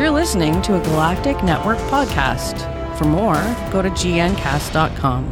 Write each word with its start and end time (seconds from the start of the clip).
You're 0.00 0.10
listening 0.10 0.62
to 0.62 0.80
a 0.80 0.84
Galactic 0.84 1.44
Network 1.44 1.76
podcast. 1.90 2.56
For 2.96 3.04
more, 3.04 3.34
go 3.70 3.82
to 3.82 3.90
gncast.com. 3.90 5.30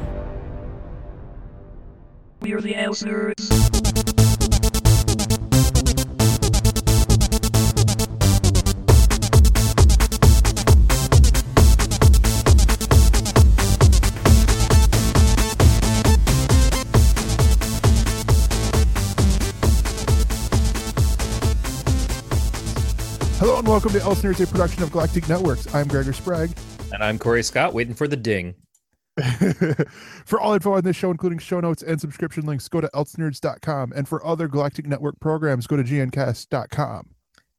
We're 2.43 2.61
the 2.61 2.75
Outnerds. 2.75 3.88
Welcome 23.79 23.93
to 23.93 24.05
Elsenerds, 24.05 24.43
a 24.43 24.47
production 24.49 24.83
of 24.83 24.91
Galactic 24.91 25.29
Networks. 25.29 25.73
I'm 25.73 25.87
Gregor 25.87 26.13
Sprague. 26.13 26.51
And 26.93 27.01
I'm 27.01 27.17
Corey 27.17 27.45
Scott, 27.45 27.75
waiting 27.75 27.95
for 27.95 28.09
the 28.09 28.17
ding. 28.17 28.57
for 30.25 30.41
all 30.41 30.55
info 30.55 30.73
on 30.73 30.83
this 30.83 30.97
show, 30.97 31.13
including 31.13 31.39
show 31.39 31.61
notes 31.61 31.85
and 31.85 32.01
subscription 32.01 32.45
links, 32.45 32.69
go 32.69 32.81
to 32.81 32.91
elsenerds.com. 32.93 33.93
And 33.95 34.09
for 34.09 34.27
other 34.27 34.49
Galactic 34.49 34.89
Network 34.89 35.21
programs, 35.21 35.69
go 35.69 35.77
to 35.77 35.85
gncast.com. 35.85 37.11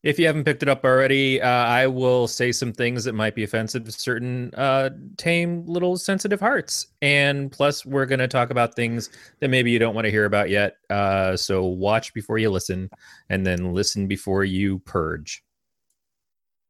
If 0.04 0.20
you 0.20 0.28
haven't 0.28 0.44
picked 0.44 0.62
it 0.62 0.68
up 0.68 0.84
already, 0.84 1.42
uh, 1.42 1.48
I 1.48 1.88
will 1.88 2.28
say 2.28 2.52
some 2.52 2.74
things 2.74 3.06
that 3.06 3.14
might 3.14 3.34
be 3.34 3.46
offensive 3.46 3.86
to 3.86 3.92
certain 3.94 4.54
uh, 4.56 4.90
tame 5.16 5.66
little 5.68 5.96
sensitive 5.96 6.42
hearts. 6.42 6.88
And 7.02 7.50
plus, 7.50 7.86
we're 7.86 8.06
going 8.06 8.20
to 8.20 8.28
talk 8.28 8.50
about 8.50 8.76
things 8.76 9.10
that 9.40 9.48
maybe 9.48 9.72
you 9.72 9.80
don't 9.80 9.96
want 9.96 10.04
to 10.04 10.12
hear 10.12 10.26
about 10.26 10.50
yet. 10.50 10.76
Uh, 10.90 11.38
so 11.38 11.64
watch 11.64 12.14
before 12.14 12.40
you 12.40 12.50
listen, 12.50 12.90
and 13.30 13.46
then 13.46 13.74
listen 13.74 14.06
before 14.06 14.44
you 14.44 14.80
purge. 14.80 15.44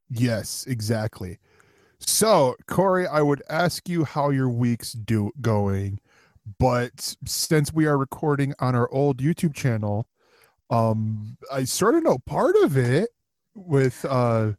Yes, 0.09 0.66
exactly. 0.68 1.38
So, 1.99 2.55
Corey, 2.67 3.05
I 3.08 3.22
would 3.22 3.44
ask 3.50 3.88
you 3.90 4.06
how 4.06 4.30
your 4.30 4.50
week's 4.50 4.94
do 4.94 5.31
going, 5.42 6.00
but 6.59 7.16
since 7.25 7.73
we 7.73 7.86
are 7.86 7.97
recording 7.97 8.53
on 8.59 8.73
our 8.75 8.92
old 8.94 9.17
YouTube 9.17 9.53
channel, 9.53 10.08
um, 10.70 11.38
I 11.52 11.64
sort 11.66 11.95
of 11.95 12.03
know 12.03 12.17
part 12.25 12.56
of 12.64 12.78
it 12.78 13.09
with 13.56 14.06
uh 14.09 14.53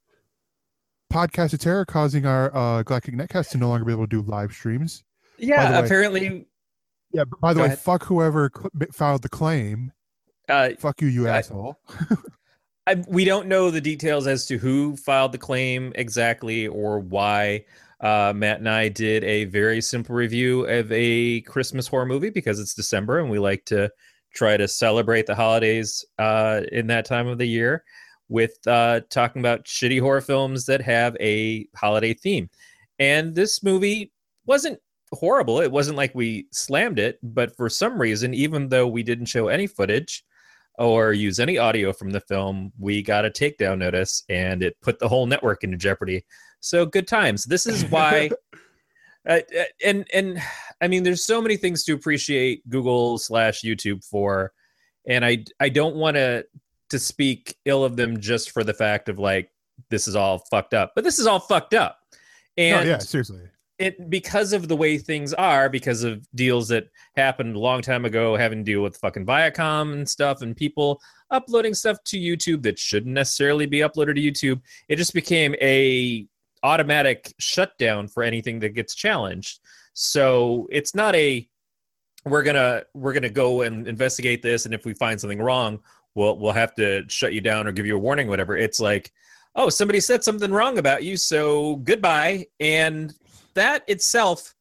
Podcast 1.13 1.53
of 1.55 1.59
Terror 1.61 1.85
causing 1.85 2.27
our 2.27 2.55
uh 2.55 2.83
Galactic 2.83 3.15
Netcast 3.15 3.51
to 3.51 3.59
no 3.59 3.69
longer 3.69 3.85
be 3.85 3.93
able 3.93 4.05
to 4.07 4.09
do 4.09 4.23
live 4.23 4.53
streams. 4.53 5.03
Yeah, 5.39 5.81
way- 5.81 5.87
apparently. 5.87 6.47
Yeah, 7.13 7.25
by 7.41 7.53
the 7.53 7.59
Go 7.59 7.63
way, 7.63 7.67
ahead. 7.69 7.79
fuck 7.81 8.05
whoever 8.05 8.51
cl- 8.55 8.71
filed 8.93 9.23
the 9.23 9.29
claim. 9.29 9.93
Uh, 10.49 10.71
Fuck 10.79 11.01
you, 11.03 11.09
you 11.09 11.27
I- 11.27 11.39
asshole. 11.39 11.81
I, 12.91 13.05
we 13.07 13.25
don't 13.25 13.47
know 13.47 13.71
the 13.71 13.81
details 13.81 14.27
as 14.27 14.47
to 14.47 14.59
who 14.59 14.97
filed 14.97 15.31
the 15.31 15.39
claim 15.39 15.93
exactly 15.95 16.67
or 16.67 16.99
why. 16.99 17.65
Uh, 18.01 18.33
Matt 18.35 18.59
and 18.59 18.69
I 18.69 18.89
did 18.89 19.23
a 19.23 19.45
very 19.45 19.81
simple 19.81 20.17
review 20.17 20.65
of 20.65 20.91
a 20.91 21.43
Christmas 21.43 21.87
horror 21.87 22.07
movie 22.07 22.31
because 22.31 22.59
it's 22.59 22.75
December 22.75 23.21
and 23.21 23.31
we 23.31 23.39
like 23.39 23.65
to 23.67 23.89
try 24.35 24.57
to 24.57 24.67
celebrate 24.67 25.27
the 25.27 25.37
holidays 25.37 26.05
uh, 26.19 26.63
in 26.73 26.89
that 26.89 27.05
time 27.05 27.29
of 27.29 27.39
the 27.39 27.47
year 27.47 27.85
with 28.29 28.59
uh, 28.67 29.03
talking 29.09 29.39
about 29.39 29.67
shitty 29.67 30.01
horror 30.01 30.21
films 30.21 30.67
that 30.67 30.81
have 30.81 31.17
a 31.21 31.69
holiday 31.77 32.13
theme. 32.13 32.51
And 32.99 33.37
this 33.37 33.63
movie 33.63 34.11
wasn't 34.47 34.81
horrible. 35.13 35.61
It 35.61 35.71
wasn't 35.71 35.97
like 35.97 36.13
we 36.17 36.49
slammed 36.51 36.99
it, 36.99 37.21
but 37.23 37.55
for 37.55 37.69
some 37.69 38.01
reason, 38.01 38.35
even 38.35 38.69
though 38.69 38.89
we 38.89 39.05
didn't 39.05 39.27
show 39.27 39.47
any 39.47 39.69
footage, 39.69 40.25
or 40.81 41.13
use 41.13 41.39
any 41.39 41.59
audio 41.59 41.93
from 41.93 42.11
the 42.11 42.21
film, 42.21 42.73
we 42.79 43.03
got 43.03 43.27
a 43.27 43.31
takedown 43.31 43.79
notice 43.79 44.25
and 44.31 44.63
it 44.63 44.77
put 44.81 44.99
the 44.99 45.09
whole 45.09 45.27
network 45.27 45.63
into 45.63 45.77
jeopardy. 45.77 46.25
So 46.61 46.87
good 46.87 47.07
times. 47.07 47.45
This 47.45 47.67
is 47.67 47.85
why. 47.91 48.31
uh, 49.29 49.41
uh, 49.57 49.65
and 49.85 50.07
and 50.15 50.43
I 50.81 50.89
mean, 50.89 51.03
there's 51.03 51.25
so 51.25 51.43
many 51.43 51.59
things 51.59 51.85
to 51.85 51.93
appreciate 51.93 52.67
Google 52.69 53.19
slash 53.19 53.61
YouTube 53.61 54.05
for, 54.05 54.53
and 55.07 55.25
I 55.25 55.45
I 55.61 55.69
don't 55.69 55.97
want 55.97 56.17
to 56.17 56.47
to 56.89 56.99
speak 56.99 57.57
ill 57.67 57.85
of 57.85 57.97
them 57.97 58.19
just 58.19 58.51
for 58.51 58.65
the 58.65 58.75
fact 58.75 59.11
of 59.11 59.19
like 59.19 59.51
this 59.91 60.09
is 60.09 60.17
all 60.17 60.39
fucked 60.51 60.73
up, 60.73 60.93
but 60.95 61.05
this 61.05 61.19
is 61.19 61.27
all 61.27 61.41
fucked 61.41 61.75
up. 61.75 61.99
No, 62.57 62.65
And 62.65 62.89
yeah, 62.89 62.99
seriously. 62.99 63.43
It 63.81 64.11
because 64.11 64.53
of 64.53 64.69
the 64.69 64.77
way 64.77 64.99
things 64.99 65.33
are, 65.35 65.71
because 65.71 66.05
of 66.05 66.27
deals 66.35 66.69
that 66.69 66.89
happened 67.17 67.57
a 67.57 67.59
long 67.59 67.81
time 67.81 68.05
ago, 68.05 68.37
having 68.37 68.59
to 68.59 68.73
deal 68.73 68.83
with 68.83 68.99
fucking 68.99 69.25
Viacom 69.25 69.95
and 69.95 70.09
stuff, 70.09 70.43
and 70.43 70.55
people 70.55 71.01
uploading 71.31 71.73
stuff 71.73 71.97
to 72.05 72.19
YouTube 72.19 72.63
that 72.63 72.79
shouldn't 72.79 73.15
necessarily 73.15 73.65
be 73.65 73.79
uploaded 73.79 74.17
to 74.17 74.21
YouTube. 74.57 74.61
It 74.89 74.97
just 74.97 75.15
became 75.15 75.55
a 75.63 76.27
automatic 76.63 77.33
shutdown 77.39 78.07
for 78.07 78.23
anything 78.23 78.61
that 78.61 78.75
gets 78.75 78.95
challenged. 78.95 79.61
So 79.95 80.69
it's 80.71 80.95
not 80.95 81.17
a 81.17 81.49
we're 82.27 82.43
gonna 82.43 82.83
we're 82.93 83.15
gonna 83.15 83.31
go 83.31 83.63
and 83.63 83.89
investigate 83.89 84.43
this, 84.43 84.67
and 84.67 84.75
if 84.75 84.85
we 84.85 84.93
find 84.93 85.19
something 85.19 85.41
wrong, 85.41 85.81
we'll 86.15 86.39
we'll 86.39 86.53
have 86.53 86.75
to 86.75 87.05
shut 87.09 87.33
you 87.33 87.41
down 87.41 87.67
or 87.67 87.73
give 87.73 87.87
you 87.87 87.97
a 87.97 87.99
warning, 87.99 88.29
whatever. 88.29 88.59
It's 88.59 88.79
like, 88.79 89.11
oh, 89.55 89.71
somebody 89.71 90.01
said 90.01 90.23
something 90.23 90.51
wrong 90.51 90.77
about 90.77 91.03
you, 91.03 91.17
so 91.17 91.77
goodbye. 91.77 92.47
And 92.61 93.15
that 93.55 93.89
itself 93.89 94.55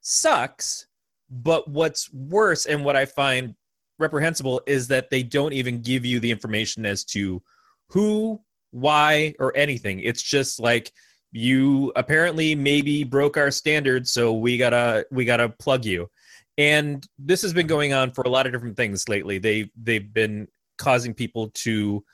sucks. 0.00 0.86
But 1.30 1.68
what's 1.68 2.12
worse 2.12 2.66
and 2.66 2.84
what 2.84 2.96
I 2.96 3.04
find 3.04 3.54
reprehensible 3.98 4.62
is 4.66 4.88
that 4.88 5.10
they 5.10 5.22
don't 5.22 5.52
even 5.52 5.82
give 5.82 6.04
you 6.04 6.20
the 6.20 6.30
information 6.30 6.86
as 6.86 7.04
to 7.06 7.42
who, 7.88 8.40
why, 8.70 9.34
or 9.38 9.54
anything. 9.56 10.00
It's 10.00 10.22
just 10.22 10.60
like 10.60 10.92
you 11.32 11.92
apparently 11.96 12.54
maybe 12.54 13.04
broke 13.04 13.36
our 13.36 13.50
standards, 13.50 14.10
so 14.10 14.32
we 14.32 14.56
gotta 14.56 15.06
we 15.10 15.24
gotta 15.24 15.48
plug 15.48 15.84
you. 15.84 16.08
And 16.56 17.06
this 17.18 17.42
has 17.42 17.52
been 17.52 17.66
going 17.66 17.92
on 17.92 18.10
for 18.10 18.22
a 18.22 18.30
lot 18.30 18.46
of 18.46 18.52
different 18.52 18.76
things 18.76 19.08
lately. 19.08 19.38
They 19.38 19.70
they've 19.80 20.12
been 20.12 20.48
causing 20.78 21.12
people 21.12 21.50
to 21.50 22.04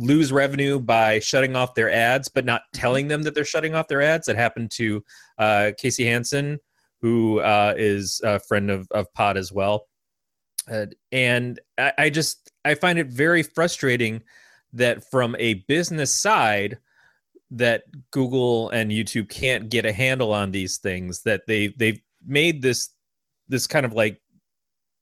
lose 0.00 0.32
revenue 0.32 0.80
by 0.80 1.18
shutting 1.20 1.54
off 1.54 1.74
their 1.74 1.92
ads, 1.92 2.28
but 2.28 2.46
not 2.46 2.62
telling 2.72 3.08
them 3.08 3.22
that 3.22 3.34
they're 3.34 3.44
shutting 3.44 3.74
off 3.74 3.86
their 3.86 4.00
ads. 4.00 4.26
That 4.26 4.36
happened 4.36 4.70
to 4.72 5.04
uh, 5.38 5.72
Casey 5.76 6.06
Hansen, 6.06 6.58
who 7.00 7.40
uh, 7.40 7.74
is 7.76 8.20
a 8.24 8.40
friend 8.40 8.70
of, 8.70 8.88
of 8.92 9.12
Pod 9.12 9.36
as 9.36 9.52
well. 9.52 9.86
Uh, 10.70 10.86
and 11.12 11.60
I, 11.76 11.92
I 11.98 12.10
just 12.10 12.50
I 12.64 12.74
find 12.74 12.98
it 12.98 13.08
very 13.08 13.42
frustrating 13.42 14.22
that 14.72 15.08
from 15.10 15.36
a 15.38 15.54
business 15.54 16.14
side 16.14 16.78
that 17.50 17.84
Google 18.10 18.70
and 18.70 18.90
YouTube 18.90 19.28
can't 19.28 19.68
get 19.68 19.84
a 19.84 19.92
handle 19.92 20.32
on 20.32 20.50
these 20.50 20.78
things. 20.78 21.22
That 21.22 21.46
they 21.46 21.68
they've 21.68 22.00
made 22.26 22.62
this 22.62 22.90
this 23.48 23.66
kind 23.66 23.84
of 23.84 23.92
like 23.92 24.20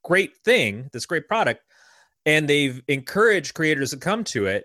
great 0.03 0.37
thing, 0.45 0.89
this 0.93 1.07
great 1.07 1.29
product, 1.29 1.63
and 2.27 2.49
they've 2.49 2.83
encouraged 2.89 3.55
creators 3.55 3.91
to 3.91 3.97
come 3.97 4.25
to 4.25 4.47
it 4.47 4.65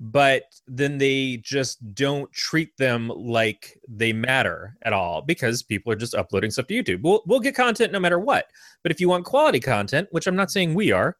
but 0.00 0.44
then 0.66 0.96
they 0.96 1.36
just 1.42 1.94
don't 1.94 2.32
treat 2.32 2.74
them 2.78 3.12
like 3.14 3.78
they 3.86 4.14
matter 4.14 4.74
at 4.82 4.94
all 4.94 5.20
because 5.20 5.62
people 5.62 5.92
are 5.92 5.96
just 5.96 6.14
uploading 6.14 6.50
stuff 6.50 6.66
to 6.68 6.74
YouTube. 6.74 7.02
We'll 7.02 7.22
we'll 7.26 7.38
get 7.38 7.54
content 7.54 7.92
no 7.92 8.00
matter 8.00 8.18
what. 8.18 8.46
But 8.82 8.92
if 8.92 9.00
you 9.00 9.10
want 9.10 9.26
quality 9.26 9.60
content, 9.60 10.08
which 10.10 10.26
I'm 10.26 10.36
not 10.36 10.50
saying 10.50 10.72
we 10.72 10.90
are, 10.90 11.18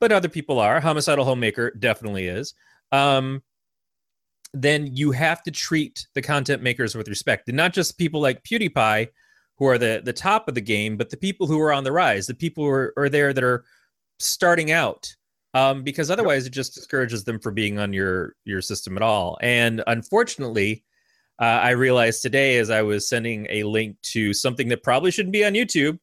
but 0.00 0.10
other 0.10 0.28
people 0.28 0.58
are, 0.58 0.80
Homicidal 0.80 1.24
Homemaker 1.24 1.70
definitely 1.78 2.26
is. 2.26 2.54
Um, 2.90 3.42
then 4.52 4.88
you 4.92 5.12
have 5.12 5.44
to 5.44 5.52
treat 5.52 6.08
the 6.14 6.22
content 6.22 6.62
makers 6.62 6.96
with 6.96 7.08
respect, 7.08 7.48
and 7.48 7.56
not 7.56 7.72
just 7.72 7.98
people 7.98 8.20
like 8.20 8.42
PewDiePie, 8.42 9.06
who 9.58 9.66
are 9.66 9.78
the 9.78 10.02
the 10.04 10.12
top 10.12 10.48
of 10.48 10.56
the 10.56 10.60
game, 10.60 10.96
but 10.96 11.08
the 11.08 11.16
people 11.16 11.46
who 11.46 11.60
are 11.60 11.72
on 11.72 11.84
the 11.84 11.92
rise, 11.92 12.26
the 12.26 12.34
people 12.34 12.64
who 12.64 12.70
are, 12.70 12.94
are 12.96 13.08
there 13.08 13.32
that 13.32 13.44
are 13.44 13.64
starting 14.18 14.72
out 14.72 15.14
um, 15.56 15.82
because 15.82 16.10
otherwise 16.10 16.46
it 16.46 16.52
just 16.52 16.74
discourages 16.74 17.24
them 17.24 17.40
from 17.40 17.54
being 17.54 17.78
on 17.78 17.92
your 17.94 18.34
your 18.44 18.60
system 18.60 18.94
at 18.96 19.02
all. 19.02 19.38
And 19.40 19.82
unfortunately, 19.86 20.84
uh, 21.40 21.44
I 21.44 21.70
realized 21.70 22.20
today 22.20 22.58
as 22.58 22.68
I 22.68 22.82
was 22.82 23.08
sending 23.08 23.46
a 23.48 23.62
link 23.62 23.96
to 24.12 24.34
something 24.34 24.68
that 24.68 24.82
probably 24.82 25.10
shouldn't 25.10 25.32
be 25.32 25.46
on 25.46 25.54
YouTube, 25.54 25.98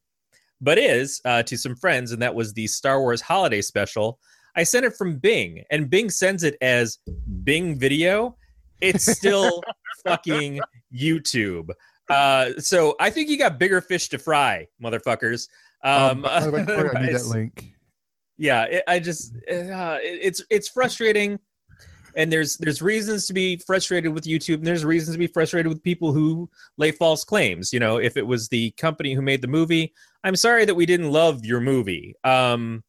but 0.60 0.76
is 0.76 1.20
uh, 1.24 1.44
to 1.44 1.56
some 1.56 1.76
friends, 1.76 2.10
and 2.10 2.20
that 2.20 2.34
was 2.34 2.52
the 2.52 2.66
Star 2.66 3.00
Wars 3.00 3.20
Holiday 3.20 3.62
Special. 3.62 4.18
I 4.56 4.64
sent 4.64 4.86
it 4.86 4.96
from 4.96 5.18
Bing, 5.18 5.62
and 5.70 5.88
Bing 5.88 6.10
sends 6.10 6.42
it 6.42 6.56
as 6.60 6.98
Bing 7.44 7.78
Video. 7.78 8.36
It's 8.80 9.04
still 9.04 9.62
fucking 10.04 10.60
YouTube. 10.92 11.70
Uh, 12.08 12.50
so 12.58 12.96
I 12.98 13.10
think 13.10 13.28
you 13.30 13.38
got 13.38 13.60
bigger 13.60 13.80
fish 13.80 14.08
to 14.08 14.18
fry, 14.18 14.66
motherfuckers. 14.82 15.48
Um, 15.84 15.92
Um, 15.92 16.22
by 16.22 16.40
the 16.40 16.50
way, 16.50 16.64
Corey, 16.64 16.90
I 16.96 17.06
need 17.06 17.14
that 17.14 17.26
link. 17.28 17.73
Yeah 18.38 18.64
it, 18.64 18.82
i 18.88 18.98
just 18.98 19.34
uh, 19.50 19.98
it- 20.02 20.18
it's 20.22 20.44
it's 20.50 20.68
frustrating 20.68 21.38
and 22.16 22.32
there's 22.32 22.56
there's 22.58 22.80
reasons 22.82 23.26
to 23.26 23.32
be 23.32 23.56
frustrated 23.66 24.12
with 24.12 24.24
youtube 24.24 24.54
and 24.54 24.66
there's 24.66 24.84
reasons 24.84 25.14
to 25.14 25.18
be 25.18 25.26
frustrated 25.26 25.68
with 25.68 25.82
people 25.82 26.12
who 26.12 26.48
lay 26.76 26.90
false 26.90 27.24
claims 27.24 27.72
you 27.72 27.80
know 27.80 27.96
if 27.96 28.16
it 28.16 28.26
was 28.26 28.48
the 28.48 28.70
company 28.72 29.14
who 29.14 29.22
made 29.22 29.40
the 29.42 29.48
movie 29.48 29.92
i'm 30.24 30.36
sorry 30.36 30.64
that 30.64 30.74
we 30.74 30.86
didn't 30.86 31.10
love 31.10 31.44
your 31.44 31.60
movie 31.60 32.14
um 32.24 32.82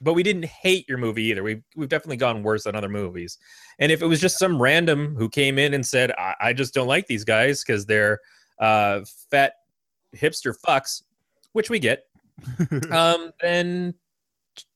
but 0.00 0.12
we 0.12 0.22
didn't 0.22 0.44
hate 0.44 0.86
your 0.90 0.98
movie 0.98 1.22
either. 1.22 1.42
We've 1.42 1.62
we've 1.74 1.88
definitely 1.88 2.18
gone 2.18 2.42
worse 2.42 2.64
than 2.64 2.76
other 2.76 2.88
movies. 2.90 3.38
And 3.78 3.90
if 3.90 4.02
it 4.02 4.06
was 4.06 4.20
just 4.20 4.38
some 4.38 4.60
random 4.60 5.16
who 5.16 5.30
came 5.30 5.58
in 5.58 5.72
and 5.72 5.86
said, 5.86 6.12
"I, 6.18 6.34
I 6.38 6.52
just 6.52 6.74
don't 6.74 6.86
like 6.86 7.06
these 7.06 7.24
guys 7.24 7.64
because 7.64 7.86
they're 7.86 8.20
uh, 8.60 9.00
fat 9.30 9.54
hipster 10.14 10.52
fucks," 10.66 11.02
which 11.52 11.70
we 11.70 11.78
get, 11.78 12.04
um, 12.90 13.30
then 13.40 13.94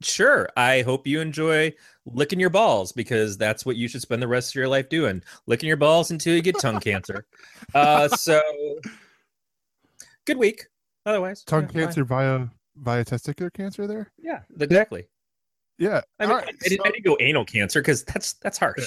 sure. 0.02 0.48
I 0.56 0.82
hope 0.82 1.06
you 1.06 1.20
enjoy 1.20 1.72
licking 2.06 2.40
your 2.40 2.50
balls 2.50 2.92
because 2.92 3.36
that's 3.36 3.64
what 3.64 3.76
you 3.76 3.88
should 3.88 4.02
spend 4.02 4.22
the 4.22 4.28
rest 4.28 4.50
of 4.50 4.54
your 4.56 4.68
life 4.68 4.88
doing, 4.88 5.22
licking 5.46 5.68
your 5.68 5.76
balls 5.76 6.10
until 6.10 6.34
you 6.34 6.42
get 6.42 6.58
tongue 6.58 6.80
cancer. 6.80 7.26
Uh, 7.74 8.08
so 8.16 8.40
good 10.26 10.38
week. 10.38 10.66
Otherwise, 11.06 11.42
Tongue 11.44 11.68
yeah, 11.74 11.84
cancer 11.84 12.04
via 12.04 12.46
via 12.76 13.04
testicular 13.04 13.52
cancer 13.52 13.86
there? 13.86 14.12
Yeah, 14.18 14.40
exactly. 14.58 15.06
Yeah. 15.78 16.02
I 16.18 16.26
mean, 16.26 16.36
right, 16.36 16.48
I, 16.48 16.68
didn't, 16.68 16.86
I 16.86 16.90
didn't 16.90 17.04
go 17.06 17.16
anal 17.20 17.44
cancer 17.44 17.80
because 17.80 18.04
that's 18.04 18.34
that's 18.34 18.58
harsh. 18.58 18.86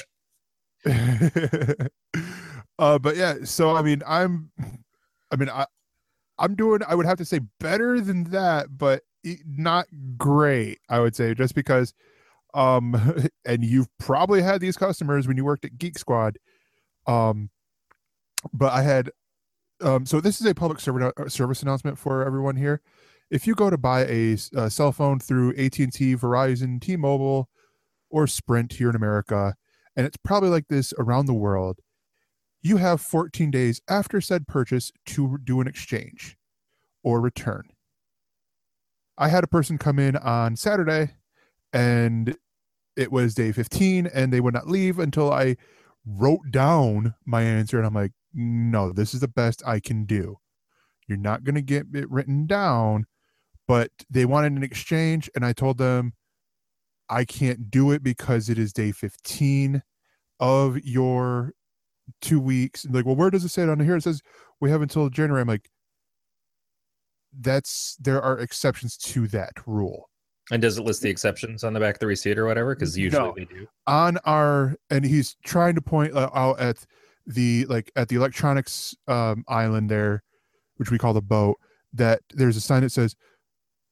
uh 2.79 2.99
but 2.99 3.15
yeah 3.15 3.35
so 3.45 3.73
i 3.73 3.81
mean 3.81 4.03
i'm 4.05 4.51
i 5.31 5.35
mean 5.37 5.47
i 5.49 5.65
i'm 6.37 6.55
doing 6.55 6.81
i 6.89 6.93
would 6.93 7.05
have 7.05 7.17
to 7.17 7.23
say 7.23 7.39
better 7.61 8.01
than 8.01 8.25
that 8.25 8.67
but 8.77 9.01
not 9.45 9.87
great 10.17 10.79
i 10.89 10.99
would 10.99 11.15
say 11.15 11.33
just 11.33 11.55
because 11.55 11.93
um 12.53 12.95
and 13.45 13.63
you've 13.63 13.87
probably 13.97 14.41
had 14.41 14.61
these 14.61 14.77
customers 14.77 15.27
when 15.27 15.37
you 15.37 15.45
worked 15.45 15.65
at 15.65 15.77
geek 15.77 15.97
squad 15.97 16.37
um 17.07 17.49
but 18.53 18.71
i 18.71 18.81
had 18.81 19.09
um 19.81 20.05
so 20.05 20.19
this 20.19 20.39
is 20.39 20.47
a 20.47 20.53
public 20.53 20.79
uh, 20.87 21.27
service 21.27 21.61
announcement 21.61 21.97
for 21.97 22.25
everyone 22.25 22.55
here 22.55 22.81
if 23.31 23.47
you 23.47 23.55
go 23.55 23.69
to 23.69 23.77
buy 23.77 24.05
a 24.05 24.37
cell 24.69 24.91
phone 24.91 25.19
through 25.19 25.51
at&t 25.51 26.15
verizon 26.15 26.81
t-mobile 26.81 27.49
or 28.09 28.27
sprint 28.27 28.73
here 28.73 28.89
in 28.89 28.95
america 28.95 29.55
and 29.95 30.05
it's 30.05 30.17
probably 30.17 30.49
like 30.49 30.67
this 30.67 30.93
around 30.97 31.25
the 31.25 31.33
world, 31.33 31.79
you 32.61 32.77
have 32.77 33.01
14 33.01 33.51
days 33.51 33.81
after 33.87 34.21
said 34.21 34.47
purchase 34.47 34.91
to 35.07 35.37
do 35.43 35.61
an 35.61 35.67
exchange 35.67 36.37
or 37.03 37.21
return. 37.21 37.69
I 39.17 39.27
had 39.27 39.43
a 39.43 39.47
person 39.47 39.77
come 39.77 39.99
in 39.99 40.15
on 40.17 40.55
Saturday 40.55 41.11
and 41.71 42.35
it 42.95 43.11
was 43.11 43.35
day 43.35 43.51
15 43.51 44.07
and 44.07 44.31
they 44.31 44.41
would 44.41 44.53
not 44.53 44.67
leave 44.67 44.99
until 44.99 45.31
I 45.31 45.57
wrote 46.05 46.51
down 46.51 47.15
my 47.25 47.43
answer 47.43 47.77
and 47.77 47.85
I'm 47.85 47.93
like, 47.93 48.11
no, 48.33 48.91
this 48.91 49.13
is 49.13 49.19
the 49.19 49.27
best 49.27 49.61
I 49.65 49.79
can 49.79 50.05
do. 50.05 50.37
You're 51.07 51.17
not 51.17 51.43
going 51.43 51.55
to 51.55 51.61
get 51.61 51.87
it 51.93 52.09
written 52.09 52.47
down, 52.47 53.05
but 53.67 53.91
they 54.09 54.25
wanted 54.25 54.53
an 54.53 54.63
exchange 54.63 55.29
and 55.35 55.45
I 55.45 55.53
told 55.53 55.77
them 55.77 56.13
I 57.09 57.25
can't 57.25 57.69
do 57.69 57.91
it 57.91 58.01
because 58.01 58.49
it 58.49 58.57
is 58.57 58.73
day 58.73 58.91
15 58.91 59.83
of 60.39 60.79
your 60.83 61.53
two 62.21 62.39
weeks. 62.39 62.85
Like, 62.89 63.05
well, 63.05 63.15
where 63.15 63.29
does 63.29 63.43
it 63.43 63.49
say 63.49 63.63
it 63.63 63.69
on 63.69 63.79
here? 63.79 63.95
It 63.95 64.03
says 64.03 64.21
we 64.59 64.69
have 64.71 64.81
until 64.81 65.09
January. 65.09 65.41
I'm 65.41 65.47
like, 65.47 65.69
that's 67.39 67.95
there 67.99 68.21
are 68.21 68.39
exceptions 68.39 68.97
to 68.97 69.27
that 69.29 69.53
rule. 69.65 70.09
And 70.51 70.61
does 70.61 70.77
it 70.77 70.83
list 70.83 71.01
the 71.01 71.09
exceptions 71.09 71.63
on 71.63 71.73
the 71.73 71.79
back 71.79 71.95
of 71.95 71.99
the 71.99 72.07
receipt 72.07 72.37
or 72.37 72.45
whatever? 72.45 72.75
Because 72.75 72.97
usually 72.97 73.23
No. 73.27 73.33
they 73.35 73.45
do. 73.45 73.67
On 73.87 74.17
our 74.25 74.75
and 74.89 75.05
he's 75.05 75.35
trying 75.45 75.75
to 75.75 75.81
point 75.81 76.13
uh, 76.13 76.29
out 76.33 76.59
at 76.59 76.85
the 77.25 77.65
like 77.67 77.91
at 77.95 78.09
the 78.09 78.15
electronics 78.17 78.95
um, 79.07 79.45
island 79.47 79.89
there, 79.89 80.21
which 80.77 80.91
we 80.91 80.97
call 80.97 81.13
the 81.13 81.21
boat. 81.21 81.57
That 81.93 82.21
there's 82.33 82.57
a 82.57 82.61
sign 82.61 82.81
that 82.81 82.91
says 82.91 83.15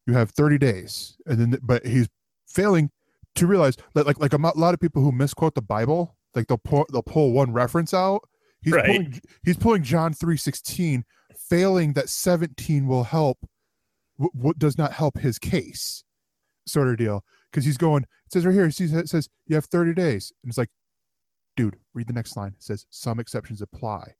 you 0.07 0.13
have 0.13 0.31
30 0.31 0.57
days, 0.57 1.17
and 1.25 1.39
then 1.39 1.59
but 1.61 1.85
he's 1.85 2.09
failing 2.47 2.89
to 3.35 3.47
realize 3.47 3.77
that 3.93 4.05
like 4.05 4.19
like 4.19 4.33
a 4.33 4.37
lot 4.37 4.73
of 4.73 4.79
people 4.79 5.01
who 5.01 5.11
misquote 5.13 5.55
the 5.55 5.61
Bible, 5.61 6.17
like 6.35 6.47
they'll 6.47 6.57
pull 6.57 6.85
they'll 6.91 7.01
pull 7.03 7.31
one 7.31 7.53
reference 7.53 7.93
out. 7.93 8.27
He's 8.61 8.73
Right. 8.73 8.85
pulling 8.87 9.21
he's 9.43 9.57
pulling 9.57 9.83
John 9.83 10.13
3:16, 10.13 11.03
failing 11.51 11.91
that 11.91 12.07
17 12.07 12.87
will 12.87 13.03
help 13.03 13.45
what, 14.15 14.33
what 14.33 14.57
does 14.57 14.77
not 14.77 14.93
help 14.93 15.19
his 15.19 15.37
case, 15.37 16.05
sort 16.65 16.87
of 16.87 16.95
deal. 16.95 17.25
Because 17.51 17.65
he's 17.65 17.77
going, 17.77 18.03
it 18.03 18.31
says 18.31 18.45
right 18.45 18.53
here, 18.53 18.65
it 18.65 18.73
says, 18.73 18.93
it 18.93 19.09
says 19.09 19.27
you 19.45 19.55
have 19.55 19.65
30 19.65 19.93
days, 19.93 20.31
and 20.41 20.49
it's 20.49 20.57
like, 20.57 20.69
dude, 21.57 21.75
read 21.93 22.07
the 22.07 22.13
next 22.13 22.37
line. 22.37 22.53
It 22.55 22.63
says 22.63 22.85
some 22.89 23.19
exceptions 23.19 23.61
apply. 23.61 24.13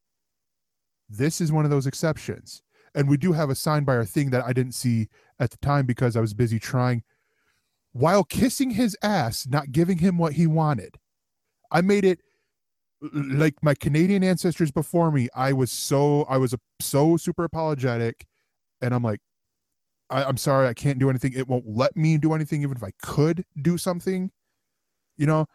This 1.07 1.39
is 1.39 1.53
one 1.53 1.63
of 1.63 1.71
those 1.71 1.87
exceptions, 1.87 2.61
and 2.93 3.07
we 3.07 3.15
do 3.15 3.31
have 3.31 3.49
a 3.49 3.55
sign 3.55 3.85
by 3.85 3.95
our 3.95 4.05
thing 4.05 4.31
that 4.31 4.43
I 4.43 4.51
didn't 4.51 4.73
see 4.73 5.07
at 5.39 5.51
the 5.51 5.57
time 5.57 5.85
because 5.85 6.17
I 6.17 6.21
was 6.21 6.33
busy 6.33 6.59
trying 6.59 7.03
while 7.93 8.25
kissing 8.25 8.71
his 8.71 8.97
ass, 9.01 9.47
not 9.47 9.71
giving 9.71 9.99
him 9.99 10.17
what 10.17 10.33
he 10.33 10.47
wanted. 10.47 10.97
I 11.71 11.79
made 11.79 12.03
it 12.03 12.19
like 13.01 13.55
my 13.61 13.73
Canadian 13.73 14.23
ancestors 14.23 14.71
before 14.71 15.11
me. 15.11 15.27
I 15.35 15.53
was 15.53 15.71
so 15.71 16.25
I 16.29 16.37
was 16.37 16.55
so 16.79 17.17
super 17.17 17.43
apologetic, 17.43 18.25
and 18.81 18.93
I'm 18.93 19.03
like, 19.03 19.19
I, 20.09 20.23
I'm 20.23 20.37
sorry, 20.37 20.67
I 20.67 20.73
can't 20.73 20.99
do 20.99 21.09
anything. 21.09 21.33
It 21.35 21.47
won't 21.47 21.65
let 21.67 21.95
me 21.95 22.17
do 22.17 22.33
anything, 22.33 22.61
even 22.63 22.77
if 22.77 22.83
I 22.83 22.91
could 23.01 23.43
do 23.61 23.77
something, 23.77 24.31
you 25.17 25.25
know. 25.25 25.45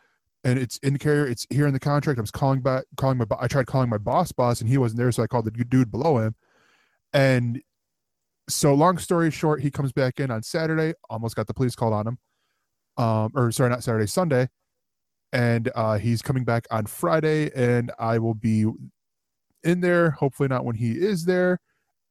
And 0.44 0.58
it's 0.58 0.78
in 0.78 0.92
the 0.92 0.98
carrier. 0.98 1.26
It's 1.26 1.46
here 1.50 1.66
in 1.66 1.72
the 1.72 1.80
contract. 1.80 2.18
I 2.18 2.22
was 2.22 2.30
calling 2.30 2.60
back, 2.60 2.84
calling 2.96 3.18
my. 3.18 3.26
I 3.38 3.48
tried 3.48 3.66
calling 3.66 3.88
my 3.88 3.98
boss, 3.98 4.32
boss, 4.32 4.60
and 4.60 4.68
he 4.70 4.78
wasn't 4.78 4.98
there, 4.98 5.12
so 5.12 5.22
I 5.22 5.26
called 5.26 5.44
the 5.44 5.64
dude 5.64 5.90
below 5.90 6.18
him, 6.18 6.34
and 7.12 7.60
so 8.48 8.74
long 8.74 8.98
story 8.98 9.30
short, 9.30 9.60
he 9.60 9.70
comes 9.70 9.92
back 9.92 10.20
in 10.20 10.30
on 10.30 10.42
Saturday. 10.42 10.94
Almost 11.10 11.36
got 11.36 11.46
the 11.46 11.54
police 11.54 11.74
called 11.74 11.92
on 11.92 12.06
him. 12.06 12.18
Um, 12.96 13.32
or 13.34 13.50
sorry, 13.52 13.70
not 13.70 13.82
Saturday, 13.82 14.06
Sunday, 14.06 14.48
and 15.32 15.70
uh, 15.74 15.98
he's 15.98 16.22
coming 16.22 16.44
back 16.44 16.66
on 16.70 16.86
Friday, 16.86 17.50
and 17.54 17.92
I 17.98 18.18
will 18.18 18.34
be 18.34 18.66
in 19.64 19.80
there. 19.80 20.10
Hopefully, 20.10 20.48
not 20.48 20.64
when 20.64 20.76
he 20.76 20.92
is 20.92 21.24
there, 21.24 21.60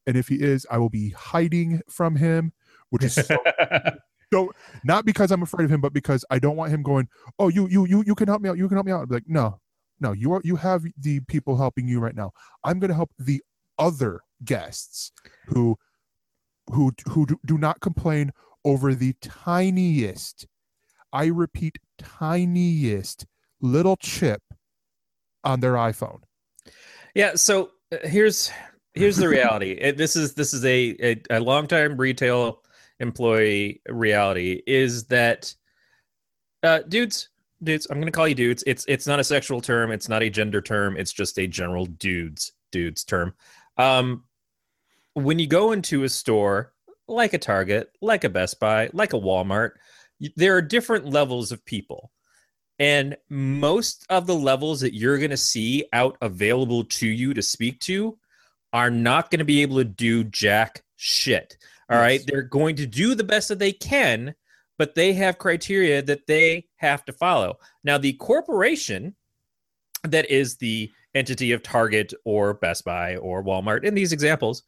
and 0.08 0.18
if 0.18 0.28
he 0.28 0.36
is, 0.36 0.66
I 0.70 0.78
will 0.78 0.90
be 0.90 1.10
hiding 1.10 1.82
from 1.90 2.16
him, 2.16 2.54
which 2.90 3.04
is 3.04 3.16
so, 3.16 3.38
so 4.34 4.52
not 4.84 5.06
because 5.06 5.32
I'm 5.32 5.44
afraid 5.44 5.66
of 5.66 5.72
him, 5.72 5.82
but 5.82 5.94
because 5.94 6.26
I 6.30 6.40
don't 6.40 6.56
want 6.56 6.72
him 6.72 6.84
going. 6.84 7.08
Oh, 7.40 7.48
you 7.48 7.68
you 7.68 7.86
you 7.86 8.04
you 8.06 8.16
can 8.16 8.28
help 8.28 8.42
me 8.42 8.50
out. 8.50 8.58
You 8.58 8.68
can 8.68 8.78
help 8.78 8.86
me 8.86 8.92
out. 8.92 9.08
Be 9.08 9.16
like, 9.16 9.24
no, 9.28 9.60
no, 10.00 10.12
you 10.12 10.34
are 10.34 10.42
you 10.44 10.56
have 10.58 10.84
the 10.98 11.20
people 11.22 11.58
helping 11.58 11.88
you 11.88 12.00
right 12.00 12.16
now. 12.16 12.32
I'm 12.64 12.80
going 12.80 12.90
to 12.90 12.96
help 12.96 13.12
the 13.18 13.42
other 13.78 14.22
guests 14.44 15.12
who 15.48 15.78
who 16.72 16.92
who 17.10 17.26
do, 17.26 17.40
do 17.46 17.58
not 17.58 17.80
complain 17.82 18.32
over 18.64 18.96
the 18.96 19.14
tiniest 19.22 20.48
i 21.14 21.26
repeat 21.26 21.78
tiniest 21.98 23.26
little 23.62 23.96
chip 23.98 24.42
on 25.44 25.60
their 25.60 25.74
iphone 25.74 26.20
Yeah. 27.14 27.36
So 27.36 27.72
uh, 27.92 27.98
here's 28.04 28.52
here's 28.94 29.18
the 29.18 29.28
reality. 29.30 29.72
It- 29.82 29.98
this 29.98 30.16
is 30.16 30.34
this 30.34 30.54
is 30.54 30.64
a 30.66 30.96
a, 31.02 31.22
a 31.30 31.40
longtime 31.40 31.98
retail 31.98 32.62
employee 33.00 33.82
reality 33.90 34.62
is 34.66 35.06
that 35.08 35.54
uh, 36.64 36.80
dudes 36.88 37.30
dudes 37.62 37.88
i'm 37.90 38.00
gonna 38.00 38.10
call 38.12 38.28
you 38.28 38.36
dudes 38.36 38.64
it's 38.66 38.86
it's 38.88 39.06
not 39.06 39.20
a 39.20 39.24
sexual 39.24 39.60
term 39.60 39.92
it's 39.92 40.08
not 40.08 40.24
a 40.24 40.30
gender 40.30 40.62
term 40.62 40.96
it's 40.98 41.12
just 41.12 41.38
a 41.38 41.46
general 41.46 41.86
dudes 41.86 42.54
dudes 42.72 43.04
term 43.04 43.34
um 43.78 44.24
when 45.14 45.40
you 45.40 45.48
go 45.48 45.74
into 45.74 46.04
a 46.06 46.10
store 46.10 46.74
like 47.08 47.34
a 47.34 47.38
target 47.38 47.90
like 48.02 48.24
a 48.24 48.30
best 48.30 48.60
buy 48.62 48.90
like 48.94 49.12
a 49.14 49.20
walmart 49.20 49.72
there 50.36 50.56
are 50.56 50.62
different 50.62 51.06
levels 51.06 51.52
of 51.52 51.66
people 51.66 52.12
and 52.80 53.16
most 53.30 54.06
of 54.10 54.28
the 54.28 54.36
levels 54.36 54.82
that 54.82 54.94
you're 54.94 55.18
going 55.18 55.30
to 55.30 55.38
see 55.38 55.86
out 55.94 56.18
available 56.22 56.84
to 56.84 57.08
you 57.08 57.34
to 57.34 57.42
speak 57.42 57.80
to 57.82 58.18
are 58.74 58.90
not 58.90 59.32
going 59.32 59.40
to 59.40 59.46
be 59.46 59.62
able 59.62 59.78
to 59.78 59.86
do 59.86 60.24
jack 60.26 60.84
shit. 60.96 61.58
All 61.90 61.98
right, 61.98 62.20
Yes. 62.20 62.26
They're 62.26 62.42
going 62.42 62.76
to 62.78 62.88
do 62.88 63.16
the 63.16 63.24
best 63.24 63.48
that 63.50 63.60
they 63.60 63.72
can, 63.72 64.36
but 64.78 64.96
they 64.96 65.14
have 65.14 65.38
criteria 65.38 66.02
that 66.02 66.28
they 66.28 66.68
have 66.78 67.06
to 67.06 67.14
follow. 67.14 67.60
Now, 67.84 67.98
the 67.98 68.14
corporation 68.14 69.16
that 70.04 70.30
is 70.30 70.58
the 70.58 70.92
entity 71.14 71.54
of 71.54 71.64
Target 71.64 72.14
or 72.26 72.56
Best 72.56 72.84
Buy 72.84 73.16
or 73.18 73.44
Walmart 73.44 73.86
in 73.86 73.94
these 73.94 74.12
examples, 74.12 74.64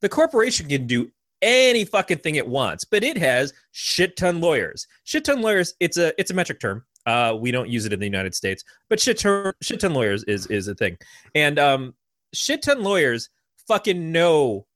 the 0.00 0.08
corporation 0.08 0.68
can 0.68 0.86
do 0.86 1.10
any 1.42 1.84
fucking 1.84 2.18
thing 2.18 2.36
it 2.36 2.46
wants, 2.46 2.84
but 2.84 3.04
it 3.04 3.18
has 3.18 3.52
shit 3.72 4.16
ton 4.16 4.40
lawyers. 4.40 4.86
Shit 5.04 5.24
ton 5.24 5.42
lawyers, 5.42 5.74
it's 5.80 5.98
a 5.98 6.18
it's 6.18 6.30
a 6.30 6.34
metric 6.34 6.60
term. 6.60 6.84
Uh, 7.04 7.36
we 7.38 7.50
don't 7.50 7.68
use 7.68 7.84
it 7.84 7.92
in 7.92 7.98
the 7.98 8.06
United 8.06 8.34
States, 8.34 8.62
but 8.88 9.00
shit 9.00 9.18
ton, 9.18 9.52
shit 9.60 9.80
ton 9.80 9.92
lawyers 9.92 10.24
is 10.24 10.46
is 10.46 10.68
a 10.68 10.74
thing. 10.74 10.96
And 11.34 11.58
um, 11.58 11.94
shit 12.32 12.62
ton 12.62 12.82
lawyers 12.82 13.28
fucking 13.68 14.12
know 14.12 14.66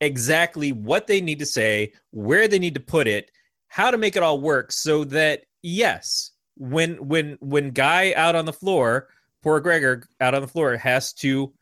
exactly 0.00 0.72
what 0.72 1.06
they 1.06 1.20
need 1.20 1.38
to 1.38 1.46
say, 1.46 1.92
where 2.10 2.48
they 2.48 2.58
need 2.58 2.74
to 2.74 2.80
put 2.80 3.06
it, 3.06 3.30
how 3.68 3.90
to 3.90 3.98
make 3.98 4.16
it 4.16 4.22
all 4.22 4.40
work 4.40 4.72
so 4.72 5.04
that 5.04 5.42
yes, 5.62 6.32
when 6.56 6.96
when 7.06 7.36
when 7.40 7.70
guy 7.70 8.12
out 8.14 8.34
on 8.34 8.44
the 8.44 8.52
floor, 8.52 9.08
poor 9.42 9.60
Gregor 9.60 10.06
out 10.20 10.34
on 10.34 10.42
the 10.42 10.48
floor 10.48 10.76
has 10.76 11.12
to 11.14 11.52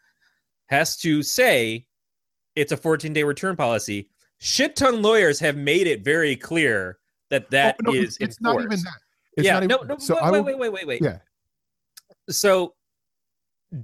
has 0.66 0.96
to 0.98 1.22
say 1.22 1.86
it's 2.56 2.72
a 2.72 2.76
14 2.76 3.12
day 3.12 3.22
return 3.22 3.56
policy. 3.56 4.08
Shit 4.38 4.76
ton 4.76 5.02
lawyers 5.02 5.40
have 5.40 5.56
made 5.56 5.86
it 5.86 6.04
very 6.04 6.36
clear 6.36 6.98
that 7.30 7.50
that 7.50 7.76
is 7.80 7.86
Oh, 7.86 7.92
no, 7.92 8.00
it's, 8.00 8.16
it's 8.18 8.40
not 8.40 8.60
even 8.60 8.70
that. 8.70 8.98
It's 9.36 9.44
yeah, 9.46 9.54
not 9.54 9.64
even, 9.64 9.76
no, 9.76 9.94
no. 9.94 9.98
So 9.98 10.14
wait, 10.14 10.30
will, 10.32 10.44
wait, 10.44 10.58
wait, 10.58 10.72
wait, 10.72 10.86
wait. 10.86 11.02
Yeah. 11.02 11.18
So 12.30 12.74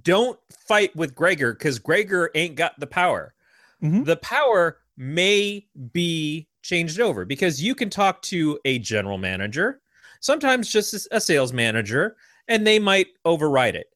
don't 0.03 0.39
fight 0.67 0.95
with 0.97 1.15
Gregor 1.15 1.53
because 1.53 1.79
Gregor 1.79 2.31
ain't 2.35 2.57
got 2.57 2.79
the 2.79 2.87
power. 2.87 3.35
Mhm. 3.83 4.05
The 4.05 4.17
power 4.17 4.79
may 4.97 5.67
be 5.93 6.49
changed 6.63 7.01
over 7.01 7.25
because 7.25 7.63
you 7.63 7.75
can 7.75 7.91
talk 7.91 8.23
to 8.23 8.59
a 8.65 8.79
general 8.79 9.19
manager, 9.19 9.81
sometimes 10.21 10.71
just 10.71 11.07
a 11.11 11.21
sales 11.21 11.53
manager, 11.53 12.17
and 12.49 12.67
they 12.67 12.79
might 12.79 13.09
override 13.25 13.77
it. 13.77 13.87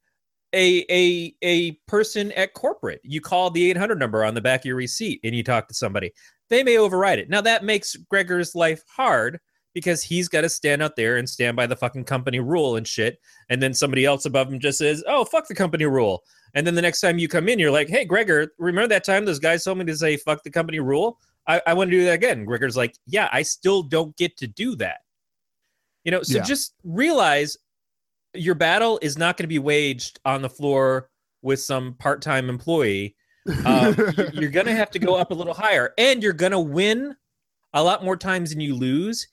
A 0.54 0.84
a 0.90 1.34
a 1.42 1.72
person 1.86 2.32
at 2.32 2.54
corporate, 2.54 3.00
you 3.02 3.20
call 3.20 3.50
the 3.50 3.70
800 3.70 3.98
number 3.98 4.24
on 4.24 4.34
the 4.34 4.40
back 4.40 4.60
of 4.60 4.64
your 4.66 4.76
receipt 4.76 5.20
and 5.22 5.34
you 5.34 5.42
talk 5.42 5.68
to 5.68 5.74
somebody. 5.74 6.12
They 6.50 6.62
may 6.62 6.78
override 6.78 7.18
it. 7.18 7.28
Now 7.28 7.40
that 7.42 7.64
makes 7.64 7.96
Gregor's 7.96 8.54
life 8.54 8.82
hard 8.88 9.38
because 9.74 10.02
he's 10.02 10.28
got 10.28 10.40
to 10.40 10.48
stand 10.48 10.82
out 10.82 10.96
there 10.96 11.18
and 11.18 11.28
stand 11.28 11.56
by 11.56 11.66
the 11.66 11.76
fucking 11.76 12.04
company 12.04 12.40
rule 12.40 12.76
and 12.76 12.86
shit. 12.86 13.20
And 13.48 13.62
then 13.62 13.74
somebody 13.74 14.04
else 14.04 14.24
above 14.24 14.52
him 14.52 14.58
just 14.58 14.78
says, 14.78 15.04
"Oh, 15.06 15.24
fuck 15.24 15.46
the 15.46 15.54
company 15.54 15.84
rule." 15.84 16.22
And 16.54 16.66
then 16.66 16.74
the 16.74 16.82
next 16.82 17.00
time 17.00 17.18
you 17.18 17.28
come 17.28 17.48
in, 17.48 17.58
you're 17.58 17.70
like, 17.70 17.88
"Hey, 17.88 18.04
Gregor, 18.04 18.54
remember 18.58 18.88
that 18.88 19.04
time 19.04 19.24
those 19.24 19.38
guys 19.38 19.62
told 19.64 19.78
me 19.78 19.84
to 19.84 19.96
say 19.96 20.16
fuck 20.16 20.42
the 20.42 20.50
company 20.50 20.80
rule? 20.80 21.18
I, 21.46 21.60
I 21.66 21.74
want 21.74 21.90
to 21.90 21.96
do 21.96 22.04
that 22.06 22.14
again." 22.14 22.44
Gregor's 22.44 22.76
like, 22.76 22.94
"Yeah, 23.06 23.28
I 23.30 23.42
still 23.42 23.82
don't 23.82 24.16
get 24.16 24.36
to 24.38 24.46
do 24.46 24.74
that." 24.76 25.00
You 26.04 26.12
know, 26.12 26.22
so 26.22 26.38
Yeah. 26.38 26.44
just 26.44 26.74
realize 26.82 27.56
your 28.34 28.54
battle 28.54 28.98
is 29.02 29.18
not 29.18 29.36
going 29.36 29.44
to 29.44 29.48
be 29.48 29.58
waged 29.58 30.18
on 30.24 30.42
the 30.42 30.50
floor 30.50 31.10
with 31.42 31.60
some 31.60 31.94
part-time 31.94 32.48
employee. 32.48 33.14
Y- 33.46 34.30
you're 34.34 34.50
going 34.50 34.66
to 34.66 34.74
have 34.74 34.90
to 34.90 34.98
go 34.98 35.14
up 35.16 35.30
a 35.30 35.34
little 35.34 35.54
higher, 35.54 35.94
and 35.98 36.22
you're 36.22 36.32
going 36.32 36.52
to 36.52 36.60
win 36.60 37.16
a 37.74 37.82
lot 37.82 38.04
more 38.04 38.16
times 38.16 38.50
than 38.50 38.60
you 38.60 38.74
lose 38.74 39.26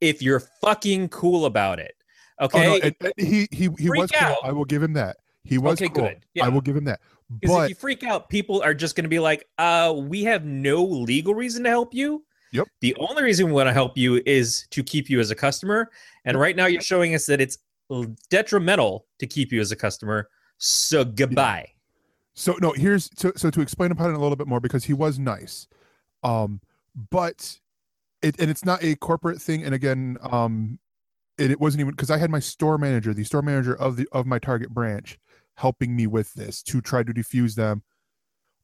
if 0.00 0.20
you're 0.22 0.40
fucking 0.60 1.08
cool 1.08 1.46
about 1.46 1.78
it. 1.78 1.94
Oh, 2.40 2.46
Okay, 2.46 2.62
no, 2.66 2.74
and- 2.82 2.96
and 3.00 3.12
he 3.16 3.46
he 3.52 3.68
he 3.78 3.88
was 3.90 4.10
cool. 4.10 4.26
out. 4.28 4.38
I 4.42 4.52
will 4.52 4.64
give 4.64 4.82
him 4.82 4.92
that. 4.94 5.16
He 5.44 5.58
was 5.58 5.74
Okay, 5.80 5.88
cool. 5.88 6.04
good. 6.08 6.24
Yeah. 6.34 6.44
I 6.46 6.48
will 6.48 6.60
give 6.60 6.76
him 6.76 6.84
that. 6.84 7.00
But 7.44 7.64
if 7.64 7.68
you 7.70 7.74
freak 7.76 8.04
out, 8.04 8.28
people 8.28 8.60
are 8.62 8.74
just 8.74 8.94
going 8.94 9.04
to 9.04 9.08
be 9.08 9.18
like, 9.18 9.46
uh, 9.58 9.94
we 9.96 10.22
have 10.24 10.44
no 10.44 10.84
legal 10.84 11.34
reason 11.34 11.64
to 11.64 11.70
help 11.70 11.94
you. 11.94 12.24
Yep. 12.52 12.68
The 12.80 12.94
only 12.96 13.22
reason 13.22 13.46
we 13.46 13.52
want 13.52 13.68
to 13.68 13.72
help 13.72 13.96
you 13.96 14.20
is 14.26 14.66
to 14.70 14.82
keep 14.82 15.08
you 15.08 15.18
as 15.18 15.30
a 15.30 15.34
customer. 15.34 15.90
And 16.26 16.38
right 16.38 16.54
now, 16.54 16.66
you're 16.66 16.82
showing 16.82 17.14
us 17.14 17.24
that 17.26 17.40
it's 17.40 17.56
detrimental 18.30 19.06
to 19.18 19.26
keep 19.26 19.50
you 19.52 19.60
as 19.60 19.72
a 19.72 19.76
customer. 19.76 20.28
So 20.58 21.04
goodbye. 21.04 21.71
So 22.34 22.56
no, 22.60 22.72
here's 22.72 23.10
so 23.16 23.32
so 23.36 23.50
to 23.50 23.60
explain 23.60 23.92
upon 23.92 24.10
it 24.10 24.14
a 24.14 24.18
little 24.18 24.36
bit 24.36 24.46
more 24.46 24.60
because 24.60 24.84
he 24.84 24.94
was 24.94 25.18
nice, 25.18 25.68
um, 26.22 26.60
but 27.10 27.58
it 28.22 28.40
and 28.40 28.50
it's 28.50 28.64
not 28.64 28.82
a 28.82 28.94
corporate 28.96 29.40
thing. 29.40 29.64
And 29.64 29.74
again, 29.74 30.16
um, 30.22 30.78
it, 31.38 31.50
it 31.50 31.60
wasn't 31.60 31.82
even 31.82 31.92
because 31.92 32.10
I 32.10 32.16
had 32.16 32.30
my 32.30 32.40
store 32.40 32.78
manager, 32.78 33.12
the 33.12 33.24
store 33.24 33.42
manager 33.42 33.74
of 33.74 33.96
the 33.96 34.08
of 34.12 34.26
my 34.26 34.38
target 34.38 34.70
branch, 34.70 35.18
helping 35.56 35.94
me 35.94 36.06
with 36.06 36.32
this 36.34 36.62
to 36.64 36.80
try 36.80 37.02
to 37.02 37.12
defuse 37.12 37.54
them. 37.54 37.82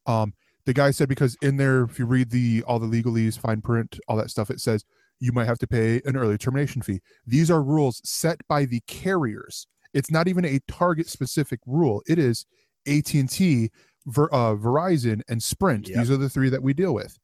Um, 0.06 0.32
the 0.64 0.72
guy 0.72 0.90
said 0.90 1.08
because 1.08 1.36
in 1.42 1.56
there, 1.58 1.82
if 1.84 1.98
you 1.98 2.06
read 2.06 2.30
the 2.30 2.62
all 2.66 2.78
the 2.78 2.86
legalese, 2.86 3.38
fine 3.38 3.60
print, 3.60 3.98
all 4.08 4.16
that 4.16 4.30
stuff, 4.30 4.50
it 4.50 4.60
says 4.60 4.84
you 5.20 5.32
might 5.32 5.46
have 5.46 5.58
to 5.58 5.66
pay 5.66 6.00
an 6.04 6.16
early 6.16 6.38
termination 6.38 6.80
fee. 6.80 7.00
These 7.26 7.50
are 7.50 7.62
rules 7.62 8.00
set 8.04 8.40
by 8.48 8.64
the 8.64 8.80
carriers. 8.86 9.66
It's 9.92 10.10
not 10.10 10.28
even 10.28 10.44
a 10.44 10.60
target 10.68 11.08
specific 11.08 11.60
rule. 11.66 12.02
It 12.06 12.18
is 12.18 12.46
AT&T, 12.88 13.70
Ver, 14.06 14.28
uh, 14.32 14.54
Verizon, 14.54 15.22
and 15.28 15.42
Sprint. 15.42 15.88
Yep. 15.88 15.98
These 15.98 16.10
are 16.10 16.16
the 16.16 16.28
three 16.28 16.48
that 16.48 16.62
we 16.62 16.72
deal 16.72 16.94
with. 16.94 17.18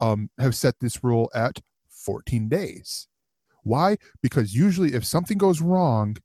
Um, 0.00 0.30
have 0.38 0.54
set 0.54 0.80
this 0.80 1.04
rule 1.04 1.30
at 1.34 1.60
14 1.88 2.48
days. 2.48 3.06
Why? 3.62 3.96
Because 4.20 4.54
usually, 4.54 4.94
if 4.94 5.04
something 5.04 5.38
goes 5.38 5.60
wrong, 5.60 6.16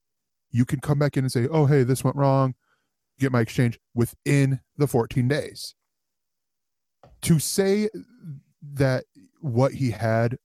you 0.50 0.66
can 0.66 0.80
come 0.80 0.98
back 0.98 1.16
in 1.18 1.24
and 1.24 1.32
say, 1.32 1.48
"Oh, 1.48 1.68
hey, 1.68 1.84
this 1.84 2.04
went 2.04 2.16
wrong." 2.18 2.56
Get 3.20 3.32
my 3.32 3.42
exchange 3.42 3.80
within 3.94 4.62
the 4.78 4.88
14 4.88 5.28
days. 5.28 5.76
To 7.22 7.40
say 7.40 7.90
that 8.74 9.06
what 9.42 9.74
he 9.74 9.92
had, 9.92 10.38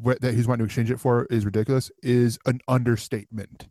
what 0.00 0.20
that 0.20 0.34
he's 0.34 0.46
wanting 0.46 0.60
to 0.60 0.64
exchange 0.66 0.90
it 0.90 1.00
for, 1.00 1.26
is 1.26 1.44
ridiculous 1.44 1.90
is 2.02 2.38
an 2.46 2.60
understatement 2.66 3.68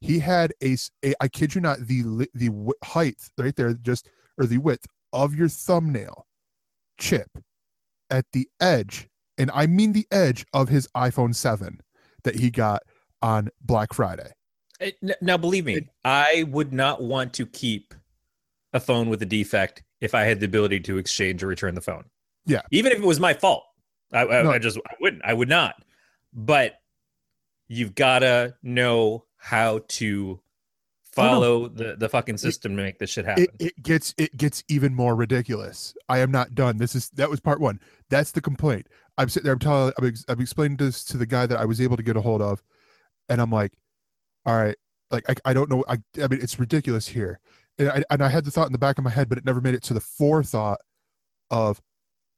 he 0.00 0.18
had 0.18 0.52
a, 0.62 0.76
a- 1.04 1.14
I 1.20 1.28
kid 1.28 1.54
you 1.54 1.60
not 1.60 1.78
the 1.80 2.28
the 2.34 2.50
height 2.84 3.16
right 3.38 3.54
there 3.56 3.74
just 3.74 4.08
or 4.38 4.46
the 4.46 4.58
width 4.58 4.86
of 5.12 5.34
your 5.34 5.48
thumbnail 5.48 6.26
chip 6.98 7.30
at 8.10 8.24
the 8.32 8.48
edge 8.60 9.08
and 9.38 9.50
I 9.52 9.66
mean 9.66 9.92
the 9.92 10.06
edge 10.10 10.46
of 10.52 10.68
his 10.68 10.88
iPhone 10.96 11.34
7 11.34 11.80
that 12.24 12.36
he 12.36 12.50
got 12.50 12.82
on 13.22 13.48
Black 13.60 13.92
Friday. 13.92 14.30
N- 14.80 15.14
Now, 15.20 15.36
believe 15.36 15.64
me, 15.66 15.88
I 16.04 16.44
would 16.48 16.72
not 16.72 17.02
want 17.02 17.32
to 17.34 17.46
keep 17.46 17.94
a 18.72 18.80
phone 18.80 19.08
with 19.10 19.20
a 19.22 19.26
defect 19.26 19.82
if 20.00 20.14
I 20.14 20.22
had 20.24 20.40
the 20.40 20.46
ability 20.46 20.80
to 20.80 20.98
exchange 20.98 21.42
or 21.42 21.46
return 21.48 21.74
the 21.74 21.80
phone. 21.80 22.04
Yeah. 22.46 22.62
Even 22.70 22.92
if 22.92 22.98
it 22.98 23.04
was 23.04 23.20
my 23.20 23.34
fault, 23.34 23.64
I, 24.12 24.22
I, 24.26 24.42
No. 24.42 24.50
I 24.52 24.58
just 24.58 24.78
I 24.78 24.94
wouldn't. 25.00 25.22
I 25.24 25.32
would 25.34 25.48
not. 25.48 25.74
But 26.32 26.74
you've 27.68 27.94
got 27.94 28.20
to 28.20 28.54
know 28.62 29.24
how 29.38 29.80
to 29.88 30.40
follow 31.16 31.68
the, 31.68 31.96
the 31.96 32.08
fucking 32.08 32.36
system 32.36 32.76
to 32.76 32.82
make 32.82 32.98
this 32.98 33.10
shit 33.10 33.24
happen. 33.24 33.44
It, 33.44 33.50
it 33.58 33.82
gets 33.82 34.14
it 34.18 34.36
gets 34.36 34.62
even 34.68 34.94
more 34.94 35.16
ridiculous. 35.16 35.94
I 36.08 36.18
am 36.18 36.30
not 36.30 36.54
done. 36.54 36.76
This 36.76 36.94
is 36.94 37.08
that 37.10 37.30
was 37.30 37.40
part 37.40 37.60
1. 37.60 37.80
That's 38.10 38.32
the 38.32 38.40
complaint. 38.40 38.88
I'm 39.18 39.28
sitting 39.28 39.44
there 39.44 39.54
I'm 39.54 39.58
telling 39.58 39.92
I'm, 39.98 40.06
ex- 40.06 40.24
I'm 40.28 40.40
explaining 40.40 40.76
this 40.76 41.04
to 41.04 41.16
the 41.16 41.26
guy 41.26 41.46
that 41.46 41.58
I 41.58 41.64
was 41.64 41.80
able 41.80 41.96
to 41.96 42.02
get 42.02 42.16
a 42.16 42.20
hold 42.20 42.42
of 42.42 42.62
and 43.28 43.40
I'm 43.40 43.50
like 43.50 43.72
all 44.44 44.56
right 44.56 44.76
like 45.10 45.28
I, 45.28 45.50
I 45.50 45.52
don't 45.54 45.70
know 45.70 45.84
I, 45.88 45.98
I 46.22 46.28
mean 46.28 46.40
it's 46.42 46.58
ridiculous 46.58 47.08
here 47.08 47.40
and 47.78 47.88
I, 47.88 48.04
and 48.10 48.22
I 48.22 48.28
had 48.28 48.44
the 48.44 48.50
thought 48.50 48.66
in 48.66 48.72
the 48.72 48.78
back 48.78 48.98
of 48.98 49.04
my 49.04 49.10
head 49.10 49.28
but 49.28 49.38
it 49.38 49.44
never 49.44 49.60
made 49.60 49.74
it 49.74 49.82
to 49.84 49.94
the 49.94 50.00
forethought 50.00 50.80
of 51.50 51.80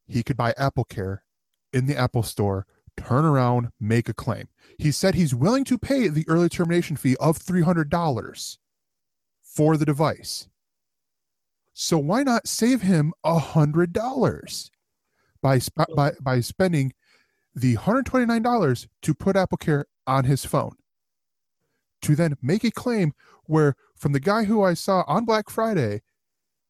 he 0.07 0.23
could 0.23 0.37
buy 0.37 0.55
apple 0.57 0.85
care 0.85 1.25
in 1.73 1.87
the 1.87 1.97
apple 1.97 2.23
store 2.23 2.67
turn 3.01 3.25
around 3.25 3.69
make 3.81 4.09
a 4.09 4.15
claim. 4.15 4.49
He 4.79 4.93
said 4.93 5.15
he's 5.15 5.35
willing 5.35 5.65
to 5.65 5.79
pay 5.79 6.09
the 6.09 6.25
early 6.29 6.49
termination 6.49 6.97
fee 6.97 7.17
of 7.21 7.39
$300 7.39 8.59
for 9.43 9.77
the 9.77 9.87
device. 9.87 10.49
So 11.73 11.99
why 11.99 12.23
not 12.23 12.49
save 12.49 12.83
him 12.83 13.13
a 13.25 13.39
hundred 13.39 13.93
dollars 13.93 14.71
by, 15.43 15.59
sp- 15.63 15.95
by 15.95 16.13
by 16.21 16.41
spending 16.41 16.93
the 17.55 17.77
$129 17.77 18.89
to 19.03 19.15
put 19.15 19.37
apple 19.37 19.59
care 19.59 19.87
on 20.07 20.25
his 20.25 20.45
phone? 20.45 20.77
To 22.03 22.15
then 22.15 22.37
make 22.43 22.65
a 22.65 22.71
claim 22.71 23.13
where 23.45 23.75
from 23.97 24.13
the 24.13 24.21
guy 24.21 24.45
who 24.45 24.63
I 24.63 24.75
saw 24.75 25.05
on 25.07 25.25
Black 25.25 25.51
Friday 25.51 26.03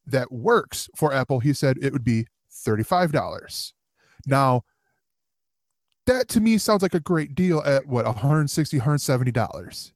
that 0.06 0.32
works 0.32 0.88
for 0.96 1.12
Apple, 1.12 1.40
he 1.40 1.52
said 1.52 1.76
it 1.80 1.92
would 1.92 2.04
be 2.04 2.26
$35. 2.50 3.72
Now, 4.26 4.62
that 6.08 6.28
to 6.28 6.40
me 6.40 6.58
sounds 6.58 6.82
like 6.82 6.94
a 6.94 7.00
great 7.00 7.34
deal 7.34 7.60
at 7.64 7.86
what 7.86 8.04
160 8.04 8.76
170 8.78 9.30
dollars 9.32 9.92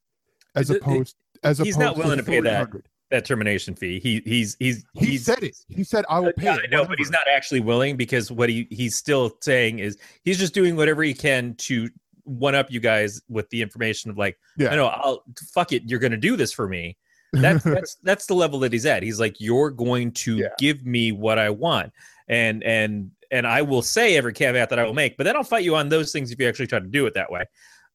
as 0.55 0.69
It- 0.69 0.75
it- 0.77 0.81
opposed 0.81 1.15
as 1.43 1.57
he's 1.59 1.75
opposed 1.75 1.79
not 1.79 1.97
willing 1.97 2.17
to 2.17 2.23
pay 2.23 2.39
that. 2.41 2.51
400. 2.69 2.87
that 3.11 3.25
termination 3.25 3.75
fee. 3.75 3.99
He 3.99 4.21
he's 4.25 4.55
he's 4.59 4.85
He 4.93 5.05
he's, 5.07 5.25
said 5.25 5.43
it. 5.43 5.55
He 5.69 5.83
said 5.83 6.05
I 6.09 6.19
will 6.19 6.31
pay. 6.33 6.45
Yeah, 6.45 6.55
it, 6.55 6.61
I 6.63 6.67
know, 6.67 6.85
but 6.85 6.97
he's 6.97 7.11
not 7.11 7.23
actually 7.31 7.59
willing 7.59 7.97
because 7.97 8.31
what 8.31 8.49
he 8.49 8.67
he's 8.71 8.95
still 8.95 9.37
saying 9.41 9.79
is 9.79 9.97
he's 10.23 10.39
just 10.39 10.53
doing 10.53 10.75
whatever 10.75 11.03
he 11.03 11.13
can 11.13 11.53
to 11.55 11.89
one 12.23 12.55
up 12.55 12.71
you 12.71 12.79
guys 12.79 13.21
with 13.27 13.49
the 13.49 13.61
information 13.61 14.09
of 14.09 14.17
like, 14.17 14.37
Yeah. 14.57 14.69
I 14.69 14.75
know, 14.77 14.87
I'll 14.87 15.23
fuck 15.53 15.73
it, 15.73 15.83
you're 15.85 15.99
gonna 15.99 16.15
do 16.17 16.37
this 16.37 16.53
for 16.53 16.67
me. 16.69 16.97
That's 17.33 17.63
that's 17.75 17.97
that's 18.03 18.25
the 18.27 18.35
level 18.35 18.59
that 18.59 18.71
he's 18.71 18.85
at. 18.85 19.03
He's 19.03 19.19
like, 19.19 19.35
you're 19.41 19.69
going 19.71 20.11
to 20.13 20.37
Yeah. 20.37 20.47
give 20.57 20.85
me 20.85 21.11
what 21.11 21.37
I 21.37 21.49
want, 21.49 21.91
and 22.29 22.63
and 22.63 23.11
and 23.33 23.47
I 23.47 23.63
will 23.63 23.81
say 23.81 24.15
every 24.15 24.31
caveat 24.31 24.69
that 24.69 24.77
I 24.77 24.83
will 24.83 24.93
make, 24.93 25.17
but 25.17 25.23
then 25.23 25.35
I'll 25.35 25.43
fight 25.43 25.63
you 25.63 25.75
on 25.75 25.89
those 25.89 26.11
things 26.11 26.31
if 26.31 26.39
you 26.39 26.47
actually 26.47 26.67
try 26.67 26.79
to 26.79 26.87
do 26.87 27.07
it 27.07 27.15
that 27.15 27.31
way. 27.31 27.43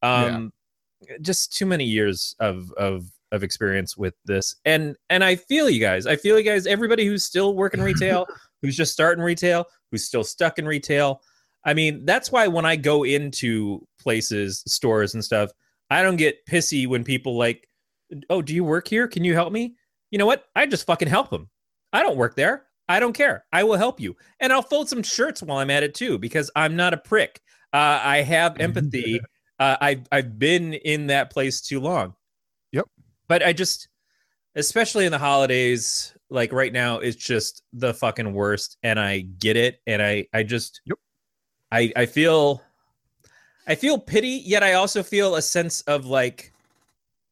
Um, 0.02 0.52
just 1.23 1.57
too 1.57 1.64
many 1.64 1.85
years 1.85 2.35
of 2.40 2.73
of 2.73 3.07
of 3.30 3.45
experience 3.45 3.97
with 3.97 4.14
this, 4.25 4.57
and 4.64 4.97
and 5.11 5.23
I 5.23 5.37
feel 5.37 5.71
you 5.71 5.80
guys. 5.80 6.07
I 6.07 6.16
feel 6.16 6.37
you 6.37 6.45
guys. 6.45 6.66
Everybody 6.66 7.07
who's 7.07 7.25
still 7.25 7.54
working 7.54 7.80
retail, 7.80 8.26
who's 8.62 8.76
just 8.76 8.92
starting 8.92 9.23
retail, 9.23 9.64
who's 9.90 10.04
still 10.04 10.25
stuck 10.25 10.59
in 10.59 10.66
retail. 10.66 11.23
I 11.64 11.73
mean, 11.73 12.04
that's 12.04 12.33
why 12.33 12.49
when 12.49 12.66
I 12.66 12.75
go 12.75 13.04
into 13.04 13.87
places, 14.00 14.64
stores 14.66 15.14
and 15.14 15.25
stuff, 15.25 15.50
I 15.88 16.02
don't 16.02 16.16
get 16.16 16.45
pissy 16.47 16.88
when 16.88 17.04
people 17.04 17.38
like, 17.38 17.68
"Oh, 18.28 18.42
do 18.42 18.54
you 18.54 18.64
work 18.64 18.88
here? 18.88 19.07
Can 19.07 19.23
you 19.23 19.35
help 19.35 19.52
me?" 19.52 19.76
You 20.11 20.18
know 20.18 20.26
what? 20.26 20.47
I 20.57 20.66
just 20.66 20.87
fucking 20.87 21.09
help 21.09 21.30
them. 21.30 21.49
I 21.92 22.02
don't 22.02 22.16
work 22.16 22.35
there. 22.35 22.64
I 22.88 23.00
don't 23.00 23.12
care. 23.12 23.45
I 23.52 23.64
will 23.64 23.76
help 23.76 24.00
you, 24.00 24.16
and 24.40 24.52
I'll 24.52 24.62
fold 24.62 24.88
some 24.88 25.02
shirts 25.02 25.42
while 25.42 25.59
I'm 25.59 25.71
at 25.71 25.83
it 25.83 25.95
too, 25.95 26.18
because 26.18 26.50
I'm 26.57 26.76
not 26.76 26.95
a 26.95 26.99
prick. 26.99 27.40
Uh, 27.73 28.00
I 28.02 28.23
have 28.23 28.57
empathy. 28.61 29.21
uh, 29.59 29.76
I've 29.80 30.07
I've 30.11 30.38
been 30.38 30.75
in 30.75 31.09
that 31.09 31.30
place 31.30 31.61
too 31.61 31.80
long. 31.80 32.14
Yep. 32.73 32.87
But 33.28 33.42
I 33.45 33.52
just, 33.52 33.88
especially 34.54 35.04
in 35.04 35.12
the 35.12 35.18
holidays, 35.18 36.14
like 36.30 36.52
right 36.52 36.73
now, 36.73 36.99
it's 36.99 37.16
just 37.16 37.62
the 37.73 37.92
fucking 37.92 38.33
worst, 38.33 38.78
and 38.83 38.99
I 38.99 39.21
get 39.21 39.57
it, 39.57 39.80
and 39.87 40.02
I 40.02 40.26
I 40.33 40.42
just 40.42 40.80
Yep. 40.87 40.99
I 41.71 41.92
I 41.95 42.07
feel 42.07 42.62
I 43.66 43.75
feel 43.75 43.99
pity, 43.99 44.42
yet 44.47 44.62
I 44.62 44.73
also 44.75 45.02
feel 45.02 45.37
a 45.37 45.42
sense 45.42 45.83
of 45.83 46.07
like 46.07 46.54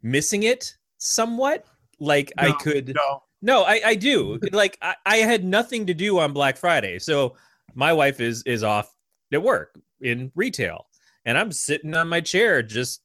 missing 0.02 0.42
it 0.42 0.76
somewhat. 0.98 1.64
Like 1.98 2.30
I 2.36 2.52
could 2.52 2.94
No. 2.94 3.22
No, 3.42 3.62
I, 3.62 3.80
I 3.84 3.94
do. 3.94 4.38
like 4.52 4.78
I, 4.82 4.94
I 5.04 5.16
had 5.18 5.44
nothing 5.44 5.86
to 5.86 5.94
do 5.94 6.18
on 6.18 6.32
Black 6.32 6.56
Friday. 6.56 6.98
So 6.98 7.36
my 7.74 7.92
wife 7.92 8.20
is 8.20 8.42
is 8.44 8.62
off 8.62 8.92
at 9.32 9.42
work 9.42 9.78
in 10.00 10.32
retail. 10.34 10.86
And 11.24 11.36
I'm 11.36 11.52
sitting 11.52 11.94
on 11.96 12.08
my 12.08 12.20
chair 12.20 12.62
just 12.62 13.02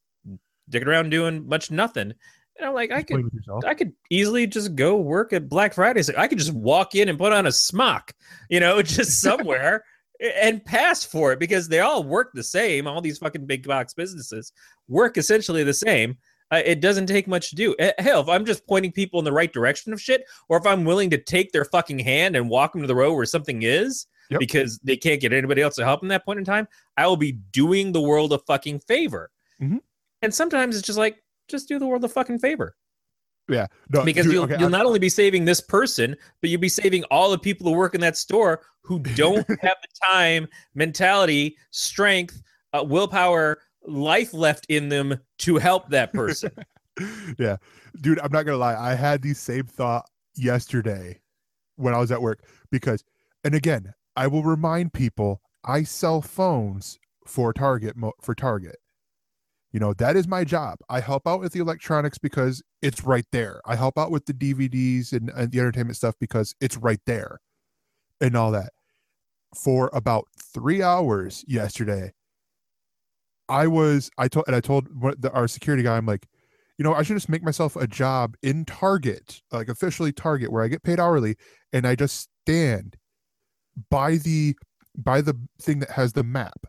dicking 0.70 0.86
around 0.86 1.10
doing 1.10 1.46
much 1.48 1.70
nothing. 1.70 2.12
And 2.58 2.68
I'm 2.68 2.74
like, 2.74 2.92
I 2.92 3.02
could. 3.02 3.28
I 3.66 3.74
could 3.74 3.92
easily 4.10 4.46
just 4.46 4.74
go 4.74 4.96
work 4.96 5.32
at 5.32 5.48
Black 5.48 5.74
Friday. 5.74 6.02
So 6.02 6.14
I 6.16 6.28
could 6.28 6.38
just 6.38 6.52
walk 6.52 6.94
in 6.94 7.08
and 7.08 7.18
put 7.18 7.32
on 7.32 7.46
a 7.46 7.52
smock, 7.52 8.12
you 8.48 8.60
know, 8.60 8.82
just 8.82 9.20
somewhere 9.20 9.84
and 10.20 10.64
pass 10.64 11.04
for 11.04 11.32
it 11.32 11.40
because 11.40 11.68
they 11.68 11.80
all 11.80 12.04
work 12.04 12.30
the 12.34 12.42
same. 12.42 12.86
All 12.86 13.00
these 13.00 13.18
fucking 13.18 13.46
big 13.46 13.66
box 13.66 13.94
businesses 13.94 14.52
work 14.88 15.18
essentially 15.18 15.64
the 15.64 15.74
same. 15.74 16.16
Uh, 16.52 16.60
it 16.66 16.80
doesn't 16.80 17.06
take 17.06 17.26
much 17.26 17.48
to 17.48 17.56
do. 17.56 17.74
Eh, 17.78 17.92
Hell, 17.98 18.20
if 18.20 18.28
I'm 18.28 18.44
just 18.44 18.66
pointing 18.66 18.92
people 18.92 19.18
in 19.18 19.24
the 19.24 19.32
right 19.32 19.50
direction 19.52 19.92
of 19.92 20.00
shit, 20.00 20.24
or 20.50 20.58
if 20.58 20.66
I'm 20.66 20.84
willing 20.84 21.08
to 21.10 21.18
take 21.18 21.50
their 21.50 21.64
fucking 21.64 21.98
hand 21.98 22.36
and 22.36 22.48
walk 22.50 22.72
them 22.72 22.82
to 22.82 22.86
the 22.86 22.94
road 22.94 23.14
where 23.14 23.24
something 23.24 23.62
is 23.62 24.06
Yep. 24.30 24.38
because 24.40 24.78
they 24.84 24.96
can't 24.96 25.20
get 25.20 25.32
anybody 25.32 25.62
else 25.62 25.74
to 25.76 25.84
help 25.84 26.00
them 26.00 26.08
that 26.10 26.24
point 26.24 26.38
in 26.38 26.44
time, 26.44 26.68
I 26.96 27.06
will 27.06 27.16
be 27.16 27.32
doing 27.32 27.92
the 27.92 28.00
world 28.02 28.32
a 28.34 28.38
fucking 28.38 28.80
favor. 28.80 29.30
Mhm. 29.60 29.80
And 30.20 30.34
sometimes 30.34 30.76
it's 30.76 30.86
just 30.86 30.98
like, 30.98 31.22
just 31.48 31.68
do 31.68 31.78
the 31.78 31.86
world 31.86 32.04
a 32.04 32.08
fucking 32.08 32.38
favor 32.38 32.76
Yeah. 33.48 33.66
No, 33.90 34.04
because 34.04 34.24
dude, 34.26 34.34
you'll, 34.34 34.44
okay, 34.44 34.54
you'll 34.54 34.62
I'm- 34.64 34.70
not 34.72 34.86
only 34.86 34.98
be 35.00 35.08
saving 35.08 35.44
this 35.46 35.60
person, 35.60 36.16
but 36.40 36.48
you'll 36.50 36.60
be 36.60 36.68
saving 36.68 37.02
all 37.04 37.30
the 37.30 37.38
people 37.38 37.66
who 37.70 37.76
work 37.76 37.94
in 37.94 38.00
that 38.02 38.16
store 38.16 38.62
who 38.82 38.98
don't 39.16 39.46
have 39.60 39.76
the 39.82 39.88
time, 40.10 40.46
mentality, 40.74 41.56
strength, 41.70 42.40
uh, 42.72 42.84
willpower, 42.86 43.60
life 43.86 44.32
left 44.32 44.66
in 44.68 44.88
them 44.88 45.18
to 45.38 45.56
help 45.56 45.90
that 45.90 46.12
person. 46.12 46.52
yeah. 47.38 47.56
Dude, 48.00 48.20
I'm 48.20 48.32
not 48.32 48.44
gonna 48.44 48.58
lie. 48.58 48.76
I 48.76 48.94
had 48.94 49.22
the 49.22 49.34
same 49.34 49.64
thought 49.64 50.08
yesterday 50.36 51.20
when 51.76 51.94
I 51.94 51.98
was 51.98 52.12
at 52.12 52.22
work 52.22 52.44
because 52.70 53.04
and 53.44 53.54
again, 53.54 53.92
I 54.16 54.26
will 54.26 54.42
remind 54.42 54.92
people 54.92 55.40
I 55.64 55.82
sell 55.82 56.22
phones 56.22 56.98
for 57.26 57.52
Target 57.52 57.96
for 58.20 58.34
Target. 58.34 58.76
You 59.72 59.80
know, 59.80 59.94
that 59.94 60.16
is 60.16 60.28
my 60.28 60.44
job. 60.44 60.78
I 60.90 61.00
help 61.00 61.26
out 61.26 61.40
with 61.40 61.52
the 61.52 61.60
electronics 61.60 62.18
because 62.18 62.62
it's 62.82 63.04
right 63.04 63.24
there. 63.32 63.62
I 63.64 63.74
help 63.74 63.98
out 63.98 64.10
with 64.10 64.26
the 64.26 64.34
DVDs 64.34 65.12
and, 65.12 65.30
and 65.30 65.50
the 65.50 65.60
entertainment 65.60 65.96
stuff 65.96 66.14
because 66.20 66.54
it's 66.60 66.76
right 66.76 67.00
there 67.06 67.40
and 68.20 68.36
all 68.36 68.50
that. 68.52 68.72
For 69.54 69.90
about 69.94 70.28
three 70.52 70.82
hours 70.82 71.42
yesterday, 71.48 72.12
I 73.52 73.66
was 73.66 74.10
I 74.16 74.28
told 74.28 74.46
and 74.46 74.56
I 74.56 74.60
told 74.60 74.88
the, 75.20 75.30
our 75.32 75.46
security 75.46 75.82
guy, 75.82 75.96
I'm 75.98 76.06
like, 76.06 76.26
you 76.78 76.82
know, 76.84 76.94
I 76.94 77.02
should 77.02 77.16
just 77.16 77.28
make 77.28 77.42
myself 77.42 77.76
a 77.76 77.86
job 77.86 78.34
in 78.42 78.64
Target, 78.64 79.42
like 79.52 79.68
officially 79.68 80.10
Target, 80.10 80.50
where 80.50 80.64
I 80.64 80.68
get 80.68 80.82
paid 80.82 80.98
hourly, 80.98 81.36
and 81.72 81.86
I 81.86 81.94
just 81.94 82.30
stand 82.46 82.96
by 83.90 84.16
the 84.16 84.54
by 84.96 85.20
the 85.20 85.38
thing 85.60 85.80
that 85.80 85.90
has 85.90 86.14
the 86.14 86.24
map 86.24 86.64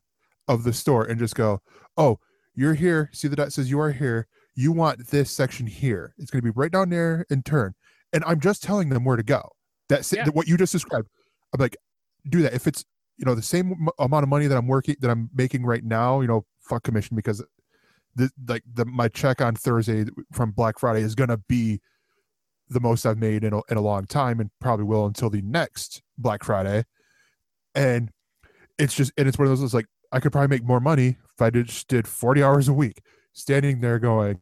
of 0.50 0.66
the 0.66 0.74
store 0.74 1.06
and 1.06 1.18
just 1.20 1.36
go, 1.36 1.62
oh, 1.98 2.20
you're 2.54 2.74
here. 2.74 3.10
See 3.14 3.30
the 3.30 3.36
dot 3.38 3.54
says 3.54 3.70
you 3.70 3.80
are 3.80 3.92
here. 3.92 4.28
You 4.56 4.74
want 4.74 5.08
this 5.08 5.32
section 5.32 5.66
here. 5.66 6.14
It's 6.18 6.30
going 6.32 6.42
to 6.42 6.46
be 6.52 6.54
right 6.56 6.72
down 6.72 6.90
there 6.90 7.26
and 7.30 7.46
turn. 7.46 7.74
And 8.12 8.24
I'm 8.26 8.40
just 8.42 8.62
telling 8.62 8.90
them 8.90 9.06
where 9.06 9.16
to 9.18 9.24
go. 9.24 9.50
That's 9.90 10.12
Yeah. 10.14 10.28
what 10.30 10.48
you 10.48 10.58
just 10.58 10.74
described. 10.74 11.08
I'm 11.54 11.62
like, 11.62 11.78
do 12.30 12.42
that. 12.42 12.54
If 12.54 12.68
it's 12.68 12.84
you 13.18 13.26
know 13.26 13.36
the 13.36 13.42
same 13.42 13.72
m- 13.72 13.88
amount 14.00 14.24
of 14.24 14.30
money 14.30 14.48
that 14.48 14.58
I'm 14.58 14.68
working 14.68 14.96
that 15.00 15.10
I'm 15.10 15.30
making 15.34 15.66
right 15.66 15.84
now, 15.84 16.20
you 16.22 16.28
know, 16.28 16.46
fuck 16.64 16.84
commission 16.84 17.16
because 17.16 17.44
the 18.16 18.30
like 18.48 18.64
the 18.72 18.86
my 18.86 19.08
check 19.08 19.42
on 19.42 19.56
Thursday 19.56 20.06
from 20.32 20.52
Black 20.52 20.80
Friday 20.80 21.02
is 21.02 21.16
gonna 21.16 21.38
be 21.38 21.82
the 22.70 22.80
most 22.80 23.06
I've 23.06 23.18
made 23.18 23.44
in 23.44 23.54
a, 23.54 23.62
in 23.70 23.78
a 23.78 23.82
long 23.82 24.06
time 24.06 24.40
and 24.40 24.50
probably 24.60 24.86
will 24.86 25.06
until 25.06 25.30
the 25.30 25.42
next 25.42 26.02
Black 26.18 26.44
Friday. 26.44 26.86
And 27.76 28.10
it's 28.78 28.96
just 28.96 29.12
and 29.18 29.28
it's 29.28 29.38
one 29.38 29.48
of 29.48 29.60
those 29.60 29.74
like 29.74 29.88
I 30.12 30.20
could 30.20 30.32
probably 30.32 30.50
make 30.56 30.64
more 30.64 30.80
money 30.80 31.18
if 31.36 31.42
I 31.42 31.50
did, 31.50 31.68
just 31.68 31.88
did 31.88 32.08
40 32.08 32.44
hours 32.44 32.68
a 32.68 32.74
week 32.74 33.02
standing 33.34 33.82
there 33.82 33.98
going, 34.00 34.42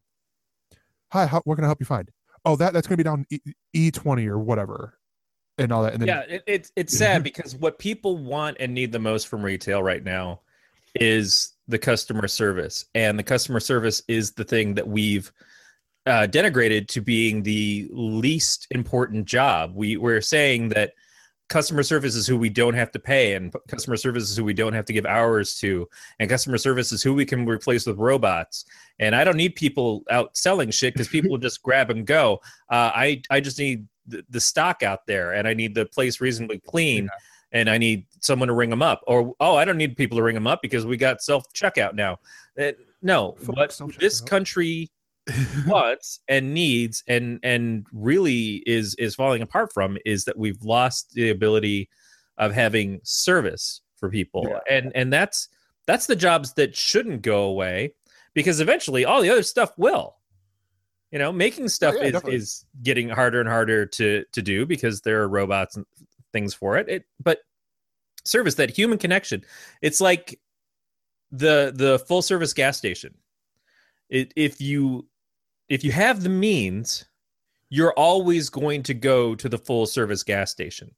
Hi, 1.13 1.25
how, 1.25 1.41
what 1.45 1.55
can 1.55 1.63
I 1.63 1.67
help 1.67 1.79
you 1.79 1.85
find? 1.85 2.09
Oh, 2.45 2.55
that 2.55 2.73
that's 2.73 2.87
gonna 2.87 2.97
be 2.97 3.03
down 3.03 3.25
E 3.73 3.91
twenty 3.91 4.27
or 4.27 4.39
whatever, 4.39 4.97
and 5.57 5.71
all 5.71 5.83
that. 5.83 5.93
And 5.93 6.01
then 6.01 6.07
yeah, 6.07 6.21
it, 6.21 6.43
it's 6.47 6.71
it's 6.75 6.97
sad 6.97 7.23
because 7.23 7.55
what 7.55 7.77
people 7.77 8.17
want 8.17 8.57
and 8.59 8.73
need 8.73 8.91
the 8.91 8.99
most 8.99 9.27
from 9.27 9.43
retail 9.43 9.83
right 9.83 10.03
now 10.03 10.41
is 10.95 11.53
the 11.67 11.79
customer 11.79 12.27
service, 12.27 12.85
and 12.95 13.17
the 13.17 13.23
customer 13.23 13.59
service 13.59 14.01
is 14.07 14.31
the 14.31 14.43
thing 14.43 14.73
that 14.75 14.87
we've 14.87 15.31
uh, 16.05 16.27
denigrated 16.27 16.87
to 16.87 17.01
being 17.01 17.43
the 17.43 17.87
least 17.91 18.67
important 18.71 19.25
job. 19.25 19.73
We 19.75 19.97
we're 19.97 20.21
saying 20.21 20.69
that 20.69 20.93
customer 21.49 21.83
service 21.83 22.15
is 22.15 22.25
who 22.25 22.37
we 22.37 22.49
don't 22.49 22.73
have 22.73 22.91
to 22.91 22.99
pay, 22.99 23.35
and 23.35 23.53
customer 23.67 23.97
service 23.97 24.29
is 24.29 24.37
who 24.37 24.43
we 24.43 24.53
don't 24.53 24.73
have 24.73 24.85
to 24.85 24.93
give 24.93 25.05
hours 25.05 25.55
to, 25.59 25.87
and 26.19 26.29
customer 26.29 26.57
service 26.57 26.91
is 26.91 27.03
who 27.03 27.13
we 27.13 27.25
can 27.25 27.45
replace 27.45 27.85
with 27.85 27.97
robots. 27.97 28.65
And 28.99 29.15
I 29.15 29.23
don't 29.23 29.37
need 29.37 29.55
people 29.55 30.03
out 30.09 30.35
selling 30.35 30.71
shit 30.71 30.93
because 30.93 31.09
people 31.09 31.37
just 31.39 31.61
grab 31.61 31.91
and 31.91 32.07
go. 32.07 32.41
Uh, 32.69 32.91
I 32.95 33.21
I 33.29 33.41
just 33.41 33.59
need 33.59 33.87
the, 34.07 34.25
the 34.29 34.39
stock 34.39 34.81
out 34.81 35.05
there, 35.05 35.33
and 35.33 35.47
I 35.47 35.53
need 35.53 35.75
the 35.75 35.85
place 35.85 36.21
reasonably 36.21 36.59
clean, 36.65 37.09
and 37.51 37.69
I 37.69 37.77
need 37.77 38.05
someone 38.19 38.47
to 38.47 38.53
ring 38.53 38.69
them 38.69 38.81
up. 38.81 39.01
Or 39.07 39.33
oh, 39.39 39.55
I 39.55 39.65
don't 39.65 39.77
need 39.77 39.97
people 39.97 40.17
to 40.17 40.23
ring 40.23 40.35
them 40.35 40.47
up 40.47 40.61
because 40.61 40.85
we 40.85 40.97
got 40.97 41.21
self 41.21 41.51
checkout 41.53 41.93
now. 41.93 42.19
Uh, 42.59 42.71
no, 43.01 43.35
Fuck 43.39 43.55
what 43.55 43.81
this 43.99 44.21
country 44.21 44.91
wants 45.67 46.19
and 46.27 46.53
needs 46.53 47.03
and 47.07 47.39
and 47.43 47.85
really 47.93 48.63
is 48.65 48.95
is 48.95 49.15
falling 49.15 49.41
apart 49.41 49.73
from 49.73 49.97
is 50.05 50.25
that 50.25 50.37
we've 50.37 50.61
lost 50.63 51.13
the 51.13 51.29
ability 51.29 51.89
of 52.37 52.53
having 52.53 52.99
service 53.03 53.81
for 53.97 54.09
people 54.09 54.47
Yeah. 54.49 54.59
and 54.69 54.91
and 54.95 55.13
that's 55.13 55.47
that's 55.85 56.07
the 56.07 56.15
jobs 56.15 56.53
that 56.53 56.75
shouldn't 56.75 57.21
go 57.21 57.43
away 57.43 57.93
because 58.33 58.59
eventually 58.61 59.05
all 59.05 59.21
the 59.21 59.29
other 59.29 59.43
stuff 59.43 59.77
will 59.77 60.15
you 61.11 61.19
know 61.19 61.31
making 61.31 61.69
stuff 61.69 61.93
yeah, 61.97 62.05
is, 62.05 62.11
definitely. 62.13 62.37
is 62.37 62.65
getting 62.81 63.09
harder 63.09 63.39
and 63.39 63.49
harder 63.49 63.85
to 63.85 64.23
to 64.31 64.41
do 64.41 64.65
because 64.65 65.01
there 65.01 65.21
are 65.21 65.29
robots 65.29 65.77
and 65.77 65.85
things 66.33 66.53
for 66.53 66.77
it. 66.77 66.87
It 66.89 67.05
but 67.23 67.39
service 68.23 68.55
that 68.55 68.69
human 68.69 68.99
connection 68.99 69.43
it's 69.81 69.99
like 69.99 70.39
the 71.31 71.71
the 71.75 71.99
full 71.99 72.21
service 72.21 72.53
gas 72.53 72.77
station. 72.77 73.15
It, 74.09 74.33
if 74.35 74.59
you 74.59 75.07
if 75.69 75.83
you 75.83 75.91
have 75.91 76.21
the 76.21 76.29
means 76.29 77.05
you're 77.69 77.93
always 77.93 78.49
going 78.49 78.83
to 78.83 78.93
go 78.93 79.33
to 79.35 79.47
the 79.47 79.57
full 79.57 79.85
service 79.85 80.23
gas 80.23 80.51
station 80.51 80.91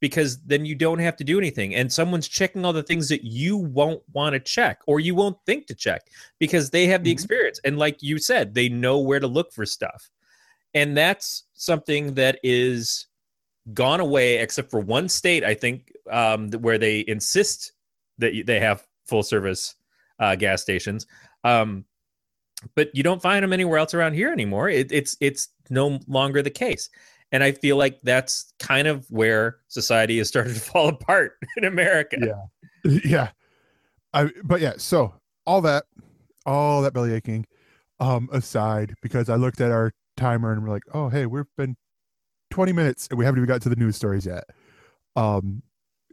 because 0.00 0.38
then 0.42 0.64
you 0.66 0.74
don't 0.74 0.98
have 0.98 1.16
to 1.16 1.24
do 1.24 1.38
anything. 1.38 1.76
And 1.76 1.90
someone's 1.90 2.26
checking 2.26 2.64
all 2.64 2.72
the 2.72 2.82
things 2.82 3.08
that 3.08 3.22
you 3.24 3.56
won't 3.56 4.02
want 4.12 4.34
to 4.34 4.40
check 4.40 4.80
or 4.88 4.98
you 4.98 5.14
won't 5.14 5.38
think 5.46 5.66
to 5.68 5.74
check 5.74 6.02
because 6.40 6.68
they 6.68 6.86
have 6.88 7.04
the 7.04 7.10
Mhm. 7.10 7.14
experience. 7.14 7.60
And 7.64 7.78
like 7.78 8.02
you 8.02 8.18
said 8.18 8.54
they 8.54 8.68
know 8.68 8.98
where 8.98 9.20
to 9.20 9.28
look 9.28 9.52
for 9.52 9.64
stuff. 9.64 10.10
And 10.74 10.96
that's 10.96 11.44
something 11.54 12.14
that 12.14 12.40
is 12.42 13.06
gone 13.72 14.00
away 14.00 14.38
except 14.38 14.70
for 14.70 14.80
one 14.80 15.08
state 15.08 15.42
i 15.42 15.54
think 15.54 15.90
um, 16.10 16.50
where 16.52 16.78
they 16.78 17.04
insist 17.08 17.72
that 18.18 18.44
they 18.46 18.60
have 18.60 18.86
full 19.06 19.22
service 19.22 19.74
uh, 20.18 20.34
gas 20.36 20.62
stations. 20.62 21.06
Um, 21.42 21.84
but 22.74 22.90
you 22.94 23.02
don't 23.02 23.20
find 23.20 23.42
them 23.42 23.52
anywhere 23.52 23.78
else 23.78 23.94
around 23.94 24.14
here 24.14 24.32
anymore. 24.32 24.68
It, 24.68 24.90
it's 24.90 25.16
it's 25.20 25.48
no 25.70 26.00
longer 26.06 26.42
the 26.42 26.50
case. 26.50 26.88
And 27.32 27.42
i 27.42 27.50
feel 27.50 27.76
like 27.76 28.00
that's 28.02 28.52
kind 28.60 28.86
of 28.86 29.10
where 29.10 29.56
society 29.68 30.18
has 30.18 30.28
started 30.28 30.54
to 30.54 30.60
fall 30.60 30.88
apart 30.88 31.36
in 31.56 31.64
america. 31.64 32.16
Yeah. 32.20 32.98
yeah. 33.04 33.28
I 34.12 34.30
but 34.44 34.60
yeah 34.60 34.74
so 34.76 35.14
all 35.46 35.60
that 35.62 35.84
all 36.46 36.82
that 36.82 36.94
belly 36.94 37.12
aching 37.12 37.44
um 37.98 38.28
aside 38.32 38.94
because 39.02 39.28
i 39.28 39.34
looked 39.34 39.60
at 39.60 39.72
our 39.72 39.92
timer 40.16 40.52
and 40.52 40.62
we're 40.62 40.70
like 40.70 40.84
oh 40.92 41.08
hey 41.08 41.26
we've 41.26 41.44
been 41.56 41.76
20 42.54 42.72
minutes 42.72 43.08
and 43.10 43.18
we 43.18 43.24
haven't 43.24 43.40
even 43.40 43.48
got 43.48 43.60
to 43.60 43.68
the 43.68 43.74
news 43.74 43.96
stories 43.96 44.24
yet. 44.24 44.44
Um 45.16 45.60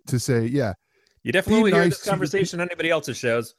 to 0.08 0.19
say 0.19 0.47
yeah 0.47 0.73
you 1.21 1.32
definitely 1.32 1.69
hear 1.71 1.82
nice 1.82 1.91
this 1.91 1.99
to 1.99 2.06
the 2.06 2.10
conversation 2.10 2.60
on 2.60 2.67
anybody 2.67 2.89
else's 2.89 3.15
shows. 3.15 3.54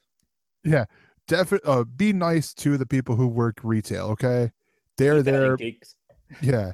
Yeah, 0.65 0.87
definitely 1.29 1.71
uh 1.71 1.85
be 1.85 2.13
nice 2.13 2.53
to 2.55 2.77
the 2.77 2.85
people 2.85 3.15
who 3.15 3.29
work 3.29 3.59
retail 3.63 4.07
okay? 4.07 4.51
They're 4.99 5.23
there. 5.23 5.57
Geeks. 5.57 5.95
yeah. 6.41 6.73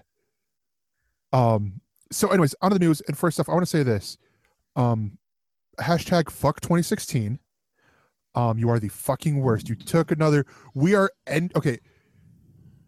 Um 1.34 1.82
so 2.10 2.28
anyways 2.28 2.54
on 2.62 2.70
to 2.70 2.78
the 2.78 2.84
news. 2.84 3.02
And 3.06 3.16
first 3.16 3.38
off 3.38 3.50
i 3.50 3.52
want 3.52 3.62
to 3.62 3.66
say 3.66 3.82
this. 3.82 4.16
Um 4.76 5.18
hashtag 5.78 6.30
fuck 6.30 6.62
2016 6.62 7.38
um 8.34 8.58
you 8.58 8.70
are 8.70 8.80
the 8.80 8.88
fucking 8.88 9.40
worst. 9.42 9.68
You 9.68 9.74
took 9.74 10.10
another 10.10 10.46
we 10.72 10.94
are 10.94 11.10
and 11.26 11.54
okay 11.54 11.80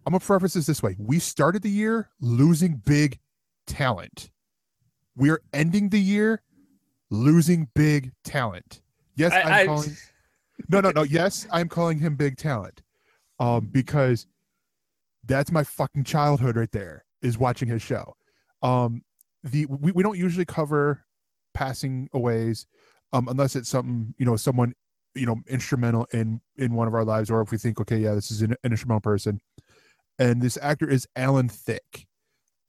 i'm 0.07 0.13
gonna 0.13 0.21
preface 0.21 0.55
this 0.55 0.67
this 0.67 0.83
way 0.83 0.97
we 0.99 1.19
started 1.19 1.63
the 1.63 1.71
year 1.71 2.11
losing 2.21 2.77
big 2.85 3.19
talent 3.67 4.31
we 5.17 5.31
are 5.31 5.41
ending 5.53 5.89
the 5.89 6.01
year 6.01 6.43
losing 7.11 7.69
big 7.75 8.13
talent 8.25 8.81
yes 9.17 9.33
I- 9.33 9.61
am 9.61 9.67
calling 9.67 9.97
no, 10.69 10.81
no, 10.81 10.91
no. 10.91 11.03
Yes, 11.03 11.47
I'm 11.51 11.69
calling 11.69 11.99
him 11.99 12.17
big 12.17 12.37
talent, 12.37 12.83
um, 13.39 13.69
because 13.71 14.27
that's 15.25 15.53
my 15.53 15.65
fucking 15.65 16.05
childhood 16.05 16.57
right 16.57 16.71
there. 16.73 17.05
Is 17.23 17.39
watching 17.39 17.69
his 17.69 17.83
show. 17.83 18.17
Um, 18.63 19.03
the 19.43 19.67
we, 19.67 19.93
we 19.93 20.03
don't 20.03 20.19
usually 20.19 20.45
cover 20.45 21.05
passing 21.55 22.09
aways, 22.13 22.67
um, 23.13 23.29
unless 23.29 23.57
it's 23.57 23.69
something 23.69 24.15
you 24.19 24.25
know 24.27 24.37
someone 24.37 24.75
you 25.15 25.27
know 25.27 25.37
instrumental 25.49 26.07
in 26.13 26.41
in 26.57 26.75
one 26.75 26.89
of 26.89 26.95
our 26.95 27.05
lives, 27.05 27.31
or 27.31 27.41
if 27.43 27.51
we 27.51 27.59
think 27.59 27.81
okay, 27.81 27.99
yeah, 27.99 28.15
this 28.15 28.31
is 28.31 28.43
an, 28.43 28.53
an 28.65 28.73
instrumental 28.73 29.01
person. 29.01 29.41
And 30.21 30.43
this 30.43 30.59
actor 30.61 30.87
is 30.87 31.09
Alan 31.17 31.49
Thicke. 31.49 32.07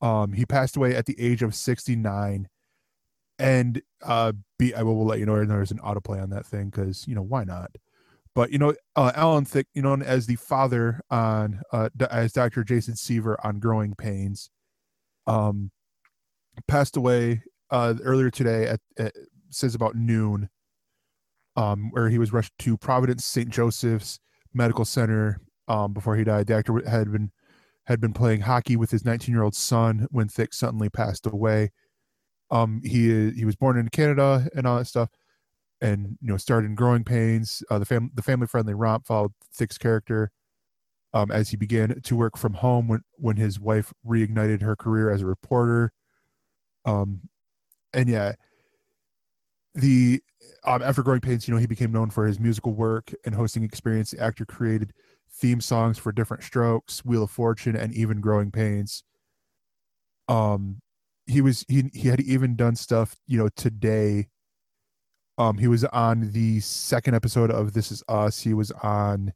Um, 0.01 0.31
he 0.31 0.45
passed 0.45 0.77
away 0.77 0.95
at 0.95 1.05
the 1.05 1.19
age 1.19 1.43
of 1.43 1.53
69 1.53 2.47
and 3.39 3.81
uh 4.03 4.33
be 4.59 4.75
i 4.75 4.83
will, 4.83 4.95
will 4.95 5.05
let 5.05 5.17
you 5.17 5.25
know 5.25 5.43
there's 5.43 5.71
an 5.71 5.79
autoplay 5.79 6.21
on 6.21 6.29
that 6.29 6.45
thing 6.45 6.69
because 6.69 7.07
you 7.07 7.15
know 7.15 7.23
why 7.23 7.43
not? 7.43 7.71
But 8.35 8.51
you 8.51 8.59
know 8.59 8.75
uh 8.95 9.11
alan 9.15 9.45
thicke 9.45 9.65
you 9.73 9.81
know 9.81 9.95
as 9.95 10.27
the 10.27 10.35
father 10.35 11.01
on 11.09 11.61
uh 11.71 11.89
as 12.11 12.33
dr 12.33 12.63
jason 12.65 12.95
seaver 12.95 13.39
on 13.43 13.59
growing 13.59 13.95
pains 13.95 14.51
um 15.25 15.71
passed 16.67 16.97
away 16.97 17.41
uh 17.71 17.95
earlier 18.03 18.29
today 18.29 18.67
at, 18.67 18.79
at 18.99 19.13
says 19.49 19.73
about 19.73 19.95
noon 19.95 20.49
um 21.55 21.89
where 21.91 22.09
he 22.09 22.19
was 22.19 22.31
rushed 22.31 22.53
to 22.59 22.77
providence 22.77 23.25
st 23.25 23.49
joseph's 23.49 24.19
medical 24.53 24.85
center 24.85 25.41
um 25.67 25.93
before 25.93 26.15
he 26.15 26.23
died. 26.23 26.47
The 26.47 26.55
actor 26.55 26.87
had 26.87 27.11
been 27.11 27.31
had 27.87 27.99
been 27.99 28.13
playing 28.13 28.41
hockey 28.41 28.75
with 28.75 28.91
his 28.91 29.03
19 29.03 29.33
year 29.33 29.43
old 29.43 29.55
son 29.55 30.07
when 30.11 30.27
thicke 30.27 30.53
suddenly 30.53 30.89
passed 30.89 31.25
away 31.25 31.71
um, 32.51 32.81
he 32.83 33.31
he 33.31 33.45
was 33.45 33.55
born 33.55 33.77
in 33.77 33.87
Canada 33.89 34.47
and 34.55 34.67
all 34.67 34.77
that 34.77 34.85
stuff, 34.85 35.09
and 35.79 36.17
you 36.21 36.27
know 36.27 36.37
started 36.37 36.67
in 36.67 36.75
Growing 36.75 37.03
Pains. 37.03 37.63
Uh, 37.69 37.79
the 37.79 37.85
fam 37.85 38.11
the 38.13 38.21
family 38.21 38.45
friendly 38.45 38.73
romp 38.73 39.07
followed 39.07 39.31
Thicke's 39.55 39.77
character 39.77 40.31
um, 41.13 41.31
as 41.31 41.49
he 41.49 41.57
began 41.57 42.01
to 42.01 42.15
work 42.15 42.37
from 42.37 42.55
home 42.55 42.89
when 42.89 43.01
when 43.13 43.37
his 43.37 43.59
wife 43.59 43.93
reignited 44.05 44.61
her 44.61 44.75
career 44.75 45.09
as 45.09 45.21
a 45.21 45.25
reporter. 45.25 45.93
Um, 46.85 47.21
and 47.93 48.09
yeah, 48.09 48.33
the 49.73 50.21
um, 50.65 50.81
after 50.81 51.03
Growing 51.03 51.21
Pains, 51.21 51.47
you 51.47 51.53
know, 51.53 51.59
he 51.59 51.67
became 51.67 51.93
known 51.93 52.09
for 52.09 52.27
his 52.27 52.37
musical 52.39 52.73
work 52.73 53.13
and 53.25 53.33
hosting 53.33 53.63
experience. 53.63 54.11
The 54.11 54.19
actor 54.19 54.45
created 54.45 54.91
theme 55.33 55.61
songs 55.61 55.97
for 55.97 56.11
different 56.11 56.43
Strokes, 56.43 57.03
Wheel 57.05 57.23
of 57.23 57.31
Fortune, 57.31 57.75
and 57.75 57.93
even 57.93 58.21
Growing 58.21 58.51
Pains. 58.51 59.03
Um, 60.27 60.81
he 61.25 61.41
was 61.41 61.65
he 61.67 61.89
he 61.93 62.07
had 62.07 62.19
even 62.21 62.55
done 62.55 62.75
stuff 62.75 63.15
you 63.27 63.37
know 63.37 63.49
today. 63.55 64.27
Um 65.37 65.57
he 65.57 65.67
was 65.67 65.85
on 65.85 66.31
the 66.31 66.59
second 66.59 67.15
episode 67.15 67.49
of 67.51 67.73
this 67.73 67.91
is 67.91 68.03
us. 68.07 68.41
He 68.41 68.53
was 68.53 68.71
on 68.83 69.33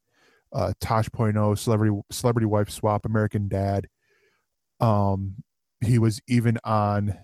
uh 0.54 0.74
tosh 0.80 1.10
point 1.12 1.38
oh 1.38 1.56
celebrity 1.56 1.98
celebrity 2.12 2.46
wife 2.46 2.70
swap 2.70 3.06
american 3.06 3.48
dad. 3.48 3.88
Um 4.80 5.38
he 5.82 6.00
was 6.00 6.22
even 6.28 6.58
on 6.64 7.18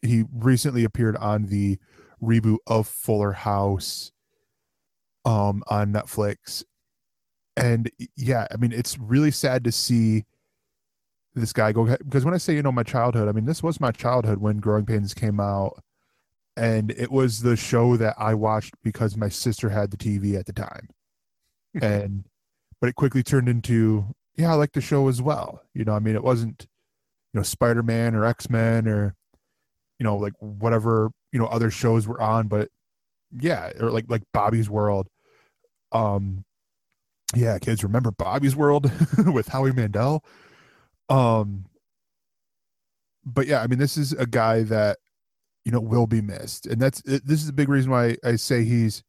he 0.00 0.24
recently 0.32 0.84
appeared 0.84 1.16
on 1.16 1.46
the 1.46 1.78
reboot 2.22 2.58
of 2.66 2.86
fuller 2.86 3.32
house 3.32 4.12
um 5.24 5.62
on 5.68 5.92
netflix 5.92 6.64
and 7.56 7.90
yeah 8.16 8.46
i 8.50 8.56
mean 8.56 8.72
it's 8.72 8.98
really 8.98 9.30
sad 9.30 9.64
to 9.64 9.72
see 9.72 10.24
this 11.34 11.52
guy 11.52 11.72
go 11.72 11.84
because 11.84 12.24
when 12.24 12.34
I 12.34 12.38
say 12.38 12.54
you 12.54 12.62
know 12.62 12.72
my 12.72 12.82
childhood, 12.82 13.28
I 13.28 13.32
mean 13.32 13.46
this 13.46 13.62
was 13.62 13.80
my 13.80 13.90
childhood 13.90 14.38
when 14.38 14.58
Growing 14.58 14.84
Pains 14.84 15.14
came 15.14 15.40
out, 15.40 15.82
and 16.56 16.90
it 16.90 17.10
was 17.10 17.40
the 17.40 17.56
show 17.56 17.96
that 17.96 18.14
I 18.18 18.34
watched 18.34 18.74
because 18.82 19.16
my 19.16 19.28
sister 19.28 19.70
had 19.70 19.90
the 19.90 19.96
TV 19.96 20.38
at 20.38 20.46
the 20.46 20.52
time, 20.52 20.88
and 21.80 22.26
but 22.80 22.88
it 22.88 22.96
quickly 22.96 23.22
turned 23.22 23.48
into 23.48 24.14
yeah 24.36 24.52
I 24.52 24.54
like 24.54 24.72
the 24.72 24.80
show 24.80 25.08
as 25.08 25.22
well. 25.22 25.62
You 25.74 25.84
know 25.84 25.94
I 25.94 26.00
mean 26.00 26.14
it 26.14 26.24
wasn't 26.24 26.66
you 27.32 27.38
know 27.38 27.44
Spider 27.44 27.82
Man 27.82 28.14
or 28.14 28.24
X 28.24 28.50
Men 28.50 28.86
or 28.86 29.14
you 29.98 30.04
know 30.04 30.16
like 30.16 30.34
whatever 30.40 31.10
you 31.32 31.38
know 31.38 31.46
other 31.46 31.70
shows 31.70 32.06
were 32.06 32.20
on, 32.20 32.48
but 32.48 32.68
yeah 33.38 33.72
or 33.80 33.90
like 33.90 34.04
like 34.08 34.22
Bobby's 34.34 34.68
World, 34.68 35.08
um 35.92 36.44
yeah 37.34 37.58
kids 37.58 37.82
remember 37.82 38.10
Bobby's 38.10 38.56
World 38.56 38.90
with 39.26 39.48
Howie 39.48 39.72
Mandel 39.72 40.24
um, 41.08 41.66
but 43.24 43.46
yeah, 43.46 43.60
I 43.60 43.66
mean, 43.66 43.78
this 43.78 43.96
is 43.96 44.12
a 44.12 44.26
guy 44.26 44.62
that 44.64 44.98
you 45.64 45.72
know 45.72 45.80
will 45.80 46.06
be 46.06 46.20
missed, 46.20 46.66
and 46.66 46.80
that's 46.80 47.02
this 47.02 47.42
is 47.42 47.48
a 47.48 47.52
big 47.52 47.68
reason 47.68 47.90
why 47.90 48.16
I 48.24 48.36
say 48.36 48.64
he's, 48.64 49.02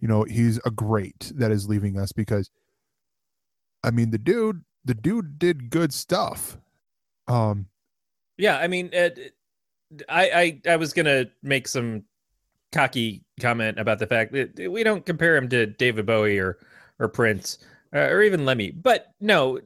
you 0.00 0.08
know, 0.08 0.24
he's 0.24 0.60
a 0.64 0.70
great 0.70 1.32
that 1.34 1.50
is 1.50 1.68
leaving 1.68 1.98
us 1.98 2.12
because, 2.12 2.50
I 3.82 3.90
mean, 3.90 4.10
the 4.10 4.18
dude, 4.18 4.64
the 4.84 4.94
dude 4.94 5.38
did 5.38 5.70
good 5.70 5.92
stuff. 5.92 6.58
Um, 7.26 7.66
yeah, 8.36 8.58
I 8.58 8.68
mean, 8.68 8.90
it, 8.92 9.34
I 10.08 10.60
I 10.66 10.72
I 10.72 10.76
was 10.76 10.92
gonna 10.92 11.26
make 11.42 11.68
some 11.68 12.04
cocky 12.72 13.24
comment 13.40 13.80
about 13.80 13.98
the 13.98 14.06
fact 14.06 14.32
that 14.32 14.70
we 14.70 14.84
don't 14.84 15.04
compare 15.04 15.36
him 15.36 15.48
to 15.48 15.66
David 15.66 16.06
Bowie 16.06 16.38
or 16.38 16.58
or 17.00 17.08
Prince 17.08 17.58
uh, 17.94 17.98
or 17.98 18.22
even 18.22 18.44
Lemmy, 18.44 18.70
but 18.70 19.12
no, 19.20 19.58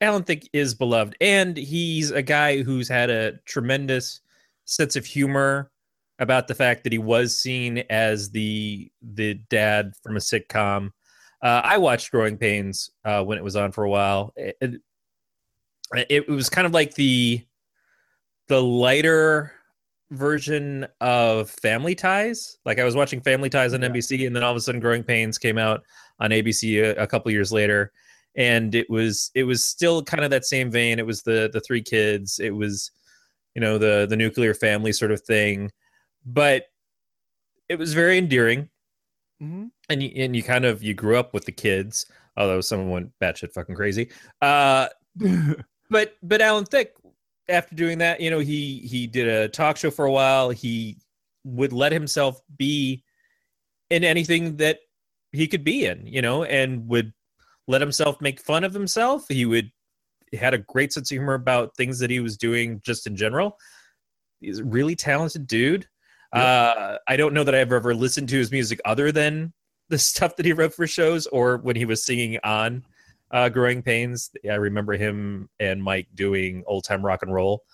Alan 0.00 0.22
Thicke 0.22 0.48
is 0.52 0.74
beloved, 0.74 1.16
and 1.20 1.56
he's 1.56 2.10
a 2.10 2.22
guy 2.22 2.62
who's 2.62 2.88
had 2.88 3.10
a 3.10 3.32
tremendous 3.44 4.20
sense 4.64 4.96
of 4.96 5.04
humor 5.04 5.70
about 6.18 6.48
the 6.48 6.54
fact 6.54 6.84
that 6.84 6.92
he 6.92 6.98
was 6.98 7.38
seen 7.38 7.78
as 7.90 8.30
the 8.30 8.90
the 9.02 9.34
dad 9.50 9.92
from 10.02 10.16
a 10.16 10.20
sitcom. 10.20 10.90
Uh, 11.42 11.62
I 11.64 11.78
watched 11.78 12.10
Growing 12.10 12.36
Pains 12.36 12.90
uh, 13.04 13.22
when 13.22 13.38
it 13.38 13.44
was 13.44 13.56
on 13.56 13.72
for 13.72 13.84
a 13.84 13.90
while. 13.90 14.32
It, 14.36 14.56
it, 14.60 16.06
it, 16.08 16.28
was 16.28 16.48
kind 16.48 16.66
of 16.66 16.72
like 16.72 16.94
the 16.94 17.44
the 18.48 18.60
lighter 18.60 19.52
version 20.10 20.86
of 21.00 21.50
Family 21.50 21.94
Ties. 21.94 22.58
Like 22.64 22.78
I 22.78 22.84
was 22.84 22.96
watching 22.96 23.20
Family 23.20 23.50
Ties 23.50 23.74
on. 23.74 23.80
NBC, 23.80 24.26
and 24.26 24.34
then 24.34 24.42
all 24.42 24.50
of 24.50 24.56
a 24.56 24.60
sudden, 24.60 24.80
Growing 24.80 25.04
Pains 25.04 25.38
came 25.38 25.58
out 25.58 25.82
on 26.20 26.30
ABC 26.30 26.82
a, 26.82 27.02
a 27.02 27.06
couple 27.06 27.30
years 27.30 27.52
later 27.52 27.92
and 28.38 28.74
it 28.76 28.88
was 28.88 29.30
it 29.34 29.42
was 29.42 29.64
still 29.64 30.02
kind 30.02 30.24
of 30.24 30.30
that 30.30 30.44
same 30.44 30.70
vein. 30.70 30.98
It 30.98 31.06
was 31.06 31.22
the 31.22 31.50
the 31.52 31.60
three 31.60 31.82
kids. 31.82 32.38
It 32.38 32.54
was 32.54 32.92
you 33.54 33.60
know 33.60 33.76
the 33.78 34.06
the 34.08 34.16
nuclear 34.16 34.54
family 34.54 34.92
sort 34.92 35.10
of 35.10 35.20
thing, 35.22 35.70
but 36.24 36.66
it 37.68 37.78
was 37.78 37.92
very 37.92 38.16
endearing. 38.16 38.68
Mm-hmm. 39.42 39.66
And 39.90 40.02
you, 40.02 40.10
and 40.16 40.36
you 40.36 40.42
kind 40.42 40.64
of 40.64 40.82
you 40.82 40.94
grew 40.94 41.16
up 41.16 41.34
with 41.34 41.44
the 41.44 41.52
kids, 41.52 42.06
although 42.36 42.60
someone 42.60 42.90
went 42.90 43.12
batshit 43.20 43.52
fucking 43.52 43.74
crazy. 43.74 44.10
Uh, 44.40 44.88
but 45.90 46.16
but 46.22 46.40
Alan 46.40 46.64
Thicke, 46.64 46.94
after 47.48 47.74
doing 47.74 47.98
that, 47.98 48.20
you 48.20 48.30
know 48.30 48.38
he 48.38 48.78
he 48.78 49.08
did 49.08 49.26
a 49.26 49.48
talk 49.48 49.76
show 49.76 49.90
for 49.90 50.04
a 50.04 50.12
while. 50.12 50.50
He 50.50 50.98
would 51.42 51.72
let 51.72 51.90
himself 51.90 52.40
be 52.56 53.02
in 53.90 54.04
anything 54.04 54.56
that 54.58 54.78
he 55.32 55.46
could 55.46 55.64
be 55.64 55.86
in, 55.86 56.06
you 56.06 56.22
know, 56.22 56.44
and 56.44 56.88
would 56.88 57.12
let 57.66 57.80
himself 57.80 58.20
make 58.20 58.40
fun 58.40 58.64
of 58.64 58.72
himself. 58.72 59.26
He 59.28 59.44
would 59.46 59.70
he 60.30 60.36
had 60.36 60.54
a 60.54 60.58
great 60.58 60.92
sense 60.92 61.10
of 61.10 61.14
humor 61.14 61.34
about 61.34 61.76
things 61.76 61.98
that 61.98 62.10
he 62.10 62.20
was 62.20 62.36
doing 62.36 62.80
just 62.84 63.06
in 63.06 63.16
general. 63.16 63.56
He's 64.40 64.58
a 64.58 64.64
really 64.64 64.94
talented 64.94 65.46
dude. 65.46 65.86
Yep. 66.34 66.44
Uh, 66.44 66.98
I 67.08 67.16
don't 67.16 67.32
know 67.32 67.44
that 67.44 67.54
I've 67.54 67.72
ever 67.72 67.94
listened 67.94 68.28
to 68.30 68.36
his 68.36 68.52
music 68.52 68.80
other 68.84 69.10
than 69.10 69.52
the 69.88 69.98
stuff 69.98 70.36
that 70.36 70.46
he 70.46 70.52
wrote 70.52 70.74
for 70.74 70.86
shows 70.86 71.26
or 71.26 71.58
when 71.58 71.76
he 71.76 71.84
was 71.84 72.04
singing 72.04 72.38
on 72.44 72.84
uh, 73.30 73.48
Growing 73.48 73.82
Pains. 73.82 74.30
I 74.48 74.54
remember 74.54 74.94
him 74.94 75.48
and 75.58 75.82
Mike 75.82 76.08
doing 76.14 76.64
old 76.66 76.84
time 76.84 77.04
rock 77.04 77.22
and 77.22 77.32
roll. 77.32 77.64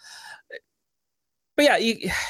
But 1.56 1.64
yeah, 1.64 1.78
he, 1.78 2.10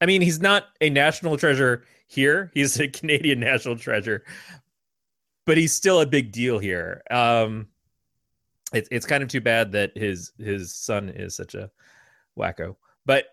I 0.00 0.06
mean, 0.06 0.22
he's 0.22 0.40
not 0.40 0.64
a 0.80 0.88
national 0.88 1.36
treasure 1.36 1.84
here. 2.10 2.50
He's 2.54 2.78
a 2.78 2.88
Canadian 2.88 3.40
national 3.40 3.76
treasure 3.76 4.24
but 5.50 5.58
he's 5.58 5.72
still 5.72 6.00
a 6.00 6.06
big 6.06 6.30
deal 6.30 6.60
here. 6.60 7.02
Um, 7.10 7.66
it's 8.72 8.88
it's 8.92 9.04
kind 9.04 9.20
of 9.20 9.28
too 9.28 9.40
bad 9.40 9.72
that 9.72 9.96
his 9.96 10.30
his 10.38 10.72
son 10.72 11.08
is 11.08 11.34
such 11.34 11.56
a 11.56 11.70
wacko. 12.38 12.76
But 13.04 13.24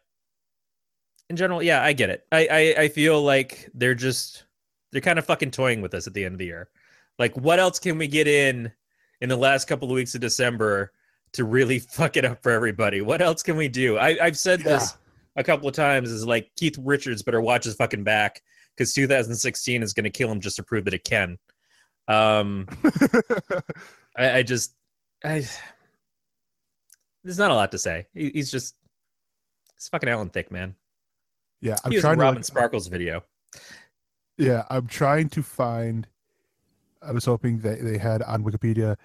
in 1.29 1.35
general, 1.35 1.61
yeah, 1.61 1.83
I 1.83 1.93
get 1.93 2.09
it. 2.09 2.25
I, 2.31 2.47
I 2.49 2.81
I 2.83 2.87
feel 2.87 3.21
like 3.21 3.69
they're 3.75 3.93
just 3.93 4.45
they're 4.91 5.01
kind 5.01 5.19
of 5.19 5.25
fucking 5.25 5.51
toying 5.51 5.81
with 5.81 5.93
us 5.93 6.07
at 6.07 6.15
the 6.15 6.25
end 6.25 6.33
of 6.33 6.39
the 6.39 6.45
year. 6.45 6.69
Like, 7.19 7.37
what 7.37 7.59
else 7.59 7.77
can 7.77 7.99
we 7.99 8.07
get 8.07 8.27
in 8.27 8.71
in 9.21 9.29
the 9.29 9.37
last 9.37 9.67
couple 9.67 9.87
of 9.87 9.93
weeks 9.93 10.15
of 10.15 10.21
December 10.21 10.93
to 11.33 11.43
really 11.43 11.77
fuck 11.91 12.17
it 12.17 12.25
up 12.25 12.41
for 12.41 12.51
everybody? 12.51 13.01
What 13.01 13.21
else 13.21 13.43
can 13.43 13.57
we 13.57 13.67
do? 13.67 13.97
I, 13.97 14.17
I've 14.19 14.39
said 14.39 14.61
yeah. 14.61 14.69
this 14.69 14.97
a 15.35 15.43
couple 15.43 15.67
of 15.67 15.75
times. 15.75 16.09
Is 16.09 16.25
like 16.25 16.49
Keith 16.55 16.79
Richards 16.79 17.21
better 17.21 17.41
watch 17.41 17.65
his 17.65 17.75
fucking 17.75 18.03
back 18.03 18.41
because 18.77 18.93
2016 18.93 19.81
is 19.81 19.93
going 19.93 20.03
to 20.03 20.09
kill 20.09 20.31
him 20.31 20.39
just 20.39 20.57
to 20.57 20.63
prove 20.63 20.85
that 20.85 20.93
it 20.93 21.03
can. 21.03 21.37
Um, 22.07 22.67
I, 24.17 24.37
I, 24.37 24.43
just, 24.43 24.75
I, 25.23 25.45
there's 27.23 27.39
not 27.39 27.51
a 27.51 27.55
lot 27.55 27.71
to 27.71 27.79
say. 27.79 28.07
He, 28.13 28.29
he's 28.29 28.51
just, 28.51 28.75
he's 29.75 29.87
fucking 29.89 30.07
Alan 30.07 30.29
Thicke, 30.29 30.51
man. 30.51 30.75
Yeah, 31.59 31.75
I'm 31.83 31.91
he 31.91 31.97
was 31.97 32.03
trying 32.03 32.13
in 32.13 32.19
Robin 32.19 32.41
to, 32.41 32.45
Sparkles 32.45 32.87
video. 32.87 33.23
Yeah, 34.37 34.63
I'm 34.69 34.85
trying 34.85 35.29
to 35.29 35.41
find. 35.41 36.07
I 37.01 37.11
was 37.11 37.25
hoping 37.25 37.59
that 37.59 37.83
they 37.83 37.97
had 37.97 38.21
on 38.21 38.43
Wikipedia 38.43 38.95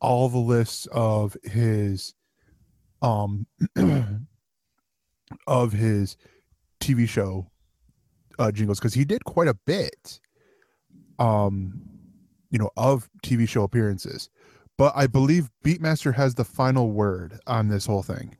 all 0.00 0.28
the 0.28 0.38
lists 0.38 0.86
of 0.92 1.34
his, 1.44 2.14
um, 3.00 3.46
of 5.46 5.72
his 5.72 6.18
TV 6.80 7.08
show 7.08 7.50
uh, 8.38 8.52
jingles 8.52 8.78
because 8.78 8.94
he 8.94 9.04
did 9.04 9.24
quite 9.24 9.48
a 9.48 9.54
bit, 9.66 10.20
um, 11.18 11.80
you 12.50 12.58
know, 12.58 12.70
of 12.76 13.08
TV 13.24 13.48
show 13.48 13.62
appearances. 13.62 14.28
But 14.76 14.92
I 14.96 15.06
believe 15.06 15.50
Beatmaster 15.64 16.12
has 16.14 16.34
the 16.34 16.44
final 16.44 16.90
word 16.90 17.38
on 17.46 17.68
this 17.68 17.86
whole 17.86 18.02
thing. 18.02 18.36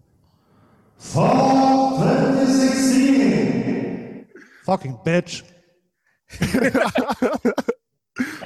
Fall 0.98 1.98
2016. 1.98 4.26
Fucking 4.64 4.98
bitch. 5.04 5.44
I 6.40 6.50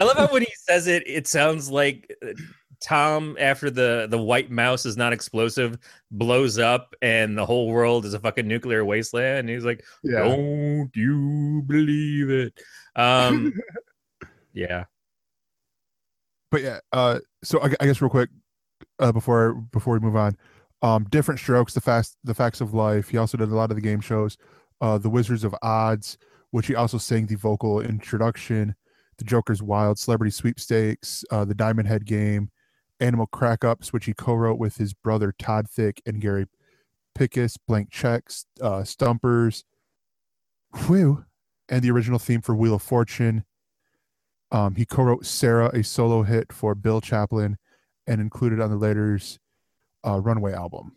love 0.05 0.17
how 0.17 0.29
when 0.29 0.43
he 0.43 0.53
says 0.57 0.87
it, 0.87 1.03
it 1.07 1.27
sounds 1.27 1.71
like 1.71 2.15
uh, 2.23 2.29
Tom, 2.81 3.37
after 3.41 3.71
the 3.71 4.07
the 4.09 4.19
white 4.19 4.51
mouse 4.51 4.87
is 4.87 4.97
not 4.97 5.13
explosive, 5.13 5.79
blows 6.11 6.59
up 6.59 6.95
and 7.03 7.37
the 7.37 7.45
whole 7.45 7.69
world 7.69 8.05
is 8.05 8.15
a 8.15 8.21
fucking 8.21 8.47
nuclear 8.47 8.85
wasteland. 8.85 9.41
And 9.41 9.49
he's 9.49 9.65
like, 9.65 9.85
Yeah. 10.03 10.25
"Don't 10.25 10.91
you 10.95 11.63
believe 11.67 12.31
it?" 12.31 12.61
Um, 12.95 13.53
yeah, 14.53 14.85
but 16.51 16.63
yeah 16.63 16.79
uh 16.93 17.19
so 17.45 17.61
I, 17.61 17.75
I 17.81 17.87
guess 17.87 18.01
real 18.01 18.11
quick 18.11 18.31
uh 18.99 19.13
before 19.13 19.55
before 19.55 19.95
we 19.95 20.01
move 20.01 20.17
on 20.17 20.37
um 20.83 21.05
different 21.11 21.41
strokes 21.41 21.75
the 21.75 21.81
facts 21.81 22.17
the 22.25 22.35
facts 22.35 22.61
of 22.61 22.75
life 22.75 23.09
he 23.09 23.17
also 23.19 23.37
did 23.37 23.51
a 23.51 23.55
lot 23.55 23.71
of 23.71 23.77
the 23.77 23.83
game 23.83 24.01
shows 24.01 24.37
uh 24.81 24.99
the 24.99 25.11
wizards 25.11 25.45
of 25.45 25.55
odds 25.63 26.19
which 26.51 26.67
he 26.67 26.75
also 26.75 26.99
sang 26.99 27.27
the 27.27 27.35
vocal 27.35 27.81
introduction 27.81 28.75
the 29.19 29.25
joker's 29.25 29.63
wild 29.63 29.99
celebrity 29.99 30.31
sweepstakes 30.31 31.25
uh 31.31 31.45
the 31.45 31.55
diamond 31.55 31.89
head 31.89 32.05
game 32.07 32.51
animal 33.01 33.27
crack 33.27 33.65
ups 33.65 33.93
which 33.93 34.07
he 34.07 34.15
co-wrote 34.15 34.59
with 34.59 34.77
his 34.77 34.95
brother 34.95 35.33
todd 35.39 35.69
thicke 35.69 36.01
and 36.07 36.21
gary 36.21 36.47
pickus 37.17 37.57
blank 37.67 37.91
checks 37.91 38.47
uh 38.61 38.85
stumpers 38.85 39.65
whew 40.87 41.25
and 41.69 41.83
the 41.83 41.91
original 41.91 42.19
theme 42.19 42.41
for 42.41 42.55
wheel 42.55 42.75
of 42.75 42.83
fortune 42.83 43.45
um, 44.51 44.77
he 44.77 44.85
co-wrote 44.85 45.27
Sarah, 45.27 45.71
a 45.75 45.85
solo 45.85 46.23
hit 46.23 46.53
for 46.53 46.75
Bill 46.75 47.01
Champlin, 47.01 47.59
and 48.07 48.21
included 48.21 48.61
on 48.61 48.71
the 48.71 48.77
later's 48.77 49.39
uh, 50.07 50.19
Runaway 50.21 50.53
album. 50.53 50.93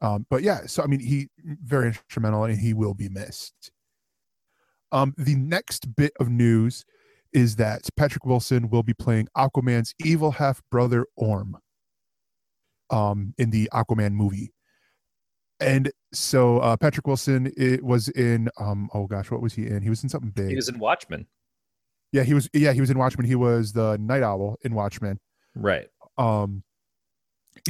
Um, 0.00 0.26
but 0.30 0.42
yeah, 0.42 0.66
so 0.66 0.82
I 0.82 0.86
mean, 0.86 1.00
he 1.00 1.28
very 1.38 1.88
instrumental, 1.88 2.44
and 2.44 2.58
he 2.58 2.74
will 2.74 2.94
be 2.94 3.08
missed. 3.08 3.70
Um, 4.90 5.14
the 5.16 5.36
next 5.36 5.94
bit 5.96 6.12
of 6.20 6.28
news 6.28 6.84
is 7.32 7.56
that 7.56 7.82
Patrick 7.96 8.24
Wilson 8.24 8.68
will 8.70 8.82
be 8.82 8.94
playing 8.94 9.28
Aquaman's 9.36 9.94
evil 10.04 10.30
half 10.32 10.62
brother 10.70 11.06
Orm 11.16 11.56
um, 12.90 13.34
in 13.38 13.50
the 13.50 13.68
Aquaman 13.72 14.12
movie. 14.12 14.52
And 15.60 15.90
so 16.12 16.58
uh, 16.58 16.76
Patrick 16.76 17.06
Wilson 17.06 17.52
it 17.56 17.82
was 17.84 18.08
in 18.08 18.48
um, 18.58 18.90
oh 18.94 19.06
gosh, 19.06 19.30
what 19.30 19.40
was 19.40 19.54
he 19.54 19.66
in? 19.66 19.82
He 19.82 19.90
was 19.90 20.02
in 20.02 20.08
something 20.08 20.30
big. 20.30 20.48
he 20.48 20.56
was 20.56 20.68
in 20.68 20.78
Watchmen, 20.78 21.26
Yeah, 22.10 22.24
he 22.24 22.34
was. 22.34 22.48
Yeah, 22.52 22.72
he 22.72 22.80
was 22.80 22.90
in 22.90 22.98
Watchmen. 22.98 23.26
He 23.26 23.36
was 23.36 23.72
the 23.72 23.96
Nite 24.00 24.24
Owl 24.24 24.58
in 24.62 24.74
Watchmen. 24.74 25.20
right? 25.54 25.86
Um, 26.18 26.64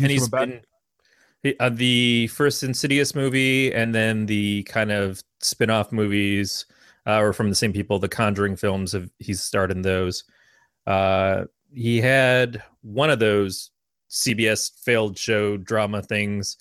and 0.00 0.10
he's 0.10 0.28
coming 0.28 0.30
back- 0.30 0.62
been 0.62 0.66
he, 1.42 1.58
uh, 1.58 1.68
the 1.68 2.28
first 2.28 2.62
Insidious 2.62 3.14
movie, 3.14 3.74
and 3.74 3.94
then 3.94 4.26
the 4.26 4.62
kind 4.64 4.90
of 4.92 5.22
spin-off 5.40 5.92
movies, 5.92 6.64
uh, 7.06 7.20
or 7.20 7.32
from 7.32 7.48
the 7.48 7.54
same 7.54 7.72
people. 7.72 7.98
The 7.98 8.08
Conjuring 8.08 8.56
films. 8.56 8.92
Have 8.92 9.10
he's 9.18 9.42
starred 9.42 9.70
in 9.70 9.82
those? 9.82 10.24
Uh, 10.86 11.44
he 11.72 12.00
had 12.00 12.62
one 12.82 13.10
of 13.10 13.18
those 13.18 13.70
CBS 14.10 14.70
failed 14.84 15.16
show 15.16 15.56
drama 15.56 16.02
things 16.02 16.56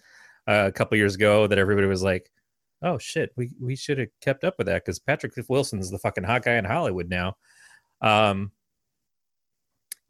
uh, 0.48 0.66
a 0.68 0.72
couple 0.72 0.98
years 0.98 1.16
ago 1.16 1.48
that 1.48 1.60
everybody 1.60 1.88
was 1.88 2.04
like, 2.04 2.32
"Oh 2.82 2.98
shit, 2.98 3.32
we 3.36 3.52
we 3.60 3.76
should 3.76 3.98
have 3.98 4.10
kept 4.22 4.44
up 4.44 4.56
with 4.58 4.68
that 4.68 4.86
because 4.86 5.00
Patrick 5.00 5.34
Wilson's 5.50 5.92
the 5.92 6.00
fucking 6.00 6.24
hot 6.24 6.44
guy 6.44 6.56
in 6.56 6.66
Hollywood 6.66 7.10
now." 7.10 7.36
Um, 8.02 8.52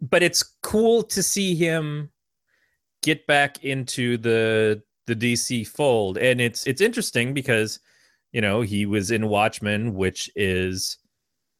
but 0.01 0.23
it's 0.23 0.43
cool 0.61 1.03
to 1.03 1.21
see 1.21 1.55
him 1.55 2.09
get 3.03 3.27
back 3.27 3.63
into 3.63 4.17
the 4.17 4.81
the 5.07 5.15
DC 5.15 5.67
fold, 5.67 6.17
and 6.17 6.39
it's 6.39 6.65
it's 6.67 6.81
interesting 6.81 7.33
because 7.33 7.79
you 8.31 8.41
know 8.41 8.61
he 8.61 8.85
was 8.85 9.11
in 9.11 9.27
Watchmen, 9.27 9.93
which 9.93 10.29
is, 10.35 10.97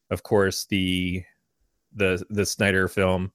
of 0.10 0.24
course, 0.24 0.66
the 0.66 1.24
the 1.94 2.24
the 2.30 2.46
Snyder 2.46 2.88
film, 2.88 3.32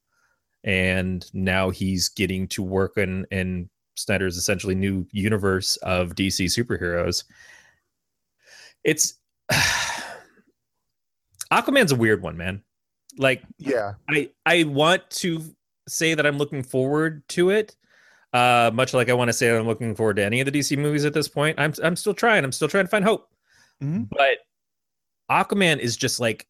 and 0.65 1.29
now 1.35 1.71
he's 1.71 2.09
getting 2.09 2.49
to 2.49 2.63
work 2.63 2.97
in 2.97 3.27
in 3.31 3.69
Snyder's 3.97 4.37
essentially 4.37 4.75
new 4.75 5.07
universe 5.13 5.77
of 5.79 6.15
DC 6.15 6.47
superheroes. 6.47 7.25
It's 8.85 9.15
Aquaman's 11.53 11.93
a 11.93 11.97
weird 11.97 12.23
one, 12.23 12.37
man. 12.37 12.63
Like 13.19 13.43
yeah, 13.59 13.95
I 14.09 14.31
I 14.45 14.65
want 14.65 15.09
to 15.11 15.43
say 15.89 16.15
that 16.15 16.27
I'm 16.27 16.39
looking 16.39 16.63
forward 16.63 17.27
to 17.29 17.51
it. 17.51 17.77
Uh, 18.33 18.71
much 18.75 18.93
like 18.93 19.09
I 19.09 19.15
want 19.15 19.29
to 19.29 19.33
say 19.33 19.57
I'm 19.57 19.67
looking 19.67 19.95
forward 19.95 20.17
to 20.17 20.25
any 20.25 20.41
of 20.41 20.47
the 20.51 20.59
DC 20.59 20.77
movies 20.77 21.05
at 21.05 21.15
this 21.15 21.29
point. 21.29 21.59
I'm 21.59 21.73
I'm 21.83 21.97
still 21.97 22.15
trying. 22.15 22.45
I'm 22.45 22.53
still 22.53 22.69
trying 22.69 22.85
to 22.85 22.91
find 22.91 23.05
hope. 23.05 23.29
Mhm. 23.83 24.09
But 24.11 24.39
Aquaman 25.31 25.79
is 25.79 25.97
just 25.97 26.21
like 26.21 26.47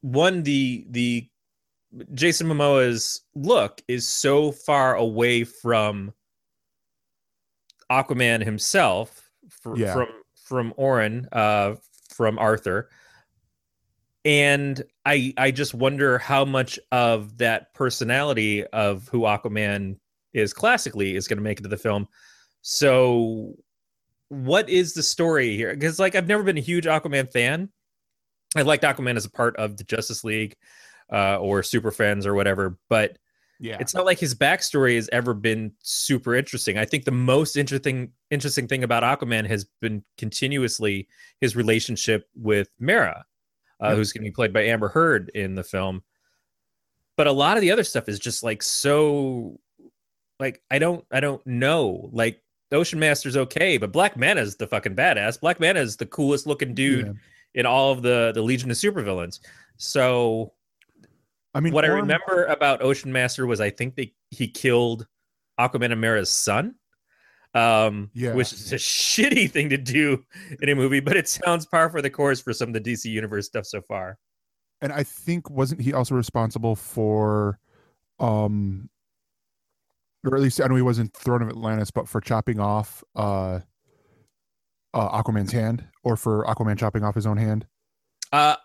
one 0.00 0.42
the 0.42 0.84
the 0.90 1.28
Jason 2.14 2.48
Momoa's 2.48 3.22
look 3.34 3.80
is 3.86 4.08
so 4.08 4.50
far 4.50 4.96
away 4.96 5.44
from 5.44 6.12
Aquaman 7.90 8.42
himself 8.42 9.30
fr- 9.48 9.76
Yeah. 9.76 9.92
from 9.92 10.08
from 10.44 10.74
Orin 10.76 11.28
uh 11.32 11.76
from 12.14 12.38
Arthur 12.38 12.90
and 14.24 14.82
I 15.04 15.34
I 15.36 15.50
just 15.50 15.74
wonder 15.74 16.18
how 16.18 16.44
much 16.44 16.78
of 16.90 17.38
that 17.38 17.72
personality 17.74 18.64
of 18.66 19.06
who 19.08 19.20
Aquaman 19.20 19.98
is 20.34 20.52
classically 20.52 21.16
is 21.16 21.28
going 21.28 21.38
to 21.38 21.42
make 21.42 21.60
it 21.60 21.62
to 21.62 21.68
the 21.68 21.76
film. 21.76 22.06
So, 22.62 23.54
what 24.28 24.68
is 24.68 24.94
the 24.94 25.02
story 25.02 25.56
here? 25.56 25.74
Because 25.74 25.98
like 25.98 26.14
I've 26.14 26.26
never 26.26 26.42
been 26.42 26.58
a 26.58 26.62
huge 26.62 26.84
Aquaman 26.84 27.32
fan. 27.32 27.70
I 28.56 28.62
liked 28.62 28.84
Aquaman 28.84 29.16
as 29.16 29.24
a 29.24 29.30
part 29.30 29.56
of 29.56 29.76
the 29.76 29.84
Justice 29.84 30.24
League 30.24 30.56
uh, 31.12 31.38
or 31.38 31.62
Super 31.62 31.90
Friends 31.90 32.26
or 32.26 32.34
whatever, 32.34 32.78
but 32.88 33.18
yeah. 33.60 33.76
it's 33.80 33.94
not 33.94 34.04
like 34.04 34.18
his 34.18 34.34
backstory 34.34 34.96
has 34.96 35.08
ever 35.12 35.34
been 35.34 35.72
super 35.80 36.34
interesting. 36.34 36.78
I 36.78 36.84
think 36.84 37.04
the 37.04 37.10
most 37.10 37.56
interesting 37.56 38.12
interesting 38.30 38.68
thing 38.68 38.84
about 38.84 39.02
Aquaman 39.02 39.46
has 39.46 39.66
been 39.80 40.04
continuously 40.18 41.08
his 41.40 41.56
relationship 41.56 42.28
with 42.34 42.68
Mera, 42.78 43.24
uh, 43.82 43.88
Yep. 43.88 43.96
who's 43.96 44.12
going 44.12 44.24
to 44.24 44.30
be 44.30 44.34
played 44.34 44.52
by 44.52 44.64
Amber 44.64 44.88
Heard 44.88 45.30
in 45.34 45.54
the 45.54 45.64
film. 45.64 46.02
But 47.16 47.26
a 47.26 47.32
lot 47.32 47.56
of 47.56 47.60
the 47.60 47.70
other 47.70 47.84
stuff 47.84 48.08
is 48.08 48.18
just 48.18 48.42
like 48.42 48.62
so, 48.62 49.60
like 50.40 50.62
I 50.70 50.78
don't 50.78 51.04
I 51.10 51.20
don't 51.20 51.44
know. 51.46 52.08
Like 52.12 52.42
Ocean 52.72 52.98
Master's 52.98 53.36
okay, 53.36 53.78
but 53.78 53.92
Black 53.92 54.16
Manta's 54.16 54.56
the 54.56 54.66
fucking 54.66 54.96
badass. 54.96 55.40
Black 55.40 55.60
Mana 55.60 55.80
is 55.80 55.96
the 55.96 56.06
coolest 56.06 56.46
looking 56.46 56.74
dude 56.74 57.06
Yeah. 57.06 57.12
in 57.60 57.66
all 57.66 57.92
of 57.92 58.02
the 58.02 58.32
the 58.34 58.42
Legion 58.42 58.70
of 58.70 58.76
Supervillains. 58.76 59.40
So 59.76 60.52
I 61.54 61.60
mean, 61.60 61.72
what 61.72 61.84
I 61.84 61.88
remember 61.88 62.46
about 62.46 62.82
Ocean 62.82 63.12
Master 63.12 63.46
was 63.46 63.60
I 63.60 63.70
think 63.70 63.94
they 63.94 64.12
he 64.30 64.48
killed 64.48 65.06
Aquaman 65.60 65.92
and 65.92 66.00
Mera's 66.00 66.30
son. 66.30 66.74
Um, 67.54 68.10
Yeah. 68.14 68.34
which 68.34 68.52
is 68.52 68.72
a 68.72 68.76
shitty 68.78 69.48
thing 69.48 69.68
to 69.70 69.76
do 69.76 70.24
in 70.60 70.68
a 70.68 70.74
movie, 70.74 70.98
but 70.98 71.16
it 71.16 71.28
sounds 71.28 71.64
par 71.66 71.88
for 71.88 72.02
the 72.02 72.10
course 72.10 72.40
for 72.40 72.52
some 72.52 72.70
of 72.70 72.74
the 72.74 72.80
DC 72.80 73.04
Universe 73.04 73.46
stuff 73.46 73.66
so 73.66 73.80
far. 73.82 74.18
and 74.80 74.92
I 74.92 75.04
think 75.04 75.48
wasn't 75.48 75.80
he 75.80 75.92
also 75.92 76.16
responsible 76.16 76.74
for, 76.74 77.60
um, 78.18 78.90
or 80.24 80.36
at 80.36 80.42
least 80.42 80.60
I 80.60 80.66
know 80.66 80.76
he 80.76 80.82
wasn't 80.82 81.12
Throne 81.14 81.42
of 81.42 81.48
Atlantis, 81.48 81.90
but 81.90 82.08
for 82.08 82.20
chopping 82.20 82.60
off 82.60 83.02
uh, 83.14 83.60
uh 84.94 85.22
Aquaman's 85.22 85.52
hand, 85.52 85.84
or 86.02 86.16
for 86.16 86.44
Aquaman 86.46 86.78
chopping 86.78 87.04
off 87.04 87.14
his 87.14 87.26
own 87.26 87.36
hand. 87.36 87.66
Uh, 88.32 88.56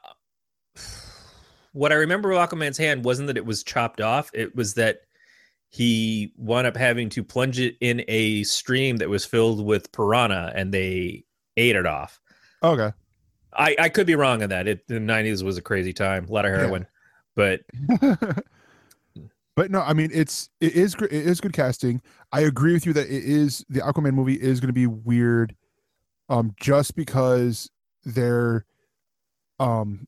what 1.73 1.91
I 1.91 1.95
remember 1.95 2.31
of 2.31 2.49
Aquaman's 2.49 2.77
hand 2.77 3.05
wasn't 3.05 3.27
that 3.27 3.37
it 3.37 3.45
was 3.45 3.63
chopped 3.63 4.01
off; 4.01 4.29
it 4.33 4.55
was 4.55 4.73
that 4.75 5.01
he 5.69 6.33
wound 6.37 6.65
up 6.65 6.75
having 6.75 7.09
to 7.09 7.23
plunge 7.23 7.59
it 7.59 7.75
in 7.79 8.03
a 8.07 8.43
stream 8.43 8.97
that 8.97 9.09
was 9.09 9.25
filled 9.25 9.63
with 9.63 9.91
piranha, 9.91 10.51
and 10.55 10.73
they 10.73 11.23
ate 11.57 11.75
it 11.75 11.85
off. 11.85 12.19
Okay. 12.63 12.91
I, 13.53 13.75
I 13.79 13.89
could 13.89 14.07
be 14.07 14.15
wrong 14.15 14.43
on 14.43 14.49
that. 14.49 14.67
It 14.67 14.87
the 14.87 14.99
nineties 14.99 15.43
was 15.43 15.57
a 15.57 15.61
crazy 15.61 15.93
time, 15.93 16.25
a 16.25 16.31
lot 16.31 16.45
of 16.45 16.51
Yeah. 16.51 16.57
heroin, 16.59 16.87
but 17.35 17.61
but 19.59 19.71
no, 19.71 19.81
I 19.81 19.91
mean 19.91 20.09
it's 20.13 20.49
it 20.61 20.71
is 20.71 20.95
it 21.01 21.11
is 21.11 21.41
good 21.41 21.51
casting. 21.51 22.01
I 22.31 22.39
agree 22.39 22.71
with 22.71 22.85
you 22.85 22.93
that 22.93 23.07
it 23.07 23.25
is 23.25 23.65
the 23.67 23.81
Aquaman 23.81 24.13
movie 24.13 24.41
is 24.41 24.61
going 24.61 24.69
to 24.69 24.73
be 24.73 24.87
weird, 24.87 25.53
um, 26.29 26.55
just 26.61 26.95
because 26.95 27.69
they're, 28.05 28.63
um, 29.59 30.07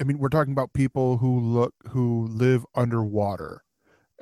I 0.00 0.04
mean, 0.04 0.18
we're 0.18 0.30
talking 0.30 0.54
about 0.54 0.72
people 0.72 1.18
who 1.18 1.38
look 1.40 1.74
who 1.90 2.26
live 2.28 2.64
underwater, 2.74 3.64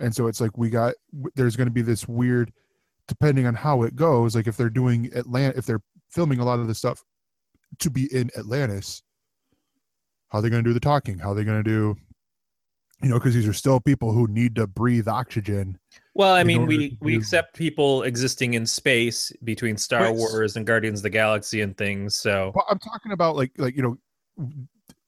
and 0.00 0.12
so 0.12 0.26
it's 0.26 0.40
like 0.40 0.58
we 0.58 0.70
got 0.70 0.94
there's 1.36 1.54
going 1.54 1.68
to 1.68 1.72
be 1.72 1.82
this 1.82 2.08
weird, 2.08 2.50
depending 3.06 3.46
on 3.46 3.54
how 3.54 3.84
it 3.84 3.94
goes. 3.94 4.34
Like 4.34 4.48
if 4.48 4.56
they're 4.56 4.68
doing 4.68 5.08
Atlant, 5.10 5.56
if 5.56 5.66
they're 5.66 5.84
filming 6.10 6.40
a 6.40 6.44
lot 6.44 6.58
of 6.58 6.66
the 6.66 6.74
stuff 6.74 7.04
to 7.78 7.90
be 7.90 8.12
in 8.12 8.32
Atlantis, 8.36 9.04
how 10.30 10.38
are 10.38 10.42
they 10.42 10.50
going 10.50 10.64
to 10.64 10.68
do 10.68 10.74
the 10.74 10.80
talking? 10.80 11.16
How 11.16 11.30
are 11.30 11.34
they 11.36 11.44
going 11.44 11.62
to 11.62 11.70
do, 11.70 11.96
you 13.02 13.08
know, 13.08 13.16
because 13.16 13.34
these 13.34 13.46
are 13.46 13.52
still 13.52 13.80
people 13.80 14.12
who 14.12 14.26
need 14.26 14.54
to 14.56 14.66
breathe 14.66 15.06
oxygen. 15.06 15.78
Well, 16.14 16.34
I 16.34 16.44
mean, 16.44 16.66
we 16.66 16.90
to 16.90 16.96
we 17.00 17.16
accept 17.16 17.54
people 17.54 18.02
existing 18.04 18.54
in 18.54 18.64
space 18.64 19.32
between 19.44 19.76
Star 19.76 20.04
Right. 20.04 20.14
Wars 20.14 20.56
and 20.56 20.66
Guardians 20.66 21.00
of 21.00 21.02
the 21.04 21.10
Galaxy 21.10 21.60
and 21.60 21.76
things. 21.76 22.14
So 22.14 22.52
Well, 22.54 22.64
I'm 22.70 22.78
talking 22.78 23.12
about 23.12 23.36
like 23.36 23.52
like 23.58 23.76
you 23.76 23.82
know, 23.82 23.98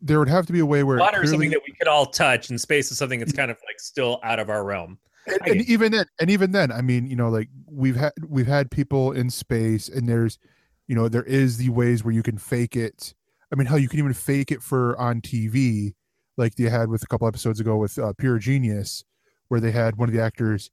there 0.00 0.18
would 0.18 0.28
have 0.28 0.46
to 0.46 0.52
be 0.52 0.60
a 0.60 0.66
way 0.66 0.82
where 0.82 0.98
water 0.98 1.22
is 1.22 1.30
something 1.30 1.50
that 1.50 1.62
we 1.66 1.72
could 1.72 1.88
all 1.88 2.06
touch, 2.06 2.50
and 2.50 2.60
space 2.60 2.90
is 2.92 2.98
something 2.98 3.20
that's 3.20 3.32
kind 3.32 3.50
of 3.50 3.56
like 3.66 3.80
still 3.80 4.20
out 4.22 4.38
of 4.38 4.50
our 4.50 4.64
realm. 4.64 4.98
and, 5.26 5.52
and 5.52 5.68
even 5.68 5.92
then 5.92 6.06
and 6.20 6.30
even 6.30 6.52
then 6.52 6.72
i 6.72 6.80
mean 6.80 7.06
you 7.06 7.14
know 7.16 7.28
like 7.28 7.48
we've 7.66 7.96
had 7.96 8.12
we've 8.26 8.46
had 8.46 8.70
people 8.70 9.12
in 9.12 9.28
space 9.28 9.88
and 9.90 10.08
there's 10.08 10.38
you 10.86 10.94
know 10.94 11.06
there 11.06 11.24
is 11.24 11.58
the 11.58 11.68
ways 11.68 12.02
where 12.02 12.14
you 12.14 12.22
can 12.22 12.38
fake 12.38 12.76
it 12.76 13.12
i 13.52 13.56
mean 13.56 13.66
hell 13.66 13.78
you 13.78 13.88
can 13.88 13.98
even 13.98 14.14
fake 14.14 14.50
it 14.50 14.62
for 14.62 14.98
on 14.98 15.20
tv 15.20 15.92
like 16.38 16.54
they 16.54 16.68
had 16.68 16.88
with 16.88 17.02
a 17.02 17.06
couple 17.06 17.28
episodes 17.28 17.60
ago 17.60 17.76
with 17.76 17.98
uh, 17.98 18.12
pure 18.16 18.38
genius 18.38 19.04
where 19.48 19.60
they 19.60 19.70
had 19.70 19.96
one 19.96 20.08
of 20.08 20.14
the 20.14 20.22
actors 20.22 20.70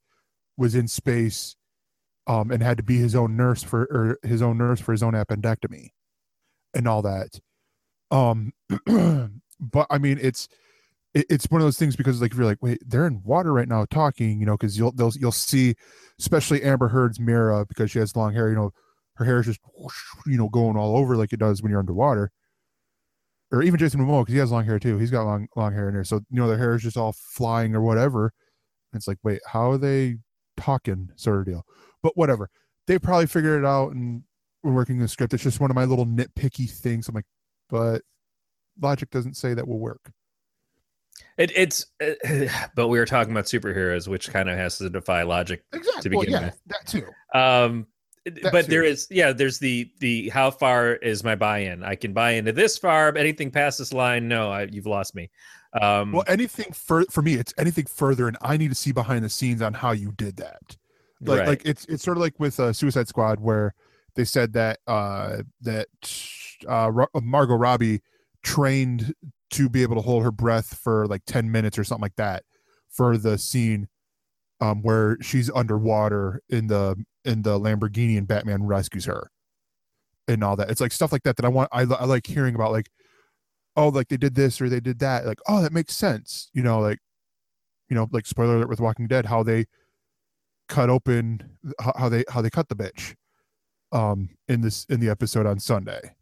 was 0.57 0.75
in 0.75 0.87
space 0.87 1.55
um 2.27 2.51
and 2.51 2.63
had 2.63 2.77
to 2.77 2.83
be 2.83 2.97
his 2.97 3.15
own 3.15 3.35
nurse 3.35 3.61
for 3.61 3.83
or 3.83 4.17
his 4.27 4.41
own 4.41 4.57
nurse 4.57 4.79
for 4.79 4.93
his 4.93 5.03
own 5.03 5.13
appendectomy 5.13 5.89
and 6.73 6.87
all 6.87 7.01
that. 7.01 7.39
Um 8.11 8.53
but 9.59 9.87
i 9.89 9.97
mean 9.97 10.19
it's 10.21 10.47
it, 11.13 11.25
it's 11.29 11.49
one 11.49 11.61
of 11.61 11.65
those 11.65 11.77
things 11.77 11.95
because 11.95 12.21
like 12.21 12.31
if 12.31 12.37
you're 12.37 12.45
like 12.45 12.61
wait 12.61 12.79
they're 12.85 13.07
in 13.07 13.21
water 13.23 13.53
right 13.53 13.67
now 13.67 13.85
talking 13.85 14.39
you 14.39 14.45
know 14.45 14.57
because 14.57 14.77
you'll 14.77 14.91
they'll, 14.91 15.11
you'll 15.19 15.31
see 15.31 15.75
especially 16.19 16.61
amber 16.63 16.89
heard's 16.89 17.19
Mera 17.19 17.65
because 17.65 17.91
she 17.91 17.99
has 17.99 18.15
long 18.15 18.33
hair 18.33 18.49
you 18.49 18.55
know 18.55 18.71
her 19.15 19.25
hair 19.25 19.39
is 19.39 19.45
just 19.45 19.59
whoosh, 19.77 19.95
you 20.25 20.37
know 20.37 20.49
going 20.49 20.77
all 20.77 20.97
over 20.97 21.15
like 21.15 21.33
it 21.33 21.39
does 21.39 21.61
when 21.61 21.71
you're 21.71 21.79
underwater 21.79 22.31
or 23.55 23.63
even 23.63 23.79
jason 23.79 23.99
momoa 23.99 24.21
because 24.21 24.33
he 24.33 24.39
has 24.39 24.51
long 24.51 24.65
hair 24.65 24.79
too. 24.79 24.97
He's 24.97 25.11
got 25.11 25.23
long 25.25 25.47
long 25.55 25.73
hair 25.73 25.87
in 25.87 25.93
there. 25.95 26.03
So 26.03 26.17
you 26.29 26.39
know 26.39 26.47
their 26.47 26.57
hair 26.57 26.75
is 26.75 26.83
just 26.83 26.97
all 26.97 27.13
flying 27.13 27.75
or 27.75 27.81
whatever. 27.81 28.33
And 28.91 28.99
it's 28.99 29.07
like 29.07 29.17
wait 29.23 29.39
how 29.47 29.71
are 29.71 29.77
they 29.77 30.17
talking? 30.57 31.09
Sort 31.15 31.39
of 31.39 31.45
deal. 31.45 31.65
But 32.03 32.15
whatever. 32.15 32.49
They 32.87 32.99
probably 32.99 33.25
figured 33.27 33.63
it 33.63 33.65
out 33.65 33.93
and 33.93 34.23
we're 34.63 34.73
working 34.73 34.99
the 34.99 35.07
script. 35.07 35.33
It's 35.33 35.43
just 35.43 35.59
one 35.59 35.71
of 35.71 35.75
my 35.75 35.85
little 35.85 36.05
nitpicky 36.05 36.69
things. 36.69 37.07
I'm 37.07 37.15
like 37.15 37.25
but 37.69 38.01
logic 38.81 39.09
doesn't 39.09 39.35
say 39.37 39.53
that 39.53 39.67
will 39.67 39.79
work. 39.79 40.11
It, 41.37 41.51
it's, 41.55 41.85
but 42.75 42.87
we 42.89 42.99
were 42.99 43.05
talking 43.05 43.31
about 43.31 43.45
superheroes, 43.45 44.07
which 44.07 44.29
kind 44.29 44.49
of 44.49 44.57
has 44.57 44.77
to 44.79 44.89
defy 44.89 45.23
logic. 45.23 45.63
exactly 45.73 46.09
To 46.09 46.15
well, 46.15 46.25
begin 46.25 46.41
yeah 46.41 46.45
with. 46.47 46.61
that 46.67 46.85
too. 46.87 47.07
Um, 47.33 47.87
But 48.51 48.67
there 48.67 48.83
is, 48.83 49.07
yeah, 49.11 49.31
there's 49.31 49.59
the 49.59 49.91
the 49.99 50.29
how 50.29 50.49
far 50.49 50.93
is 50.93 51.23
my 51.23 51.35
buy-in? 51.35 51.83
I 51.83 51.95
can 51.95 52.11
buy 52.11 52.31
into 52.31 52.51
this 52.51 52.77
far, 52.77 53.11
but 53.11 53.21
anything 53.21 53.51
past 53.51 53.77
this 53.77 53.93
line, 53.93 54.27
no, 54.27 54.51
I, 54.51 54.63
you've 54.63 54.87
lost 54.87 55.13
me. 55.13 55.29
Um, 55.81 56.13
well 56.13 56.23
anything 56.27 56.71
for 56.71 57.03
for 57.11 57.21
me 57.21 57.33
it's 57.33 57.53
anything 57.57 57.85
further 57.85 58.29
and 58.29 58.37
i 58.41 58.55
need 58.55 58.69
to 58.69 58.75
see 58.75 58.93
behind 58.93 59.25
the 59.25 59.29
scenes 59.29 59.61
on 59.61 59.73
how 59.73 59.91
you 59.91 60.13
did 60.13 60.37
that 60.37 60.77
like 61.19 61.39
right. 61.39 61.47
like 61.49 61.65
it's 61.65 61.83
it's 61.85 62.01
sort 62.01 62.15
of 62.15 62.21
like 62.21 62.39
with 62.39 62.57
uh, 62.61 62.71
suicide 62.71 63.09
squad 63.09 63.41
where 63.41 63.73
they 64.15 64.23
said 64.23 64.53
that 64.53 64.79
uh 64.87 65.39
that 65.59 65.87
uh 66.69 66.89
margot 67.21 67.55
robbie 67.55 68.01
trained 68.41 69.13
to 69.49 69.67
be 69.67 69.81
able 69.81 69.95
to 69.95 70.01
hold 70.01 70.23
her 70.23 70.31
breath 70.31 70.77
for 70.77 71.07
like 71.07 71.23
10 71.25 71.51
minutes 71.51 71.77
or 71.77 71.83
something 71.83 72.03
like 72.03 72.15
that 72.15 72.43
for 72.89 73.17
the 73.17 73.37
scene 73.37 73.89
um 74.61 74.81
where 74.81 75.17
she's 75.21 75.51
underwater 75.51 76.41
in 76.49 76.67
the 76.67 76.95
in 77.25 77.41
the 77.41 77.59
lamborghini 77.59 78.17
and 78.17 78.27
batman 78.27 78.63
rescues 78.63 79.05
her 79.05 79.29
and 80.27 80.43
all 80.43 80.55
that. 80.55 80.69
It's 80.69 80.81
like 80.81 80.91
stuff 80.91 81.11
like 81.11 81.23
that 81.23 81.35
that 81.37 81.45
i 81.45 81.49
want 81.49 81.69
i, 81.71 81.81
I 81.81 82.05
like 82.05 82.25
hearing 82.27 82.55
about 82.55 82.71
like 82.71 82.89
oh 83.75 83.89
like 83.89 84.07
they 84.07 84.17
did 84.17 84.35
this 84.35 84.61
or 84.61 84.69
they 84.69 84.79
did 84.79 84.99
that. 84.99 85.25
Like 85.25 85.39
oh 85.47 85.61
that 85.61 85.73
makes 85.73 85.95
sense. 85.95 86.49
You 86.53 86.63
know 86.63 86.79
like 86.79 86.99
you 87.89 87.95
know 87.95 88.07
like 88.11 88.25
spoiler 88.25 88.55
alert 88.55 88.69
with 88.69 88.79
walking 88.79 89.07
dead 89.07 89.25
how 89.25 89.43
they 89.43 89.65
cut 90.67 90.89
open 90.89 91.57
how, 91.79 91.93
how 91.97 92.09
they 92.09 92.23
how 92.29 92.41
they 92.41 92.49
cut 92.49 92.67
the 92.69 92.75
bitch 92.75 93.13
um 93.91 94.29
in 94.47 94.61
this 94.61 94.85
in 94.89 94.99
the 94.99 95.09
episode 95.09 95.45
on 95.45 95.59
sunday. 95.59 96.15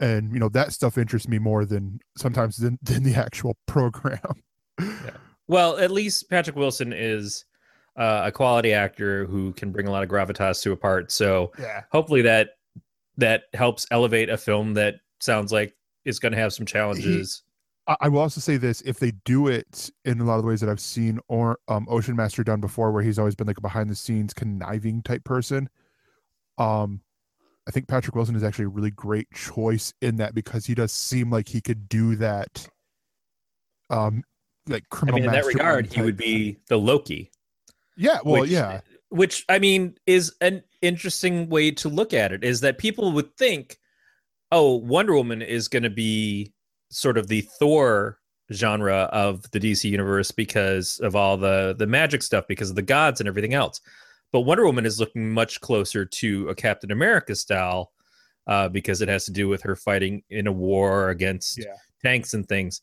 And 0.00 0.32
you 0.32 0.40
know 0.40 0.48
that 0.50 0.72
stuff 0.72 0.98
interests 0.98 1.28
me 1.28 1.38
more 1.38 1.64
than 1.64 2.00
sometimes 2.16 2.56
than, 2.56 2.78
than 2.82 3.02
the 3.02 3.14
actual 3.14 3.56
program. 3.66 4.42
Well, 5.48 5.76
at 5.78 5.90
least 5.90 6.30
Patrick 6.30 6.56
Wilson 6.56 6.92
is 6.92 7.44
uh, 7.96 8.22
a 8.24 8.32
quality 8.32 8.72
actor 8.72 9.26
who 9.26 9.52
can 9.52 9.70
bring 9.70 9.86
a 9.86 9.90
lot 9.90 10.02
of 10.02 10.08
gravitas 10.08 10.62
to 10.62 10.72
a 10.72 10.76
part. 10.76 11.12
So 11.12 11.52
yeah 11.58 11.82
hopefully 11.90 12.22
that 12.22 12.50
that 13.16 13.44
helps 13.54 13.86
elevate 13.90 14.30
a 14.30 14.36
film 14.36 14.74
that 14.74 14.96
sounds 15.20 15.52
like 15.52 15.74
it's 16.04 16.18
going 16.18 16.32
to 16.32 16.38
have 16.38 16.52
some 16.52 16.66
challenges. 16.66 17.42
I, 17.86 17.96
I 18.02 18.08
will 18.08 18.20
also 18.20 18.40
say 18.40 18.56
this: 18.56 18.80
if 18.82 18.98
they 18.98 19.12
do 19.24 19.48
it 19.48 19.90
in 20.04 20.20
a 20.20 20.24
lot 20.24 20.36
of 20.36 20.42
the 20.42 20.48
ways 20.48 20.60
that 20.60 20.70
I've 20.70 20.80
seen 20.80 21.18
or 21.28 21.58
um, 21.68 21.86
Ocean 21.88 22.16
Master 22.16 22.44
done 22.44 22.60
before, 22.60 22.92
where 22.92 23.02
he's 23.02 23.18
always 23.18 23.34
been 23.34 23.46
like 23.46 23.58
a 23.58 23.62
behind 23.62 23.90
the 23.90 23.94
scenes 23.94 24.32
conniving 24.32 25.02
type 25.02 25.24
person, 25.24 25.68
um, 26.58 27.02
I 27.66 27.70
think 27.70 27.88
Patrick 27.88 28.14
Wilson 28.14 28.36
is 28.36 28.42
actually 28.42 28.66
a 28.66 28.68
really 28.68 28.90
great 28.90 29.30
choice 29.32 29.92
in 30.00 30.16
that 30.16 30.34
because 30.34 30.66
he 30.66 30.74
does 30.74 30.92
seem 30.92 31.30
like 31.30 31.48
he 31.48 31.60
could 31.60 31.88
do 31.88 32.16
that. 32.16 32.68
Um, 33.90 34.24
like 34.68 34.84
I 34.90 34.94
criminal. 34.96 35.20
mean, 35.20 35.28
in 35.28 35.32
that 35.32 35.44
regard, 35.44 35.92
he 35.92 36.02
would 36.02 36.16
be 36.16 36.58
the 36.68 36.78
Loki. 36.78 37.30
Yeah, 37.96 38.18
well, 38.24 38.42
which- 38.42 38.50
yeah, 38.50 38.80
Which 39.10 39.44
I 39.48 39.58
mean 39.58 39.96
is 40.06 40.32
an 40.40 40.62
interesting 40.80 41.48
way 41.50 41.70
to 41.72 41.88
look 41.90 42.14
at 42.14 42.32
it. 42.32 42.42
Is 42.42 42.60
that 42.60 42.78
people 42.78 43.12
would 43.12 43.36
think, 43.36 43.78
oh, 44.50 44.76
Wonder 44.76 45.14
Woman 45.14 45.42
is 45.42 45.68
going 45.68 45.82
to 45.82 45.90
be 45.90 46.52
sort 46.90 47.18
of 47.18 47.28
the 47.28 47.42
Thor 47.58 48.18
genre 48.52 49.08
of 49.12 49.50
the 49.52 49.60
DC 49.60 49.88
universe 49.90 50.30
because 50.30 50.98
of 51.00 51.14
all 51.16 51.36
the 51.36 51.74
the 51.78 51.86
magic 51.86 52.22
stuff, 52.22 52.46
because 52.48 52.70
of 52.70 52.76
the 52.76 52.82
gods 52.82 53.20
and 53.20 53.28
everything 53.28 53.52
else. 53.54 53.80
But 54.32 54.40
Wonder 54.40 54.64
Woman 54.64 54.86
is 54.86 54.98
looking 54.98 55.30
much 55.30 55.60
closer 55.60 56.06
to 56.06 56.48
a 56.48 56.54
Captain 56.54 56.90
America 56.90 57.34
style 57.34 57.92
uh, 58.46 58.68
because 58.70 59.02
it 59.02 59.08
has 59.08 59.26
to 59.26 59.30
do 59.30 59.46
with 59.46 59.60
her 59.62 59.76
fighting 59.76 60.22
in 60.30 60.46
a 60.46 60.52
war 60.52 61.10
against 61.10 61.58
Yeah. 61.58 61.74
tanks 62.02 62.32
and 62.32 62.48
things. 62.48 62.80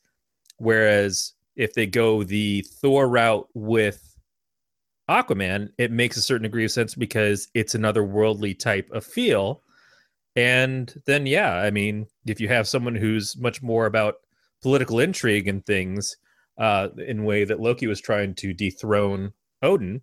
Whereas 0.58 1.34
if 1.56 1.74
they 1.74 1.88
go 1.88 2.24
the 2.24 2.62
Thor 2.82 3.08
route 3.10 3.48
with 3.56 4.09
Aquaman, 5.10 5.70
it 5.78 5.92
makes 5.92 6.16
a 6.18 6.22
certain 6.22 6.44
degree 6.44 6.66
of 6.66 6.72
sense 6.72 6.96
because 6.96 7.48
it's 7.54 7.76
another 7.76 8.04
worldly 8.04 8.54
type 8.54 8.90
of 8.92 9.04
feel. 9.06 9.64
And 10.36 10.94
then, 11.06 11.26
yeah, 11.26 11.56
I 11.56 11.72
mean, 11.72 12.08
if 12.26 12.40
you 12.40 12.48
have 12.48 12.68
someone 12.68 12.96
who's 12.96 13.36
much 13.38 13.62
more 13.62 13.86
about 13.88 14.16
political 14.62 15.00
intrigue 15.00 15.48
and 15.48 15.66
things, 15.66 16.16
uh, 16.58 16.90
in 17.06 17.20
a 17.20 17.24
way 17.24 17.44
that 17.46 17.60
Loki 17.60 17.88
was 17.88 18.00
trying 18.00 18.36
to 18.36 18.54
dethrone 18.54 19.34
Odin 19.62 20.02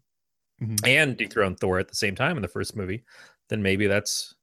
Mhm. 0.61 0.87
and 0.87 1.17
dethrone 1.17 1.55
Thor 1.55 1.79
at 1.79 1.89
the 1.89 1.95
same 1.95 2.15
time 2.15 2.37
in 2.37 2.43
the 2.43 2.49
first 2.49 2.75
movie, 2.77 3.05
then 3.49 3.63
maybe 3.63 3.87
that's. 3.87 4.35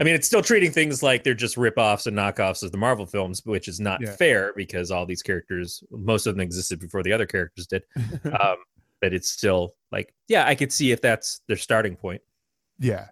I 0.00 0.04
mean, 0.04 0.14
it's 0.16 0.26
still 0.26 0.42
treating 0.42 0.72
things 0.72 1.02
like 1.04 1.22
they're 1.22 1.34
just 1.34 1.56
rip-offs 1.56 2.06
and 2.08 2.16
knockoffs 2.16 2.64
of 2.64 2.72
the 2.72 2.78
Marvel 2.78 3.06
films, 3.06 3.42
which 3.44 3.68
is 3.68 3.78
not 3.78 4.00
Yeah. 4.00 4.16
fair 4.16 4.52
because 4.56 4.90
all 4.90 5.06
these 5.06 5.22
characters, 5.22 5.84
most 5.92 6.26
of 6.26 6.34
them 6.34 6.40
existed 6.40 6.80
before 6.80 7.04
the 7.04 7.12
other 7.12 7.26
characters 7.26 7.66
did 7.68 7.84
um, 8.40 8.56
but 9.04 9.12
it's 9.12 9.28
still 9.28 9.74
like, 9.92 10.14
yeah, 10.28 10.46
I 10.46 10.54
could 10.54 10.72
see 10.72 10.90
if 10.92 11.02
that's 11.02 11.42
their 11.46 11.58
starting 11.58 11.94
point. 11.94 12.22
yeah. 12.78 13.08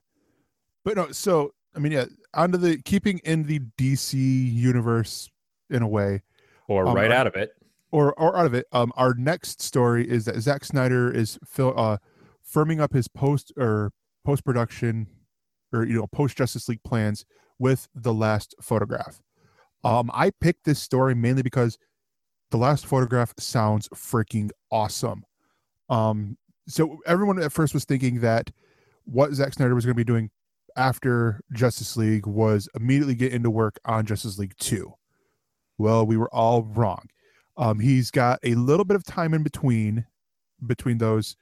But 0.87 0.97
no, 0.97 1.13
so 1.13 1.53
I 1.77 1.81
mean, 1.81 1.93
yeah, 1.93 2.07
onto 2.35 2.57
the 2.59 2.81
keeping 2.83 3.19
in 3.25 3.43
the 3.45 3.61
DC 3.79 4.15
universe 4.15 5.31
in 5.71 5.83
a 5.83 5.89
way. 5.89 6.23
Or 6.67 6.87
Um, 6.89 6.97
right 6.97 7.13
I- 7.13 7.17
out 7.17 7.27
of 7.27 7.35
it. 7.37 7.51
or 7.93 8.15
or 8.19 8.37
out 8.39 8.47
of 8.47 8.55
it. 8.55 8.67
Um, 8.73 8.91
our 8.97 9.13
next 9.15 9.61
story 9.61 10.09
is 10.09 10.25
that 10.25 10.41
Zack 10.41 10.65
Snyder 10.65 11.13
is 11.13 11.39
fil- 11.47 11.79
uh, 11.79 11.99
firming 12.43 12.81
up 12.81 12.95
his 12.95 13.07
post 13.07 13.53
or 13.59 13.93
post 14.25 14.45
production 14.47 15.07
or 15.75 15.85
you 15.85 15.95
know 15.99 16.07
post 16.09 16.37
Justice 16.39 16.69
League 16.71 16.83
plans 16.83 17.25
with 17.59 17.87
the 17.95 18.15
last 18.15 18.55
photograph. 18.63 19.21
Um, 19.85 20.11
I 20.15 20.31
picked 20.41 20.65
this 20.65 20.81
story 20.81 21.15
mainly 21.15 21.43
because 21.43 21.77
the 22.51 22.57
last 22.57 22.87
photograph 22.87 23.35
sounds 23.39 23.89
freaking 23.91 24.51
awesome. 24.71 25.25
Um, 25.89 26.37
so 26.69 26.99
everyone 27.07 27.43
at 27.43 27.53
first 27.53 27.75
was 27.75 27.85
thinking 27.85 28.21
that 28.21 28.51
what 29.05 29.33
Zack 29.33 29.55
Snyder 29.55 29.75
was 29.75 29.85
going 29.85 29.95
to 29.95 30.01
be 30.01 30.05
doing 30.05 30.31
after 30.77 31.41
Justice 31.53 31.97
League 31.97 32.27
was 32.27 32.69
immediately 32.75 33.15
get 33.15 33.33
into 33.33 33.51
work 33.51 33.79
on 33.85 34.07
Justice 34.07 34.39
League 34.39 34.57
2. 34.59 34.93
Well, 35.79 36.07
we 36.07 36.17
were 36.17 36.33
all 36.33 36.63
wrong. 36.63 37.07
Um, 37.57 37.81
he's 37.81 38.11
got 38.11 38.39
a 38.43 38.55
little 38.55 38.85
bit 38.85 38.97
of 38.97 39.05
time 39.05 39.35
in 39.35 39.43
between 39.43 40.07
between 40.67 40.99
those 40.99 41.37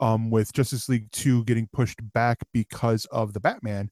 um, 0.00 0.30
with 0.30 0.52
Justice 0.52 0.88
League 0.88 1.10
2 1.12 1.44
getting 1.44 1.68
pushed 1.72 2.00
back 2.12 2.38
because 2.52 3.06
of 3.06 3.32
the 3.32 3.40
Batman, 3.40 3.90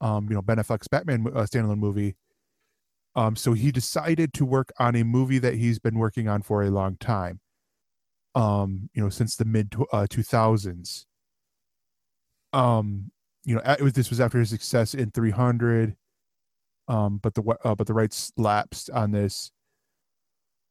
um, 0.00 0.26
you 0.28 0.34
know, 0.34 0.42
Ben 0.42 0.58
Affleck's 0.58 0.88
Batman 0.88 1.26
uh, 1.28 1.42
standalone 1.42 1.78
movie. 1.78 2.16
Um, 3.16 3.34
so 3.34 3.54
he 3.54 3.72
decided 3.72 4.34
to 4.34 4.44
work 4.44 4.70
on 4.78 4.94
a 4.94 5.02
movie 5.02 5.38
that 5.38 5.54
he's 5.54 5.78
been 5.78 5.98
working 5.98 6.28
on 6.28 6.42
for 6.42 6.62
a 6.62 6.70
long 6.70 6.96
time. 6.98 7.40
Um, 8.36 8.90
you 8.94 9.02
know, 9.02 9.08
since 9.08 9.34
the 9.34 9.44
mid 9.44 9.74
uh, 9.92 10.06
2000s. 10.08 11.06
Um, 12.52 13.10
you 13.44 13.54
know, 13.54 13.76
was, 13.80 13.94
this 13.94 14.10
was 14.10 14.20
after 14.20 14.38
his 14.38 14.50
success 14.50 14.94
in 14.94 15.10
300. 15.10 15.96
Um, 16.88 17.18
but 17.18 17.34
the 17.34 17.42
uh, 17.64 17.74
but 17.74 17.86
the 17.86 17.94
rights 17.94 18.32
lapsed 18.36 18.90
on 18.90 19.10
this. 19.10 19.50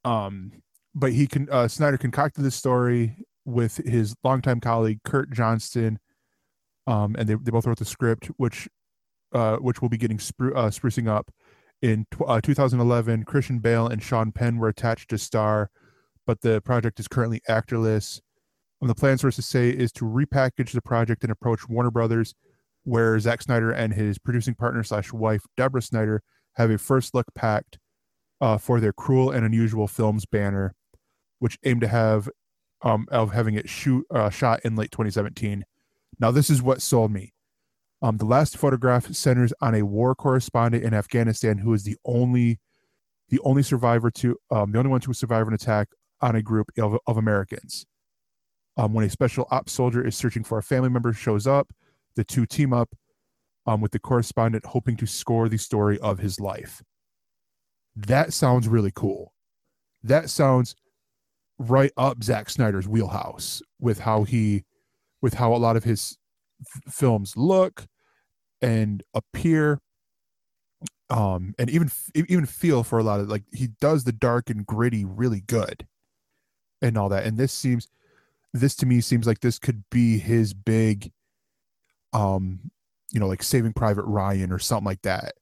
Um, 0.06 0.52
but 0.94 1.12
he 1.12 1.28
can 1.28 1.50
uh, 1.52 1.68
Snyder 1.68 1.98
concocted 1.98 2.46
this 2.46 2.56
story 2.56 3.18
with 3.44 3.78
his 3.78 4.16
longtime 4.24 4.62
colleague 4.62 5.00
Kurt 5.04 5.30
Johnstad, 5.32 5.98
um, 6.88 7.16
and 7.18 7.28
they, 7.28 7.36
they 7.36 7.52
both 7.52 7.66
wrote 7.66 7.80
the 7.80 7.86
script, 7.86 8.28
which 8.38 8.70
uh, 9.34 9.58
which 9.58 9.82
will 9.82 9.90
be 9.90 9.98
getting 9.98 10.18
spru- 10.18 10.56
uh, 10.56 10.70
sprucing 10.70 11.10
up 11.10 11.32
in 11.82 12.06
tw- 12.12 12.28
uh, 12.28 12.40
2011. 12.42 13.24
Christian 13.24 13.60
Bale 13.60 13.88
and 13.88 14.02
Sean 14.02 14.32
Penn 14.32 14.58
were 14.58 14.70
attached 14.70 15.10
to 15.10 15.18
star, 15.18 15.70
but 16.26 16.42
the 16.42 16.62
project 16.62 17.00
is 17.00 17.08
currently 17.08 17.42
actorless. 17.50 18.20
And 18.82 18.90
the 18.90 18.96
plan, 18.96 19.18
sources 19.18 19.46
say, 19.46 19.70
is 19.70 19.92
to 19.94 20.06
repackage 20.06 20.72
the 20.72 20.82
project 20.82 21.24
and 21.24 21.32
approach 21.32 21.68
Warner 21.70 21.92
Brothers, 21.92 22.36
where 22.84 23.20
Zack 23.20 23.42
Snyder 23.42 23.72
and 23.72 23.94
his 23.94 24.20
producing 24.20 24.56
partner 24.56 24.84
slash 24.84 25.12
wife 25.14 25.42
Deborah 25.58 25.82
Snyder 25.82 26.22
have 26.54 26.70
a 26.70 26.78
first 26.78 27.14
look 27.14 27.26
pact 27.36 27.78
uh, 28.42 28.58
for 28.58 28.80
their 28.80 28.94
Cruel 28.94 29.32
and 29.32 29.46
Unusual 29.46 29.88
Films 29.88 30.26
banner, 30.26 30.74
which 31.40 31.58
aim 31.64 31.80
to 31.80 31.88
have 31.88 32.30
um, 32.82 33.08
of 33.12 33.34
having 33.34 33.56
it 33.56 33.70
shoot 33.70 34.06
uh, 34.12 34.30
shot 34.30 34.62
in 34.64 34.76
late 34.76 34.92
2017. 34.92 35.64
Now, 36.20 36.32
this 36.32 36.50
is 36.50 36.62
what 36.62 36.82
sold 36.82 37.12
me. 37.12 37.34
Um, 38.02 38.18
the 38.18 38.26
last 38.26 38.58
photograph 38.58 39.12
centers 39.14 39.54
on 39.62 39.74
a 39.74 39.84
war 39.84 40.14
correspondent 40.16 40.84
in 40.84 40.94
Afghanistan 40.94 41.58
who 41.58 41.74
is 41.74 41.84
the 41.84 41.98
only, 42.06 42.60
the 43.30 43.40
only 43.40 43.64
survivor 43.64 44.12
to, 44.12 44.38
um, 44.52 44.72
the 44.72 44.78
only 44.78 44.92
one 44.92 45.02
to 45.02 45.14
survive 45.14 45.48
an 45.48 45.54
attack 45.54 45.88
on 46.26 46.36
a 46.36 46.42
group 46.42 46.72
of, 46.80 46.98
of 47.06 47.18
Americans. 47.18 47.86
Um, 48.78 48.94
when 48.94 49.06
a 49.06 49.10
special 49.10 49.48
ops 49.52 49.72
soldier 49.72 50.06
is 50.06 50.18
searching 50.18 50.44
for 50.44 50.58
a 50.58 50.64
family 50.64 50.90
member 50.90 51.14
shows 51.14 51.46
up, 51.46 51.72
the 52.16 52.24
two 52.24 52.48
team 52.48 52.74
up 52.74 52.90
um, 53.68 53.80
with 53.80 53.92
the 53.92 54.00
correspondent 54.00 54.66
hoping 54.66 54.98
to 54.98 55.06
score 55.06 55.48
the 55.48 55.58
story 55.58 56.00
of 56.00 56.18
his 56.18 56.40
life. 56.40 56.82
That 57.96 58.34
sounds 58.34 58.68
really 58.68 58.92
cool. 58.94 59.34
That 60.04 60.32
sounds 60.32 60.76
right 61.60 61.92
up 61.96 62.24
Zack 62.24 62.50
Snyder's 62.50 62.88
wheelhouse 62.88 63.62
with 63.80 64.00
how 64.00 64.24
he, 64.24 64.64
with 65.22 65.36
how 65.36 65.54
a 65.54 65.58
lot 65.58 65.78
of 65.78 65.84
his 65.84 66.18
f- 66.60 66.94
films 66.94 67.38
look 67.38 67.86
and 68.62 69.04
appear, 69.14 69.80
um, 71.12 71.54
and 71.60 71.70
even 71.70 71.92
even 72.16 72.48
feel 72.48 72.84
for 72.84 72.98
a 72.98 73.04
lot 73.04 73.20
of 73.20 73.30
like 73.30 73.44
he 73.54 73.68
does 73.80 74.04
the 74.04 74.12
dark 74.12 74.50
and 74.50 74.66
gritty 74.66 75.06
really 75.06 75.42
good, 75.42 75.88
and 76.82 76.98
all 76.98 77.10
that. 77.10 77.26
And 77.26 77.38
this 77.38 77.52
seems, 77.52 77.88
this 78.54 78.76
to 78.78 78.86
me 78.86 79.02
seems 79.02 79.28
like 79.28 79.40
this 79.40 79.60
could 79.60 79.84
be 79.90 80.18
his 80.18 80.54
big, 80.54 81.12
um, 82.14 82.60
you 83.12 83.20
know, 83.20 83.28
like 83.28 83.44
Saving 83.44 83.74
Private 83.74 84.06
Ryan 84.06 84.52
or 84.52 84.60
something 84.60 84.86
like 84.86 85.02
that. 85.04 85.34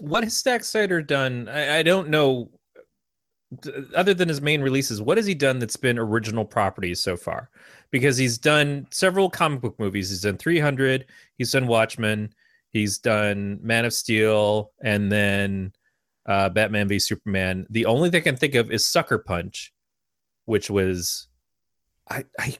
What 0.00 0.24
has 0.24 0.36
Zack 0.38 0.64
Snyder 0.64 1.02
done? 1.02 1.48
I, 1.48 1.78
I 1.78 1.82
don't 1.82 2.08
know. 2.08 2.50
Other 3.96 4.14
than 4.14 4.28
his 4.28 4.40
main 4.40 4.62
releases, 4.62 5.02
what 5.02 5.16
has 5.16 5.26
he 5.26 5.34
done 5.34 5.58
that's 5.58 5.76
been 5.76 5.98
original 5.98 6.44
properties 6.44 7.00
so 7.00 7.16
far? 7.16 7.50
Because 7.90 8.16
he's 8.16 8.38
done 8.38 8.86
several 8.92 9.28
comic 9.28 9.60
book 9.60 9.74
movies. 9.78 10.10
He's 10.10 10.22
done 10.22 10.38
300. 10.38 11.06
He's 11.36 11.50
done 11.50 11.66
Watchmen. 11.66 12.32
He's 12.70 12.98
done 12.98 13.58
Man 13.62 13.84
of 13.84 13.92
Steel, 13.92 14.70
and 14.82 15.10
then 15.10 15.72
uh, 16.26 16.48
Batman 16.48 16.88
v 16.88 16.98
Superman. 16.98 17.66
The 17.70 17.86
only 17.86 18.10
thing 18.10 18.20
I 18.20 18.24
can 18.24 18.36
think 18.36 18.54
of 18.54 18.70
is 18.70 18.86
Sucker 18.86 19.18
Punch, 19.18 19.72
which 20.50 20.68
was, 20.68 21.28
I, 22.10 22.24
I. 22.38 22.56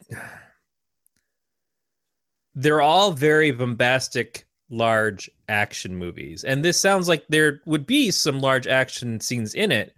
They're 2.54 2.80
all 2.80 3.12
very 3.12 3.50
bombastic, 3.50 4.46
large 4.70 5.28
action 5.48 5.96
movies, 5.96 6.44
and 6.44 6.64
this 6.64 6.80
sounds 6.80 7.08
like 7.08 7.24
there 7.28 7.60
would 7.66 7.86
be 7.86 8.10
some 8.10 8.40
large 8.40 8.66
action 8.66 9.20
scenes 9.20 9.54
in 9.54 9.72
it. 9.72 9.94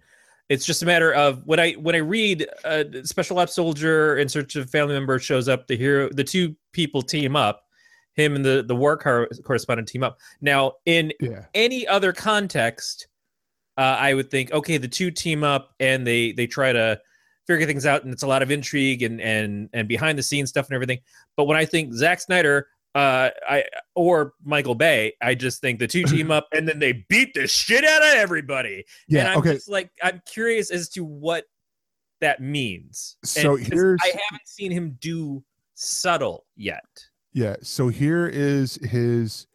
It's 0.49 0.65
just 0.65 0.83
a 0.83 0.85
matter 0.85 1.13
of 1.13 1.45
when 1.45 1.59
I 1.59 1.73
when 1.73 1.95
I 1.95 1.99
read 1.99 2.47
uh, 2.65 2.83
Special 3.03 3.39
Ops 3.39 3.53
Soldier 3.55 4.17
in 4.17 4.27
search 4.27 4.55
of 4.55 4.69
family 4.69 4.93
member 4.93 5.17
shows 5.19 5.47
up. 5.47 5.67
The 5.67 5.77
hero, 5.77 6.09
the 6.09 6.23
two 6.23 6.55
people 6.73 7.01
team 7.01 7.35
up. 7.35 7.63
Him 8.15 8.35
and 8.35 8.45
the 8.45 8.63
the 8.67 8.75
war 8.75 8.97
cor- 8.97 9.29
correspondent 9.43 9.87
team 9.87 10.03
up. 10.03 10.17
Now, 10.41 10.73
in 10.85 11.13
Yeah. 11.19 11.45
any 11.55 11.87
other 11.87 12.13
context, 12.13 13.07
uh, 13.77 13.97
I 13.99 14.13
would 14.13 14.29
think, 14.29 14.51
okay, 14.51 14.77
the 14.77 14.87
two 14.87 15.09
team 15.09 15.43
up 15.43 15.73
and 15.79 16.05
they 16.05 16.31
they 16.33 16.45
try 16.45 16.71
to 16.73 16.99
figure 17.47 17.65
things 17.65 17.85
out, 17.85 18.03
and 18.03 18.13
it's 18.13 18.23
a 18.23 18.27
lot 18.27 18.41
of 18.41 18.51
intrigue 18.51 19.03
and 19.03 19.19
and 19.21 19.69
and 19.73 19.87
behind 19.87 20.17
the 20.17 20.23
scenes 20.23 20.49
stuff 20.49 20.67
and 20.67 20.75
everything. 20.75 20.99
But 21.37 21.45
when 21.45 21.57
I 21.57 21.65
think 21.65 21.93
Zack 21.93 22.19
Snyder, 22.21 22.67
uh, 22.95 23.29
I 23.49 23.65
or 23.95 24.33
Michael 24.43 24.75
Bay, 24.75 25.13
I 25.21 25.35
just 25.35 25.61
think 25.61 25.79
the 25.79 25.87
two 25.87 26.03
team 26.07 26.31
up 26.31 26.47
and 26.53 26.67
then 26.67 26.79
they 26.79 27.05
beat 27.09 27.33
the 27.33 27.47
shit 27.47 27.83
out 27.83 28.01
of 28.01 28.13
everybody. 28.15 28.75
and 28.75 28.83
Yeah. 29.07 29.31
I'm 29.33 29.39
Okay. 29.39 29.53
just 29.53 29.69
like, 29.69 29.91
I'm 30.01 30.21
curious 30.25 30.69
as 30.71 30.89
to 30.89 31.03
what 31.03 31.45
that 32.21 32.39
means. 32.41 33.17
So 33.25 33.55
And 33.57 33.67
here's- 33.67 33.99
I 34.03 34.07
haven't 34.07 34.47
seen 34.47 34.71
him 34.71 34.97
do 35.01 35.43
subtle 35.73 36.45
yet. 36.55 36.83
Yeah. 37.33 37.55
So 37.63 37.87
here 37.89 38.27
is 38.27 38.75
his 38.83 39.47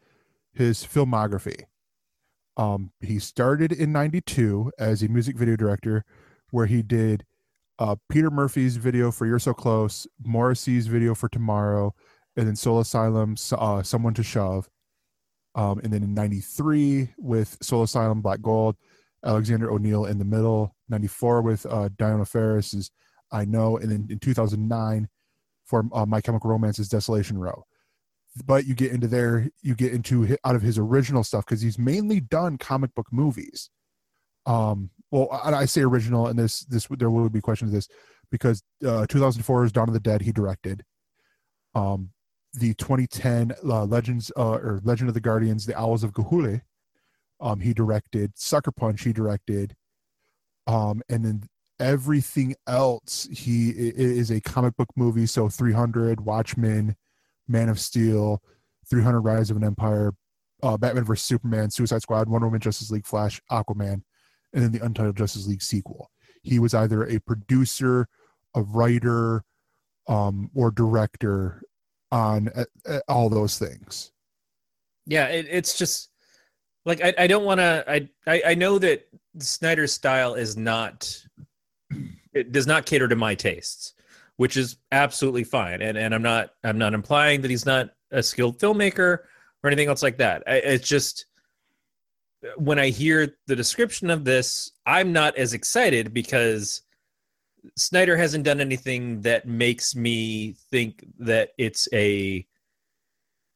his 0.53 0.85
filmography. 0.85 1.63
Um, 2.57 2.91
he 3.01 3.21
started 3.21 3.71
in 3.71 3.93
'92 3.93 4.73
as 4.81 5.01
a 5.05 5.09
music 5.09 5.37
video 5.37 5.55
director, 5.55 6.05
where 6.51 6.67
he 6.67 6.83
did 6.83 7.25
uh, 7.79 7.97
Peter 8.09 8.31
Murphy's 8.31 8.77
video 8.77 9.11
for 9.11 9.27
"You're 9.27 9.39
So 9.39 9.55
Close," 9.55 10.07
Morrissey's 10.23 10.87
video 10.87 11.15
for 11.15 11.29
"Tomorrow," 11.29 11.95
and 12.37 12.47
then 12.47 12.57
Soul 12.57 12.81
Asylum, 12.81 13.37
uh, 13.53 13.83
"Someone 13.83 14.15
to 14.15 14.23
Shove." 14.23 14.69
Um, 15.55 15.81
and 15.81 15.93
then 15.93 16.03
in 16.03 16.15
'93 16.15 17.15
with 17.19 17.57
Soul 17.63 17.85
Asylum, 17.85 18.21
Black 18.21 18.41
Gold, 18.43 18.77
Alexander 19.25 19.71
O'Neal 19.71 20.07
in 20.07 20.19
the 20.19 20.25
middle. 20.25 20.75
'94 20.89 21.43
with 21.43 21.67
uh, 21.67 21.89
Dionne 21.97 22.27
Farris 22.27 22.75
is 22.75 22.91
"I 23.31 23.45
Know," 23.45 23.77
and 23.77 23.91
then 23.91 24.07
in 24.11 24.19
2009 24.19 25.09
for 25.65 25.85
uh, 25.93 26.07
My 26.07 26.21
Chemical 26.21 26.51
Romance's 26.51 26.89
Desolation 26.89 27.39
Row. 27.39 27.65
But 28.45 28.67
you 28.67 28.75
get 28.75 28.93
into 28.93 29.07
there, 29.07 29.49
you 29.63 29.75
get 29.75 29.93
into 29.93 30.37
out 30.45 30.55
of 30.57 30.63
his 30.63 30.79
original 30.79 31.25
stuff 31.25 31.45
because 31.45 31.61
he's 31.61 31.79
mainly 31.79 32.21
done 32.21 32.59
comic 32.59 32.95
book 32.95 33.07
movies. 33.13 33.71
Um, 34.47 34.91
well, 35.11 35.29
I, 35.31 35.53
I 35.53 35.65
say 35.65 35.83
original, 35.83 36.27
and 36.27 36.39
this 36.39 36.61
this 36.61 36.87
there 36.91 37.11
will 37.11 37.29
be 37.29 37.41
questions 37.41 37.71
of 37.71 37.75
this 37.75 37.89
because 38.31 38.63
uh, 38.87 39.07
2004 39.07 39.65
is 39.65 39.73
Dawn 39.73 39.89
of 39.89 39.95
the 39.95 40.01
Dead. 40.01 40.23
He 40.23 40.33
directed. 40.33 40.85
Um, 41.75 42.11
the 42.55 42.75
2010 42.75 43.53
uh, 43.65 43.85
Legends 43.85 44.33
uh, 44.37 44.53
or 44.53 44.81
Legend 44.83 45.09
of 45.09 45.15
the 45.15 45.21
Guardians, 45.21 45.67
The 45.67 45.79
Owls 45.79 46.03
of 46.03 46.13
Ga'Hoole. 46.13 46.63
Um, 47.41 47.61
he 47.61 47.73
directed 47.73 48.33
Sucker 48.37 48.73
Punch. 48.73 49.03
He 49.03 49.13
directed, 49.13 49.77
um, 50.67 51.03
and 51.09 51.25
then 51.25 51.49
everything 51.81 52.57
else 52.67 53.29
he 53.31 53.71
is 53.71 54.31
a 54.31 54.41
comic 54.41 54.77
book 54.77 54.89
movie 54.97 55.27
so 55.27 55.49
300 55.49 56.21
watchmen 56.21 56.97
man 57.47 57.69
of 57.69 57.79
steel 57.79 58.43
300 58.91 59.21
rise 59.21 59.49
of 59.51 59.57
an 59.57 59.63
empire 59.63 60.13
uh, 60.63 60.77
batman 60.77 61.05
vs 61.05 61.25
superman 61.25 61.71
suicide 61.71 62.03
squad 62.03 62.29
wonder 62.29 62.49
woman 62.49 62.61
justice 62.61 62.91
league 62.91 63.07
flash 63.07 63.41
aquaman 63.51 64.03
and 64.53 64.63
then 64.63 64.73
the 64.73 64.85
untitled 64.85 65.17
justice 65.17 65.47
league 65.47 65.63
sequel 65.63 66.11
he 66.43 66.59
was 66.59 66.75
either 66.75 67.05
a 67.05 67.19
producer 67.21 68.09
a 68.55 68.63
writer 68.63 69.45
um, 70.09 70.51
or 70.55 70.71
director 70.71 71.63
on 72.11 72.49
uh, 72.87 73.01
all 73.09 73.29
those 73.29 73.59
things 73.59 74.13
Yeah, 75.07 75.27
it, 75.29 75.47
it's 75.51 75.79
just 75.79 76.11
like 76.85 77.03
I, 77.03 77.15
I 77.19 77.27
don't 77.27 77.45
want 77.45 77.61
to. 77.61 77.85
I, 77.89 78.09
I 78.27 78.43
I 78.49 78.55
know 78.55 78.79
that 78.79 79.09
Snyder's 79.39 79.93
style 79.93 80.35
is 80.35 80.57
not. 80.57 81.17
It 82.35 82.53
does 82.53 82.67
not 82.67 82.85
cater 82.85 83.09
to 83.09 83.17
my 83.17 83.35
tastes, 83.35 83.95
which 84.37 84.57
is 84.59 84.77
absolutely 84.93 85.45
fine. 85.45 85.81
And 85.81 85.97
and 85.97 86.15
I'm 86.15 86.23
not 86.23 86.51
I'm 86.63 86.77
not 86.77 86.93
implying 86.93 87.41
that 87.41 87.51
he's 87.51 87.65
not 87.65 87.91
a 88.11 88.23
skilled 88.23 88.59
filmmaker 88.59 89.19
or 89.63 89.67
anything 89.67 89.89
else 89.89 90.03
like 90.03 90.19
that. 90.19 90.43
I, 90.47 90.57
it's 90.57 90.87
just 90.87 91.25
when 92.57 92.79
I 92.79 92.89
hear 92.89 93.37
the 93.47 93.57
description 93.57 94.11
of 94.11 94.25
this, 94.25 94.73
I'm 94.87 95.13
not 95.13 95.37
as 95.37 95.55
excited 95.55 96.15
because 96.15 96.83
Snyder 97.77 98.17
hasn't 98.17 98.45
done 98.45 98.61
anything 98.61 99.23
that 99.23 99.47
makes 99.47 99.95
me 99.95 100.55
think 100.71 101.05
that 101.19 101.51
it's 101.59 101.89
a 101.93 102.47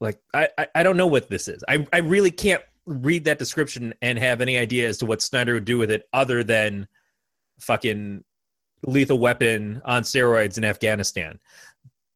like 0.01 0.21
I, 0.35 0.49
I 0.59 0.67
I 0.77 0.83
don't 0.83 0.97
know 0.97 1.07
what 1.07 1.29
this 1.29 1.49
is. 1.49 1.63
I 1.69 1.87
I 1.93 1.99
really 1.99 2.33
can't 2.33 2.63
read 2.85 3.25
that 3.25 3.39
description 3.39 3.95
and 4.03 4.19
have 4.19 4.41
any 4.41 4.59
idea 4.59 4.89
as 4.89 4.99
to 4.99 5.07
what 5.07 5.23
Snyder 5.23 5.55
would 5.55 5.65
do 5.65 5.79
with 5.79 5.91
it 5.91 6.09
other 6.13 6.43
than 6.43 6.89
fucking 7.61 8.25
lethal 8.85 9.19
weapon 9.19 9.81
on 9.85 10.03
steroids 10.03 10.59
in 10.59 10.65
Afghanistan. 10.65 11.39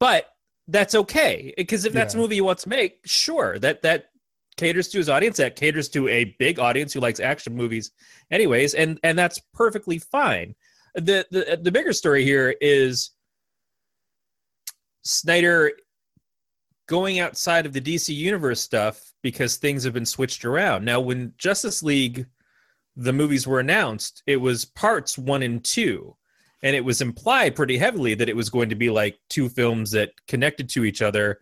But 0.01 0.27
that's 0.67 0.97
okay 0.97 1.55
because 1.57 1.85
if 1.85 1.93
that's 1.93 2.15
a 2.15 2.19
movie 2.19 2.35
he 2.35 2.41
wants 2.41 2.65
to 2.65 2.69
make, 2.69 2.99
sure 3.05 3.57
that 3.61 3.83
that 3.83 4.11
caters 4.57 4.89
to 4.89 4.99
his 4.99 5.09
audience. 5.09 5.37
That 5.37 5.57
caters 5.57 5.89
to 5.91 6.09
a 6.09 6.37
big 6.39 6.59
audience 6.59 6.93
who 6.93 7.01
likes 7.01 7.21
action 7.21 7.55
movies, 7.55 7.93
anyways, 8.31 8.75
and 8.75 8.99
and 9.03 9.19
that's 9.19 9.41
perfectly 9.55 9.99
fine. 9.99 10.55
The 10.95 11.27
the 11.31 11.59
the 11.63 11.73
bigger 11.73 11.93
story 11.93 12.25
here 12.25 12.55
is 12.61 13.11
Snyder 15.05 15.73
going 16.89 17.19
outside 17.19 17.67
of 17.67 17.73
the 17.73 17.81
DC 17.81 18.15
universe 18.15 18.61
stuff 18.61 19.13
because 19.23 19.57
things 19.57 19.83
have 19.85 19.93
been 19.93 20.07
switched 20.07 20.45
around. 20.45 20.85
Now, 20.85 21.01
when 21.01 21.33
Justice 21.37 21.83
League 21.83 22.27
the 22.97 23.13
movies 23.13 23.47
were 23.47 23.61
announced, 23.61 24.23
it 24.27 24.37
was 24.37 24.65
parts 24.65 25.19
one 25.19 25.43
and 25.43 25.63
two. 25.63 26.17
And 26.63 26.75
it 26.75 26.85
was 26.85 27.03
implied 27.03 27.55
pretty 27.55 27.77
heavily 27.77 28.15
that 28.15 28.31
it 28.31 28.37
was 28.37 28.49
going 28.49 28.71
to 28.71 28.75
be 28.75 28.89
like 28.89 29.19
two 29.29 29.49
films 29.49 29.91
that 29.91 30.13
connected 30.27 30.69
to 30.71 30.85
each 30.85 31.03
other 31.03 31.39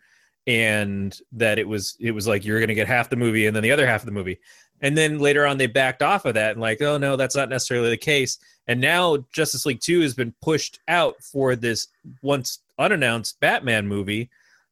and 0.46 1.18
that 1.32 1.58
it 1.58 1.66
was 1.66 1.96
it 2.00 2.10
was 2.10 2.26
like 2.26 2.44
you're 2.44 2.58
going 2.58 2.68
to 2.68 2.74
get 2.74 2.86
half 2.86 3.10
the 3.10 3.16
movie 3.16 3.46
and 3.46 3.56
then 3.56 3.62
the 3.62 3.72
other 3.72 3.86
half 3.86 4.02
of 4.02 4.06
the 4.06 4.12
movie. 4.12 4.38
And 4.80 4.98
then 4.98 5.18
later 5.18 5.46
on 5.46 5.56
they 5.56 5.66
backed 5.66 6.02
off 6.02 6.24
of 6.24 6.34
that 6.34 6.52
and 6.52 6.60
like, 6.60 6.82
oh 6.82 6.98
no, 6.98 7.16
that's 7.16 7.36
not 7.36 7.48
necessarily 7.48 7.90
the 7.90 7.96
case. 7.96 8.38
And 8.66 8.80
now 8.80 9.18
Justice 9.32 9.66
League 9.66 9.80
2 9.80 10.00
has 10.00 10.14
been 10.14 10.34
pushed 10.42 10.80
out 10.88 11.22
for 11.22 11.56
this 11.56 11.88
once 12.22 12.60
unannounced 12.78 13.40
Batman 13.40 13.86
movie 13.86 14.30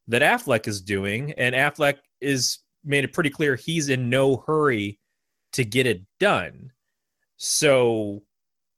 that 0.09 0.23
Affleck 0.23 0.67
is 0.67 0.81
doing 0.81 1.33
and 1.33 1.55
Affleck 1.55 1.99
is 2.21 2.59
made 2.85 3.05
it 3.05 3.13
pretty 3.13 3.31
clear 3.31 3.55
he's 3.55 3.89
in 3.89 4.11
no 4.11 4.45
hurry 4.47 4.99
to 5.53 5.65
get 5.65 5.87
it 5.87 6.03
done. 6.19 6.73
So 7.37 8.23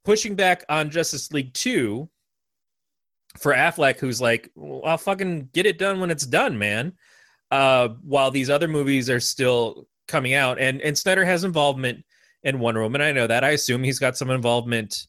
pushing 0.04 0.34
back 0.34 0.64
on 0.68 0.90
Justice 0.90 1.32
League 1.32 1.52
2 1.54 2.08
for 3.38 3.52
Affleck, 3.54 3.98
who's 3.98 4.20
like, 4.20 4.50
well, 4.54 4.80
I'll 4.84 4.98
fucking 4.98 5.50
get 5.52 5.66
it 5.66 5.78
done 5.78 6.00
when 6.00 6.10
it's 6.10 6.26
done, 6.26 6.58
man. 6.58 6.92
Uh, 7.50 7.88
while 8.02 8.30
these 8.30 8.50
other 8.50 8.68
movies 8.68 9.08
are 9.10 9.20
still 9.20 9.86
coming 10.08 10.34
out, 10.34 10.58
and 10.58 10.80
and 10.80 10.96
Snyder 10.96 11.24
has 11.24 11.44
involvement 11.44 12.04
in 12.42 12.58
Wonder 12.58 12.82
Woman. 12.82 13.00
I 13.00 13.12
know 13.12 13.26
that. 13.26 13.44
I 13.44 13.50
assume 13.50 13.82
he's 13.82 13.98
got 13.98 14.16
some 14.16 14.30
involvement 14.30 15.06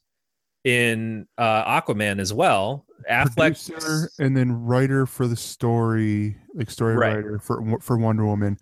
in 0.64 1.28
uh, 1.38 1.82
Aquaman 1.82 2.20
as 2.20 2.34
well. 2.34 2.86
Affleck, 3.10 3.66
Producer 3.68 4.10
and 4.20 4.36
then 4.36 4.52
writer 4.52 5.06
for 5.06 5.28
the 5.28 5.36
story, 5.36 6.38
like 6.56 6.72
story 6.72 6.96
Right. 6.96 7.16
writer 7.16 7.40
for 7.40 7.80
for 7.80 7.98
Wonder 7.98 8.26
Woman. 8.26 8.58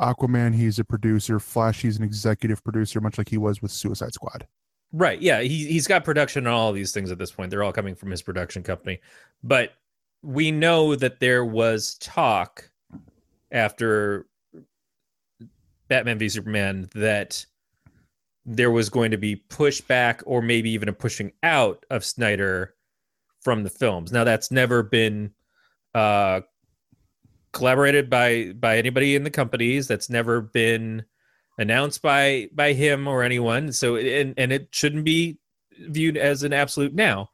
Aquaman, 0.00 0.54
he's 0.54 0.78
a 0.78 0.84
producer. 0.84 1.38
Flash, 1.38 1.82
he's 1.82 1.98
an 1.98 2.04
executive 2.04 2.62
producer, 2.64 3.00
much 3.00 3.18
like 3.18 3.28
he 3.28 3.38
was 3.38 3.60
with 3.62 3.70
Suicide 3.70 4.12
Squad. 4.14 4.46
Right. 4.92 5.20
Yeah. 5.20 5.40
He 5.40 5.66
he's 5.66 5.86
got 5.86 6.04
production 6.04 6.46
on 6.46 6.52
all 6.52 6.72
these 6.72 6.92
things 6.92 7.10
at 7.10 7.18
this 7.18 7.32
point. 7.32 7.50
They're 7.50 7.62
all 7.62 7.72
coming 7.72 7.94
from 7.94 8.10
his 8.10 8.22
production 8.22 8.62
company. 8.62 9.00
But 9.42 9.72
we 10.22 10.50
know 10.50 10.94
that 10.94 11.18
there 11.18 11.44
was 11.44 11.94
talk 11.94 12.70
after 13.50 14.26
Batman 15.88 16.18
v 16.18 16.28
Superman 16.28 16.88
that 16.94 17.44
there 18.44 18.70
was 18.70 18.90
going 18.90 19.10
to 19.12 19.16
be 19.16 19.44
pushback 19.48 20.22
or 20.26 20.42
maybe 20.42 20.70
even 20.70 20.88
a 20.88 20.92
pushing 20.92 21.32
out 21.42 21.84
of 21.90 22.04
Snyder 22.04 22.74
from 23.40 23.62
the 23.62 23.70
films. 23.70 24.12
Now 24.12 24.24
that's 24.24 24.50
never 24.50 24.82
been 24.82 25.32
uh 25.94 26.42
collaborated 27.52 28.10
by 28.10 28.52
by 28.58 28.76
anybody 28.76 29.16
in 29.16 29.24
the 29.24 29.30
companies. 29.30 29.88
That's 29.88 30.10
never 30.10 30.40
been 30.40 31.04
announced 31.58 32.02
by 32.02 32.48
by 32.52 32.72
him 32.72 33.06
or 33.08 33.22
anyone. 33.22 33.72
So 33.72 33.96
and 33.96 34.34
and 34.36 34.52
it 34.52 34.68
shouldn't 34.70 35.04
be 35.04 35.38
viewed 35.78 36.16
as 36.16 36.42
an 36.42 36.52
absolute 36.52 36.94
now 36.94 37.30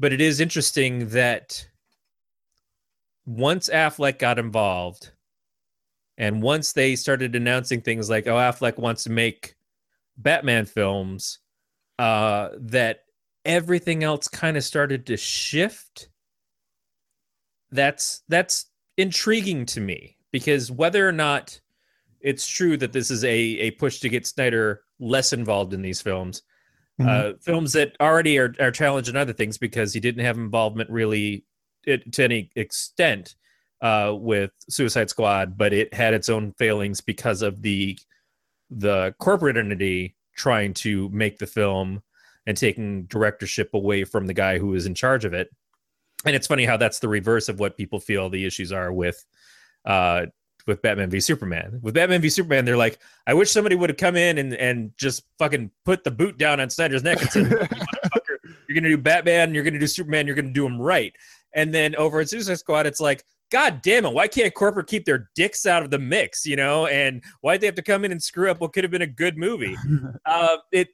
but 0.00 0.14
it 0.14 0.20
is 0.20 0.40
interesting 0.40 1.08
that 1.10 1.68
once 3.26 3.68
affleck 3.68 4.18
got 4.18 4.38
involved 4.38 5.12
and 6.18 6.42
once 6.42 6.72
they 6.72 6.96
started 6.96 7.36
announcing 7.36 7.80
things 7.80 8.10
like 8.10 8.26
oh 8.26 8.34
affleck 8.34 8.78
wants 8.78 9.04
to 9.04 9.10
make 9.10 9.54
batman 10.16 10.64
films 10.64 11.38
uh 11.98 12.48
that 12.58 13.04
everything 13.44 14.02
else 14.02 14.26
kind 14.26 14.56
of 14.56 14.64
started 14.64 15.06
to 15.06 15.16
shift 15.16 16.08
that's 17.70 18.22
that's 18.28 18.66
intriguing 18.96 19.64
to 19.64 19.80
me 19.80 20.16
because 20.32 20.70
whether 20.70 21.06
or 21.06 21.12
not 21.12 21.60
it's 22.20 22.46
true 22.46 22.76
that 22.76 22.92
this 22.92 23.10
is 23.10 23.24
a 23.24 23.28
a 23.28 23.70
push 23.72 24.00
to 24.00 24.08
get 24.08 24.26
Snyder 24.26 24.82
less 24.98 25.32
involved 25.32 25.72
in 25.74 25.82
these 25.82 26.00
films. 26.00 26.42
Uh, 27.00 27.32
films 27.40 27.72
that 27.72 27.96
already 27.98 28.38
are, 28.38 28.54
are 28.60 28.70
challenged 28.70 29.08
in 29.08 29.16
other 29.16 29.32
things 29.32 29.56
because 29.56 29.94
he 29.94 30.00
didn't 30.00 30.22
have 30.22 30.36
involvement 30.36 30.90
really 30.90 31.46
it, 31.84 32.12
to 32.12 32.24
any 32.24 32.50
extent 32.56 33.36
uh, 33.80 34.14
with 34.14 34.50
Suicide 34.68 35.08
Squad, 35.08 35.56
but 35.56 35.72
it 35.72 35.94
had 35.94 36.12
its 36.12 36.28
own 36.28 36.52
failings 36.58 37.00
because 37.00 37.40
of 37.40 37.62
the 37.62 37.98
the 38.70 39.14
corporate 39.18 39.56
entity 39.56 40.14
trying 40.36 40.74
to 40.74 41.08
make 41.08 41.38
the 41.38 41.46
film 41.46 42.02
and 42.46 42.56
taking 42.56 43.04
directorship 43.04 43.72
away 43.74 44.04
from 44.04 44.26
the 44.26 44.34
guy 44.34 44.58
who 44.58 44.68
was 44.68 44.86
in 44.86 44.94
charge 44.94 45.24
of 45.24 45.32
it. 45.32 45.50
And 46.24 46.36
it's 46.36 46.46
funny 46.46 46.64
how 46.64 46.76
that's 46.76 46.98
the 46.98 47.08
reverse 47.08 47.48
of 47.48 47.60
what 47.60 47.76
people 47.76 47.98
feel 47.98 48.28
the 48.28 48.44
issues 48.44 48.72
are 48.72 48.92
with 48.92 49.24
uh, 49.84 50.26
with 50.66 50.82
Batman 50.82 51.10
v 51.10 51.20
Superman. 51.20 51.78
With 51.82 51.94
Batman 51.94 52.20
v 52.20 52.28
Superman, 52.28 52.64
they're 52.64 52.76
like, 52.76 52.98
I 53.26 53.34
wish 53.34 53.50
somebody 53.50 53.76
would 53.76 53.90
have 53.90 53.96
come 53.96 54.16
in 54.16 54.38
and, 54.38 54.54
and 54.54 54.92
just 54.96 55.24
fucking 55.38 55.70
put 55.84 56.04
the 56.04 56.10
boot 56.10 56.38
down 56.38 56.60
on 56.60 56.70
Snyder's 56.70 57.02
neck 57.02 57.20
and 57.20 57.30
said, 57.30 57.50
"You 57.50 57.58
you're 58.68 58.74
gonna 58.74 58.88
do 58.88 58.98
Batman, 58.98 59.54
you're 59.54 59.64
gonna 59.64 59.78
do 59.78 59.86
Superman, 59.86 60.26
you're 60.26 60.36
gonna 60.36 60.52
do 60.52 60.64
them 60.64 60.80
right. 60.80 61.14
And 61.52 61.74
then 61.74 61.96
over 61.96 62.20
at 62.20 62.28
Suicide 62.28 62.58
Squad, 62.58 62.86
it's 62.86 63.00
like, 63.00 63.24
God 63.50 63.82
damn 63.82 64.06
it, 64.06 64.12
why 64.12 64.28
can't 64.28 64.54
corporate 64.54 64.86
keep 64.86 65.04
their 65.04 65.28
dicks 65.34 65.66
out 65.66 65.82
of 65.82 65.90
the 65.90 65.98
mix, 65.98 66.46
you 66.46 66.54
know? 66.54 66.86
And 66.86 67.22
why'd 67.40 67.60
they 67.60 67.66
have 67.66 67.74
to 67.74 67.82
come 67.82 68.04
in 68.04 68.12
and 68.12 68.22
screw 68.22 68.50
up 68.50 68.60
what 68.60 68.72
could 68.72 68.84
have 68.84 68.92
been 68.92 69.02
a 69.02 69.06
good 69.08 69.36
movie? 69.36 69.76
uh, 70.24 70.56
it 70.72 70.88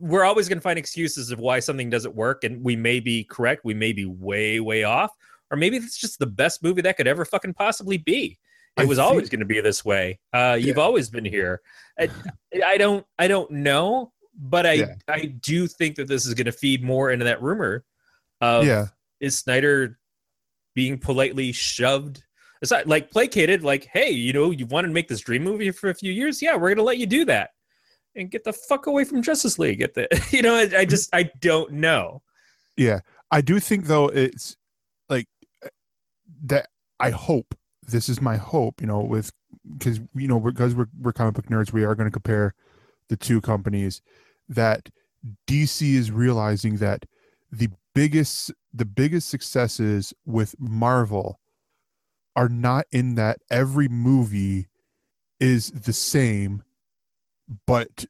we're 0.00 0.24
always 0.24 0.48
going 0.48 0.58
to 0.58 0.62
find 0.62 0.78
excuses 0.78 1.30
of 1.30 1.38
why 1.38 1.60
something 1.60 1.88
doesn't 1.88 2.14
work, 2.14 2.44
and 2.44 2.62
we 2.62 2.76
may 2.76 3.00
be 3.00 3.24
correct, 3.24 3.64
we 3.64 3.74
may 3.74 3.92
be 3.92 4.04
way, 4.04 4.60
way 4.60 4.84
off, 4.84 5.10
or 5.50 5.56
maybe 5.56 5.76
it's 5.76 5.98
just 5.98 6.18
the 6.18 6.26
best 6.26 6.62
movie 6.62 6.82
that 6.82 6.96
could 6.96 7.06
ever 7.06 7.24
fucking 7.24 7.54
possibly 7.54 7.98
be. 7.98 8.38
It 8.76 8.82
I 8.82 8.84
was 8.86 8.98
think- 8.98 9.08
always 9.08 9.28
going 9.28 9.40
to 9.40 9.46
be 9.46 9.60
this 9.60 9.84
way. 9.84 10.18
Uh, 10.32 10.56
you've 10.60 10.78
always 10.78 11.08
been 11.10 11.24
here. 11.24 11.60
I, 11.98 12.08
I 12.64 12.76
don't, 12.76 13.06
I 13.18 13.28
don't 13.28 13.50
know, 13.50 14.12
but 14.36 14.66
I, 14.66 14.72
Yeah. 14.72 14.94
I 15.08 15.26
do 15.26 15.66
think 15.68 15.96
that 15.96 16.08
this 16.08 16.26
is 16.26 16.34
going 16.34 16.46
to 16.46 16.52
feed 16.52 16.82
more 16.82 17.10
into 17.12 17.24
that 17.26 17.40
rumor 17.42 17.84
of 18.40 18.66
yeah, 18.66 18.86
is 19.20 19.38
Snyder 19.38 19.98
being 20.74 20.98
politely 20.98 21.52
shoved 21.52 22.22
aside, 22.62 22.86
like 22.88 23.10
placated, 23.12 23.62
like, 23.62 23.84
hey, 23.92 24.10
you 24.10 24.32
know, 24.32 24.50
you 24.50 24.66
wanted 24.66 24.88
to 24.88 24.94
make 24.94 25.06
this 25.06 25.20
dream 25.20 25.44
movie 25.44 25.70
for 25.70 25.90
a 25.90 25.94
few 25.94 26.10
years? 26.12 26.42
Yeah, 26.42 26.56
we're 26.56 26.70
gonna 26.74 26.82
let 26.82 26.98
you 26.98 27.06
do 27.06 27.24
that. 27.26 27.50
And 28.16 28.30
get 28.30 28.42
the 28.44 28.52
fuck 28.52 28.86
away 28.88 29.04
from 29.04 29.22
Justice 29.22 29.58
League. 29.58 29.78
Get 29.78 29.94
the 29.94 30.08
you 30.30 30.42
know, 30.42 30.56
I, 30.56 30.80
I 30.80 30.84
just 30.84 31.14
I 31.14 31.30
don't 31.40 31.72
know. 31.74 32.22
yeah. 32.76 33.00
I 33.30 33.40
do 33.40 33.60
think 33.60 33.86
though 33.86 34.08
it's 34.08 34.56
that. 36.44 36.68
I 37.00 37.10
hope 37.10 37.54
this 37.82 38.08
is 38.08 38.20
my 38.20 38.36
hope. 38.36 38.80
You 38.80 38.86
know, 38.86 39.00
with 39.00 39.32
because 39.72 40.00
you 40.14 40.28
know 40.28 40.40
because 40.40 40.74
we're 40.74 40.88
we're 41.00 41.12
comic 41.12 41.34
book 41.34 41.46
nerds, 41.46 41.72
we 41.72 41.84
are 41.84 41.94
going 41.94 42.08
to 42.08 42.12
compare 42.12 42.54
the 43.08 43.16
two 43.16 43.40
companies. 43.40 44.00
That 44.48 44.88
DC 45.48 45.94
is 45.94 46.10
realizing 46.10 46.76
that 46.76 47.04
the 47.50 47.68
biggest 47.94 48.52
the 48.72 48.84
biggest 48.84 49.28
successes 49.28 50.12
with 50.26 50.54
Marvel 50.58 51.40
are 52.36 52.48
not 52.48 52.86
in 52.90 53.14
that 53.14 53.38
every 53.50 53.88
movie 53.88 54.66
is 55.40 55.70
the 55.70 55.92
same 55.92 56.62
but 57.66 58.04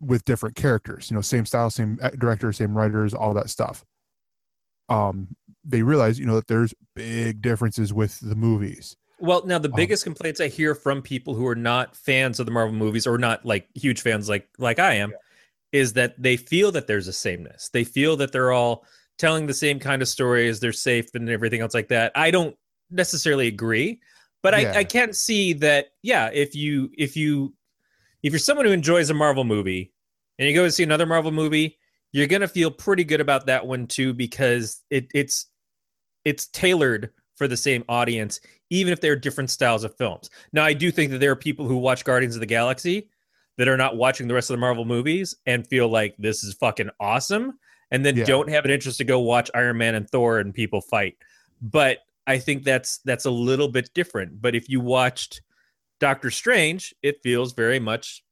with 0.00 0.24
different 0.24 0.56
characters 0.56 1.10
you 1.10 1.14
know 1.14 1.20
same 1.20 1.44
style 1.44 1.70
same 1.70 1.98
director 2.18 2.52
same 2.52 2.76
writers 2.76 3.12
all 3.14 3.34
that 3.34 3.50
stuff 3.50 3.84
um 4.88 5.28
they 5.64 5.82
realize 5.82 6.18
you 6.18 6.26
know 6.26 6.36
that 6.36 6.46
there's 6.48 6.74
big 6.94 7.42
differences 7.42 7.92
with 7.92 8.18
the 8.20 8.36
movies 8.36 8.96
Well, 9.18 9.46
now 9.46 9.58
the 9.58 9.68
Um, 9.72 9.76
biggest 9.76 10.04
complaints 10.04 10.40
I 10.40 10.48
hear 10.48 10.74
from 10.74 11.00
people 11.00 11.34
who 11.34 11.46
are 11.46 11.54
not 11.54 11.96
fans 11.96 12.38
of 12.38 12.46
the 12.46 12.52
Marvel 12.52 12.74
movies 12.74 13.06
or 13.06 13.16
not 13.16 13.46
like 13.46 13.66
huge 13.74 14.02
fans 14.02 14.28
like 14.28 14.48
like 14.58 14.78
I 14.78 14.94
am 14.94 15.16
is 15.72 15.94
that 15.94 16.20
they 16.22 16.36
feel 16.36 16.72
that 16.72 16.86
there's 16.86 17.08
a 17.08 17.12
sameness. 17.14 17.70
They 17.72 17.84
feel 17.84 18.16
that 18.18 18.32
they're 18.32 18.52
all 18.52 18.86
telling 19.18 19.46
the 19.46 19.54
same 19.54 19.80
kind 19.80 20.02
of 20.02 20.08
stories, 20.08 20.60
they're 20.60 20.72
safe 20.72 21.08
and 21.14 21.30
everything 21.30 21.62
else 21.62 21.74
like 21.74 21.88
that. 21.88 22.12
I 22.16 22.30
don't 22.30 22.56
necessarily 22.90 23.48
agree, 23.48 24.00
but 24.42 24.54
Yeah. 24.54 24.76
I, 24.76 24.80
I 24.80 24.84
can't 24.84 25.16
see 25.16 25.54
that 25.54 25.88
yeah, 26.02 26.30
if 26.32 26.54
you 26.54 26.90
if 26.98 27.16
you 27.16 27.54
if 28.22 28.32
you're 28.32 28.38
someone 28.38 28.66
who 28.66 28.72
enjoys 28.72 29.10
a 29.10 29.14
Marvel 29.14 29.44
movie 29.44 29.92
and 30.38 30.48
you 30.48 30.54
go 30.54 30.64
to 30.64 30.72
see 30.72 30.82
another 30.82 31.06
Marvel 31.06 31.32
movie, 31.32 31.78
you're 32.16 32.26
gonna 32.26 32.48
feel 32.48 32.70
pretty 32.70 33.04
good 33.04 33.20
about 33.20 33.46
that 33.46 33.66
one 33.66 33.86
too 33.86 34.14
because 34.14 34.82
it 34.90 35.06
it's 35.14 35.46
it's 36.24 36.46
tailored 36.48 37.10
for 37.36 37.46
the 37.46 37.56
same 37.56 37.84
audience, 37.88 38.40
even 38.70 38.92
if 38.92 39.00
they're 39.02 39.14
different 39.16 39.50
styles 39.50 39.84
of 39.84 39.94
films. 39.96 40.30
Now, 40.52 40.64
I 40.64 40.72
do 40.72 40.90
think 40.90 41.10
that 41.10 41.18
there 41.18 41.30
are 41.30 41.36
people 41.36 41.68
who 41.68 41.76
watch 41.76 42.04
Guardians 42.04 42.34
of 42.34 42.40
the 42.40 42.46
Galaxy 42.46 43.10
that 43.58 43.68
are 43.68 43.76
not 43.76 43.96
watching 43.96 44.26
the 44.28 44.34
rest 44.34 44.48
of 44.48 44.54
the 44.54 44.60
Marvel 44.60 44.86
movies 44.86 45.34
and 45.44 45.66
feel 45.66 45.88
like 45.88 46.14
this 46.18 46.42
is 46.42 46.54
fucking 46.54 46.88
awesome, 47.00 47.58
and 47.90 48.04
then 48.04 48.16
Yeah. 48.16 48.24
don't 48.24 48.48
have 48.48 48.64
an 48.64 48.70
interest 48.70 48.96
to 48.98 49.04
go 49.04 49.20
watch 49.20 49.50
Iron 49.54 49.76
Man 49.76 49.94
and 49.94 50.08
Thor 50.08 50.38
and 50.40 50.54
people 50.54 50.80
fight. 50.80 51.16
But 51.60 51.98
I 52.26 52.38
think 52.38 52.64
that's 52.64 52.98
that's 53.04 53.26
a 53.26 53.30
little 53.30 53.68
bit 53.68 53.90
different. 53.94 54.40
But 54.40 54.54
if 54.56 54.68
you 54.70 54.80
watched 54.80 55.42
Doctor 56.00 56.30
Strange, 56.30 56.94
it 57.02 57.22
feels 57.22 57.52
very 57.52 57.78
much 57.78 58.24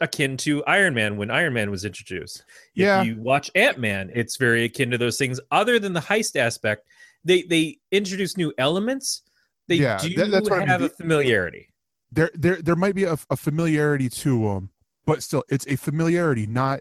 akin 0.00 0.36
to 0.38 0.64
Iron 0.64 0.94
Man 0.94 1.16
when 1.16 1.30
Iron 1.30 1.54
Man 1.54 1.70
was 1.70 1.84
introduced. 1.84 2.44
If 2.74 2.82
Yeah. 2.82 3.02
you 3.02 3.20
watch 3.20 3.50
Ant 3.54 3.78
Man, 3.78 4.10
it's 4.14 4.36
very 4.36 4.64
akin 4.64 4.90
to 4.92 4.98
those 4.98 5.18
things. 5.18 5.40
Other 5.50 5.78
than 5.78 5.92
the 5.92 6.00
heist 6.00 6.36
aspect, 6.36 6.86
they 7.24 7.42
they 7.42 7.78
introduce 7.90 8.36
new 8.36 8.52
elements. 8.58 9.22
They 9.66 9.76
Yeah, 9.76 9.98
do 9.98 10.14
that- 10.14 10.30
that's 10.30 10.48
what 10.48 10.56
I 10.56 10.60
mean. 10.60 10.68
have 10.68 10.82
a 10.82 10.88
familiarity. 10.88 11.68
there 12.10 12.30
there 12.34 12.56
there 12.62 12.76
might 12.76 12.94
be 12.94 13.04
a, 13.04 13.18
a 13.28 13.36
familiarity 13.36 14.08
to 14.08 14.42
them 14.44 14.70
but 15.04 15.22
still 15.22 15.44
it's 15.50 15.66
a 15.66 15.76
familiarity 15.76 16.46
not 16.46 16.80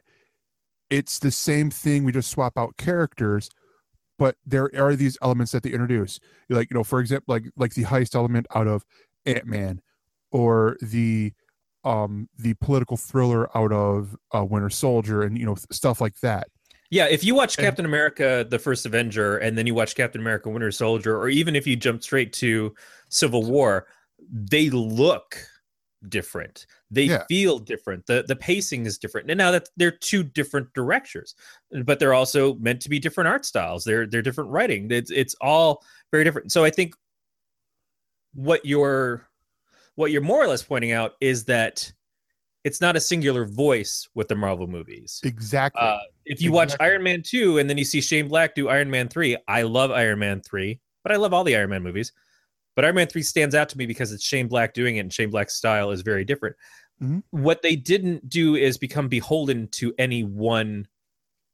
it's 0.90 1.20
the 1.20 1.32
same 1.32 1.70
thing 1.70 2.06
we 2.06 2.14
just 2.14 2.32
swap 2.32 2.58
out 2.58 2.78
characters 2.78 3.50
but 4.18 4.38
there 4.46 4.70
are 4.74 4.96
these 4.96 5.18
elements 5.22 5.52
that 5.52 5.64
they 5.64 5.72
introduce 5.72 6.18
like 6.50 6.70
you 6.72 6.76
know 6.76 6.84
for 6.86 7.02
example 7.02 7.34
like 7.34 7.44
like 7.58 7.74
the 7.74 7.84
heist 7.84 8.16
element 8.16 8.48
out 8.56 8.68
of 8.68 8.86
ant-man 9.26 9.82
or 10.32 10.78
the 10.82 11.34
um 11.88 12.28
the 12.38 12.54
political 12.56 12.98
thriller 12.98 13.56
out 13.58 13.72
of 13.72 14.16
uh, 14.36 14.44
winter 14.44 14.70
soldier 14.70 15.24
and 15.24 15.38
you 15.38 15.46
know 15.46 15.56
stuff 15.72 16.02
like 16.02 16.20
that 16.22 16.48
Yeah, 16.90 17.08
if 17.08 17.24
you 17.24 17.34
watch 17.36 17.58
And- 17.58 17.66
Captain 17.66 17.86
America: 17.86 18.46
The 18.50 18.60
First 18.60 18.86
Avenger, 18.86 19.38
and 19.38 19.58
then 19.58 19.66
you 19.68 19.74
watch 19.76 19.94
Captain 19.96 20.22
America: 20.22 20.50
Winter 20.50 20.72
Soldier, 20.72 21.18
or 21.18 21.28
even 21.30 21.56
if 21.56 21.68
you 21.68 21.76
jump 21.76 22.02
straight 22.04 22.32
to 22.44 22.74
Civil 23.10 23.44
War, 23.44 23.88
they 24.32 24.70
look 24.70 25.38
different. 26.10 26.66
They 26.90 27.06
Yeah. 27.06 27.24
feel 27.28 27.60
different. 27.60 28.06
the 28.06 28.24
The 28.28 28.36
pacing 28.38 28.86
is 28.86 28.98
different. 28.98 29.30
And 29.30 29.38
now 29.38 29.52
that 29.52 29.68
they're 29.78 29.92
two 30.12 30.24
different 30.24 30.68
directors, 30.74 31.36
but 31.84 32.00
they're 32.00 32.14
also 32.14 32.54
meant 32.56 32.82
to 32.84 32.90
be 32.90 33.00
different 33.00 33.28
art 33.28 33.46
styles. 33.46 33.84
They're 33.84 34.08
they're 34.08 34.22
different 34.22 34.50
writing. 34.52 34.90
It's 34.92 35.12
it's 35.12 35.36
all 35.42 35.84
very 36.12 36.24
different. 36.24 36.52
So 36.54 36.64
I 36.64 36.70
think 36.70 36.96
what 38.34 38.66
you're 38.66 39.28
what 39.98 40.12
you're 40.12 40.22
more 40.22 40.44
or 40.44 40.48
less 40.48 40.62
pointing 40.62 40.92
out 40.92 41.16
is 41.20 41.44
that 41.46 41.92
it's 42.64 42.80
not 42.80 42.96
a 42.96 43.00
singular 43.00 43.46
voice 43.46 44.08
with 44.14 44.28
the 44.28 44.36
Marvel 44.36 44.68
movies. 44.68 45.20
exactly 45.24 45.82
Uh, 45.82 45.98
if 46.26 46.40
you 46.40 46.52
watch 46.52 46.74
Iron 46.80 47.02
Man 47.02 47.24
2 47.24 47.58
and 47.58 47.68
then 47.70 47.78
you 47.80 47.84
see 47.86 48.00
Shane 48.00 48.28
Black 48.28 48.54
do 48.54 48.70
Iron 48.70 48.92
Man 48.92 49.08
3, 49.10 49.38
I 49.48 49.64
love 49.64 49.90
Iron 49.92 50.20
Man 50.20 50.40
3, 50.42 50.80
but 51.04 51.12
I 51.12 51.16
love 51.16 51.34
all 51.34 51.44
the 51.44 51.56
Iron 51.56 51.72
Man 51.72 51.82
movies. 51.82 52.12
But 52.76 52.86
Iron 52.86 52.94
Man 52.96 53.08
3 53.08 53.24
stands 53.24 53.56
out 53.56 53.70
to 53.70 53.78
me 53.78 53.88
because 53.88 54.12
it's 54.12 54.24
Shane 54.24 54.48
Black 54.48 54.76
doing 54.76 54.98
it 54.98 55.00
and 55.00 55.12
Shane 55.12 55.32
Black's 55.32 55.56
style 55.56 55.90
is 55.90 56.02
very 56.02 56.24
different. 56.24 56.56
Mhm. 57.02 57.24
What 57.32 57.64
they 57.64 57.76
didn't 57.76 58.30
do 58.30 58.56
is 58.56 58.78
become 58.78 59.08
beholden 59.08 59.68
to 59.70 59.96
any 59.98 60.24
one 60.24 60.88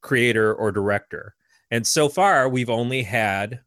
creator 0.01 0.53
or 0.53 0.71
director. 0.71 1.35
And 1.71 1.87
so 1.87 2.09
far, 2.09 2.49
we've 2.49 2.69
only 2.69 3.03
had 3.03 3.61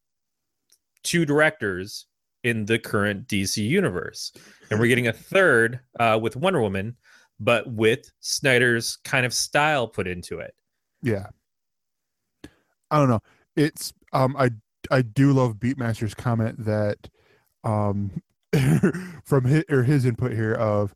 two 1.02 1.24
directors 1.24 2.06
in 2.46 2.64
the 2.66 2.78
current 2.78 3.26
DC 3.28 3.56
universe. 3.66 4.32
And 4.70 4.78
we're 4.80 4.86
getting 4.88 5.08
a 5.08 5.12
third 5.12 5.80
uh, 6.00 6.18
with 6.22 6.36
Wonder 6.36 6.60
Woman, 6.60 6.96
but 7.40 7.66
with 7.70 8.10
Snyder's 8.20 8.96
kind 9.04 9.26
of 9.26 9.34
style 9.34 9.86
put 9.88 10.06
into 10.06 10.38
it. 10.38 10.54
yeah 11.02 11.26
i 12.90 12.98
don't 12.98 13.08
know 13.08 13.20
it's 13.56 13.92
um 14.12 14.36
i 14.38 14.50
i 14.90 15.02
do 15.02 15.32
love 15.32 15.56
beatmaster's 15.56 16.14
comment 16.14 16.56
that 16.64 16.98
um 17.64 18.10
from 19.24 19.44
his 19.44 19.64
or 19.68 19.82
his 19.82 20.04
input 20.04 20.32
here 20.32 20.54
of 20.54 20.94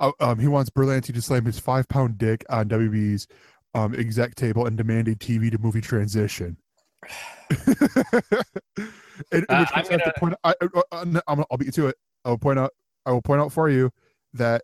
uh, 0.00 0.12
um 0.20 0.38
he 0.38 0.48
wants 0.48 0.70
berlanti 0.70 1.12
to 1.12 1.20
slam 1.22 1.44
his 1.44 1.58
five 1.58 1.86
pound 1.88 2.16
dick 2.18 2.44
on 2.48 2.68
wb's 2.68 3.26
um 3.74 3.94
exec 3.94 4.34
table 4.34 4.66
and 4.66 4.76
demand 4.76 5.08
a 5.08 5.14
tv 5.14 5.50
to 5.50 5.58
movie 5.58 5.80
transition 5.80 6.56
in, 7.50 7.68
in 9.32 9.44
Uh, 9.48 9.58
which 9.60 9.68
I'm 9.74 9.84
case 9.84 9.90
I 9.90 9.96
gonna- 9.96 10.12
point 10.18 10.34
I, 10.44 10.54
uh, 10.60 10.82
uh, 10.92 11.44
I'll 11.50 11.56
beat 11.58 11.66
you 11.66 11.72
to 11.72 11.86
it. 11.88 11.96
I 12.24 12.30
will 12.30 12.38
point 12.38 12.58
out. 12.58 12.72
I 13.06 13.10
will 13.12 13.22
point 13.22 13.40
out 13.40 13.52
for 13.52 13.68
you 13.68 13.90
that 14.34 14.62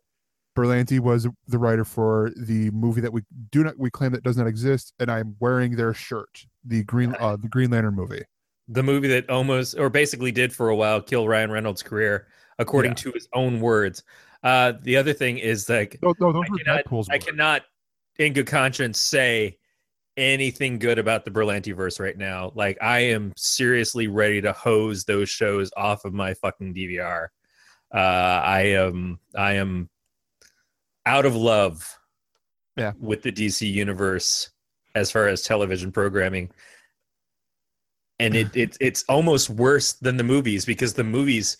Berlanti 0.57 1.01
was 1.01 1.27
the 1.47 1.59
writer 1.59 1.85
for 1.85 2.31
the 2.37 2.71
movie 2.71 3.01
that 3.01 3.13
we 3.13 3.23
do 3.51 3.63
not 3.65 3.79
we 3.79 3.91
claim 3.91 4.13
that 4.13 4.23
does 4.23 4.37
not 4.37 4.47
exist, 4.47 4.93
and 4.99 5.11
I'm 5.11 5.37
wearing 5.41 5.77
their 5.77 5.93
shirt, 5.95 6.47
the 6.65 6.85
green 6.85 7.15
uh, 7.21 7.37
the 7.37 7.49
Green 7.49 7.71
Lantern 7.71 7.95
movie. 7.95 8.23
The 8.69 8.83
movie 8.83 9.09
that 9.09 9.31
almost, 9.31 9.79
or 9.79 9.89
basically 9.89 10.31
did 10.31 10.53
for 10.53 10.69
a 10.69 10.77
while, 10.77 11.01
kill 11.01 11.27
Ryan 11.27 11.51
Reynolds' 11.51 11.83
career, 11.83 12.29
according 12.59 12.91
Yeah. 12.93 12.97
to 12.97 13.13
his 13.13 13.29
own 13.33 13.61
words. 13.61 14.03
Uh, 14.43 14.75
the 14.83 14.97
other 14.97 15.13
thing 15.13 15.39
is 15.39 15.69
like 15.69 15.99
No, 16.03 16.15
no, 16.21 16.43
I 16.43 16.47
cannot, 16.49 16.85
I 17.11 17.19
cannot, 17.19 17.63
in 18.19 18.33
good 18.35 18.47
conscience, 18.47 18.99
say 19.01 19.57
anything 20.19 20.79
good 20.79 20.99
about 20.99 21.25
the 21.25 21.31
Berlanti 21.31 21.75
verse 21.75 21.99
right 21.99 22.19
now. 22.19 22.53
Like 22.55 22.77
I 22.83 22.99
am 23.01 23.33
seriously 23.37 24.09
ready 24.09 24.43
to 24.43 24.53
hose 24.53 25.05
those 25.05 25.31
shows 25.31 25.71
off 25.77 26.05
of 26.05 26.13
my 26.13 26.35
fucking 26.35 26.75
DVR. 26.75 27.29
Uh, 27.95 27.97
I 27.97 28.61
am, 28.75 29.19
I 29.35 29.55
am 29.55 29.89
out 31.07 31.25
of 31.25 31.35
love. 31.35 31.95
Yeah. 32.77 32.93
with 33.01 33.23
the 33.23 33.33
DC 33.33 33.69
universe 33.69 34.53
as 34.95 35.11
far 35.11 35.27
as 35.27 35.43
television 35.43 35.91
programming. 35.91 36.51
And 38.21 38.37
it, 38.37 38.49
it 38.55 38.77
it's 38.81 39.05
almost 39.09 39.51
worse 39.51 39.95
than 39.95 40.17
the 40.17 40.25
movies 40.25 40.65
because 40.65 40.95
the 40.95 41.05
movies 41.05 41.57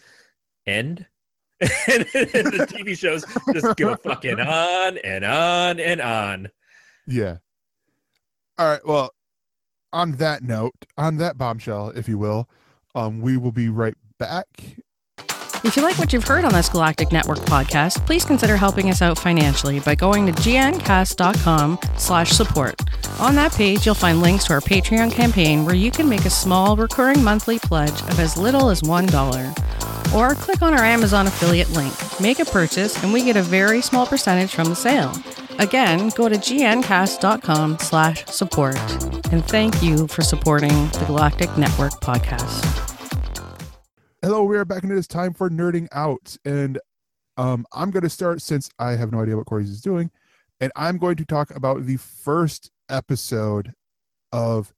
end 0.67 1.07
and 1.61 1.69
the 1.71 2.69
TV 2.71 2.97
shows 2.97 3.25
just 3.53 3.77
go 3.77 3.97
fucking 3.97 4.39
on 4.41 4.99
and 4.99 5.25
on 5.25 5.81
and 5.81 6.01
on. 6.01 6.51
Yeah. 7.09 7.39
All 8.59 8.67
right. 8.67 8.85
Well, 8.87 9.15
on 9.93 10.13
that 10.13 10.43
note, 10.43 10.75
on 10.97 11.17
that 11.19 11.39
bombshell, 11.39 11.91
if 11.91 12.09
you 12.09 12.19
will, 12.19 12.49
um, 12.95 13.21
we 13.21 13.37
will 13.37 13.53
be 13.53 13.69
right 13.69 13.95
back. 14.19 14.47
If 15.65 15.77
you 15.77 15.83
like 15.83 15.99
what 15.99 16.13
you've 16.13 16.27
heard 16.27 16.45
on 16.45 16.53
this 16.53 16.69
Galactic 16.69 17.11
Network 17.11 17.39
podcast, 17.39 18.07
please 18.07 18.25
consider 18.25 18.57
helping 18.57 18.91
us 18.91 19.03
out 19.03 19.19
financially 19.19 19.81
by 19.81 19.97
going 19.97 20.27
to 20.27 20.33
gncast.com 20.33 21.79
slash 21.97 22.31
support. 22.31 22.81
On 23.19 23.35
that 23.35 23.53
page, 23.53 23.85
you'll 23.85 23.97
find 23.97 24.21
links 24.21 24.45
to 24.45 24.53
our 24.53 24.61
Patreon 24.61 25.11
campaign 25.11 25.65
where 25.65 25.75
you 25.75 25.91
can 25.91 26.09
make 26.09 26.25
a 26.27 26.31
small 26.31 26.77
recurring 26.77 27.25
monthly 27.25 27.59
pledge 27.59 28.01
of 28.03 28.21
as 28.21 28.37
little 28.37 28.71
as 28.71 28.83
$1. 28.83 30.15
Or 30.15 30.35
click 30.37 30.63
on 30.63 30.75
our 30.75 30.85
Amazon 30.85 31.27
affiliate 31.27 31.71
link, 31.71 31.93
make 32.21 32.39
a 32.39 32.45
purchase, 32.45 33.03
and 33.03 33.13
we 33.13 33.25
get 33.25 33.37
a 33.37 33.43
very 33.43 33.83
small 33.83 34.07
percentage 34.07 34.55
from 34.55 34.69
the 34.69 34.77
sale. 34.77 35.13
Again, 35.59 36.11
go 36.11 36.29
to 36.29 36.37
gncast.com 36.37 37.79
slash 37.81 38.25
support. 38.27 38.77
And 39.33 39.45
thank 39.45 39.83
you 39.83 40.07
for 40.07 40.23
supporting 40.23 40.71
the 40.71 41.05
Galactic 41.07 41.57
Network 41.59 41.93
podcast. 41.95 42.65
Hello, 44.23 44.45
we 44.45 44.57
are 44.57 44.65
back 44.65 44.85
and 44.85 44.93
it 44.93 44.99
is 44.99 45.09
time 45.09 45.35
for 45.35 45.51
nerding 45.51 45.89
out. 45.91 46.37
And 46.45 46.79
um, 47.37 47.67
I'm 47.73 47.91
going 47.91 48.05
to 48.05 48.09
start 48.09 48.41
since 48.41 48.71
I 48.79 48.93
have 48.93 49.11
no 49.11 49.21
idea 49.21 49.37
what 49.37 49.47
Corey's 49.47 49.69
is 49.71 49.81
doing. 49.81 50.13
And 50.61 50.71
I'm 50.77 50.97
going 50.97 51.17
to 51.17 51.25
talk 51.25 51.51
about 51.55 51.87
the 51.87 51.97
first 51.97 52.71
episode 52.89 53.75
of 54.31 54.73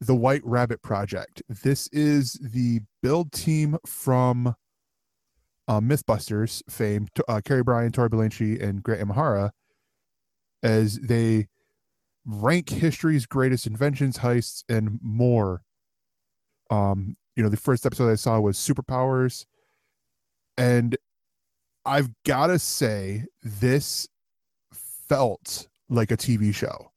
the 0.00 0.14
White 0.14 0.42
Rabbit 0.44 0.80
Project. 0.80 1.42
This 1.48 1.88
is 1.88 2.38
the 2.40 2.80
build 3.02 3.32
team 3.32 3.76
from 3.84 4.54
uh, 5.68 5.80
Mythbusters 5.80 6.62
fame, 6.70 7.06
uh, 7.28 7.42
Kari 7.44 7.62
Byron, 7.62 7.92
Tory 7.92 8.08
Belleci, 8.08 8.62
and 8.62 8.82
Grant 8.82 9.06
Imahara, 9.06 9.50
as 10.62 10.98
they 10.98 11.48
rank 12.24 12.68
history's 12.68 13.26
greatest 13.26 13.66
inventions, 13.66 14.18
heists, 14.18 14.64
and 14.68 14.98
more. 15.02 15.62
Um, 16.70 17.16
you 17.36 17.42
know, 17.42 17.48
the 17.48 17.56
first 17.56 17.86
episode 17.86 18.10
I 18.10 18.16
saw 18.16 18.38
was 18.40 18.56
superpowers, 18.56 19.46
and 20.58 20.96
I've 21.84 22.10
got 22.24 22.48
to 22.48 22.58
say, 22.58 23.24
this 23.42 24.06
felt 25.08 25.66
like 25.88 26.10
a 26.10 26.16
TV 26.16 26.54
show. 26.54 26.92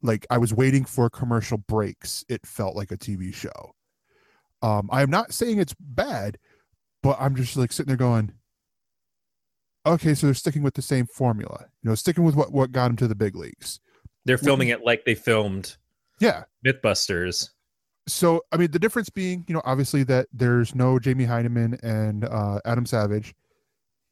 Like 0.00 0.26
I 0.30 0.38
was 0.38 0.54
waiting 0.54 0.84
for 0.84 1.10
commercial 1.10 1.58
breaks. 1.58 2.24
It 2.28 2.46
felt 2.46 2.76
like 2.76 2.92
a 2.92 2.96
TV 2.96 3.34
show. 3.34 3.74
Um, 4.62 4.88
I 4.92 5.02
am 5.02 5.10
not 5.10 5.32
saying 5.32 5.58
it's 5.58 5.74
bad, 5.78 6.38
but 7.02 7.16
I'm 7.20 7.34
just 7.34 7.56
like 7.56 7.72
sitting 7.72 7.88
there 7.88 7.96
going, 7.96 8.32
okay, 9.86 10.14
so 10.14 10.26
they're 10.26 10.34
sticking 10.34 10.62
with 10.62 10.74
the 10.74 10.82
same 10.82 11.06
formula, 11.06 11.66
you 11.82 11.88
know, 11.88 11.94
sticking 11.94 12.24
with 12.24 12.34
what, 12.34 12.52
what 12.52 12.72
got 12.72 12.88
them 12.88 12.96
to 12.96 13.08
the 13.08 13.14
big 13.14 13.36
leagues. 13.36 13.80
They're 14.24 14.38
filming 14.38 14.68
it 14.68 14.84
like 14.84 15.04
they 15.04 15.14
filmed 15.14 15.76
Yeah. 16.20 16.44
Mythbusters. 16.66 17.50
So, 18.06 18.42
I 18.52 18.56
mean, 18.56 18.70
the 18.70 18.78
difference 18.78 19.10
being, 19.10 19.44
you 19.48 19.54
know, 19.54 19.62
obviously 19.64 20.02
that 20.04 20.26
there's 20.32 20.74
no 20.74 20.98
Jamie 20.98 21.26
Hyneman 21.26 21.78
and 21.82 22.24
uh, 22.24 22.60
Adam 22.64 22.86
Savage 22.86 23.34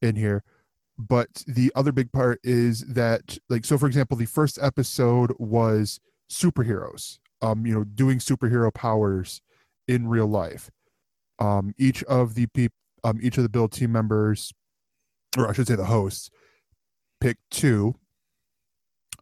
in 0.02 0.16
here. 0.16 0.44
But 0.98 1.42
the 1.46 1.70
other 1.74 1.92
big 1.92 2.10
part 2.12 2.40
is 2.42 2.80
that, 2.88 3.36
like, 3.50 3.64
so 3.64 3.76
for 3.76 3.86
example, 3.86 4.16
the 4.16 4.26
first 4.26 4.58
episode 4.62 5.32
was 5.38 6.00
superheroes, 6.30 7.18
um, 7.42 7.66
you 7.66 7.74
know, 7.74 7.84
doing 7.84 8.18
superhero 8.18 8.72
powers 8.72 9.42
in 9.88 10.08
real 10.08 10.26
life. 10.26 10.70
Um, 11.38 11.74
each 11.76 12.02
of 12.04 12.34
the 12.34 12.46
peop, 12.46 12.72
um, 13.04 13.18
each 13.22 13.36
of 13.36 13.42
the 13.42 13.50
build 13.50 13.72
team 13.72 13.92
members, 13.92 14.54
or 15.37 15.49
I 15.49 15.53
should 15.53 15.66
say 15.66 15.74
the 15.74 15.84
hosts, 15.84 16.30
picked 17.20 17.43
two. 17.51 17.95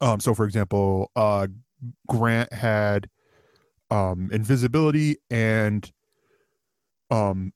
Um, 0.01 0.21
so 0.21 0.35
for 0.35 0.45
example, 0.45 1.11
uh, 1.17 1.47
Grant 2.09 2.53
had 2.53 3.09
um 3.91 4.31
invisibility 4.33 5.17
and 5.31 5.91
um 7.11 7.53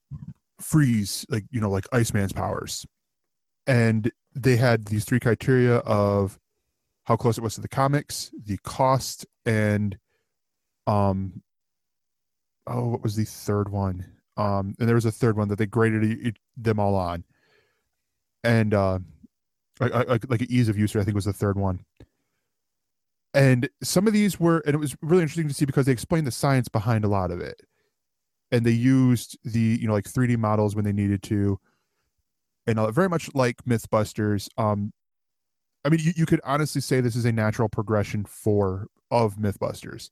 freeze, 0.60 1.26
like 1.28 1.44
you 1.50 1.60
know, 1.60 1.70
like 1.70 1.86
Iceman's 1.92 2.32
powers, 2.32 2.86
and 3.66 4.10
they 4.34 4.56
had 4.56 4.86
these 4.86 5.04
three 5.04 5.20
criteria 5.20 5.76
of 5.78 6.38
how 7.04 7.16
close 7.16 7.38
it 7.38 7.42
was 7.42 7.54
to 7.54 7.60
the 7.60 7.68
comics, 7.68 8.30
the 8.44 8.58
cost, 8.58 9.26
and 9.46 9.96
um, 10.86 11.42
oh, 12.66 12.88
what 12.88 13.02
was 13.02 13.16
the 13.16 13.24
third 13.24 13.70
one? 13.70 14.04
Um, 14.36 14.74
and 14.78 14.86
there 14.86 14.94
was 14.94 15.06
a 15.06 15.10
third 15.10 15.36
one 15.36 15.48
that 15.48 15.56
they 15.56 15.66
graded 15.66 16.38
them 16.56 16.78
all 16.78 16.94
on, 16.94 17.24
and 18.44 18.74
uh, 18.74 18.98
like 19.80 19.92
like 20.08 20.30
like 20.30 20.42
ease 20.42 20.68
of 20.68 20.78
use, 20.78 20.94
I 20.96 21.04
think 21.04 21.14
was 21.14 21.24
the 21.24 21.32
third 21.32 21.58
one. 21.58 21.84
And 23.34 23.68
some 23.82 24.06
of 24.06 24.12
these 24.12 24.40
were, 24.40 24.58
and 24.60 24.74
it 24.74 24.78
was 24.78 24.96
really 25.02 25.22
interesting 25.22 25.48
to 25.48 25.54
see 25.54 25.66
because 25.66 25.86
they 25.86 25.92
explained 25.92 26.26
the 26.26 26.30
science 26.32 26.68
behind 26.68 27.04
a 27.04 27.08
lot 27.08 27.30
of 27.30 27.40
it, 27.40 27.60
and 28.50 28.64
they 28.64 28.70
used 28.70 29.38
the 29.44 29.78
you 29.80 29.86
know 29.86 29.92
like 29.92 30.04
3D 30.06 30.36
models 30.38 30.74
when 30.74 30.84
they 30.84 30.92
needed 30.92 31.22
to, 31.24 31.60
and 32.66 32.78
uh, 32.78 32.90
very 32.90 33.08
much 33.08 33.32
like 33.34 33.62
MythBusters. 33.64 34.48
Um, 34.56 34.92
I 35.84 35.90
mean, 35.90 36.00
you, 36.02 36.12
you 36.16 36.26
could 36.26 36.40
honestly 36.42 36.80
say 36.80 37.00
this 37.00 37.16
is 37.16 37.24
a 37.24 37.32
natural 37.32 37.68
progression 37.68 38.24
for 38.24 38.86
of 39.10 39.36
MythBusters. 39.36 40.10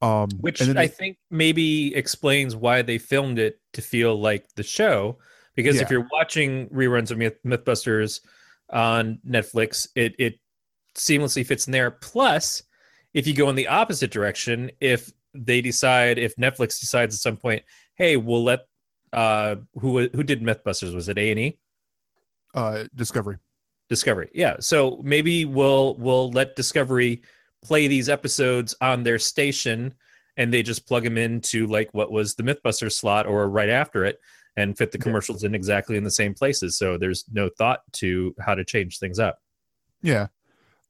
Um, 0.00 0.30
which 0.40 0.60
I 0.60 0.72
they- 0.72 0.88
think 0.88 1.18
maybe 1.30 1.94
explains 1.94 2.56
why 2.56 2.82
they 2.82 2.98
filmed 2.98 3.38
it 3.38 3.60
to 3.72 3.82
feel 3.82 4.18
like 4.18 4.46
the 4.54 4.62
show. 4.62 5.18
Because 5.54 5.80
if 5.80 5.90
you're 5.90 6.06
watching 6.10 6.68
reruns 6.70 7.10
of 7.10 7.18
Myth- 7.18 7.42
MythBusters 7.44 8.20
on 8.70 9.18
Netflix, 9.28 9.86
it 9.94 10.14
it 10.18 10.38
seamlessly 10.94 11.44
fits 11.44 11.66
in 11.66 11.72
there. 11.72 11.90
Plus, 11.90 12.62
if 13.14 13.26
you 13.26 13.34
go 13.34 13.48
in 13.48 13.56
the 13.56 13.68
opposite 13.68 14.10
direction, 14.10 14.70
if 14.80 15.10
they 15.34 15.60
decide, 15.60 16.18
if 16.18 16.36
Netflix 16.36 16.80
decides 16.80 17.14
at 17.14 17.20
some 17.20 17.36
point, 17.36 17.62
hey, 17.96 18.16
we'll 18.16 18.44
let 18.44 18.60
uh 19.12 19.56
who 19.74 20.08
who 20.08 20.22
did 20.22 20.42
MythBusters? 20.42 20.94
Was 20.94 21.08
it 21.08 21.18
A 21.18 21.30
and 21.30 21.40
E? 21.40 21.58
uh, 22.54 22.84
Discovery. 22.94 23.38
Discovery. 23.88 24.30
Yeah. 24.32 24.56
So 24.60 25.00
maybe 25.02 25.44
we'll 25.44 25.96
we'll 25.96 26.30
let 26.30 26.56
Discovery 26.56 27.22
play 27.62 27.88
these 27.88 28.08
episodes 28.08 28.74
on 28.80 29.02
their 29.02 29.18
station 29.18 29.94
and 30.36 30.52
they 30.52 30.62
just 30.62 30.86
plug 30.86 31.04
them 31.04 31.18
into 31.18 31.66
like 31.66 31.90
what 31.92 32.10
was 32.10 32.34
the 32.34 32.42
Mythbusters 32.42 32.92
slot 32.92 33.26
or 33.26 33.48
right 33.48 33.68
after 33.68 34.04
it 34.04 34.18
and 34.56 34.76
fit 34.76 34.92
the 34.92 34.98
Yeah. 34.98 35.04
commercials 35.04 35.44
in 35.44 35.54
exactly 35.54 35.96
in 35.96 36.04
the 36.04 36.10
same 36.10 36.34
places. 36.34 36.76
So 36.76 36.98
there's 36.98 37.24
no 37.32 37.48
thought 37.56 37.80
to 37.94 38.34
how 38.40 38.54
to 38.54 38.64
change 38.64 38.98
things 38.98 39.18
up. 39.18 39.40
Yeah, 40.02 40.26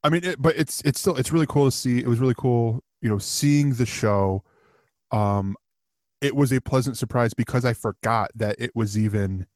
I 0.03 0.09
mean, 0.09 0.25
it, 0.25 0.41
but 0.43 0.57
it's 0.57 0.81
it's 0.83 0.99
still 1.01 1.17
it's 1.17 1.33
really 1.33 1.47
cool 1.47 1.67
to 1.67 1.71
see. 1.71 1.99
It 1.99 2.07
was 2.09 2.19
really 2.19 2.35
cool, 2.37 2.83
you 3.01 3.09
know, 3.09 3.19
seeing 3.19 3.75
the 3.75 3.87
show. 3.87 4.43
Um, 5.11 5.57
it 6.21 6.35
was 6.35 6.53
a 6.53 6.61
pleasant 6.61 6.97
surprise 6.97 7.35
because 7.35 7.65
I 7.65 7.73
forgot 7.75 8.31
that 8.37 8.57
it 8.59 8.71
was 8.75 8.97
even, 8.97 9.47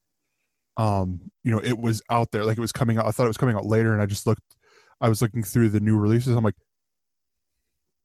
um, 0.77 1.31
you 1.45 1.51
know, 1.51 1.61
it 1.61 1.79
was 1.79 2.03
out 2.11 2.31
there. 2.33 2.45
Like 2.45 2.59
it 2.59 2.61
was 2.61 2.73
coming 2.73 2.99
out. 2.99 3.07
I 3.07 3.11
thought 3.13 3.25
it 3.25 3.29
was 3.29 3.37
coming 3.39 3.57
out 3.57 3.65
later, 3.67 3.93
and 3.93 4.03
I 4.03 4.07
just 4.07 4.27
looked. 4.27 4.43
I 5.01 5.09
was 5.09 5.23
looking 5.23 5.43
through 5.43 5.71
the 5.71 5.81
new 5.81 5.97
releases. 5.97 6.37
I'm 6.37 6.45
like, 6.45 6.55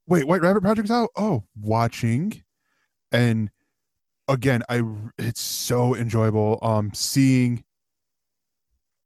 wait, 0.06 0.26
White 0.26 0.42
Rabbit 0.42 0.62
Project's 0.62 0.90
out. 0.90 1.10
Oh, 1.16 1.44
watching, 1.60 2.42
and 3.10 3.50
again, 4.32 4.62
I 4.68 4.82
it's 5.18 5.40
so 5.40 5.94
enjoyable. 5.94 6.58
Um, 6.62 6.90
seeing. 6.94 7.64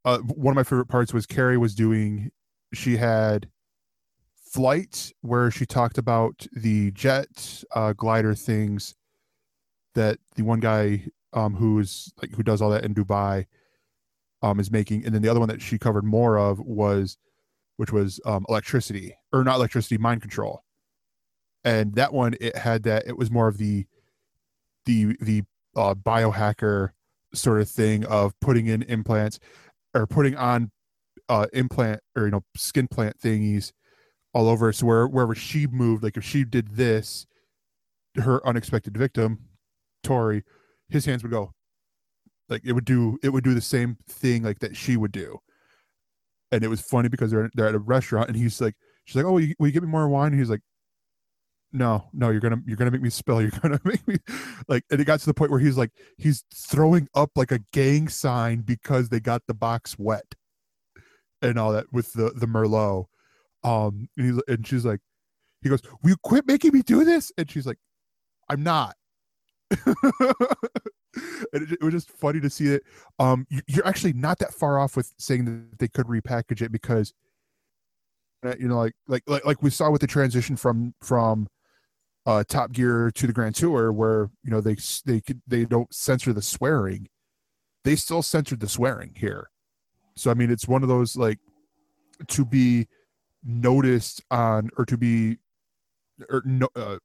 Uh, 0.04 0.18
one 0.18 0.52
of 0.52 0.56
my 0.56 0.62
favorite 0.62 0.86
parts 0.86 1.12
was 1.12 1.26
Kari 1.26 1.58
was 1.58 1.74
doing 1.74 2.30
she 2.72 2.96
had 2.96 3.48
flight 4.36 5.12
where 5.22 5.50
she 5.50 5.66
talked 5.66 5.98
about 5.98 6.46
the 6.52 6.92
jet 6.92 7.64
uh, 7.74 7.92
glider 7.92 8.32
things 8.32 8.94
that 9.96 10.18
the 10.36 10.42
one 10.42 10.60
guy 10.60 11.04
um, 11.32 11.54
who 11.54 11.80
is 11.80 12.12
like 12.22 12.32
who 12.34 12.44
does 12.44 12.62
all 12.62 12.70
that 12.70 12.84
in 12.84 12.94
Dubai 12.94 13.46
um, 14.42 14.60
is 14.60 14.70
making, 14.70 15.04
and 15.04 15.12
then 15.12 15.22
the 15.22 15.28
other 15.28 15.40
one 15.40 15.48
that 15.48 15.60
she 15.60 15.76
covered 15.76 16.04
more 16.04 16.38
of 16.38 16.60
was 16.60 17.18
which 17.78 17.92
was 17.92 18.20
um, 18.24 18.46
electricity 18.48 19.14
or 19.32 19.42
not 19.42 19.56
electricity 19.56 19.98
mind 19.98 20.20
control, 20.22 20.62
and 21.64 21.96
that 21.96 22.12
one 22.12 22.34
it 22.40 22.56
had 22.56 22.84
that 22.84 23.08
it 23.08 23.18
was 23.18 23.28
more 23.28 23.48
of 23.48 23.58
the 23.58 23.86
the 24.86 25.16
the 25.20 25.42
uh, 25.76 25.94
biohacker 25.94 26.90
sort 27.34 27.60
of 27.60 27.68
thing 27.68 28.04
of 28.06 28.32
putting 28.40 28.66
in 28.66 28.82
implants 28.82 29.38
or 29.94 30.06
putting 30.06 30.34
on 30.36 30.70
uh 31.28 31.46
implant 31.52 32.00
or 32.16 32.24
you 32.24 32.30
know 32.30 32.42
skin 32.56 32.88
plant 32.88 33.18
thingies 33.18 33.72
all 34.32 34.48
over. 34.48 34.72
So 34.72 34.86
where 34.86 35.06
wherever 35.06 35.34
she 35.34 35.66
moved 35.66 36.02
like 36.02 36.16
if 36.16 36.24
she 36.24 36.44
did 36.44 36.76
this 36.76 37.26
her 38.16 38.46
unexpected 38.46 38.96
victim 38.96 39.40
Tory 40.02 40.42
his 40.88 41.04
hands 41.04 41.22
would 41.22 41.32
go 41.32 41.52
like 42.48 42.62
it 42.64 42.72
would 42.72 42.84
do 42.84 43.18
it 43.22 43.30
would 43.30 43.44
do 43.44 43.54
the 43.54 43.60
same 43.60 43.96
thing 44.08 44.42
like 44.42 44.60
that 44.60 44.76
she 44.76 44.96
would 44.96 45.12
do. 45.12 45.38
And 46.52 46.62
it 46.62 46.68
was 46.68 46.80
funny 46.80 47.08
because 47.08 47.30
they're 47.30 47.50
they're 47.54 47.68
at 47.68 47.74
a 47.74 47.80
restaurant 47.80 48.28
and 48.28 48.36
he's 48.36 48.60
like 48.60 48.74
she's 49.04 49.16
like 49.16 49.24
oh 49.24 49.32
will 49.32 49.40
you, 49.40 49.54
will 49.58 49.66
you 49.66 49.72
get 49.72 49.82
me 49.82 49.88
more 49.88 50.08
wine? 50.08 50.32
And 50.32 50.38
he's 50.38 50.50
like 50.50 50.62
no 51.76 52.08
no 52.14 52.30
you're 52.30 52.40
gonna 52.40 52.60
you're 52.66 52.76
gonna 52.76 52.90
make 52.90 53.02
me 53.02 53.10
spill 53.10 53.40
you're 53.42 53.50
gonna 53.50 53.80
make 53.84 54.06
me 54.08 54.16
like 54.66 54.82
and 54.90 55.00
it 55.00 55.04
got 55.04 55.20
to 55.20 55.26
the 55.26 55.34
point 55.34 55.50
where 55.50 55.60
he's 55.60 55.76
like 55.76 55.90
he's 56.16 56.44
throwing 56.54 57.06
up 57.14 57.30
like 57.36 57.52
a 57.52 57.60
gang 57.72 58.08
sign 58.08 58.62
because 58.62 59.10
they 59.10 59.20
got 59.20 59.42
the 59.46 59.54
box 59.54 59.98
wet 59.98 60.34
and 61.42 61.58
all 61.58 61.72
that 61.72 61.92
with 61.92 62.12
the 62.14 62.32
the 62.34 62.46
merlot. 62.46 63.06
Um 63.62 64.08
and, 64.16 64.42
and 64.48 64.66
she's 64.66 64.84
like 64.84 65.00
he 65.60 65.68
goes 65.68 65.82
will 66.02 66.10
you 66.10 66.16
quit 66.22 66.46
making 66.46 66.72
me 66.72 66.82
do 66.82 67.04
this? 67.04 67.30
And 67.36 67.50
she's 67.50 67.66
like 67.66 67.78
i'm 68.48 68.62
not. 68.62 68.96
And 71.54 71.72
it, 71.72 71.82
was 71.82 71.94
just 71.94 72.10
funny 72.10 72.40
to 72.40 72.50
see 72.50 72.66
it 72.66 72.82
um 73.18 73.46
you, 73.48 73.62
you're 73.66 73.86
actually 73.86 74.12
not 74.12 74.38
that 74.40 74.52
far 74.52 74.78
off 74.78 74.96
with 74.96 75.14
saying 75.18 75.46
that 75.46 75.78
they 75.78 75.88
could 75.88 76.06
repackage 76.08 76.60
it 76.60 76.70
because 76.70 77.14
you 78.58 78.68
know 78.68 78.76
like 78.76 78.92
like 79.08 79.22
like, 79.26 79.46
like 79.46 79.62
we 79.62 79.70
saw 79.70 79.90
with 79.90 80.02
the 80.02 80.06
transition 80.06 80.56
from 80.56 80.92
from 81.00 81.48
uh 82.26 82.42
top 82.48 82.72
gear 82.72 83.10
to 83.14 83.26
the 83.26 83.32
grand 83.32 83.54
tour 83.54 83.92
where 83.92 84.28
you 84.42 84.50
know 84.50 84.60
they 84.60 84.76
they 85.04 85.20
could 85.20 85.40
they 85.46 85.64
don't 85.64 85.92
censor 85.94 86.32
the 86.32 86.42
swearing 86.42 87.08
they 87.84 87.96
still 87.96 88.22
censored 88.22 88.60
the 88.60 88.68
swearing 88.68 89.12
here 89.16 89.48
so 90.16 90.30
i 90.30 90.34
mean 90.34 90.50
it's 90.50 90.68
one 90.68 90.82
of 90.82 90.88
those 90.88 91.16
like 91.16 91.38
to 92.28 92.44
be 92.44 92.86
noticed 93.44 94.22
on 94.30 94.68
or 94.76 94.84
to 94.84 94.96
be 94.96 95.36
or 96.30 96.42
no, 96.44 96.68
uh, 96.74 96.96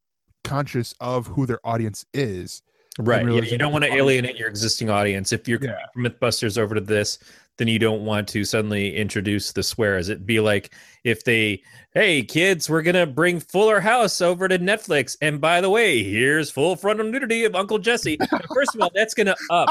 conscious 0.43 0.95
of 0.99 1.27
who 1.27 1.45
their 1.45 1.59
audience 1.65 2.05
is 2.13 2.61
Right. 2.99 3.25
Yeah, 3.25 3.41
you 3.41 3.57
don't 3.57 3.71
want 3.71 3.85
to 3.85 3.93
alienate 3.93 4.35
your 4.35 4.49
existing 4.49 4.89
audience. 4.89 5.31
If 5.31 5.47
you're 5.47 5.63
Yeah. 5.63 5.77
from 5.93 6.03
MythBusters 6.03 6.57
over 6.57 6.75
to 6.75 6.81
this, 6.81 7.19
then 7.61 7.67
you 7.67 7.77
don't 7.77 8.03
want 8.03 8.27
to 8.27 8.43
suddenly 8.43 8.97
introduce 8.97 9.51
the 9.51 9.61
swear, 9.61 9.91
swears. 9.91 10.09
It'd 10.09 10.25
be 10.25 10.39
like 10.39 10.73
if 11.03 11.23
they, 11.23 11.61
hey 11.93 12.23
kids, 12.23 12.67
we're 12.67 12.81
gonna 12.81 13.05
bring 13.05 13.39
Fuller 13.39 13.79
House 13.79 14.19
over 14.19 14.47
to 14.47 14.57
Netflix, 14.57 15.15
and 15.21 15.39
by 15.39 15.61
the 15.61 15.69
way, 15.69 16.01
here's 16.01 16.49
full 16.49 16.75
frontal 16.75 17.05
nudity 17.05 17.45
of 17.45 17.53
Uncle 17.53 17.77
Jesse. 17.77 18.17
First 18.51 18.73
of 18.73 18.81
all, 18.81 18.89
that's 18.95 19.13
gonna 19.13 19.35
up 19.51 19.69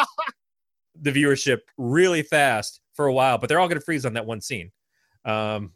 the 1.03 1.11
viewership 1.11 1.59
really 1.79 2.23
fast 2.23 2.81
for 2.95 3.07
a 3.07 3.13
while, 3.13 3.39
but 3.39 3.49
they're 3.49 3.59
all 3.59 3.67
gonna 3.67 3.81
freeze 3.81 4.07
on 4.07 4.13
that 4.13 4.25
one 4.25 4.41
scene. 4.41 4.71
Um, 5.25 5.73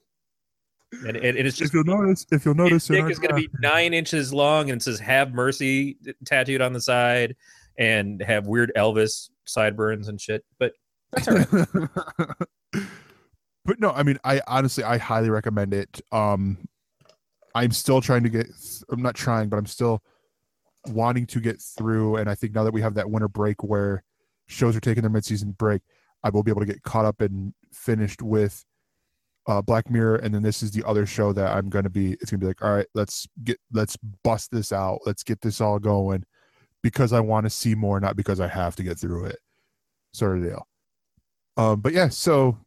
and, 0.93 1.17
and, 1.17 1.37
and 1.37 1.49
it's 1.49 1.57
just 1.57 1.71
if 1.71 1.75
you'll 1.75 1.83
notice 1.83 2.25
if 2.31 2.45
you'll 2.45 2.55
notice 2.55 2.89
in 2.91 2.95
dick 2.95 3.11
is 3.11 3.19
going 3.19 3.31
to 3.31 3.35
be 3.35 3.49
nine 3.59 3.93
inches 3.93 4.33
long 4.33 4.71
and 4.71 4.81
it 4.81 4.85
says 4.85 5.01
"Have 5.01 5.35
Mercy" 5.35 5.99
tattooed 6.25 6.61
on 6.61 6.73
the 6.73 6.81
side, 6.81 7.35
and 7.77 8.23
have 8.23 8.47
weird 8.47 8.71
Elvis 8.77 9.31
sideburns 9.47 10.07
and 10.07 10.21
shit. 10.21 10.45
But 10.61 10.75
that's 11.15 11.29
all 11.29 11.35
right. 11.37 12.29
but 13.65 13.81
no, 13.81 13.91
I 13.91 14.03
mean, 14.03 14.19
I 14.25 14.41
honestly, 14.47 14.85
I 14.85 14.99
highly 14.99 15.31
recommend 15.31 15.75
it. 15.75 16.01
Um, 16.12 16.59
I'm 17.55 17.71
still 17.71 18.01
trying 18.01 18.25
to 18.25 18.29
get. 18.29 18.47
I'm 18.91 19.03
not 19.03 19.15
trying, 19.15 19.49
but 19.49 19.57
I'm 19.57 19.67
still 19.67 20.03
wanting 20.87 21.27
to 21.27 21.41
get 21.41 21.61
through. 21.61 22.17
And 22.17 22.29
I 22.29 22.35
think 22.35 22.55
now 22.55 22.65
that 22.65 22.73
we 22.73 22.81
have 22.81 22.95
that 22.95 23.11
winter 23.11 23.29
break 23.29 23.62
where 23.62 24.03
shows 24.47 24.77
are 24.77 24.81
taking 24.81 25.03
their 25.03 25.11
midseason 25.11 25.57
break, 25.57 25.83
I 26.23 26.31
will 26.31 26.43
be 26.43 26.51
able 26.51 26.61
to 26.61 26.67
get 26.67 26.83
caught 26.83 27.05
up 27.05 27.21
and 27.21 27.55
finished 27.73 28.23
with 28.23 28.65
uh, 29.47 29.62
Black 29.62 29.91
Mirror. 29.91 30.17
And 30.17 30.35
then 30.35 30.43
this 30.43 30.62
is 30.62 30.73
the 30.73 30.87
other 30.87 31.07
show 31.07 31.33
that 31.33 31.55
I'm 31.55 31.69
going 31.69 31.85
to 31.85 31.91
be. 31.91 32.12
It's 32.15 32.31
going 32.31 32.41
to 32.41 32.45
be 32.45 32.49
like, 32.49 32.62
all 32.62 32.75
right, 32.75 32.87
let's 32.95 33.29
get, 33.45 33.59
let's 33.73 33.97
bust 34.23 34.51
this 34.51 34.73
out. 34.73 35.01
Let's 35.07 35.23
get 35.23 35.41
this 35.41 35.61
all 35.61 35.79
going 35.79 36.25
because 36.83 37.12
I 37.12 37.21
want 37.21 37.47
to 37.47 37.51
see 37.51 37.75
more, 37.75 38.01
not 38.01 38.17
because 38.17 38.41
I 38.41 38.49
have 38.49 38.77
to 38.77 38.83
get 38.83 38.99
through 38.99 39.27
it, 39.27 39.39
sort 40.12 40.39
of 40.39 40.45
deal. 40.45 40.67
Um, 41.57 41.81
but 41.81 41.93
yeah, 41.93 42.09
so 42.09 42.59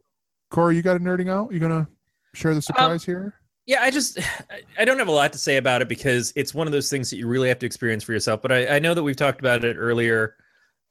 Corey, 0.50 0.76
you 0.76 0.82
got 0.82 0.96
a 0.96 1.00
nerding 1.00 1.30
out? 1.30 1.52
You 1.52 1.60
gonna 1.60 1.88
share 2.34 2.54
the 2.54 2.62
surprise 2.62 3.04
here? 3.04 3.36
Yeah, 3.66 3.82
I 3.82 3.92
just 3.92 4.20
I- 4.80 4.86
don't 4.86 5.00
have 5.00 5.08
a 5.08 5.12
lot 5.12 5.34
to 5.34 5.40
say 5.40 5.58
about 5.58 5.82
it 5.82 5.90
because 5.90 6.34
it's 6.36 6.54
one 6.54 6.68
of 6.68 6.74
those 6.74 6.90
things 6.90 7.10
that 7.10 7.18
you 7.18 7.28
really 7.28 7.50
have 7.50 7.60
to 7.60 7.66
experience 7.66 8.04
for 8.04 8.14
yourself. 8.14 8.42
But 8.42 8.52
I, 8.52 8.68
I 8.76 8.80
know 8.80 8.94
that 8.94 9.04
we've 9.04 9.16
talked 9.16 9.40
about 9.40 9.64
it 9.64 9.76
earlier 9.76 10.36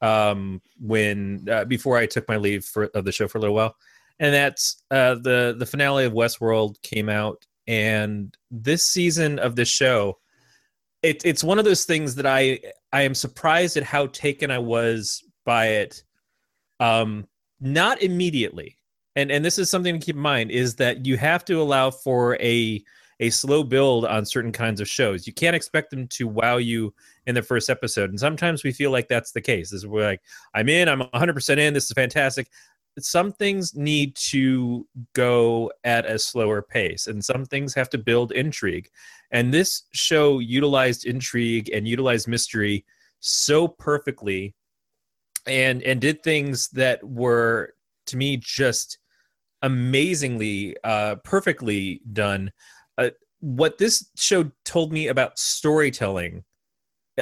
um, 0.01 0.61
when 0.79 1.47
uh, 1.49 1.65
before 1.65 1.97
I 1.97 2.05
took 2.05 2.27
my 2.27 2.37
leave 2.37 2.63
for, 2.65 2.85
of 2.93 3.03
the 3.03 3.11
show 3.11 3.27
for 3.27 3.39
a 3.39 3.41
little 3.41 3.55
while, 3.55 3.75
and 4.19 4.33
that's 4.33 4.83
uh, 4.91 5.15
the 5.15 5.55
the 5.57 5.65
finale 5.65 6.05
of 6.05 6.13
Westworld 6.13 6.81
came 6.83 7.09
out, 7.09 7.45
and 7.65 8.35
this 8.51 8.85
season 8.85 9.39
of 9.39 9.55
this 9.55 9.69
show, 9.69 10.19
it, 11.01 11.25
it's 11.25 11.43
one 11.43 11.57
of 11.57 11.65
those 11.65 11.85
things 11.85 12.15
that 12.15 12.27
I 12.27 12.59
I 12.93 13.01
am 13.01 13.15
surprised 13.15 13.75
at 13.75 13.83
how 13.83 14.05
taken 14.07 14.51
I 14.51 14.59
was 14.59 15.23
by 15.45 15.67
it 15.67 16.03
um 16.79 17.25
not 17.59 18.01
immediately 18.01 18.77
and 19.17 19.31
and 19.31 19.43
this 19.43 19.57
is 19.57 19.69
something 19.69 19.99
to 19.99 20.05
keep 20.05 20.15
in 20.15 20.21
mind 20.21 20.51
is 20.51 20.75
that 20.75 21.05
you 21.05 21.17
have 21.17 21.43
to 21.43 21.59
allow 21.59 21.89
for 21.89 22.35
a 22.35 22.81
a 23.19 23.31
slow 23.31 23.63
build 23.63 24.05
on 24.05 24.23
certain 24.27 24.51
kinds 24.51 24.79
of 24.79 24.87
shows. 24.87 25.25
You 25.25 25.33
can't 25.33 25.55
expect 25.55 25.89
them 25.89 26.07
to 26.09 26.27
wow 26.27 26.57
you 26.57 26.93
in 27.25 27.33
the 27.33 27.41
first 27.41 27.67
episode 27.69 28.11
and 28.11 28.19
sometimes 28.19 28.63
we 28.63 28.71
feel 28.71 28.91
like 28.91 29.07
that's 29.07 29.31
the 29.31 29.41
case 29.41 29.73
is 29.73 29.87
where 29.87 30.11
like 30.11 30.21
i'm 30.53 30.69
in 30.69 30.87
i'm 30.87 31.01
100% 31.01 31.57
in 31.57 31.73
this 31.73 31.85
is 31.85 31.91
fantastic. 31.91 32.47
Some 32.99 33.31
things 33.31 33.75
need 33.75 34.15
to 34.15 34.87
go 35.13 35.71
at 35.83 36.07
a 36.07 36.17
slower 36.17 36.63
pace 36.63 37.05
and 37.05 37.23
some 37.23 37.45
things 37.45 37.75
have 37.75 37.89
to 37.91 37.97
build 37.97 38.31
intrigue 38.31 38.89
and 39.31 39.51
this 39.51 39.83
show 39.93 40.39
utilized 40.39 41.05
intrigue 41.05 41.69
and 41.73 41.87
utilized 41.87 42.27
mystery 42.27 42.85
so 43.19 43.67
perfectly 43.67 44.53
and 45.47 45.81
and 45.83 46.01
did 46.01 46.23
things 46.23 46.69
that 46.69 47.03
were 47.03 47.73
to 48.07 48.17
me 48.17 48.37
just 48.37 48.99
amazingly 49.61 50.75
uh 50.83 51.15
perfectly 51.23 52.01
done. 52.13 52.51
Uh, 52.97 53.09
what 53.39 53.77
this 53.77 54.09
show 54.15 54.51
told 54.65 54.91
me 54.91 55.07
about 55.07 55.37
storytelling 55.37 56.43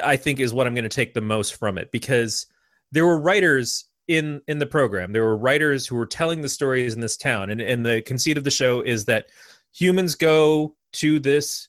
i 0.01 0.15
think 0.15 0.39
is 0.39 0.53
what 0.53 0.65
i'm 0.65 0.73
going 0.73 0.83
to 0.83 0.89
take 0.89 1.13
the 1.13 1.19
most 1.19 1.55
from 1.55 1.77
it 1.77 1.91
because 1.91 2.47
there 2.93 3.05
were 3.05 3.19
writers 3.19 3.85
in 4.07 4.41
in 4.47 4.59
the 4.59 4.65
program. 4.65 5.11
There 5.11 5.23
were 5.23 5.37
writers 5.37 5.87
who 5.87 5.95
were 5.95 6.05
telling 6.05 6.41
the 6.41 6.49
stories 6.49 6.93
in 6.93 7.01
this 7.01 7.17
town 7.17 7.49
and 7.49 7.61
and 7.61 7.85
the 7.85 8.01
conceit 8.03 8.37
of 8.37 8.43
the 8.43 8.51
show 8.51 8.81
is 8.81 9.05
that 9.05 9.27
humans 9.73 10.15
go 10.15 10.75
to 10.93 11.19
this 11.19 11.67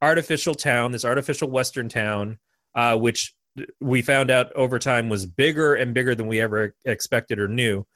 artificial 0.00 0.54
town 0.54 0.92
this 0.92 1.04
artificial 1.04 1.48
western 1.50 1.88
town 1.88 2.38
uh, 2.74 2.96
which 2.96 3.34
we 3.80 4.02
found 4.02 4.30
out 4.30 4.52
over 4.52 4.78
time 4.78 5.08
was 5.08 5.26
bigger 5.26 5.74
and 5.74 5.94
bigger 5.94 6.14
than 6.14 6.26
we 6.26 6.40
ever 6.40 6.74
expected 6.84 7.38
or 7.38 7.48
knew. 7.48 7.86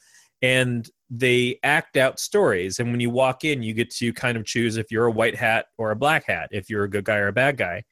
And 0.43 0.89
they 1.09 1.59
act 1.63 1.97
out 1.97 2.19
stories. 2.19 2.79
And 2.79 2.91
when 2.91 3.01
you 3.01 3.11
walk 3.11 3.45
in 3.45 3.63
you 3.63 3.73
get 3.73 3.91
to 3.97 4.13
kind 4.13 4.37
of 4.37 4.45
choose 4.45 4.77
if 4.77 4.91
you're 4.91 5.07
a 5.07 5.11
white 5.11 5.37
hat 5.37 5.67
or 5.79 5.91
a 5.91 5.97
black 5.97 6.27
hat 6.27 6.49
if 6.53 6.69
you're 6.69 6.85
a 6.85 6.91
good 6.91 7.05
guy 7.05 7.17
or 7.17 7.29
a 7.29 7.33
bad 7.33 7.57
guy. 7.57 7.85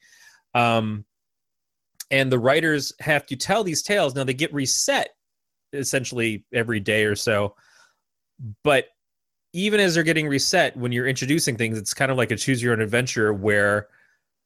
Um, 0.55 1.05
and 2.11 2.31
the 2.31 2.39
writers 2.39 2.93
have 3.01 3.27
to 3.27 3.37
tell 3.37 3.65
these 3.65 3.83
tales. 3.83 4.15
Now 4.15 4.25
they 4.25 4.35
get 4.35 4.53
reset 4.53 5.11
essentially 5.73 6.45
every 6.53 6.81
day 6.81 7.05
or 7.05 7.17
so. 7.17 7.55
But 8.63 8.89
even 9.55 9.81
as 9.81 9.95
they're 9.95 10.03
getting 10.03 10.29
reset 10.29 10.77
when 10.77 10.93
you're 10.93 11.07
introducing 11.07 11.57
things 11.57 11.79
it's 11.79 11.95
kind 11.95 12.11
of 12.11 12.19
like 12.19 12.33
a 12.33 12.37
choose 12.37 12.63
your 12.63 12.73
own 12.73 12.81
adventure 12.81 13.33
where 13.33 13.87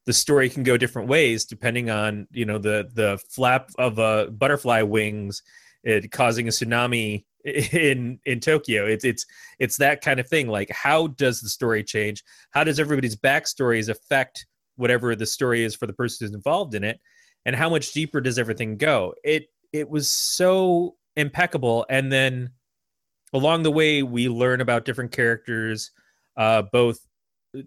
the 0.08 0.12
story 0.14 0.48
can 0.48 0.62
go 0.62 0.78
different 0.78 1.06
ways 1.06 1.44
depending 1.44 1.90
on 1.90 2.26
you 2.30 2.46
know 2.46 2.56
the 2.56 2.88
the 2.94 3.18
flap 3.28 3.70
of 3.78 3.98
a 3.98 4.30
butterfly 4.30 4.80
wings 4.80 5.42
it 5.84 6.10
causing 6.10 6.48
a 6.48 6.50
tsunami 6.50 7.24
in 7.44 8.18
in 8.24 8.40
Tokyo. 8.40 8.86
It's 8.86 9.04
it's 9.04 9.26
it's 9.58 9.76
that 9.78 10.00
kind 10.00 10.20
of 10.20 10.28
thing. 10.28 10.48
Like, 10.48 10.70
how 10.70 11.08
does 11.08 11.40
the 11.40 11.48
story 11.48 11.84
change? 11.84 12.24
How 12.50 12.64
does 12.64 12.80
everybody's 12.80 13.16
backstories 13.16 13.88
affect 13.88 14.46
whatever 14.76 15.14
the 15.14 15.26
story 15.26 15.64
is 15.64 15.74
for 15.74 15.86
the 15.86 15.92
person 15.92 16.26
who's 16.26 16.34
involved 16.34 16.74
in 16.74 16.84
it? 16.84 17.00
And 17.44 17.56
how 17.56 17.70
much 17.70 17.92
deeper 17.92 18.20
does 18.20 18.38
everything 18.38 18.76
go? 18.76 19.14
It 19.24 19.46
it 19.72 19.88
was 19.88 20.08
so 20.08 20.96
impeccable. 21.16 21.86
And 21.88 22.10
then 22.10 22.50
along 23.32 23.62
the 23.62 23.72
way, 23.72 24.02
we 24.02 24.28
learn 24.28 24.60
about 24.60 24.84
different 24.84 25.12
characters, 25.12 25.90
uh, 26.36 26.62
both 26.72 26.98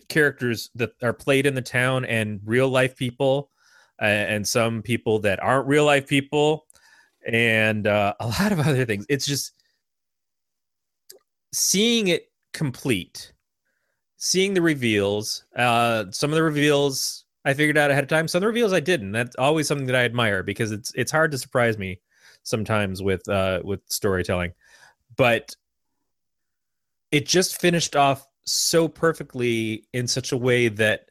characters 0.09 0.69
that 0.75 0.91
are 1.01 1.13
played 1.13 1.45
in 1.45 1.55
the 1.55 1.61
town 1.61 2.05
and 2.05 2.39
real 2.45 2.69
life 2.69 2.95
people, 2.95 3.49
uh, 4.01 4.05
and 4.05 4.47
some 4.47 4.81
people 4.81 5.19
that 5.19 5.41
aren't 5.41 5.67
real 5.67 5.85
life 5.85 6.07
people 6.07 6.65
and 7.25 7.87
uh, 7.87 8.13
a 8.19 8.27
lot 8.27 8.51
of 8.51 8.59
other 8.59 8.85
things. 8.85 9.05
It's 9.09 9.25
just 9.25 9.53
seeing 11.53 12.07
it 12.07 12.31
complete, 12.53 13.33
seeing 14.17 14.53
the 14.53 14.61
reveals. 14.61 15.45
Uh, 15.55 16.05
some 16.11 16.31
of 16.31 16.35
the 16.35 16.43
reveals 16.43 17.25
I 17.45 17.53
figured 17.53 17.77
out 17.77 17.91
ahead 17.91 18.03
of 18.03 18.09
time. 18.09 18.27
Some 18.27 18.39
of 18.39 18.41
the 18.41 18.47
reveals 18.47 18.73
I 18.73 18.79
didn't. 18.79 19.11
That's 19.11 19.35
always 19.35 19.67
something 19.67 19.87
that 19.87 19.95
I 19.95 20.05
admire 20.05 20.43
because 20.43 20.71
it's 20.71 20.91
it's 20.95 21.11
hard 21.11 21.31
to 21.31 21.37
surprise 21.37 21.77
me 21.77 21.99
sometimes 22.43 23.01
with 23.01 23.27
uh, 23.27 23.61
with 23.63 23.81
storytelling, 23.87 24.53
but 25.15 25.55
it 27.11 27.25
just 27.25 27.59
finished 27.59 27.95
off 27.95 28.27
so 28.45 28.87
perfectly 28.87 29.85
in 29.93 30.07
such 30.07 30.31
a 30.31 30.37
way 30.37 30.67
that 30.67 31.09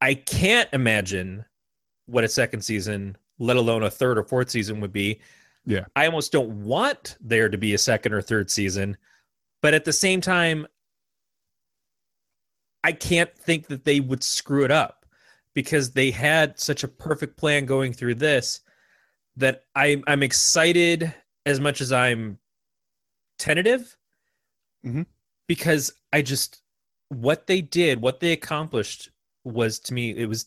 I 0.00 0.14
can't 0.14 0.68
imagine 0.72 1.44
what 2.06 2.24
a 2.24 2.28
second 2.28 2.62
season, 2.62 3.16
let 3.38 3.56
alone 3.56 3.82
a 3.82 3.90
third 3.90 4.18
or 4.18 4.24
fourth 4.24 4.50
season 4.50 4.80
would 4.80 4.92
be. 4.92 5.20
Yeah. 5.66 5.84
I 5.94 6.06
almost 6.06 6.32
don't 6.32 6.64
want 6.64 7.16
there 7.20 7.48
to 7.48 7.58
be 7.58 7.74
a 7.74 7.78
second 7.78 8.12
or 8.12 8.22
third 8.22 8.50
season, 8.50 8.96
but 9.62 9.74
at 9.74 9.84
the 9.84 9.92
same 9.92 10.20
time, 10.20 10.66
I 12.82 12.92
can't 12.92 13.36
think 13.36 13.68
that 13.68 13.84
they 13.84 14.00
would 14.00 14.24
screw 14.24 14.64
it 14.64 14.70
up 14.70 15.04
because 15.54 15.92
they 15.92 16.10
had 16.10 16.58
such 16.58 16.82
a 16.82 16.88
perfect 16.88 17.36
plan 17.36 17.66
going 17.66 17.92
through 17.92 18.14
this 18.14 18.60
that 19.36 19.64
I, 19.74 20.02
I'm 20.06 20.22
excited 20.22 21.14
as 21.46 21.60
much 21.60 21.80
as 21.80 21.92
I'm 21.92 22.38
tentative 23.38 23.96
Mhm. 24.84 25.06
Because 25.50 25.92
I 26.12 26.22
just 26.22 26.62
what 27.08 27.48
they 27.48 27.60
did, 27.60 28.00
what 28.00 28.20
they 28.20 28.30
accomplished 28.30 29.10
was 29.42 29.80
to 29.80 29.92
me 29.92 30.10
it 30.16 30.28
was 30.28 30.46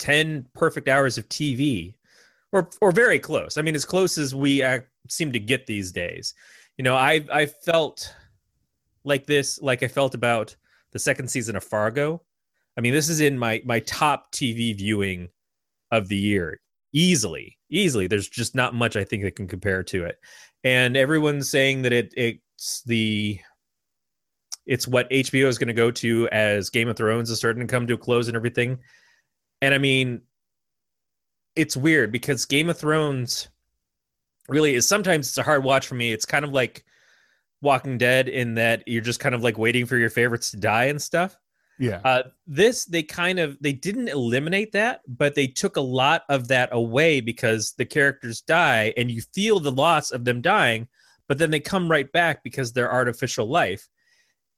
10 0.00 0.48
perfect 0.54 0.88
hours 0.88 1.16
of 1.16 1.28
TV 1.28 1.94
or 2.50 2.68
or 2.80 2.90
very 2.90 3.20
close. 3.20 3.56
I 3.56 3.62
mean 3.62 3.76
as 3.76 3.84
close 3.84 4.18
as 4.18 4.34
we 4.34 4.60
uh, 4.60 4.80
seem 5.08 5.30
to 5.30 5.38
get 5.38 5.68
these 5.68 5.92
days. 5.92 6.34
You 6.78 6.82
know, 6.82 6.96
I 6.96 7.24
I 7.32 7.46
felt 7.46 8.12
like 9.04 9.24
this 9.24 9.62
like 9.62 9.84
I 9.84 9.88
felt 9.88 10.16
about 10.16 10.56
the 10.90 10.98
second 10.98 11.28
season 11.28 11.54
of 11.54 11.62
Fargo. 11.62 12.20
I 12.76 12.80
mean, 12.80 12.92
this 12.92 13.08
is 13.08 13.20
in 13.20 13.38
my 13.38 13.62
my 13.64 13.78
top 13.78 14.32
TV 14.32 14.76
viewing 14.76 15.28
of 15.92 16.08
the 16.08 16.16
year 16.16 16.60
easily. 16.92 17.56
Easily. 17.70 18.08
There's 18.08 18.28
just 18.28 18.56
not 18.56 18.74
much 18.74 18.96
I 18.96 19.04
think 19.04 19.22
that 19.22 19.36
can 19.36 19.46
compare 19.46 19.84
to 19.84 20.06
it. 20.06 20.18
And 20.64 20.96
everyone's 20.96 21.48
saying 21.48 21.82
that 21.82 21.92
it 21.92 22.12
it's 22.16 22.82
the 22.82 23.38
it's 24.66 24.88
what 24.88 25.10
HBO 25.10 25.46
is 25.46 25.58
going 25.58 25.68
to 25.68 25.74
go 25.74 25.90
to 25.90 26.28
as 26.30 26.70
Game 26.70 26.88
of 26.88 26.96
Thrones 26.96 27.30
is 27.30 27.38
starting 27.38 27.66
to 27.66 27.70
come 27.70 27.86
to 27.86 27.94
a 27.94 27.98
close 27.98 28.28
and 28.28 28.36
everything. 28.36 28.78
And 29.60 29.74
I 29.74 29.78
mean, 29.78 30.22
it's 31.56 31.76
weird 31.76 32.12
because 32.12 32.44
Game 32.46 32.70
of 32.70 32.78
Thrones 32.78 33.48
really 34.48 34.74
is 34.74 34.88
sometimes 34.88 35.28
it's 35.28 35.38
a 35.38 35.42
hard 35.42 35.64
watch 35.64 35.86
for 35.86 35.94
me. 35.94 36.12
It's 36.12 36.26
kind 36.26 36.44
of 36.44 36.52
like 36.52 36.84
Walking 37.60 37.98
Dead 37.98 38.28
in 38.28 38.54
that 38.54 38.86
you're 38.86 39.02
just 39.02 39.20
kind 39.20 39.34
of 39.34 39.42
like 39.42 39.58
waiting 39.58 39.86
for 39.86 39.96
your 39.96 40.10
favorites 40.10 40.50
to 40.50 40.56
die 40.56 40.84
and 40.84 41.00
stuff. 41.00 41.38
Yeah. 41.78 42.00
Uh, 42.04 42.22
this 42.46 42.84
they 42.84 43.02
kind 43.02 43.40
of 43.40 43.58
they 43.60 43.72
didn't 43.72 44.08
eliminate 44.08 44.72
that, 44.72 45.00
but 45.08 45.34
they 45.34 45.46
took 45.46 45.76
a 45.76 45.80
lot 45.80 46.22
of 46.28 46.48
that 46.48 46.68
away 46.72 47.20
because 47.20 47.72
the 47.76 47.84
characters 47.84 48.42
die 48.42 48.94
and 48.96 49.10
you 49.10 49.22
feel 49.34 49.58
the 49.58 49.72
loss 49.72 50.12
of 50.12 50.24
them 50.24 50.40
dying, 50.40 50.86
but 51.26 51.38
then 51.38 51.50
they 51.50 51.60
come 51.60 51.90
right 51.90 52.10
back 52.12 52.44
because 52.44 52.72
they're 52.72 52.92
artificial 52.92 53.46
life. 53.46 53.88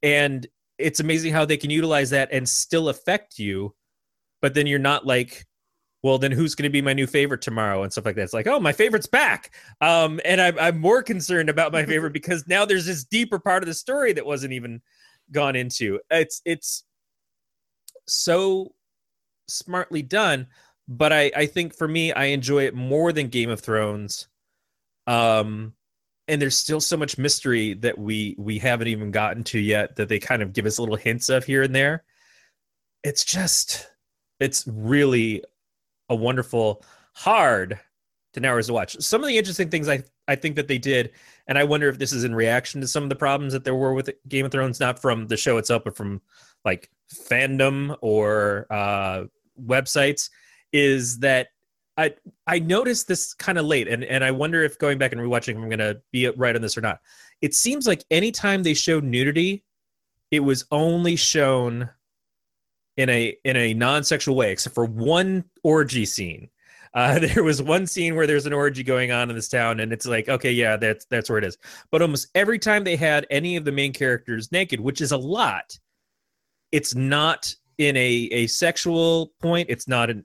And 0.06 0.46
it's 0.78 1.00
amazing 1.00 1.32
how 1.32 1.44
they 1.44 1.56
can 1.56 1.70
utilize 1.70 2.10
that 2.10 2.28
and 2.30 2.48
still 2.48 2.88
affect 2.88 3.40
you, 3.40 3.74
but 4.40 4.54
then 4.54 4.68
you're 4.68 4.78
not 4.78 5.04
like, 5.04 5.46
well, 6.04 6.18
then 6.18 6.30
who's 6.30 6.54
going 6.54 6.62
to 6.68 6.70
be 6.70 6.80
my 6.80 6.92
new 6.92 7.08
favorite 7.08 7.42
tomorrow 7.42 7.82
and 7.82 7.90
stuff 7.90 8.04
like 8.04 8.14
that. 8.14 8.22
It's 8.22 8.32
like, 8.32 8.46
oh, 8.46 8.60
my 8.60 8.72
favorite's 8.72 9.08
back. 9.08 9.52
Um, 9.80 10.20
and 10.24 10.40
I'm, 10.40 10.56
I'm 10.60 10.78
more 10.78 11.02
concerned 11.02 11.50
about 11.50 11.72
my 11.72 11.84
favorite 11.84 12.12
because 12.12 12.46
now 12.46 12.64
there's 12.64 12.86
this 12.86 13.02
deeper 13.02 13.40
part 13.40 13.64
of 13.64 13.66
the 13.66 13.74
story 13.74 14.12
that 14.12 14.24
wasn't 14.24 14.52
even 14.52 14.80
gone 15.32 15.56
into. 15.56 15.98
It's 16.08 16.40
it's 16.44 16.84
so 18.06 18.74
smartly 19.48 20.02
done, 20.02 20.46
but 20.86 21.12
I 21.12 21.32
I 21.34 21.46
think 21.46 21.74
for 21.76 21.88
me 21.88 22.12
I 22.12 22.26
enjoy 22.26 22.66
it 22.66 22.74
more 22.76 23.12
than 23.12 23.26
Game 23.26 23.50
of 23.50 23.58
Thrones. 23.58 24.28
Um 25.08 25.72
and 26.28 26.42
there's 26.42 26.58
still 26.58 26.80
so 26.80 26.96
much 26.96 27.18
mystery 27.18 27.74
that 27.74 27.98
we 27.98 28.34
we 28.38 28.58
haven't 28.58 28.88
even 28.88 29.10
gotten 29.10 29.44
to 29.44 29.58
yet 29.58 29.96
that 29.96 30.08
they 30.08 30.18
kind 30.18 30.42
of 30.42 30.52
give 30.52 30.66
us 30.66 30.78
little 30.78 30.96
hints 30.96 31.28
of 31.28 31.44
here 31.44 31.62
and 31.62 31.74
there. 31.74 32.04
It's 33.04 33.24
just 33.24 33.88
it's 34.40 34.64
really 34.66 35.42
a 36.08 36.14
wonderful 36.14 36.84
hard 37.14 37.78
10 38.34 38.44
hours 38.44 38.66
to 38.66 38.72
watch. 38.72 39.00
Some 39.00 39.22
of 39.22 39.28
the 39.28 39.38
interesting 39.38 39.70
things 39.70 39.88
I 39.88 40.02
I 40.28 40.34
think 40.34 40.56
that 40.56 40.68
they 40.68 40.78
did 40.78 41.12
and 41.46 41.56
I 41.56 41.64
wonder 41.64 41.88
if 41.88 41.98
this 41.98 42.12
is 42.12 42.24
in 42.24 42.34
reaction 42.34 42.80
to 42.80 42.88
some 42.88 43.04
of 43.04 43.08
the 43.08 43.16
problems 43.16 43.52
that 43.52 43.64
there 43.64 43.74
were 43.74 43.94
with 43.94 44.10
Game 44.28 44.44
of 44.44 44.52
Thrones 44.52 44.80
not 44.80 45.00
from 45.00 45.28
the 45.28 45.36
show 45.36 45.58
itself 45.58 45.84
but 45.84 45.96
from 45.96 46.20
like 46.64 46.90
fandom 47.14 47.96
or 48.00 48.66
uh, 48.70 49.24
websites 49.64 50.28
is 50.72 51.20
that 51.20 51.48
I 51.96 52.14
I 52.46 52.58
noticed 52.58 53.08
this 53.08 53.34
kind 53.34 53.58
of 53.58 53.64
late, 53.66 53.88
and 53.88 54.04
and 54.04 54.22
I 54.22 54.30
wonder 54.30 54.62
if 54.62 54.78
going 54.78 54.98
back 54.98 55.12
and 55.12 55.20
rewatching, 55.20 55.56
I'm 55.56 55.68
gonna 55.68 55.96
be 56.12 56.28
right 56.28 56.54
on 56.54 56.62
this 56.62 56.76
or 56.76 56.82
not. 56.82 57.00
It 57.40 57.54
seems 57.54 57.86
like 57.86 58.04
anytime 58.10 58.62
they 58.62 58.74
showed 58.74 59.04
nudity, 59.04 59.64
it 60.30 60.40
was 60.40 60.66
only 60.70 61.16
shown 61.16 61.88
in 62.96 63.08
a 63.08 63.36
in 63.44 63.56
a 63.56 63.74
non-sexual 63.74 64.36
way, 64.36 64.52
except 64.52 64.74
for 64.74 64.84
one 64.84 65.44
orgy 65.62 66.04
scene. 66.04 66.48
Uh, 66.94 67.18
there 67.34 67.44
was 67.44 67.62
one 67.62 67.86
scene 67.86 68.14
where 68.14 68.26
there's 68.26 68.46
an 68.46 68.52
orgy 68.52 68.82
going 68.82 69.12
on 69.12 69.30
in 69.30 69.36
this 69.36 69.48
town, 69.48 69.80
and 69.80 69.92
it's 69.92 70.06
like, 70.06 70.28
okay, 70.28 70.52
yeah, 70.52 70.76
that's 70.76 71.06
that's 71.06 71.30
where 71.30 71.38
it 71.38 71.44
is. 71.44 71.56
But 71.90 72.02
almost 72.02 72.28
every 72.34 72.58
time 72.58 72.84
they 72.84 72.96
had 72.96 73.26
any 73.30 73.56
of 73.56 73.64
the 73.64 73.72
main 73.72 73.92
characters 73.92 74.52
naked, 74.52 74.80
which 74.80 75.00
is 75.00 75.12
a 75.12 75.18
lot, 75.18 75.78
it's 76.72 76.94
not 76.94 77.54
in 77.78 77.96
a 77.96 78.28
a 78.32 78.46
sexual 78.48 79.32
point. 79.40 79.70
It's 79.70 79.88
not 79.88 80.10
an, 80.10 80.24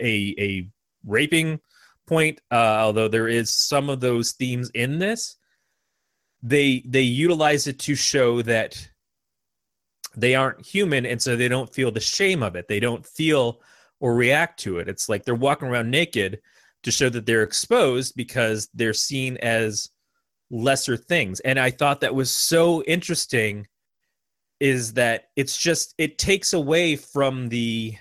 a 0.00 0.34
a 0.38 0.68
raping 1.06 1.60
point. 2.06 2.40
Uh, 2.50 2.78
although 2.80 3.08
there 3.08 3.28
is 3.28 3.52
some 3.52 3.90
of 3.90 4.00
those 4.00 4.32
themes 4.32 4.70
in 4.74 4.98
this, 4.98 5.36
they 6.42 6.82
they 6.86 7.02
utilize 7.02 7.66
it 7.66 7.78
to 7.80 7.94
show 7.94 8.42
that 8.42 8.88
they 10.16 10.34
aren't 10.34 10.64
human, 10.64 11.06
and 11.06 11.20
so 11.20 11.36
they 11.36 11.48
don't 11.48 11.72
feel 11.72 11.90
the 11.90 12.00
shame 12.00 12.42
of 12.42 12.56
it. 12.56 12.68
They 12.68 12.80
don't 12.80 13.06
feel 13.06 13.60
or 14.00 14.14
react 14.14 14.60
to 14.60 14.78
it. 14.78 14.88
It's 14.88 15.08
like 15.08 15.24
they're 15.24 15.34
walking 15.34 15.68
around 15.68 15.90
naked 15.90 16.40
to 16.84 16.90
show 16.90 17.08
that 17.08 17.26
they're 17.26 17.42
exposed 17.42 18.14
because 18.16 18.68
they're 18.74 18.94
seen 18.94 19.36
as 19.38 19.90
lesser 20.50 20.96
things. 20.96 21.40
And 21.40 21.58
I 21.58 21.70
thought 21.70 22.00
that 22.00 22.14
was 22.14 22.30
so 22.30 22.82
interesting 22.84 23.66
is 24.60 24.94
that 24.94 25.28
it's 25.36 25.56
just 25.56 25.94
it 25.98 26.18
takes 26.18 26.52
away 26.52 26.96
from 26.96 27.48
the 27.48 27.96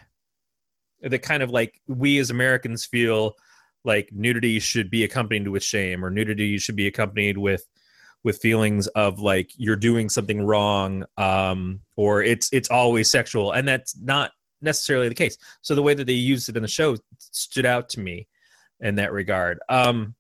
the 1.02 1.20
kind 1.20 1.44
of 1.44 1.50
like 1.50 1.80
we 1.88 2.18
as 2.20 2.30
Americans 2.30 2.86
feel 2.86 3.36
like 3.84 4.10
nudity 4.12 4.60
should 4.60 4.90
be 4.90 5.04
accompanied 5.04 5.48
with 5.48 5.64
shame 5.64 6.04
or 6.04 6.10
nudity 6.10 6.58
should 6.58 6.76
be 6.76 6.88
accompanied 6.88 7.38
with 7.38 7.66
with 8.24 8.40
feelings 8.40 8.88
of 8.88 9.20
like 9.20 9.52
you're 9.56 9.76
doing 9.76 10.10
something 10.10 10.42
wrong 10.42 11.06
um 11.18 11.80
or 11.96 12.22
it's 12.24 12.52
it's 12.52 12.70
always 12.70 13.10
sexual. 13.10 13.52
And 13.52 13.68
that's 13.68 13.98
not 13.98 14.32
necessarily 14.62 15.08
the 15.08 15.16
case. 15.16 15.38
So 15.62 15.76
the 15.76 15.84
way 15.84 15.94
that 15.94 16.06
they 16.06 16.14
used 16.14 16.50
it 16.50 16.58
in 16.58 16.64
the 16.64 16.68
show 16.68 16.98
stood 17.20 17.66
out 17.66 17.90
to 17.90 18.00
me 18.00 18.28
in 18.82 18.96
that 18.96 19.14
regard. 19.14 19.60
Um 19.70 20.16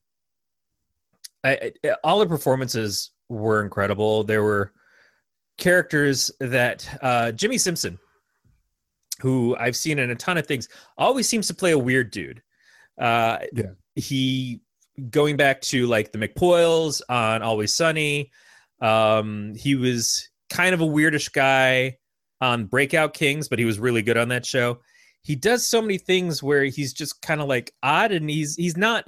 I, 1.43 1.71
I, 1.84 1.95
all 2.03 2.19
the 2.19 2.28
performances 2.28 3.11
were 3.30 3.63
incredible. 3.63 4.23
There 4.23 4.43
were 4.43 4.73
characters 5.57 6.32
that 6.39 6.88
uh 7.01 7.32
jimmy 7.32 7.57
simpson 7.57 7.97
who 9.22 9.55
i've 9.59 9.76
seen 9.76 9.99
in 9.99 10.09
a 10.09 10.15
ton 10.15 10.38
of 10.38 10.45
things 10.45 10.68
always 10.97 11.28
seems 11.28 11.47
to 11.47 11.53
play 11.53 11.72
a 11.72 11.78
weird 11.80 12.11
dude 12.11 12.41
uh 12.99 13.39
Yeah. 13.53 13.72
he 13.95 14.61
going 15.09 15.38
back 15.38 15.61
to 15.61 15.86
like 15.88 16.11
the 16.11 16.18
mcpoyles 16.18 17.01
on 17.09 17.41
always 17.41 17.76
sunny 17.76 18.32
um 18.82 19.53
he 19.55 19.76
was 19.76 20.30
kind 20.49 20.74
of 20.74 20.82
a 20.82 20.86
weirdish 20.86 21.32
guy 21.34 21.97
on 22.41 22.65
breakout 22.65 23.13
kings 23.13 23.47
but 23.47 23.59
he 23.59 23.65
was 23.65 23.80
really 23.80 24.01
good 24.01 24.18
on 24.18 24.30
that 24.30 24.45
show 24.45 24.80
he 25.24 25.36
does 25.36 25.65
so 25.68 25.82
many 25.82 25.97
things 25.97 26.41
where 26.41 26.63
he's 26.63 26.93
just 26.93 27.22
kind 27.22 27.41
of 27.41 27.47
like 27.47 27.74
odd 27.84 28.11
and 28.11 28.30
he's 28.30 28.55
he's 28.55 28.78
not 28.78 29.07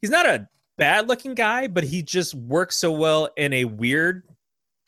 he's 0.00 0.10
not 0.10 0.26
a 0.26 0.46
bad 0.76 1.08
looking 1.08 1.34
guy 1.34 1.66
but 1.66 1.84
he 1.84 2.02
just 2.02 2.34
works 2.34 2.76
so 2.76 2.90
well 2.92 3.28
in 3.36 3.52
a 3.52 3.64
weird 3.64 4.22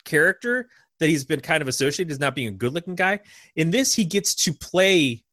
character 0.05 0.69
that 0.99 1.09
he's 1.09 1.25
been 1.25 1.41
kind 1.41 1.61
of 1.61 1.67
associated 1.67 2.11
as 2.11 2.19
not 2.19 2.35
being 2.35 2.47
a 2.47 2.51
good 2.51 2.73
looking 2.73 2.95
guy. 2.95 3.19
In 3.55 3.71
this 3.71 3.93
he 3.93 4.05
gets 4.05 4.35
to 4.35 4.53
play 4.53 5.23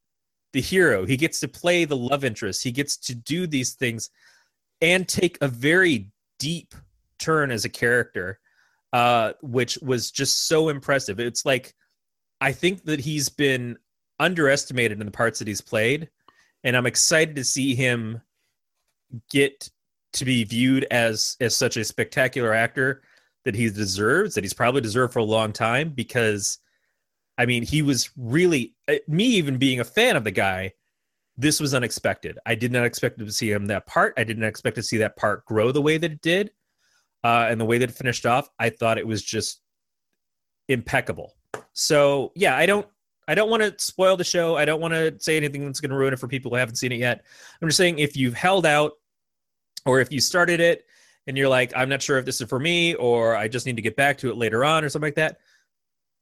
the 0.53 0.61
hero. 0.61 1.05
He 1.05 1.17
gets 1.17 1.41
to 1.41 1.49
play 1.49 1.85
the 1.85 1.97
love 1.97 2.25
interest. 2.25 2.62
He 2.62 2.73
gets 2.73 2.97
to 2.99 3.15
do 3.15 3.47
these 3.47 3.75
things 3.75 4.11
and 4.81 5.09
take 5.09 5.39
a 5.41 5.49
very 5.49 6.11
deep 6.39 6.75
turn 7.19 7.51
as 7.51 7.65
a 7.65 7.69
character 7.69 8.41
uh 8.93 9.33
which 9.41 9.79
was 9.83 10.11
just 10.11 10.47
so 10.47 10.69
impressive. 10.69 11.19
It's 11.21 11.47
like 11.47 11.75
i 12.41 12.53
think 12.53 12.85
that 12.85 13.01
he's 13.01 13.29
been 13.29 13.79
underestimated 14.21 15.01
in 15.01 15.07
the 15.07 15.12
parts 15.12 15.39
that 15.39 15.49
he's 15.49 15.61
played 15.61 16.09
and 16.62 16.77
i'm 16.77 16.87
excited 16.87 17.37
to 17.37 17.45
see 17.45 17.75
him 17.75 18.21
get 19.31 19.71
to 20.12 20.25
be 20.25 20.45
viewed 20.45 20.85
as 20.91 21.37
as 21.41 21.57
such 21.57 21.77
a 21.77 21.85
spectacular 21.85 22.53
actor 22.53 23.03
that 23.45 23.55
he 23.55 23.70
deserves 23.70 24.34
that 24.34 24.45
he's 24.45 24.55
probably 24.55 24.80
deserved 24.80 25.12
for 25.12 25.18
a 25.18 25.24
long 25.24 25.53
time 25.53 25.90
because 25.90 26.59
i 27.38 27.47
mean 27.47 27.62
he 27.62 27.82
was 27.82 28.11
really 28.16 28.74
uh, 28.88 28.95
me 29.09 29.24
even 29.24 29.59
being 29.59 29.80
a 29.80 29.84
fan 29.84 30.16
of 30.16 30.24
the 30.24 30.30
guy 30.30 30.72
this 31.36 31.61
was 31.61 31.74
unexpected. 31.74 32.38
I 32.47 32.55
did 32.55 32.70
not 32.70 32.84
expect 32.84 33.18
to 33.18 33.32
see 33.32 33.51
him 33.51 33.66
that 33.66 33.86
part. 33.86 34.14
I 34.16 34.24
did 34.24 34.38
not 34.38 34.47
expect 34.47 34.76
to 34.76 34.82
see 34.82 34.99
that 34.99 35.16
part 35.16 35.45
grow 35.45 35.72
the 35.72 35.82
way 35.82 35.99
that 35.99 36.12
it 36.12 36.22
did 36.22 36.53
uh, 37.24 37.47
and 37.51 37.61
the 37.61 37.64
way 37.64 37.78
that 37.78 37.90
it 37.90 37.97
finished 37.97 38.26
off. 38.26 38.49
I 38.59 38.70
thought 38.70 38.99
it 38.99 39.07
was 39.07 39.22
just 39.22 39.61
impeccable. 40.68 41.34
So 41.72 42.32
yeah 42.36 42.57
i 42.57 42.66
don't 42.66 42.86
i 43.26 43.34
don't 43.34 43.51
want 43.51 43.62
to 43.62 43.74
spoil 43.78 44.16
the 44.16 44.24
show. 44.24 44.57
I 44.57 44.64
don't 44.64 44.80
want 44.80 44.95
to 44.95 45.14
say 45.18 45.36
anything 45.36 45.64
that's 45.64 45.80
going 45.80 45.90
to 45.90 45.97
ruin 45.97 46.12
it 46.12 46.18
for 46.18 46.28
people 46.28 46.51
who 46.51 46.57
haven't 46.57 46.76
seen 46.76 46.92
it 46.92 46.99
yet. 46.99 47.24
I'm 47.61 47.68
just 47.68 47.78
saying 47.78 47.99
if 47.99 48.16
you've 48.16 48.34
held 48.34 48.64
out 48.64 48.92
or 49.86 50.01
if 50.01 50.12
you 50.12 50.20
started 50.20 50.61
it 50.61 50.84
and 51.27 51.37
you're 51.37 51.49
like 51.49 51.72
i'm 51.77 51.89
not 51.89 52.03
sure 52.03 52.18
if 52.18 52.25
this 52.25 52.41
is 52.41 52.49
for 52.49 52.59
me 52.59 52.95
or 52.95 53.37
i 53.37 53.49
just 53.49 53.66
need 53.66 53.77
to 53.77 53.83
get 53.83 53.97
back 53.97 54.18
to 54.18 54.31
it 54.31 54.37
later 54.37 54.64
on 54.64 54.85
or 54.85 54.89
something 54.89 55.07
like 55.07 55.14
that 55.16 55.39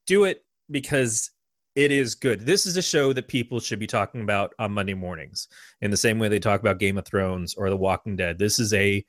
do 0.06 0.24
it 0.24 0.44
because 0.70 1.30
it 1.74 1.90
is 1.90 2.14
good. 2.14 2.44
This 2.44 2.66
is 2.66 2.76
a 2.76 2.82
show 2.82 3.12
that 3.12 3.28
people 3.28 3.58
should 3.58 3.78
be 3.78 3.86
talking 3.86 4.22
about 4.22 4.52
on 4.58 4.72
monday 4.72 4.94
mornings 4.94 5.48
in 5.80 5.90
the 5.90 5.96
same 5.96 6.18
way 6.18 6.28
they 6.28 6.38
talk 6.38 6.60
about 6.60 6.78
game 6.78 6.98
of 6.98 7.06
thrones 7.06 7.54
or 7.54 7.70
the 7.70 7.76
walking 7.76 8.16
dead. 8.16 8.38
This 8.38 8.58
is 8.58 8.74
a 8.74 9.04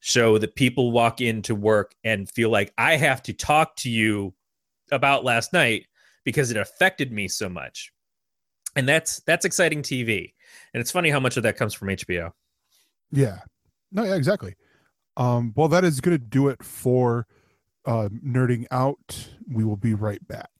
show 0.00 0.38
that 0.38 0.54
people 0.54 0.92
walk 0.92 1.20
into 1.20 1.54
work 1.54 1.94
and 2.04 2.30
feel 2.30 2.50
like 2.50 2.72
i 2.76 2.96
have 2.96 3.22
to 3.22 3.32
talk 3.32 3.74
to 3.76 3.90
you 3.90 4.34
about 4.92 5.24
last 5.24 5.52
night 5.52 5.86
because 6.24 6.50
it 6.50 6.58
affected 6.58 7.10
me 7.10 7.26
so 7.26 7.48
much. 7.48 7.90
And 8.76 8.88
that's 8.88 9.20
that's 9.20 9.44
exciting 9.44 9.82
tv 9.82 10.32
and 10.72 10.80
it's 10.80 10.90
funny 10.90 11.10
how 11.10 11.20
much 11.20 11.36
of 11.36 11.44
that 11.44 11.56
comes 11.56 11.74
from 11.74 11.88
hbo 11.88 12.32
Yeah. 13.12 13.38
No, 13.92 14.04
yeah, 14.04 14.16
exactly. 14.16 14.56
Um, 15.16 15.52
well, 15.56 15.68
that 15.68 15.84
is 15.84 16.00
going 16.00 16.16
to 16.18 16.24
do 16.24 16.48
it 16.48 16.62
for 16.62 17.26
uh, 17.84 18.08
nerding 18.24 18.66
out. 18.70 19.30
We 19.50 19.64
will 19.64 19.76
be 19.76 19.94
right 19.94 20.26
back. 20.26 20.50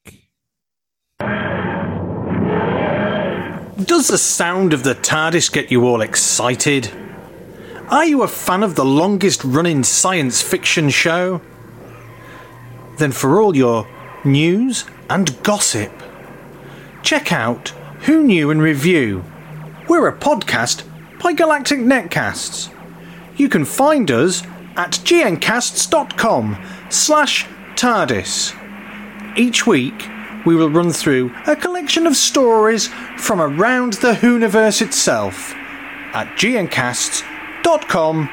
Does 3.85 4.07
the 4.09 4.19
sound 4.19 4.73
of 4.73 4.85
the 4.85 4.95
TARDIS 4.95 5.53
get 5.53 5.71
you 5.71 5.85
all 5.87 6.01
excited? 6.01 6.91
Are 7.89 8.05
you 8.05 8.23
a 8.23 8.29
fan 8.29 8.63
of 8.63 8.77
the 8.77 8.85
longest 8.85 9.43
running 9.45 9.83
science 9.83 10.41
fiction 10.41 10.91
show? 10.91 11.41
Then, 12.99 13.13
for 13.13 13.41
all 13.41 13.57
your 13.57 13.89
news 14.25 14.85
and 15.11 15.43
gossip, 15.43 15.93
check 17.03 17.33
out 17.33 17.71
Who 18.03 18.23
Knew 18.23 18.51
and 18.51 18.63
Review. 18.63 19.25
We're 19.89 20.09
a 20.09 20.17
podcast 20.17 20.85
by 21.21 21.33
Galactic 21.33 21.81
Netcasts. 21.81 22.74
You 23.37 23.49
can 23.49 23.65
find 23.65 24.11
us 24.11 24.45
at 24.77 24.93
gncasts.com 24.93 26.65
slash 26.89 27.47
TARDIS. 27.75 29.37
Each 29.37 29.67
week, 29.67 30.09
we 30.47 30.55
will 30.55 30.71
run 30.71 30.93
through 30.93 31.35
a 31.47 31.57
collection 31.57 32.07
of 32.07 32.17
stories 32.17 32.89
from 33.17 33.41
around 33.41 33.95
the 33.95 34.13
Whoniverse 34.13 34.83
itself 34.83 35.53
at 36.13 36.29
gncasts.com 36.37 38.31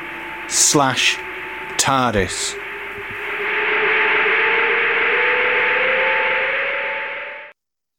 slash 0.47 1.17
TARDIS. 1.77 2.57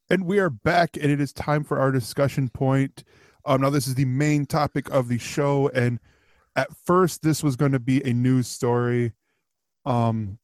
And 0.09 0.25
we 0.25 0.39
are 0.39 0.49
back, 0.49 0.95
and 0.95 1.11
it 1.11 1.19
is 1.19 1.33
time 1.33 1.63
for 1.63 1.79
our 1.79 1.91
discussion 1.91 2.47
point. 2.47 3.03
Um, 3.45 3.61
now, 3.61 3.69
this 3.69 3.87
is 3.87 3.95
the 3.95 4.05
main 4.05 4.45
topic 4.45 4.89
of 4.89 5.09
the 5.09 5.17
show, 5.17 5.69
and 5.69 5.99
at 6.55 6.69
first, 6.85 7.21
this 7.21 7.43
was 7.43 7.55
going 7.55 7.71
to 7.71 7.79
be 7.79 8.03
a 8.05 8.13
news 8.13 8.47
story, 8.47 9.13
um, 9.85 10.37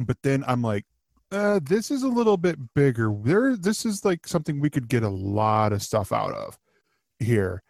but 0.00 0.16
then 0.22 0.44
I'm 0.46 0.62
like, 0.62 0.84
uh, 1.32 1.60
this 1.62 1.90
is 1.90 2.02
a 2.02 2.08
little 2.08 2.36
bit 2.36 2.58
bigger. 2.74 3.12
There, 3.22 3.56
this 3.56 3.84
is 3.84 4.04
like 4.04 4.26
something 4.26 4.60
we 4.60 4.70
could 4.70 4.88
get 4.88 5.02
a 5.02 5.08
lot 5.08 5.72
of 5.72 5.82
stuff 5.82 6.12
out 6.12 6.32
of 6.32 6.58
here, 7.18 7.62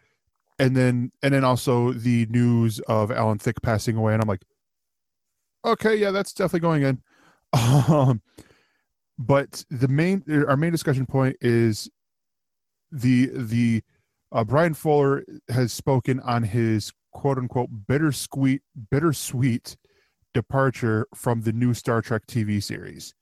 and 0.59 0.75
then 0.75 1.11
and 1.23 1.33
then 1.33 1.43
also 1.43 1.93
the 1.93 2.25
news 2.29 2.79
of 2.81 3.11
Alan 3.11 3.39
Thicke 3.39 3.61
passing 3.61 3.95
away, 3.95 4.13
and 4.13 4.21
I'm 4.21 4.27
like, 4.27 4.43
okay, 5.63 5.95
yeah, 5.95 6.11
that's 6.11 6.33
definitely 6.33 6.61
going 6.61 6.83
in. 6.83 7.01
Um, 7.87 8.21
but 9.17 9.63
the 9.69 9.87
main 9.87 10.23
our 10.47 10.57
main 10.57 10.71
discussion 10.71 11.05
point 11.05 11.37
is 11.39 11.89
the 12.91 13.29
the 13.33 13.81
uh, 14.31 14.43
Bryan 14.43 14.73
Fuller 14.73 15.23
has 15.49 15.71
spoken 15.71 16.19
on 16.19 16.43
his 16.43 16.91
quote 17.15 17.37
unquote 17.37 17.69
bittersweet 17.87 18.61
bittersweet 18.91 19.77
departure 20.33 21.07
from 21.15 21.41
the 21.41 21.53
new 21.53 21.73
Star 21.73 22.01
Trek 22.01 22.23
TV 22.27 22.61
series. 22.61 23.15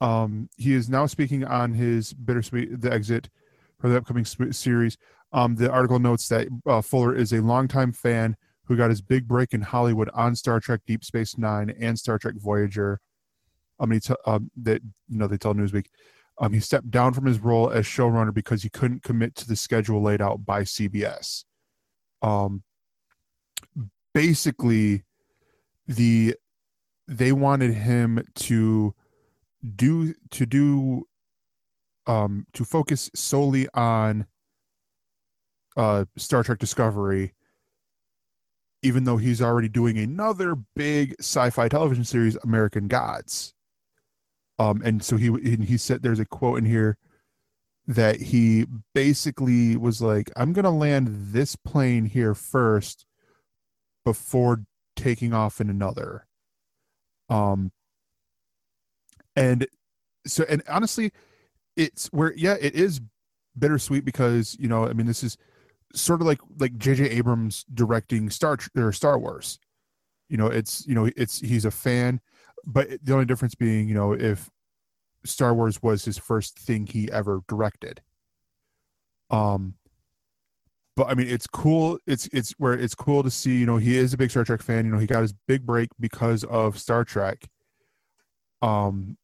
Um, 0.00 0.48
he 0.56 0.74
is 0.74 0.88
now 0.90 1.06
speaking 1.06 1.44
on 1.44 1.72
his 1.72 2.12
bittersweet 2.12 2.80
the 2.80 2.92
exit 2.92 3.30
for 3.78 3.88
the 3.88 3.96
upcoming 3.96 4.24
sp- 4.26 4.50
series. 4.50 4.98
Um, 5.32 5.54
the 5.54 5.70
article 5.70 6.00
notes 6.00 6.26
that 6.28 6.48
uh, 6.66 6.82
Fuller 6.82 7.14
is 7.14 7.32
a 7.32 7.40
longtime 7.40 7.92
fan 7.92 8.36
who 8.64 8.76
got 8.76 8.90
his 8.90 9.00
big 9.00 9.28
break 9.28 9.54
in 9.54 9.60
Hollywood 9.62 10.10
on 10.12 10.34
Star 10.34 10.58
Trek 10.58 10.80
Deep 10.84 11.04
Space 11.04 11.38
Nine 11.38 11.70
and 11.78 11.96
Star 11.96 12.18
Trek 12.18 12.34
Voyager. 12.38 13.00
I 13.78 13.86
mean, 13.86 14.00
t- 14.00 14.14
um, 14.26 14.50
that 14.62 14.82
you 15.08 15.16
know 15.16 15.28
they 15.28 15.38
tell 15.38 15.54
Newsweek. 15.54 15.86
Um, 16.40 16.52
he 16.52 16.58
stepped 16.58 16.90
down 16.90 17.14
from 17.14 17.26
his 17.26 17.38
role 17.38 17.70
as 17.70 17.84
showrunner 17.84 18.34
because 18.34 18.64
he 18.64 18.68
couldn't 18.68 19.04
commit 19.04 19.36
to 19.36 19.46
the 19.46 19.54
schedule 19.54 20.02
laid 20.02 20.20
out 20.20 20.44
by 20.44 20.62
CBS. 20.62 21.44
um 22.22 22.64
basically 24.14 25.04
the 25.86 26.36
they 27.06 27.32
wanted 27.32 27.74
him 27.74 28.24
to 28.34 28.94
do 29.76 30.14
to 30.30 30.46
do 30.46 31.06
um 32.06 32.46
to 32.52 32.64
focus 32.64 33.10
solely 33.14 33.68
on 33.74 34.26
uh 35.76 36.04
Star 36.16 36.42
Trek 36.42 36.58
Discovery 36.58 37.34
even 38.82 39.04
though 39.04 39.18
he's 39.18 39.42
already 39.42 39.68
doing 39.68 39.98
another 39.98 40.54
big 40.74 41.14
sci-fi 41.18 41.68
television 41.68 42.02
series 42.04 42.36
American 42.36 42.88
Gods. 42.88 43.52
Um 44.58 44.80
and 44.84 45.02
so 45.02 45.16
he 45.16 45.26
and 45.26 45.64
he 45.64 45.76
said 45.76 46.02
there's 46.02 46.20
a 46.20 46.24
quote 46.24 46.58
in 46.58 46.64
here 46.64 46.96
that 47.86 48.20
he 48.20 48.66
basically 48.94 49.76
was 49.76 50.00
like 50.00 50.30
I'm 50.36 50.52
going 50.52 50.64
to 50.64 50.70
land 50.70 51.08
this 51.10 51.56
plane 51.56 52.04
here 52.04 52.34
first 52.34 53.04
before 54.10 54.64
taking 54.96 55.32
off 55.32 55.60
in 55.60 55.70
another. 55.70 56.26
Um 57.28 57.70
and 59.36 59.68
so 60.26 60.44
and 60.48 60.62
honestly 60.68 61.12
it's 61.76 62.08
where 62.08 62.34
yeah 62.36 62.56
it 62.60 62.74
is 62.74 63.00
bittersweet 63.56 64.04
because 64.04 64.56
you 64.58 64.68
know 64.68 64.84
i 64.88 64.92
mean 64.92 65.06
this 65.06 65.22
is 65.22 65.36
sort 65.94 66.20
of 66.20 66.26
like 66.26 66.40
like 66.58 66.72
jj 66.76 67.08
abrams 67.08 67.64
directing 67.72 68.30
star 68.30 68.58
or 68.76 68.90
star 68.92 69.16
wars. 69.16 69.60
You 70.28 70.36
know 70.36 70.48
it's 70.48 70.84
you 70.88 70.94
know 70.96 71.08
it's 71.16 71.38
he's 71.38 71.64
a 71.64 71.70
fan 71.70 72.20
but 72.66 72.88
the 73.02 73.12
only 73.12 73.26
difference 73.26 73.54
being 73.54 73.88
you 73.88 73.94
know 73.94 74.12
if 74.12 74.50
star 75.24 75.54
wars 75.54 75.80
was 75.80 76.04
his 76.04 76.18
first 76.18 76.58
thing 76.58 76.86
he 76.86 77.10
ever 77.12 77.42
directed. 77.48 78.02
Um 79.30 79.74
but 81.00 81.08
i 81.08 81.14
mean 81.14 81.28
it's 81.28 81.46
cool 81.46 81.98
it's 82.06 82.28
it's 82.30 82.52
where 82.58 82.74
it's 82.74 82.94
cool 82.94 83.22
to 83.22 83.30
see 83.30 83.56
you 83.56 83.64
know 83.64 83.78
he 83.78 83.96
is 83.96 84.12
a 84.12 84.18
big 84.18 84.30
star 84.30 84.44
trek 84.44 84.60
fan 84.60 84.84
you 84.84 84.92
know 84.92 84.98
he 84.98 85.06
got 85.06 85.22
his 85.22 85.32
big 85.48 85.64
break 85.64 85.88
because 85.98 86.44
of 86.44 86.78
star 86.78 87.04
trek. 87.04 87.48
Um 88.60 89.16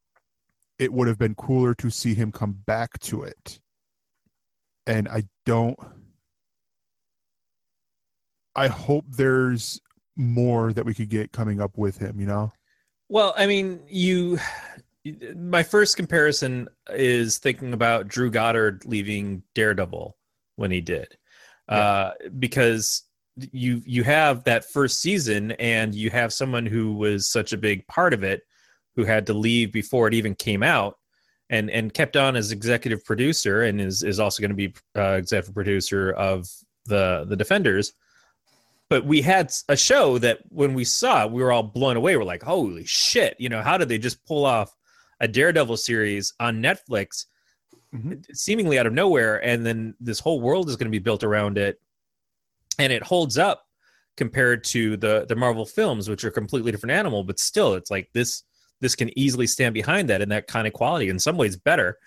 it 0.79 0.91
would 0.91 1.07
have 1.07 1.19
been 1.19 1.35
cooler 1.35 1.75
to 1.75 1.91
see 1.91 2.15
him 2.15 2.33
come 2.33 2.53
back 2.65 2.99
to 3.01 3.25
it. 3.25 3.61
And 4.87 5.07
i 5.07 5.25
don't 5.45 5.79
i 8.55 8.69
hope 8.69 9.05
there's 9.07 9.79
more 10.17 10.73
that 10.73 10.87
we 10.87 10.95
could 10.95 11.11
get 11.11 11.31
coming 11.31 11.61
up 11.61 11.77
with 11.77 11.99
him 11.99 12.19
you 12.19 12.27
know? 12.27 12.51
Well, 13.11 13.35
I 13.37 13.47
mean, 13.47 13.81
you. 13.87 14.39
My 15.37 15.63
first 15.63 15.97
comparison 15.97 16.69
is 16.91 17.39
thinking 17.39 17.73
about 17.73 18.09
Drew 18.09 18.29
Goddard 18.29 18.85
leaving 18.85 19.45
Daredevil 19.55 20.17
when 20.57 20.73
he 20.73 20.81
did, 20.81 21.17
uh, 21.69 22.13
because 22.39 23.03
you 23.53 23.83
you 23.85 24.03
have 24.05 24.45
that 24.45 24.71
first 24.71 25.01
season 25.01 25.53
and 25.53 25.95
you 25.95 26.11
have 26.11 26.33
someone 26.33 26.67
who 26.67 26.95
was 26.95 27.29
such 27.29 27.53
a 27.53 27.59
big 27.59 27.87
part 27.87 28.15
of 28.15 28.23
it, 28.23 28.43
who 28.95 29.05
had 29.05 29.27
to 29.27 29.35
leave 29.35 29.73
before 29.73 30.09
it 30.09 30.15
even 30.15 30.35
came 30.35 30.63
out, 30.63 30.99
and 31.51 31.71
and 31.71 31.93
kept 31.93 32.17
on 32.17 32.37
as 32.37 32.53
executive 32.53 33.05
producer 33.05 33.63
and 33.63 33.81
is 33.81 34.03
is 34.03 34.21
also 34.21 34.41
going 34.41 34.51
to 34.51 34.57
be 34.57 34.75
uh, 34.97 35.13
executive 35.13 35.55
producer 35.55 36.13
of 36.13 36.49
the 36.87 37.27
the 37.29 37.37
Defenders 37.37 37.93
but 38.89 39.05
we 39.05 39.21
had 39.21 39.53
a 39.69 39.77
show 39.77 40.19
that 40.19 40.41
when 40.49 40.75
we 40.75 40.85
saw 40.85 41.25
it, 41.25 41.33
we 41.33 41.43
were 41.43 41.51
all 41.51 41.63
blown 41.63 41.97
away. 41.97 42.17
We're 42.17 42.25
like, 42.25 42.43
holy 42.43 42.85
shit, 42.85 43.35
you 43.39 43.49
know, 43.49 43.63
how 43.63 43.77
did 43.79 43.89
they 43.89 43.99
just 43.99 44.25
pull 44.25 44.45
off 44.45 44.75
a 45.21 45.27
Daredevil 45.27 45.77
series 45.77 46.35
on 46.39 46.63
Netflix 46.63 47.27
Mhm. 47.97 48.37
seemingly 48.37 48.79
out 48.79 48.87
of 48.87 48.93
nowhere? 48.93 49.45
And 49.45 49.65
then 49.65 49.95
this 50.01 50.21
whole 50.21 50.41
world 50.41 50.69
is 50.69 50.77
going 50.77 50.87
to 50.87 50.91
be 50.91 50.99
built 51.03 51.25
around 51.25 51.59
it. 51.59 51.81
And 52.79 52.93
it 52.93 53.03
holds 53.03 53.39
up 53.39 53.65
compared 54.17 54.65
to 54.65 54.97
the 54.97 55.27
the 55.29 55.37
Marvel 55.37 55.67
films, 55.67 56.09
which 56.09 56.25
are 56.25 56.31
completely 56.31 56.73
different 56.73 56.93
animal, 56.93 57.25
but 57.25 57.39
still 57.39 57.75
it's 57.75 57.91
like 57.91 58.09
this 58.13 58.43
this 58.81 58.95
can 58.95 59.17
easily 59.19 59.47
stand 59.47 59.73
behind 59.75 60.09
that 60.11 60.21
and 60.21 60.31
that 60.31 60.47
kind 60.47 60.67
of 60.67 60.73
quality 60.75 61.09
in 61.09 61.19
some 61.19 61.37
ways 61.37 61.57
better. 61.57 61.99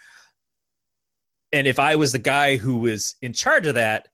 And 1.52 1.66
if 1.68 1.80
I 1.80 1.96
was 1.96 2.12
the 2.12 2.20
guy 2.20 2.58
who 2.58 2.78
was 2.78 3.16
in 3.22 3.34
charge 3.34 3.66
of 3.66 3.76
that, 3.76 4.10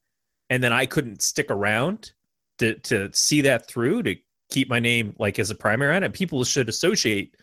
and 0.50 0.64
then 0.64 0.72
I 0.72 0.86
couldn't 0.86 1.22
stick 1.22 1.52
around 1.52 2.12
to 2.60 2.76
to 2.76 3.10
see 3.14 3.42
that 3.42 3.68
through 3.68 4.04
to 4.04 4.16
keep 4.50 4.70
my 4.70 4.80
name 4.80 5.16
like 5.20 5.40
as 5.40 5.50
a 5.50 5.56
primary 5.56 5.96
it. 5.98 6.14
People 6.14 6.44
should 6.44 6.70
associate 6.70 7.36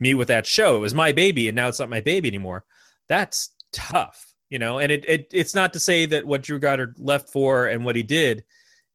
me 0.00 0.14
with 0.14 0.28
that 0.28 0.46
show. 0.46 0.76
It 0.76 0.80
was 0.80 0.94
my 0.94 1.12
baby, 1.12 1.48
and 1.48 1.54
now 1.56 1.68
it's 1.68 1.78
not 1.78 1.90
my 1.90 2.00
baby 2.00 2.28
anymore. 2.28 2.64
That's 3.08 3.50
tough, 3.72 4.34
you 4.50 4.58
know. 4.58 4.78
And 4.78 4.90
it, 4.92 5.04
it 5.08 5.28
it's 5.32 5.54
not 5.54 5.72
to 5.72 5.80
say 5.80 6.06
that 6.06 6.26
what 6.26 6.42
Drew 6.42 6.58
Goddard 6.58 6.96
left 6.98 7.30
for 7.30 7.66
and 7.66 7.84
what 7.84 7.96
he 7.96 8.02
did 8.02 8.44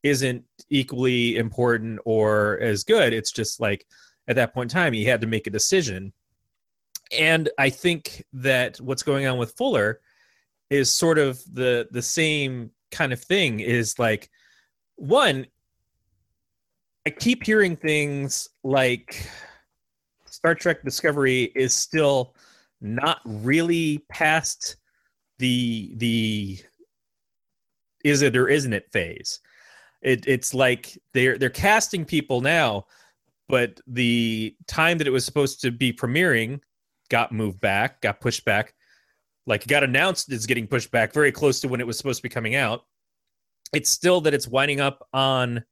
isn't 0.03 0.43
equally 0.69 1.37
important 1.37 1.99
or 2.05 2.59
as 2.59 2.83
good. 2.83 3.13
It's 3.13 3.31
just 3.31 3.59
like 3.59 3.85
at 4.27 4.35
that 4.35 4.53
point 4.53 4.71
in 4.71 4.75
time, 4.75 4.93
he 4.93 5.05
had 5.05 5.21
to 5.21 5.27
make 5.27 5.47
a 5.47 5.51
decision. 5.51 6.13
And 7.17 7.49
I 7.57 7.69
think 7.69 8.23
that 8.33 8.77
what's 8.79 9.03
going 9.03 9.27
on 9.27 9.37
with 9.37 9.53
Fuller 9.53 9.99
is 10.69 10.93
sort 10.93 11.17
of 11.17 11.41
the 11.53 11.87
the 11.91 12.01
same 12.01 12.71
kind 12.91 13.13
of 13.13 13.21
thing. 13.21 13.59
Is 13.59 13.99
like 13.99 14.29
one, 14.95 15.45
I 17.05 17.09
keep 17.09 17.43
hearing 17.43 17.75
things 17.75 18.47
like 18.63 19.29
Star 20.25 20.55
Trek 20.55 20.83
Discovery 20.83 21.51
is 21.55 21.73
still 21.73 22.35
not 22.81 23.19
really 23.25 24.03
past 24.09 24.75
the 25.39 25.93
the 25.97 26.59
is 28.03 28.21
it 28.21 28.35
or 28.35 28.47
isn't 28.47 28.73
it 28.73 28.91
phase. 28.91 29.39
It, 30.01 30.27
it's 30.27 30.53
like 30.53 30.97
they're 31.13 31.37
they're 31.37 31.49
casting 31.49 32.05
people 32.05 32.41
now, 32.41 32.85
but 33.47 33.79
the 33.87 34.55
time 34.67 34.97
that 34.97 35.07
it 35.07 35.11
was 35.11 35.25
supposed 35.25 35.61
to 35.61 35.71
be 35.71 35.93
premiering 35.93 36.59
got 37.09 37.31
moved 37.31 37.61
back, 37.61 38.01
got 38.01 38.19
pushed 38.19 38.45
back. 38.45 38.73
Like 39.45 39.67
got 39.67 39.83
announced 39.83 40.31
it's 40.31 40.45
getting 40.45 40.67
pushed 40.67 40.91
back 40.91 41.13
very 41.13 41.31
close 41.31 41.59
to 41.61 41.67
when 41.67 41.81
it 41.81 41.87
was 41.87 41.97
supposed 41.97 42.19
to 42.19 42.23
be 42.23 42.29
coming 42.29 42.55
out. 42.55 42.81
It's 43.73 43.89
still 43.89 44.21
that 44.21 44.33
it's 44.33 44.47
winding 44.47 44.79
up 44.79 45.07
on 45.13 45.63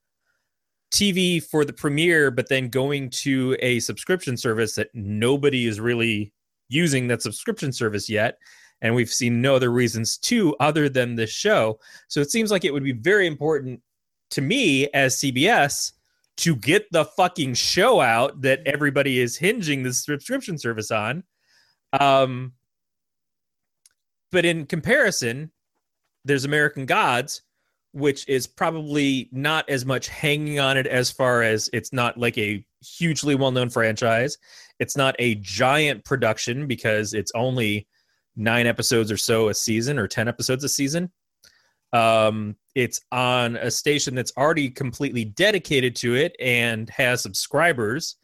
TV 0.94 1.44
for 1.44 1.66
the 1.66 1.74
premiere, 1.74 2.32
but 2.32 2.50
then 2.50 2.70
going 2.70 3.10
to 3.10 3.56
a 3.60 3.80
subscription 3.80 4.38
service 4.38 4.76
that 4.76 4.90
nobody 4.94 5.68
is 5.68 5.80
really 5.80 6.34
using 6.70 7.08
that 7.08 7.22
subscription 7.22 7.72
service 7.72 8.10
yet. 8.10 8.38
And 8.82 8.96
we've 8.96 9.12
seen 9.12 9.42
no 9.42 9.56
other 9.56 9.72
reasons 9.72 10.18
to 10.20 10.56
other 10.60 10.88
than 10.88 11.16
this 11.16 11.30
show. 11.30 11.80
So 12.08 12.22
it 12.22 12.32
seems 12.32 12.50
like 12.50 12.64
it 12.64 12.74
would 12.74 12.84
be 12.84 12.94
very 12.94 13.28
important 13.28 13.82
to 14.32 14.42
me 14.42 14.88
as 14.90 15.18
CBS 15.18 15.92
to 16.38 16.56
get 16.56 16.90
the 16.92 17.04
fucking 17.04 17.54
show 17.56 18.00
out 18.00 18.42
that 18.42 18.62
everybody 18.66 19.20
is 19.20 19.36
hinging 19.36 19.84
the 19.84 19.94
subscription 19.94 20.58
service 20.58 20.92
on. 20.92 21.24
Um, 22.00 22.54
but 24.32 24.46
in 24.46 24.66
comparison, 24.66 25.52
there's 26.24 26.46
American 26.46 26.86
Gods, 26.86 27.42
which 27.92 28.28
is 28.30 28.48
probably 28.48 29.28
not 29.34 29.68
as 29.70 29.86
much 29.86 30.08
hanging 30.08 30.60
on 30.60 30.78
it 30.78 30.88
as 30.88 31.12
far 31.12 31.44
as 31.44 31.70
it's 31.74 31.92
not 31.92 32.18
like 32.18 32.38
a 32.38 32.64
hugely 32.82 33.36
well 33.36 33.52
known 33.52 33.70
franchise. 33.70 34.38
It's 34.80 34.96
not 34.96 35.16
a 35.20 35.36
giant 35.36 36.06
production 36.06 36.68
because 36.68 37.14
it's 37.14 37.32
only 37.36 37.88
nine 38.36 38.68
episodes 38.68 39.12
or 39.12 39.18
so 39.18 39.50
a 39.50 39.54
season 39.54 40.00
or 40.00 40.08
10 40.08 40.28
episodes 40.28 40.64
a 40.64 40.70
season. 40.70 41.12
Um, 41.92 42.56
it's 42.76 43.02
on 43.12 43.56
a 43.58 43.72
station 43.72 44.16
that's 44.16 44.32
already 44.38 44.70
completely 44.70 45.26
dedicated 45.26 45.96
to 45.98 46.16
it 46.16 46.36
and 46.40 46.90
has 46.92 47.22
subscribers. 47.22 48.16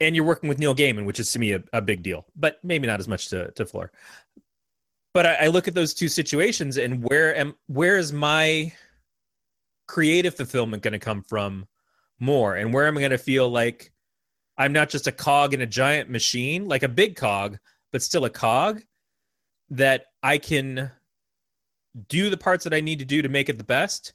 And 0.00 0.16
you're 0.16 0.24
working 0.24 0.48
with 0.48 0.58
Neil 0.58 0.74
Gaiman, 0.74 1.06
which 1.06 1.20
is 1.20 1.32
to 1.32 1.38
me 1.38 1.52
a, 1.52 1.62
a 1.72 1.80
big 1.80 2.02
deal, 2.02 2.26
but 2.34 2.58
maybe 2.62 2.86
not 2.86 3.00
as 3.00 3.08
much 3.08 3.28
to, 3.28 3.50
to 3.52 3.66
Fuller 3.66 3.92
but 5.16 5.24
I, 5.24 5.34
I 5.34 5.46
look 5.46 5.66
at 5.66 5.72
those 5.72 5.94
two 5.94 6.08
situations 6.08 6.76
and 6.76 7.02
where 7.02 7.34
am 7.34 7.54
where 7.68 7.96
is 7.96 8.12
my 8.12 8.70
creative 9.88 10.34
fulfillment 10.34 10.82
going 10.82 10.92
to 10.92 10.98
come 10.98 11.22
from 11.22 11.66
more 12.18 12.56
and 12.56 12.72
where 12.72 12.86
am 12.86 12.96
i 12.96 13.00
going 13.00 13.10
to 13.10 13.18
feel 13.18 13.48
like 13.48 13.92
i'm 14.58 14.72
not 14.72 14.88
just 14.88 15.06
a 15.06 15.12
cog 15.12 15.54
in 15.54 15.60
a 15.60 15.66
giant 15.66 16.08
machine 16.08 16.66
like 16.66 16.82
a 16.82 16.88
big 16.88 17.16
cog 17.16 17.58
but 17.92 18.02
still 18.02 18.24
a 18.24 18.30
cog 18.30 18.82
that 19.70 20.06
i 20.22 20.38
can 20.38 20.90
do 22.08 22.30
the 22.30 22.36
parts 22.36 22.64
that 22.64 22.74
i 22.74 22.80
need 22.80 22.98
to 22.98 23.04
do 23.04 23.22
to 23.22 23.28
make 23.28 23.48
it 23.48 23.58
the 23.58 23.64
best 23.64 24.14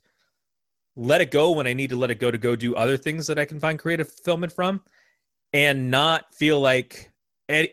let 0.95 1.22
it 1.22 1.32
go 1.32 1.52
when 1.52 1.68
i 1.68 1.73
need 1.73 1.90
to 1.90 1.95
let 1.95 2.11
it 2.11 2.19
go 2.19 2.32
to 2.32 2.38
go 2.38 2.56
do 2.56 2.76
other 2.76 2.98
things 2.98 3.28
that 3.28 3.40
i 3.40 3.45
can 3.45 3.60
find 3.60 3.80
creative 3.80 4.07
fulfillment 4.11 4.52
from 4.52 4.82
and 5.53 5.91
not 5.91 6.34
feel 6.34 6.60
like 6.60 7.11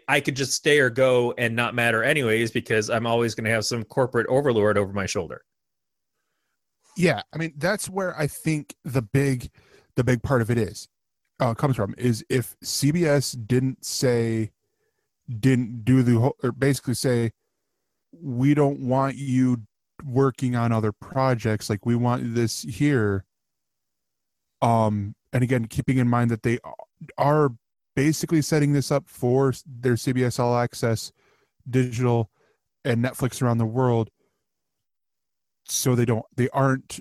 I 0.08 0.20
could 0.20 0.34
just 0.34 0.54
stay 0.54 0.80
or 0.80 0.90
go 0.90 1.34
and 1.38 1.54
not 1.54 1.72
matter 1.72 2.02
anyways 2.02 2.50
because 2.50 2.90
I'm 2.90 3.06
always 3.06 3.36
going 3.36 3.44
to 3.44 3.52
have 3.52 3.64
some 3.64 3.84
corporate 3.84 4.26
overlord 4.26 4.76
over 4.76 4.92
my 4.92 5.06
shoulder. 5.06 5.44
yeah 6.96 7.22
i 7.32 7.38
mean 7.38 7.52
that's 7.58 7.88
where 7.88 8.18
i 8.18 8.26
think 8.26 8.74
the 8.84 9.02
big 9.02 9.48
the 9.98 10.04
big 10.04 10.22
part 10.22 10.40
of 10.40 10.48
it 10.48 10.56
is 10.56 10.88
uh 11.40 11.52
comes 11.54 11.74
from 11.74 11.92
is 11.98 12.24
if 12.30 12.54
cbs 12.64 13.36
didn't 13.46 13.84
say 13.84 14.52
didn't 15.40 15.84
do 15.84 16.04
the 16.04 16.14
whole 16.14 16.36
or 16.44 16.52
basically 16.52 16.94
say 16.94 17.32
we 18.12 18.54
don't 18.54 18.78
want 18.78 19.16
you 19.16 19.60
working 20.04 20.54
on 20.54 20.70
other 20.70 20.92
projects 20.92 21.68
like 21.68 21.84
we 21.84 21.96
want 21.96 22.34
this 22.36 22.62
here 22.62 23.24
um 24.62 25.16
and 25.32 25.42
again 25.42 25.66
keeping 25.66 25.98
in 25.98 26.08
mind 26.08 26.30
that 26.30 26.44
they 26.44 26.60
are 27.18 27.50
basically 27.96 28.40
setting 28.40 28.72
this 28.72 28.92
up 28.92 29.08
for 29.08 29.52
their 29.66 29.94
CBS 29.94 30.38
All 30.38 30.56
Access 30.56 31.10
digital 31.68 32.30
and 32.84 33.04
Netflix 33.04 33.42
around 33.42 33.58
the 33.58 33.66
world 33.66 34.08
so 35.66 35.96
they 35.96 36.04
don't 36.04 36.24
they 36.36 36.48
aren't 36.50 37.00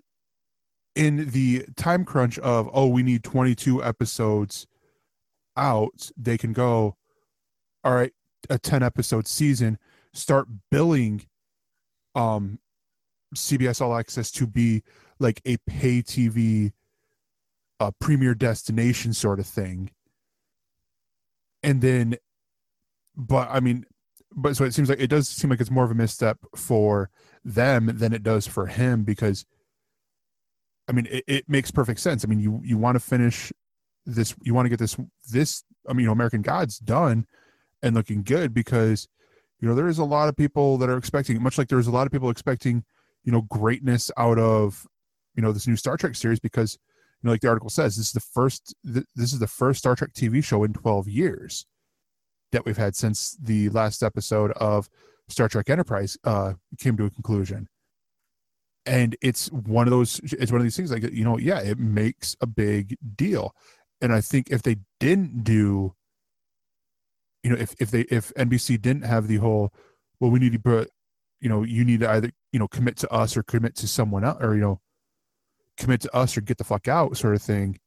in 0.98 1.30
the 1.30 1.66
time 1.76 2.04
crunch 2.04 2.40
of 2.40 2.70
oh 2.74 2.88
we 2.88 3.04
need 3.04 3.24
22 3.24 3.84
episodes 3.84 4.66
out 5.56 6.10
they 6.18 6.38
can 6.38 6.54
go 6.54 6.96
all 7.84 7.94
right 7.94 8.14
a 8.50 8.58
10 8.58 8.82
episode 8.84 9.28
season 9.28 9.78
start 10.14 10.48
billing 10.72 11.26
um 12.16 12.60
CBS 13.36 13.82
All 13.82 13.96
Access 13.96 14.32
to 14.32 14.48
be 14.48 14.84
like 15.20 15.42
a 15.46 15.58
pay 15.68 16.02
TV 16.02 16.72
uh 17.80 17.92
premier 18.00 18.34
destination 18.34 19.14
sort 19.14 19.40
of 19.40 19.46
thing. 19.46 19.92
And 21.64 21.82
then 21.82 22.18
but 23.16 23.50
I 23.52 23.60
mean 23.60 23.86
but 24.36 24.56
so 24.56 24.64
it 24.64 24.74
seems 24.74 24.90
like 24.90 25.00
it 25.00 25.08
does 25.08 25.28
seem 25.28 25.50
like 25.50 25.62
it's 25.62 25.72
more 25.72 25.84
of 25.84 25.92
a 25.92 25.96
misstep 25.96 26.40
for 26.56 27.10
them 27.44 27.92
than 27.94 28.14
it 28.14 28.24
does 28.24 28.48
for 28.48 28.68
him 28.68 29.04
because 29.04 29.46
I 30.88 30.92
mean 30.92 31.08
it, 31.10 31.24
it 31.28 31.50
makes 31.50 31.72
perfect 31.72 32.00
sense. 32.00 32.24
I 32.24 32.28
mean 32.28 32.40
you 32.40 32.62
you 32.64 32.78
want 32.78 32.96
to 32.96 33.00
finish 33.00 33.52
this 34.06 34.36
you 34.42 34.54
want 34.54 34.66
to 34.66 34.70
get 34.70 34.80
this 34.80 34.98
this 35.32 35.64
I 35.88 35.94
mean 35.94 36.02
you 36.02 36.08
know 36.08 36.14
American 36.14 36.42
Gods 36.42 36.80
done 36.80 37.26
and 37.82 37.96
looking 37.96 38.24
good 38.24 38.54
because 38.54 39.08
you 39.60 39.68
know 39.68 39.76
there 39.76 39.88
is 39.88 40.00
a 40.00 40.06
lot 40.06 40.30
of 40.30 40.36
people 40.36 40.78
that 40.78 40.90
are 40.90 40.98
expecting 40.98 41.42
much 41.42 41.58
like 41.58 41.68
there's 41.68 41.88
a 41.88 41.92
lot 41.92 42.08
of 42.08 42.12
people 42.12 42.30
expecting 42.30 42.84
you 43.24 43.32
know 43.32 43.42
greatness 43.42 44.12
out 44.18 44.40
of 44.40 44.86
you 45.36 45.42
know 45.42 45.52
this 45.52 45.68
new 45.68 45.76
Star 45.76 45.98
Trek 45.98 46.16
series 46.16 46.40
because 46.40 46.78
you 47.22 47.28
know 47.28 47.32
like 47.32 47.42
the 47.42 47.50
article 47.50 47.70
says 47.70 47.98
this 47.98 48.08
is 48.08 48.14
the 48.14 48.20
first 48.20 48.74
th- 48.86 49.06
this 49.16 49.34
is 49.34 49.40
the 49.40 49.48
first 49.48 49.80
Star 49.80 49.96
Trek 49.96 50.14
TV 50.14 50.44
show 50.44 50.64
in 50.64 50.74
12 50.74 51.08
years 51.08 51.66
that 52.52 52.66
we've 52.66 52.78
had 52.78 52.96
since 52.96 53.38
the 53.42 53.70
last 53.70 54.04
episode 54.04 54.52
of 54.54 54.90
Star 55.28 55.50
Trek 55.50 55.70
Enterprise 55.70 56.18
uh, 56.24 56.54
came 56.80 56.96
to 56.98 57.06
a 57.06 57.10
conclusion. 57.10 57.68
And 58.88 59.16
it's 59.22 59.52
one 59.52 59.86
of 59.86 59.92
those, 59.92 60.20
it's 60.24 60.52
one 60.52 60.62
of 60.62 60.64
these 60.64 60.78
things 60.78 60.92
like, 60.92 61.04
you 61.12 61.26
know, 61.26 61.38
yeah, 61.38 61.60
it 61.60 61.78
makes 61.78 62.36
a 62.42 62.48
big 62.48 62.98
deal. 63.16 63.54
And 64.02 64.14
I 64.14 64.22
think 64.22 64.50
if 64.50 64.64
they 64.64 64.78
didn't 65.00 65.44
do, 65.44 65.94
you 67.44 67.52
know, 67.52 67.58
if, 67.58 67.76
if 67.80 67.92
they, 67.92 68.02
if 68.02 68.34
NBC 68.36 68.82
didn't 68.82 69.04
have 69.04 69.28
the 69.28 69.38
whole, 69.38 69.74
well, 70.20 70.32
we 70.32 70.40
need 70.40 70.54
to 70.54 70.60
put, 70.60 70.90
you 71.42 71.50
know, 71.50 71.64
you 71.64 71.84
need 71.84 72.00
to 72.00 72.10
either, 72.10 72.32
you 72.52 72.60
know, 72.60 72.68
commit 72.68 72.96
to 72.98 73.12
us 73.12 73.36
or 73.36 73.44
commit 73.44 73.76
to 73.76 73.88
someone 73.88 74.24
else 74.24 74.42
or, 74.42 74.56
you 74.56 74.62
know, 74.62 74.80
commit 75.78 76.02
to 76.02 76.16
us 76.16 76.38
or 76.38 76.42
get 76.42 76.58
the 76.58 76.64
fuck 76.64 76.88
out 76.88 77.18
sort 77.18 77.36
of 77.36 77.42
thing. 77.42 77.78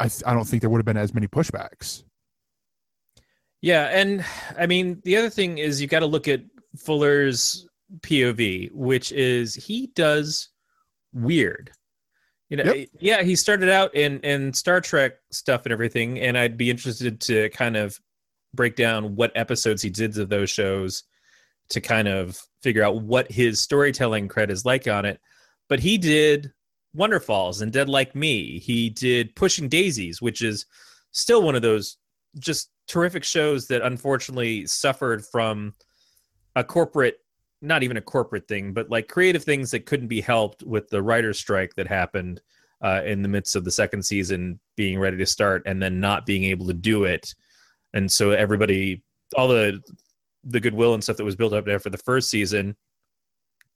I, 0.00 0.08
I 0.26 0.32
don't 0.32 0.44
think 0.44 0.62
there 0.62 0.70
would 0.70 0.78
have 0.78 0.86
been 0.86 0.96
as 0.96 1.14
many 1.14 1.26
pushbacks. 1.26 2.04
Yeah, 3.60 3.86
and 3.86 4.24
I 4.56 4.66
mean 4.66 5.00
the 5.04 5.16
other 5.16 5.30
thing 5.30 5.58
is 5.58 5.80
you 5.80 5.88
got 5.88 6.00
to 6.00 6.06
look 6.06 6.28
at 6.28 6.42
Fuller's 6.76 7.66
POV, 8.00 8.70
which 8.72 9.12
is 9.12 9.54
he 9.54 9.88
does 9.94 10.48
weird. 11.12 11.70
You 12.50 12.56
know, 12.58 12.72
Yep. 12.72 12.88
yeah, 13.00 13.22
he 13.22 13.36
started 13.36 13.68
out 13.68 13.94
in 13.94 14.20
in 14.20 14.52
Star 14.54 14.80
Trek 14.80 15.16
stuff 15.30 15.66
and 15.66 15.72
everything, 15.72 16.18
and 16.20 16.36
I'd 16.38 16.56
be 16.56 16.70
interested 16.70 17.20
to 17.22 17.48
kind 17.50 17.76
of 17.76 17.98
break 18.54 18.76
down 18.76 19.14
what 19.16 19.32
episodes 19.34 19.82
he 19.82 19.90
did 19.90 20.16
of 20.18 20.28
those 20.30 20.48
shows 20.48 21.04
to 21.70 21.80
kind 21.82 22.08
of 22.08 22.40
figure 22.62 22.82
out 22.82 23.02
what 23.02 23.30
his 23.30 23.60
storytelling 23.60 24.28
cred 24.28 24.48
is 24.50 24.64
like 24.64 24.88
on 24.88 25.04
it. 25.04 25.20
But 25.68 25.80
he 25.80 25.98
did 25.98 26.50
Wonderfalls 26.96 27.60
and 27.60 27.70
Dead 27.70 27.90
Like 27.90 28.14
Me. 28.14 28.58
He 28.58 28.88
did 28.88 29.36
Pushing 29.36 29.68
Daisies, 29.68 30.22
which 30.22 30.40
is 30.40 30.64
still 31.12 31.42
one 31.42 31.54
of 31.54 31.60
those 31.60 31.98
just 32.38 32.70
terrific 32.86 33.24
shows 33.24 33.66
that 33.68 33.82
unfortunately 33.82 34.66
suffered 34.66 35.24
from 35.26 35.74
a 36.56 36.64
corporate 36.64 37.18
not 37.60 37.82
even 37.82 37.96
a 37.96 38.02
corporate 38.02 38.46
thing 38.46 38.72
but 38.72 38.88
like 38.88 39.08
creative 39.08 39.42
things 39.44 39.70
that 39.70 39.86
couldn't 39.86 40.08
be 40.08 40.20
helped 40.20 40.62
with 40.62 40.88
the 40.88 41.02
writer's 41.02 41.38
strike 41.38 41.74
that 41.74 41.86
happened 41.86 42.40
uh, 42.82 43.02
in 43.04 43.22
the 43.22 43.28
midst 43.28 43.56
of 43.56 43.64
the 43.64 43.70
second 43.70 44.02
season 44.02 44.58
being 44.76 44.98
ready 44.98 45.16
to 45.16 45.26
start 45.26 45.62
and 45.66 45.82
then 45.82 46.00
not 46.00 46.26
being 46.26 46.44
able 46.44 46.66
to 46.66 46.72
do 46.72 47.04
it. 47.04 47.34
And 47.94 48.10
so 48.10 48.30
everybody 48.30 49.02
all 49.36 49.48
the 49.48 49.80
the 50.44 50.60
goodwill 50.60 50.94
and 50.94 51.02
stuff 51.02 51.16
that 51.16 51.24
was 51.24 51.36
built 51.36 51.52
up 51.52 51.66
there 51.66 51.80
for 51.80 51.90
the 51.90 51.98
first 51.98 52.30
season 52.30 52.76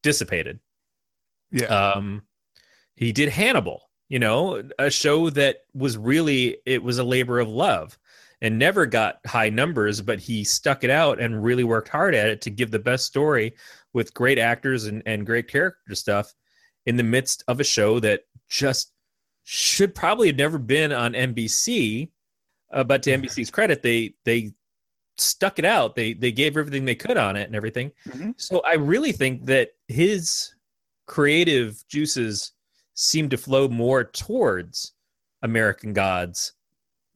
dissipated. 0.02 0.60
Yeah. 1.50 1.66
um 1.66 2.22
he 2.96 3.12
did 3.12 3.28
hannibal 3.28 3.90
you 4.08 4.18
know 4.18 4.62
a 4.78 4.90
show 4.90 5.28
that 5.30 5.58
was 5.74 5.98
really 5.98 6.56
it 6.64 6.82
was 6.82 6.96
a 6.98 7.04
labor 7.04 7.40
of 7.40 7.48
love 7.48 7.98
and 8.42 8.58
never 8.58 8.84
got 8.84 9.16
high 9.26 9.48
numbers 9.48 10.02
but 10.02 10.18
he 10.18 10.44
stuck 10.44 10.84
it 10.84 10.90
out 10.90 11.18
and 11.18 11.42
really 11.42 11.64
worked 11.64 11.88
hard 11.88 12.14
at 12.14 12.28
it 12.28 12.42
to 12.42 12.50
give 12.50 12.70
the 12.70 12.78
best 12.78 13.06
story 13.06 13.54
with 13.94 14.12
great 14.12 14.38
actors 14.38 14.84
and, 14.84 15.02
and 15.06 15.24
great 15.24 15.48
character 15.48 15.94
stuff 15.94 16.34
in 16.84 16.96
the 16.96 17.02
midst 17.02 17.42
of 17.48 17.60
a 17.60 17.64
show 17.64 17.98
that 18.00 18.22
just 18.50 18.92
should 19.44 19.94
probably 19.94 20.26
have 20.26 20.36
never 20.36 20.58
been 20.58 20.92
on 20.92 21.14
nbc 21.14 22.10
uh, 22.74 22.84
but 22.84 23.02
to 23.02 23.10
nbc's 23.16 23.50
credit 23.50 23.82
they 23.82 24.14
they 24.26 24.52
stuck 25.18 25.58
it 25.58 25.64
out. 25.66 25.94
They 25.94 26.14
they 26.14 26.32
gave 26.32 26.56
everything 26.56 26.86
they 26.86 26.94
could 26.94 27.18
on 27.18 27.36
it 27.36 27.46
and 27.46 27.54
everything. 27.54 27.92
Mhm. 28.08 28.34
so 28.38 28.62
i 28.66 28.74
really 28.74 29.12
think 29.12 29.44
that 29.44 29.70
his 29.88 30.54
creative 31.06 31.84
juices 31.88 32.52
seem 32.94 33.28
to 33.28 33.36
flow 33.36 33.68
more 33.68 34.04
towards 34.04 34.92
American 35.42 35.92
Gods 35.92 36.52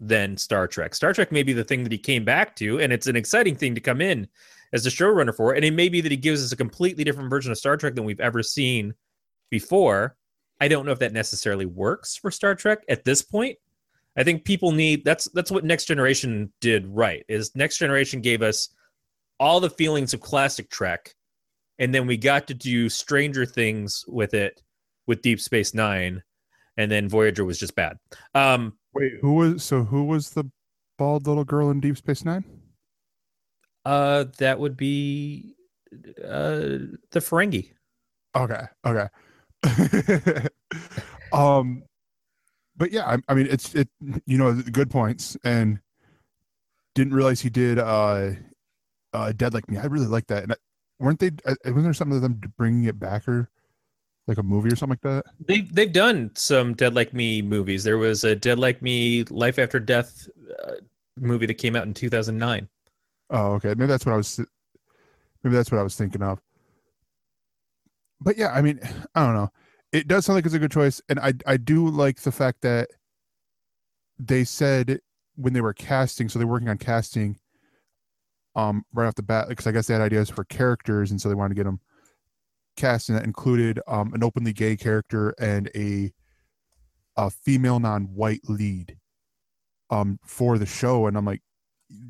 than 0.00 0.36
Star 0.36 0.66
Trek. 0.66 0.94
Star 0.94 1.12
Trek 1.12 1.32
may 1.32 1.42
be 1.42 1.52
the 1.52 1.64
thing 1.64 1.82
that 1.82 1.92
he 1.92 1.98
came 1.98 2.24
back 2.24 2.56
to, 2.56 2.80
and 2.80 2.92
it's 2.92 3.06
an 3.06 3.16
exciting 3.16 3.56
thing 3.56 3.74
to 3.74 3.80
come 3.80 4.00
in 4.00 4.28
as 4.72 4.84
the 4.84 4.90
showrunner 4.90 5.34
for. 5.34 5.54
And 5.54 5.64
it 5.64 5.72
may 5.72 5.88
be 5.88 6.00
that 6.00 6.10
he 6.10 6.16
gives 6.16 6.44
us 6.44 6.52
a 6.52 6.56
completely 6.56 7.04
different 7.04 7.30
version 7.30 7.52
of 7.52 7.58
Star 7.58 7.76
Trek 7.76 7.94
than 7.94 8.04
we've 8.04 8.20
ever 8.20 8.42
seen 8.42 8.94
before. 9.50 10.16
I 10.60 10.68
don't 10.68 10.86
know 10.86 10.92
if 10.92 10.98
that 11.00 11.12
necessarily 11.12 11.66
works 11.66 12.16
for 12.16 12.30
Star 12.30 12.54
Trek 12.54 12.80
at 12.88 13.04
this 13.04 13.22
point. 13.22 13.58
I 14.16 14.24
think 14.24 14.44
people 14.44 14.72
need 14.72 15.04
that's 15.04 15.26
that's 15.34 15.50
what 15.50 15.64
Next 15.64 15.84
Generation 15.84 16.52
did 16.60 16.86
right. 16.86 17.24
Is 17.28 17.54
Next 17.54 17.78
Generation 17.78 18.22
gave 18.22 18.42
us 18.42 18.70
all 19.38 19.60
the 19.60 19.68
feelings 19.68 20.14
of 20.14 20.20
classic 20.20 20.70
Trek, 20.70 21.14
and 21.78 21.94
then 21.94 22.06
we 22.06 22.16
got 22.16 22.46
to 22.46 22.54
do 22.54 22.88
Stranger 22.88 23.44
Things 23.44 24.04
with 24.08 24.32
it 24.32 24.62
with 25.06 25.20
Deep 25.20 25.38
Space 25.40 25.74
Nine, 25.74 26.22
and 26.78 26.90
then 26.90 27.10
Voyager 27.10 27.44
was 27.44 27.58
just 27.58 27.74
bad. 27.74 27.98
Um, 28.34 28.78
Wait, 28.96 29.12
who 29.20 29.34
was 29.34 29.62
so 29.62 29.84
who 29.84 30.04
was 30.04 30.30
the 30.30 30.50
bald 30.98 31.26
little 31.26 31.44
girl 31.44 31.70
in 31.70 31.80
Deep 31.80 31.96
Space 31.96 32.24
Nine? 32.24 32.44
uh, 33.86 34.24
that 34.38 34.58
would 34.58 34.76
be 34.76 35.54
uh, 36.22 36.90
the 37.12 37.20
Ferengi. 37.20 37.70
Okay, 38.34 38.62
okay. 38.84 39.08
um, 41.32 41.84
but 42.76 42.90
yeah, 42.90 43.06
I, 43.06 43.18
I 43.28 43.34
mean, 43.34 43.46
it's 43.48 43.74
it. 43.74 43.88
You 44.26 44.38
know, 44.38 44.54
good 44.54 44.90
points, 44.90 45.36
and 45.44 45.78
didn't 46.96 47.14
realize 47.14 47.40
he 47.40 47.48
did 47.48 47.78
uh, 47.78 48.32
uh, 49.12 49.32
Dead 49.36 49.54
Like 49.54 49.70
Me. 49.70 49.78
I 49.78 49.86
really 49.86 50.06
like 50.06 50.26
that. 50.26 50.42
And 50.42 50.52
I, 50.52 50.56
weren't 50.98 51.20
they? 51.20 51.30
Uh, 51.46 51.54
wasn't 51.66 51.84
there 51.84 51.94
something 51.94 52.16
of 52.16 52.22
them 52.22 52.40
bringing 52.58 52.84
it 52.84 52.98
back 52.98 53.28
or 53.28 53.48
like 54.26 54.38
a 54.38 54.42
movie 54.42 54.68
or 54.68 54.76
something 54.76 54.98
like 55.02 55.24
that? 55.24 55.24
They 55.46 55.60
they've 55.60 55.92
done 55.92 56.30
some 56.34 56.74
Dead 56.74 56.94
Like 56.94 57.14
Me 57.14 57.42
movies. 57.42 57.84
There 57.84 57.98
was 57.98 58.24
a 58.24 58.34
Dead 58.34 58.58
Like 58.58 58.82
Me 58.82 59.24
Life 59.24 59.58
After 59.58 59.78
Death 59.78 60.28
uh, 60.66 60.72
movie 61.18 61.46
that 61.46 61.54
came 61.54 61.76
out 61.76 61.86
in 61.86 61.94
2009. 61.94 62.68
Oh, 63.30 63.52
okay. 63.54 63.68
Maybe 63.68 63.86
that's 63.86 64.06
what 64.06 64.12
I 64.12 64.16
was. 64.16 64.40
Maybe 65.42 65.54
that's 65.54 65.70
what 65.70 65.78
I 65.78 65.84
was 65.84 65.96
thinking 65.96 66.22
of. 66.22 66.40
But 68.20 68.36
yeah, 68.36 68.52
I 68.52 68.62
mean, 68.62 68.80
I 69.14 69.24
don't 69.24 69.34
know. 69.34 69.50
It 69.92 70.08
does 70.08 70.26
sound 70.26 70.36
like 70.36 70.44
it's 70.44 70.54
a 70.54 70.58
good 70.58 70.72
choice, 70.72 71.00
and 71.08 71.18
I 71.20 71.32
I 71.46 71.56
do 71.56 71.88
like 71.88 72.20
the 72.20 72.32
fact 72.32 72.62
that 72.62 72.88
they 74.18 74.44
said 74.44 75.00
when 75.36 75.52
they 75.52 75.60
were 75.60 75.74
casting, 75.74 76.28
so 76.28 76.38
they're 76.38 76.48
working 76.48 76.68
on 76.68 76.78
casting, 76.78 77.38
um, 78.56 78.84
right 78.92 79.06
off 79.06 79.14
the 79.14 79.22
bat, 79.22 79.48
because 79.48 79.66
I 79.66 79.72
guess 79.72 79.86
they 79.86 79.94
had 79.94 80.02
ideas 80.02 80.28
for 80.28 80.44
characters, 80.44 81.10
and 81.10 81.20
so 81.20 81.28
they 81.28 81.34
wanted 81.34 81.50
to 81.50 81.54
get 81.54 81.64
them 81.64 81.80
cast, 82.76 83.08
and 83.08 83.18
that 83.18 83.24
included 83.24 83.80
um 83.86 84.12
an 84.14 84.22
openly 84.22 84.52
gay 84.52 84.76
character 84.76 85.34
and 85.38 85.70
a 85.74 86.12
a 87.16 87.30
female 87.30 87.80
non-white 87.80 88.42
lead, 88.48 88.98
um, 89.90 90.18
for 90.24 90.58
the 90.58 90.66
show, 90.66 91.06
and 91.06 91.16
I'm 91.16 91.24
like, 91.24 91.42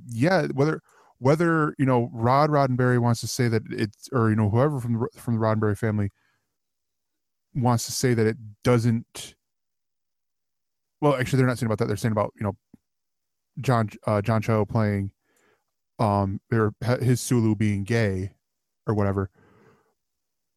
yeah, 0.08 0.46
whether 0.54 0.80
whether 1.18 1.74
you 1.78 1.86
know 1.86 2.10
Rod 2.12 2.50
Roddenberry 2.50 2.98
wants 2.98 3.20
to 3.20 3.26
say 3.26 3.48
that 3.48 3.62
it's 3.70 4.08
or 4.12 4.30
you 4.30 4.36
know 4.36 4.50
whoever 4.50 4.80
from 4.80 4.94
the 4.94 5.08
from 5.18 5.34
the 5.34 5.40
Roddenberry 5.40 5.76
family 5.76 6.10
wants 7.54 7.86
to 7.86 7.92
say 7.92 8.14
that 8.14 8.26
it 8.26 8.36
doesn't 8.64 9.34
well 11.00 11.14
actually 11.14 11.38
they're 11.38 11.46
not 11.46 11.58
saying 11.58 11.68
about 11.68 11.78
that. 11.78 11.86
They're 11.86 11.96
saying 11.96 12.12
about 12.12 12.32
you 12.38 12.44
know 12.44 12.56
John 13.60 13.88
uh, 14.06 14.22
John 14.22 14.42
Cho 14.42 14.64
playing 14.64 15.12
um 15.98 16.40
or 16.52 16.74
his 17.00 17.20
Sulu 17.20 17.54
being 17.54 17.84
gay 17.84 18.32
or 18.86 18.94
whatever 18.94 19.30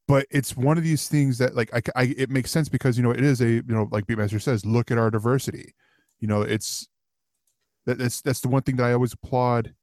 but 0.10 0.26
it's 0.31 0.57
one 0.57 0.76
of 0.76 0.84
these 0.84 1.07
things 1.07 1.38
that 1.38 1.56
like 1.56 1.69
I, 1.72 1.81
I 1.95 2.15
it 2.18 2.31
makes 2.31 2.49
sense 2.49 2.68
because 2.68 2.98
you 2.98 3.03
know 3.03 3.11
it 3.11 3.23
is 3.23 3.41
a 3.41 3.48
you 3.48 3.64
know 3.68 3.88
like 3.91 4.07
beatmaster 4.07 4.41
says 4.41 4.65
look 4.65 4.90
at 4.90 4.98
our 4.98 5.11
diversity. 5.11 5.76
You 6.19 6.27
know 6.27 6.41
it's 6.41 6.90
that, 7.86 7.99
that's 7.99 8.19
that's 8.23 8.40
the 8.40 8.48
one 8.48 8.64
thing 8.64 8.76
that 8.77 8.86
i 8.86 8.94
always 8.94 9.14
applaud 9.14 9.73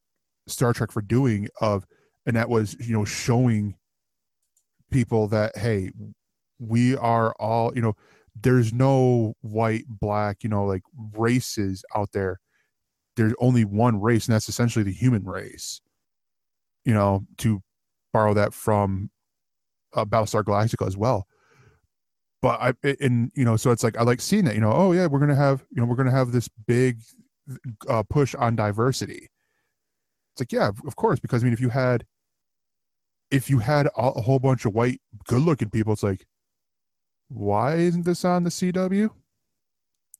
star 0.48 0.72
trek 0.72 0.90
for 0.90 1.00
doing 1.00 1.48
of 1.60 1.86
and 2.26 2.34
that 2.36 2.48
was 2.48 2.76
you 2.80 2.92
know 2.92 3.04
showing 3.04 3.76
people 4.90 5.28
that 5.28 5.56
hey 5.56 5.90
we 6.58 6.96
are 6.96 7.32
all 7.38 7.72
you 7.76 7.80
know 7.80 7.94
there's 8.34 8.72
no 8.72 9.32
white 9.42 9.84
black 9.88 10.42
you 10.42 10.50
know 10.50 10.64
like 10.66 10.82
races 11.14 11.84
out 11.94 12.10
there. 12.12 12.40
There's 13.14 13.32
only 13.38 13.64
one 13.64 14.00
race 14.00 14.26
and 14.26 14.34
that's 14.34 14.48
essentially 14.48 14.82
the 14.82 14.92
human 14.92 15.24
race 15.24 15.80
you 16.84 16.92
know 16.92 17.24
to 17.38 17.62
borrow 18.12 18.34
that 18.34 18.52
from 18.52 19.10
uh, 19.96 20.04
battlestar 20.04 20.44
galactica 20.44 20.86
as 20.86 20.96
well. 20.96 21.26
But 22.42 22.60
i 22.60 22.94
and 23.00 23.32
you 23.34 23.44
know 23.44 23.56
so 23.56 23.72
it's 23.72 23.82
like 23.82 23.96
i 23.96 24.02
like 24.02 24.20
seeing 24.20 24.44
that 24.44 24.54
you 24.54 24.60
know 24.60 24.72
oh 24.72 24.92
yeah 24.92 25.06
we're 25.06 25.18
gonna 25.18 25.34
have 25.34 25.64
you 25.70 25.80
know 25.80 25.86
we're 25.86 25.96
gonna 25.96 26.10
have 26.10 26.32
this 26.32 26.48
big 26.66 27.00
uh, 27.88 28.02
push 28.04 28.34
on 28.34 28.54
diversity. 28.54 29.30
It's 30.34 30.40
like 30.40 30.52
yeah 30.52 30.70
of 30.86 30.96
course 30.96 31.18
because 31.18 31.42
i 31.42 31.44
mean 31.44 31.54
if 31.54 31.60
you 31.60 31.70
had 31.70 32.04
if 33.30 33.48
you 33.50 33.58
had 33.58 33.86
a, 33.86 33.90
a 33.96 34.20
whole 34.20 34.38
bunch 34.38 34.66
of 34.66 34.74
white 34.74 35.00
good 35.26 35.42
looking 35.42 35.70
people 35.70 35.94
it's 35.94 36.02
like 36.02 36.26
why 37.28 37.76
isn't 37.76 38.04
this 38.04 38.24
on 38.24 38.44
the 38.44 38.50
cw 38.50 39.10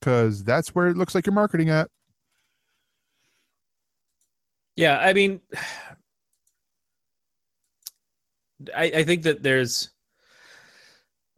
because 0.01 0.45
that's 0.45 0.75
where 0.75 0.89
it 0.89 0.97
looks 0.97 1.15
like 1.15 1.27
you're 1.27 1.33
marketing 1.35 1.71
at. 1.71 1.91
Yeah, 4.77 4.99
I 4.99 5.13
mean, 5.13 5.41
I, 8.75 8.85
I 8.85 9.05
think 9.05 9.23
that 9.25 9.43
there's 9.43 9.91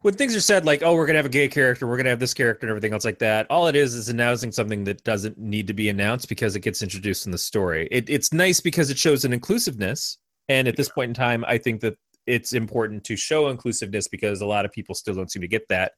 when 0.01 0.13
things 0.13 0.35
are 0.35 0.41
said 0.41 0.65
like, 0.65 0.81
"Oh, 0.81 0.95
we're 0.95 1.05
gonna 1.05 1.19
have 1.19 1.25
a 1.25 1.29
gay 1.29 1.47
character, 1.47 1.85
we're 1.85 1.97
gonna 1.97 2.09
have 2.09 2.19
this 2.19 2.33
character, 2.33 2.65
and 2.65 2.69
everything 2.69 2.93
else 2.93 3.05
like 3.05 3.19
that." 3.19 3.47
All 3.49 3.67
it 3.67 3.75
is 3.75 3.95
is 3.95 4.09
announcing 4.09 4.51
something 4.51 4.85
that 4.85 5.03
doesn't 5.03 5.37
need 5.37 5.67
to 5.67 5.73
be 5.73 5.89
announced 5.89 6.29
because 6.29 6.55
it 6.55 6.61
gets 6.61 6.81
introduced 6.81 7.25
in 7.25 7.31
the 7.31 7.37
story. 7.37 7.87
It, 7.91 8.09
it's 8.09 8.31
nice 8.31 8.61
because 8.61 8.89
it 8.89 8.97
shows 8.97 9.25
an 9.25 9.33
inclusiveness, 9.33 10.17
and 10.47 10.67
at 10.67 10.77
this 10.77 10.89
point 10.89 11.09
in 11.09 11.13
time, 11.13 11.43
I 11.47 11.57
think 11.57 11.81
that 11.81 11.97
it's 12.25 12.53
important 12.53 13.03
to 13.05 13.15
show 13.15 13.49
inclusiveness 13.49 14.07
because 14.07 14.41
a 14.41 14.45
lot 14.45 14.65
of 14.65 14.71
people 14.71 14.95
still 14.95 15.15
don't 15.15 15.31
seem 15.31 15.41
to 15.41 15.47
get 15.47 15.67
that. 15.69 15.93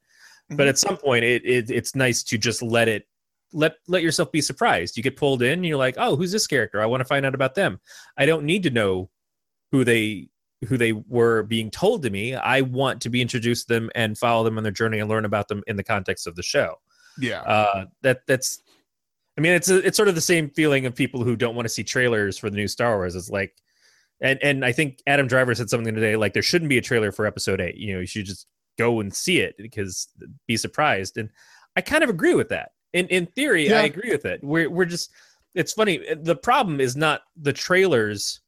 But 0.48 0.56
mm-hmm. 0.56 0.68
at 0.68 0.78
some 0.78 0.96
point, 0.96 1.24
it, 1.24 1.44
it 1.44 1.70
it's 1.70 1.94
nice 1.94 2.22
to 2.24 2.38
just 2.38 2.62
let 2.62 2.88
it 2.88 3.06
let 3.52 3.74
let 3.86 4.02
yourself 4.02 4.32
be 4.32 4.40
surprised. 4.40 4.96
You 4.96 5.02
get 5.04 5.16
pulled 5.16 5.42
in, 5.42 5.52
and 5.52 5.66
you're 5.66 5.76
like, 5.76 5.94
"Oh, 5.96 6.16
who's 6.16 6.32
this 6.32 6.48
character? 6.48 6.82
I 6.82 6.86
want 6.86 7.02
to 7.02 7.06
find 7.06 7.24
out 7.24 7.36
about 7.36 7.54
them." 7.54 7.80
I 8.16 8.26
don't 8.26 8.44
need 8.44 8.64
to 8.64 8.70
know 8.70 9.10
who 9.70 9.84
they 9.84 10.28
who 10.68 10.76
they 10.76 10.92
were 10.92 11.42
being 11.42 11.70
told 11.70 12.02
to 12.02 12.10
me. 12.10 12.34
I 12.34 12.60
want 12.60 13.00
to 13.02 13.10
be 13.10 13.20
introduced 13.20 13.68
to 13.68 13.74
them 13.74 13.90
and 13.94 14.16
follow 14.16 14.44
them 14.44 14.58
on 14.58 14.62
their 14.62 14.72
journey 14.72 15.00
and 15.00 15.08
learn 15.08 15.24
about 15.24 15.48
them 15.48 15.62
in 15.66 15.76
the 15.76 15.84
context 15.84 16.26
of 16.26 16.36
the 16.36 16.42
show. 16.42 16.76
yeah 17.18 17.40
Uh, 17.40 17.84
that 18.02 18.20
that's, 18.26 18.62
I 19.36 19.40
mean, 19.40 19.52
it's 19.52 19.70
a, 19.70 19.78
it's 19.86 19.96
sort 19.96 20.08
of 20.08 20.14
the 20.14 20.20
same 20.20 20.50
feeling 20.50 20.86
of 20.86 20.94
people 20.94 21.24
who 21.24 21.36
don't 21.36 21.54
want 21.54 21.64
to 21.64 21.70
see 21.70 21.82
trailers 21.82 22.36
for 22.38 22.50
the 22.50 22.56
new 22.56 22.68
Star 22.68 22.96
Wars. 22.96 23.14
It's 23.16 23.30
like, 23.30 23.54
and 24.20 24.38
and 24.42 24.64
I 24.64 24.72
think 24.72 25.02
Adam 25.06 25.26
Driver 25.26 25.54
said 25.54 25.70
something 25.70 25.94
today 25.94 26.14
like 26.16 26.32
there 26.32 26.42
shouldn't 26.42 26.68
be 26.68 26.78
a 26.78 26.82
trailer 26.82 27.10
for 27.10 27.26
Episode 27.26 27.60
Eight. 27.60 27.76
You 27.76 27.94
know, 27.94 28.00
you 28.00 28.06
should 28.06 28.26
just 28.26 28.46
go 28.78 29.00
and 29.00 29.12
see 29.12 29.40
it 29.40 29.56
because 29.58 30.08
be 30.46 30.56
surprised. 30.56 31.16
And 31.16 31.30
I 31.76 31.80
kind 31.80 32.04
of 32.04 32.10
agree 32.10 32.34
with 32.34 32.50
that. 32.50 32.72
In 32.92 33.08
in 33.08 33.26
theory, 33.26 33.68
Yeah. 33.68 33.80
I 33.80 33.84
agree 33.84 34.10
with 34.10 34.26
it. 34.26 34.44
We're 34.44 34.70
we're 34.70 34.84
just 34.84 35.10
it's 35.54 35.72
funny. 35.72 36.04
The 36.14 36.36
problem 36.36 36.80
is 36.80 36.94
not 36.94 37.22
the 37.40 37.52
trailers 37.54 38.41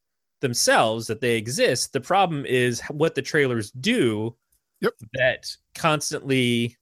themselves 0.44 1.06
that 1.08 1.20
they 1.20 1.36
exist. 1.36 1.92
The 1.92 2.00
problem 2.00 2.44
is 2.46 2.80
what 2.90 3.14
the 3.16 3.22
trailers 3.22 3.70
do 3.72 4.36
Yep. 4.80 4.92
that 5.14 5.56
constantly 5.74 6.76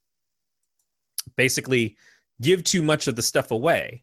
basically 1.36 1.96
give 2.40 2.64
too 2.64 2.82
much 2.82 3.06
of 3.06 3.14
the 3.16 3.22
stuff 3.22 3.52
away. 3.52 4.02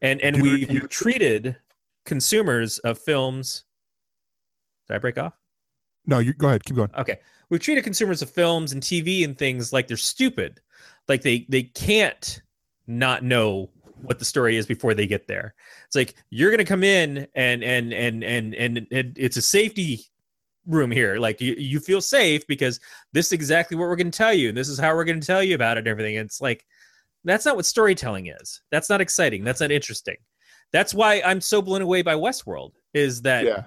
And 0.00 0.20
and 0.22 0.40
we 0.42 0.64
treated 0.88 1.56
consumers 2.06 2.78
of 2.80 2.98
films 2.98 3.64
did 4.88 4.94
I 4.94 4.98
break 4.98 5.18
off? 5.18 5.34
no 6.06 6.18
you 6.18 6.32
go 6.34 6.48
ahead 6.48 6.64
keep 6.64 6.76
going 6.76 6.90
Okay. 6.98 7.18
We've 7.50 7.60
treated 7.60 7.84
consumers 7.84 8.22
of 8.22 8.30
films 8.30 8.72
and 8.72 8.82
TV 8.82 9.24
and 9.24 9.36
things 9.38 9.72
like 9.72 9.86
they're 9.88 9.96
stupid. 9.98 10.60
Like 11.08 11.20
they 11.22 11.46
they 11.50 11.64
can't 11.64 12.40
not 12.86 13.22
know 13.22 13.70
what 14.02 14.18
the 14.18 14.24
story 14.24 14.56
is 14.56 14.66
before 14.66 14.94
they 14.94 15.06
get 15.06 15.26
there. 15.26 15.54
It's 15.86 15.96
like 15.96 16.14
you're 16.30 16.50
gonna 16.50 16.64
come 16.64 16.84
in 16.84 17.26
and 17.34 17.62
and 17.62 17.92
and 17.92 18.24
and 18.24 18.54
and, 18.54 18.86
it's 18.90 19.36
a 19.36 19.42
safety 19.42 20.00
room 20.66 20.90
here. 20.90 21.16
Like 21.16 21.40
you, 21.40 21.54
you 21.54 21.80
feel 21.80 22.00
safe 22.00 22.46
because 22.46 22.80
this 23.12 23.26
is 23.26 23.32
exactly 23.32 23.76
what 23.76 23.88
we're 23.88 23.96
gonna 23.96 24.10
tell 24.10 24.34
you, 24.34 24.48
and 24.48 24.58
this 24.58 24.68
is 24.68 24.78
how 24.78 24.94
we're 24.94 25.04
gonna 25.04 25.20
tell 25.20 25.42
you 25.42 25.54
about 25.54 25.76
it 25.76 25.80
and 25.80 25.88
everything. 25.88 26.16
And 26.16 26.26
it's 26.26 26.40
like 26.40 26.64
that's 27.24 27.46
not 27.46 27.56
what 27.56 27.66
storytelling 27.66 28.26
is. 28.26 28.60
That's 28.70 28.90
not 28.90 29.00
exciting. 29.00 29.44
That's 29.44 29.60
not 29.60 29.70
interesting. 29.70 30.16
That's 30.72 30.92
why 30.92 31.22
I'm 31.24 31.40
so 31.40 31.62
blown 31.62 31.82
away 31.82 32.02
by 32.02 32.14
Westworld. 32.14 32.72
Is 32.92 33.22
that 33.22 33.44
yeah 33.44 33.64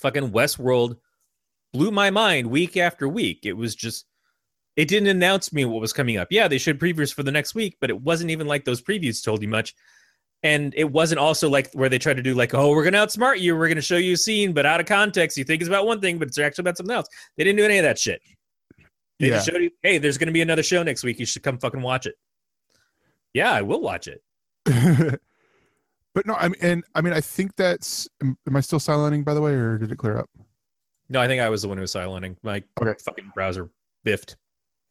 fucking 0.00 0.30
Westworld 0.30 0.96
blew 1.72 1.90
my 1.90 2.10
mind 2.10 2.48
week 2.48 2.76
after 2.76 3.08
week. 3.08 3.40
It 3.44 3.52
was 3.52 3.74
just 3.74 4.06
it 4.76 4.88
didn't 4.88 5.08
announce 5.08 5.52
me 5.52 5.64
what 5.64 5.80
was 5.80 5.92
coming 5.92 6.16
up. 6.16 6.28
Yeah, 6.30 6.48
they 6.48 6.58
showed 6.58 6.78
previews 6.78 7.14
for 7.14 7.22
the 7.22 7.30
next 7.32 7.54
week, 7.54 7.76
but 7.80 7.90
it 7.90 8.00
wasn't 8.00 8.30
even 8.30 8.46
like 8.46 8.64
those 8.64 8.82
previews 8.82 9.22
told 9.24 9.42
you 9.42 9.48
much. 9.48 9.74
And 10.42 10.74
it 10.76 10.90
wasn't 10.90 11.20
also 11.20 11.48
like 11.48 11.72
where 11.72 11.88
they 11.88 11.98
tried 11.98 12.16
to 12.18 12.22
do 12.22 12.34
like, 12.34 12.52
oh, 12.54 12.70
we're 12.70 12.84
gonna 12.84 12.98
outsmart 12.98 13.40
you, 13.40 13.56
we're 13.56 13.68
gonna 13.68 13.80
show 13.80 13.96
you 13.96 14.14
a 14.14 14.16
scene, 14.16 14.52
but 14.52 14.66
out 14.66 14.80
of 14.80 14.86
context, 14.86 15.38
you 15.38 15.44
think 15.44 15.62
it's 15.62 15.68
about 15.68 15.86
one 15.86 16.00
thing, 16.00 16.18
but 16.18 16.28
it's 16.28 16.38
actually 16.38 16.62
about 16.64 16.76
something 16.76 16.94
else. 16.94 17.06
They 17.36 17.44
didn't 17.44 17.56
do 17.58 17.64
any 17.64 17.78
of 17.78 17.84
that 17.84 17.98
shit. 17.98 18.20
They 19.20 19.28
yeah 19.28 19.36
just 19.36 19.48
showed 19.48 19.62
you, 19.62 19.70
hey, 19.82 19.98
there's 19.98 20.18
gonna 20.18 20.32
be 20.32 20.42
another 20.42 20.62
show 20.62 20.82
next 20.82 21.02
week. 21.04 21.18
You 21.18 21.24
should 21.26 21.42
come 21.42 21.56
fucking 21.58 21.80
watch 21.80 22.06
it. 22.06 22.16
Yeah, 23.32 23.52
I 23.52 23.62
will 23.62 23.80
watch 23.80 24.06
it. 24.08 24.22
but 26.14 26.26
no 26.26 26.34
i 26.34 26.48
mean 26.48 26.56
and 26.62 26.84
i 26.94 27.00
mean 27.02 27.12
i 27.12 27.20
think 27.20 27.54
that's 27.56 28.08
am, 28.22 28.36
i 28.54 28.60
still 28.60 28.80
silencing 28.80 29.22
by 29.24 29.34
the 29.34 29.40
way 29.42 29.52
or 29.52 29.76
did 29.76 29.92
it 29.92 29.98
clear 29.98 30.16
up 30.16 30.30
No, 31.10 31.20
I 31.20 31.26
think 31.26 31.42
I 31.42 31.50
was 31.50 31.60
the 31.62 31.68
one 31.68 31.76
who 31.76 31.82
was 31.82 31.92
silencing. 31.92 32.36
My 32.42 32.62
Okay. 32.80 32.94
fucking 33.04 33.30
browser 33.34 33.68
biffed. 34.04 34.36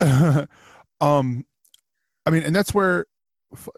um 1.02 1.46
i 2.26 2.30
mean 2.30 2.44
and 2.44 2.56
that's 2.56 2.74
where 2.74 3.06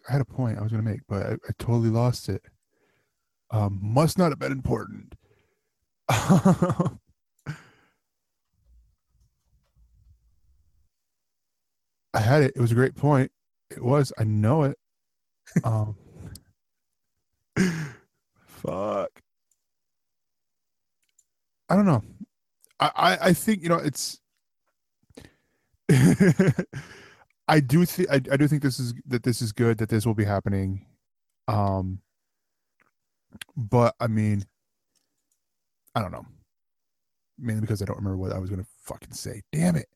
I 0.09 0.13
had 0.13 0.21
a 0.21 0.25
point 0.25 0.57
i 0.57 0.61
was 0.63 0.71
gonna 0.71 0.83
make 0.83 1.01
but 1.07 1.23
i, 1.25 1.31
I 1.33 1.51
totally 1.59 1.89
lost 1.89 2.29
it. 2.29 2.43
Um 3.51 3.79
must 3.81 4.17
not 4.17 4.31
have 4.31 4.39
been 4.39 4.51
important. 4.51 5.15
I 6.09 6.99
had 12.19 12.43
it. 12.43 12.53
It 12.55 12.61
was 12.61 12.71
a 12.71 12.75
great 12.75 12.95
point. 12.95 13.31
It 13.69 13.83
was. 13.83 14.13
I 14.17 14.23
know 14.23 14.63
it. 14.63 14.77
Um 15.63 15.95
fuck. 18.47 19.09
I 21.69 21.75
don't 21.75 21.85
know. 21.85 22.03
I 22.79 22.91
i, 22.95 23.17
I 23.29 23.33
think 23.33 23.63
you 23.63 23.69
know 23.69 23.77
it's 23.77 24.19
I 27.47 27.59
do 27.59 27.85
think 27.85 28.09
I, 28.09 28.19
do 28.19 28.47
think 28.47 28.63
this 28.63 28.79
is 28.79 28.93
that 29.07 29.23
this 29.23 29.41
is 29.41 29.51
good 29.51 29.77
that 29.77 29.89
this 29.89 30.05
will 30.05 30.15
be 30.15 30.23
happening. 30.23 30.85
Um 31.47 31.99
but 33.55 33.95
I 33.99 34.07
mean 34.07 34.45
I 35.93 36.01
don't 36.01 36.11
know. 36.11 36.25
Mainly 37.37 37.61
because 37.61 37.81
I 37.81 37.85
don't 37.85 37.97
remember 37.97 38.17
what 38.17 38.31
I 38.31 38.39
was 38.39 38.49
gonna 38.49 38.65
fucking 38.83 39.13
say. 39.13 39.41
Damn 39.51 39.75
it. 39.75 39.87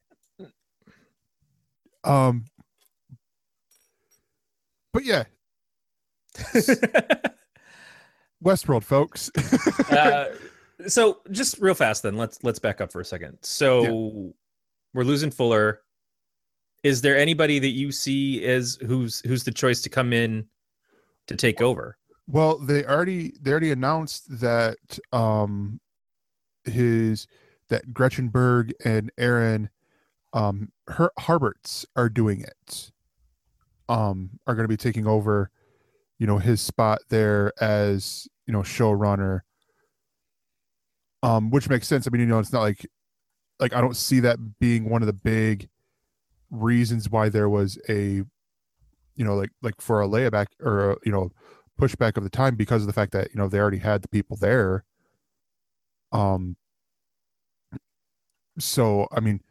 Um 2.03 2.45
but 4.93 5.05
yeah, 5.05 5.23
Westworld 8.43 8.83
folks. 8.83 9.29
uh, 9.91 10.25
so 10.87 11.19
just 11.31 11.59
real 11.59 11.73
fast 11.73 12.03
then 12.03 12.15
let's 12.15 12.41
let's 12.43 12.57
back 12.59 12.79
up 12.79 12.89
for 12.89 13.01
a 13.01 13.05
second 13.05 13.37
so 13.41 14.33
we're 14.93 15.03
losing 15.03 15.31
fuller 15.31 15.81
is 16.83 17.01
there 17.01 17.17
anybody 17.17 17.59
that 17.59 17.69
you 17.69 17.91
see 17.91 18.45
as 18.45 18.77
who's 18.85 19.19
who's 19.27 19.43
the 19.43 19.51
choice 19.51 19.81
to 19.81 19.89
come 19.89 20.13
in 20.13 20.45
to 21.27 21.35
take 21.35 21.61
over 21.61 21.97
Well, 22.27 22.57
they 22.57 22.85
already 22.85 23.33
they 23.41 23.51
already 23.51 23.71
announced 23.71 24.39
that 24.39 24.77
um 25.11 25.79
his 26.63 27.27
that 27.69 27.93
Gretchen 27.93 28.29
Berg 28.29 28.73
and 28.85 29.11
Aaron 29.17 29.69
um 30.33 30.71
her 30.87 31.11
Harberts 31.19 31.85
are 31.95 32.09
doing 32.09 32.41
it. 32.41 32.91
Um 33.89 34.39
are 34.47 34.55
going 34.55 34.63
to 34.63 34.69
be 34.69 34.77
taking 34.77 35.05
over 35.07 35.51
you 36.17 36.27
know 36.27 36.37
his 36.37 36.61
spot 36.61 36.99
there 37.09 37.51
as, 37.61 38.27
you 38.47 38.53
know, 38.53 38.61
showrunner. 38.61 39.41
Um 41.23 41.49
which 41.49 41.69
makes 41.69 41.87
sense. 41.87 42.07
I 42.07 42.09
mean, 42.11 42.21
you 42.21 42.27
know, 42.27 42.39
it's 42.39 42.53
not 42.53 42.61
like 42.61 42.85
like 43.59 43.73
I 43.73 43.81
don't 43.81 43.97
see 43.97 44.19
that 44.21 44.59
being 44.59 44.89
one 44.89 45.01
of 45.01 45.07
the 45.07 45.13
big 45.13 45.69
reasons 46.51 47.09
why 47.09 47.29
there 47.29 47.49
was 47.49 47.77
a 47.89 48.23
you 49.15 49.25
know 49.25 49.35
like 49.35 49.51
like 49.61 49.81
for 49.81 50.01
a 50.01 50.07
layback 50.07 50.49
or 50.61 50.91
a, 50.91 50.97
you 51.05 51.11
know 51.11 51.31
pushback 51.79 52.17
of 52.17 52.23
the 52.23 52.29
time 52.29 52.55
because 52.55 52.83
of 52.83 52.87
the 52.87 52.93
fact 52.93 53.11
that 53.13 53.29
you 53.33 53.39
know 53.39 53.47
they 53.47 53.59
already 53.59 53.77
had 53.77 54.01
the 54.01 54.07
people 54.09 54.37
there 54.37 54.83
um 56.11 56.55
so 58.57 59.07
I 59.11 59.19
mean, 59.19 59.41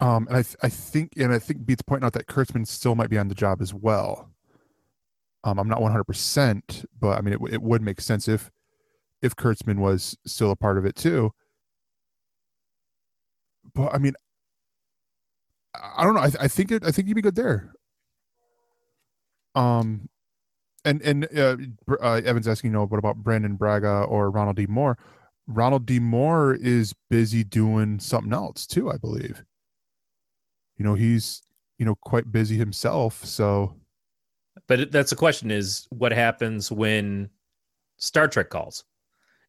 um, 0.00 0.26
and 0.28 0.36
I 0.36 0.42
th- 0.42 0.56
I 0.62 0.68
think 0.68 1.12
and 1.16 1.32
I 1.32 1.38
think 1.38 1.66
Beats 1.66 1.82
pointing 1.82 2.06
out 2.06 2.12
that 2.12 2.26
Kurtzman 2.26 2.66
still 2.66 2.94
might 2.94 3.10
be 3.10 3.18
on 3.18 3.28
the 3.28 3.34
job 3.34 3.60
as 3.60 3.74
well. 3.74 4.30
Um, 5.44 5.58
I'm 5.58 5.68
not 5.68 5.80
100, 5.80 6.04
percent 6.04 6.84
but 7.00 7.18
I 7.18 7.20
mean, 7.20 7.34
it, 7.34 7.40
it 7.54 7.62
would 7.62 7.82
make 7.82 8.00
sense 8.00 8.28
if 8.28 8.50
if 9.22 9.36
Kurtzman 9.36 9.78
was 9.78 10.16
still 10.26 10.50
a 10.50 10.56
part 10.56 10.78
of 10.78 10.86
it 10.86 10.96
too. 10.96 11.32
But 13.78 13.94
I 13.94 13.98
mean, 13.98 14.14
I 15.74 16.02
don't 16.02 16.14
know. 16.14 16.20
I, 16.20 16.32
I 16.40 16.48
think 16.48 16.72
it, 16.72 16.84
I 16.84 16.90
think 16.90 17.06
you'd 17.06 17.14
be 17.14 17.22
good 17.22 17.36
there. 17.36 17.72
Um, 19.54 20.08
and 20.84 21.00
and 21.02 21.28
uh, 21.36 21.56
uh, 22.00 22.20
Evan's 22.24 22.48
asking, 22.48 22.70
you 22.70 22.76
know, 22.76 22.86
what 22.86 22.98
about 22.98 23.18
Brannon 23.18 23.54
Braga 23.54 24.02
or 24.02 24.32
Ronald 24.32 24.56
D. 24.56 24.66
Moore? 24.66 24.98
Ronald 25.46 25.86
D. 25.86 26.00
Moore 26.00 26.54
is 26.54 26.92
busy 27.08 27.44
doing 27.44 28.00
something 28.00 28.32
else 28.32 28.66
too, 28.66 28.90
I 28.90 28.96
believe. 28.96 29.44
You 30.76 30.84
know, 30.84 30.94
he's 30.94 31.42
you 31.78 31.86
know 31.86 31.94
quite 31.94 32.32
busy 32.32 32.56
himself. 32.56 33.24
So 33.24 33.76
But 34.66 34.90
that's 34.90 35.10
the 35.10 35.16
question: 35.16 35.52
is 35.52 35.86
what 35.90 36.10
happens 36.10 36.72
when 36.72 37.30
Star 37.96 38.26
Trek 38.26 38.50
calls? 38.50 38.82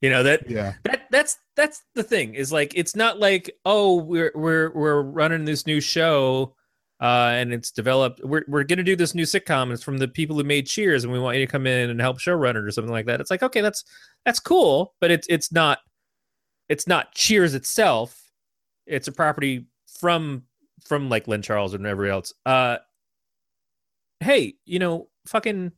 You 0.01 0.09
know 0.09 0.23
that 0.23 0.49
yeah, 0.49 0.73
that 0.83 1.07
that's 1.11 1.37
that's 1.57 1.83
the 1.93 2.03
thing 2.03 2.33
is 2.33 2.53
like 2.53 2.73
it's 2.75 2.95
not 2.95 3.19
like 3.19 3.51
oh 3.65 3.95
we're 3.95 4.31
we're 4.33 4.71
we're 4.71 5.01
running 5.01 5.43
this 5.43 5.65
new 5.65 5.81
show 5.81 6.55
uh 7.01 7.31
and 7.33 7.53
it's 7.53 7.69
developed 7.69 8.21
we're 8.23 8.45
we're 8.47 8.63
gonna 8.63 8.83
do 8.83 8.95
this 8.95 9.13
new 9.13 9.25
sitcom 9.25 9.73
it's 9.73 9.83
from 9.83 9.97
the 9.97 10.07
people 10.07 10.37
who 10.37 10.43
made 10.43 10.67
cheers 10.67 11.03
and 11.03 11.11
we 11.11 11.19
want 11.19 11.37
you 11.37 11.45
to 11.45 11.51
come 11.51 11.67
in 11.67 11.89
and 11.89 11.99
help 11.99 12.17
showrun 12.17 12.51
it 12.51 12.57
or 12.57 12.71
something 12.71 12.93
like 12.93 13.07
that. 13.07 13.19
It's 13.19 13.29
like 13.29 13.43
okay 13.43 13.59
that's 13.59 13.83
that's 14.25 14.39
cool 14.39 14.93
but 15.01 15.11
it's 15.11 15.27
it's 15.29 15.51
not 15.51 15.79
it's 16.69 16.87
not 16.87 17.13
cheers 17.13 17.53
itself. 17.53 18.21
It's 18.85 19.09
a 19.09 19.11
property 19.11 19.65
from 19.99 20.43
from 20.85 21.09
like 21.09 21.27
lynn 21.27 21.41
charles 21.41 21.73
and 21.73 21.85
everybody 21.85 22.13
else. 22.13 22.33
Uh 22.45 22.77
hey 24.21 24.55
you 24.63 24.79
know 24.79 25.09
fucking 25.25 25.73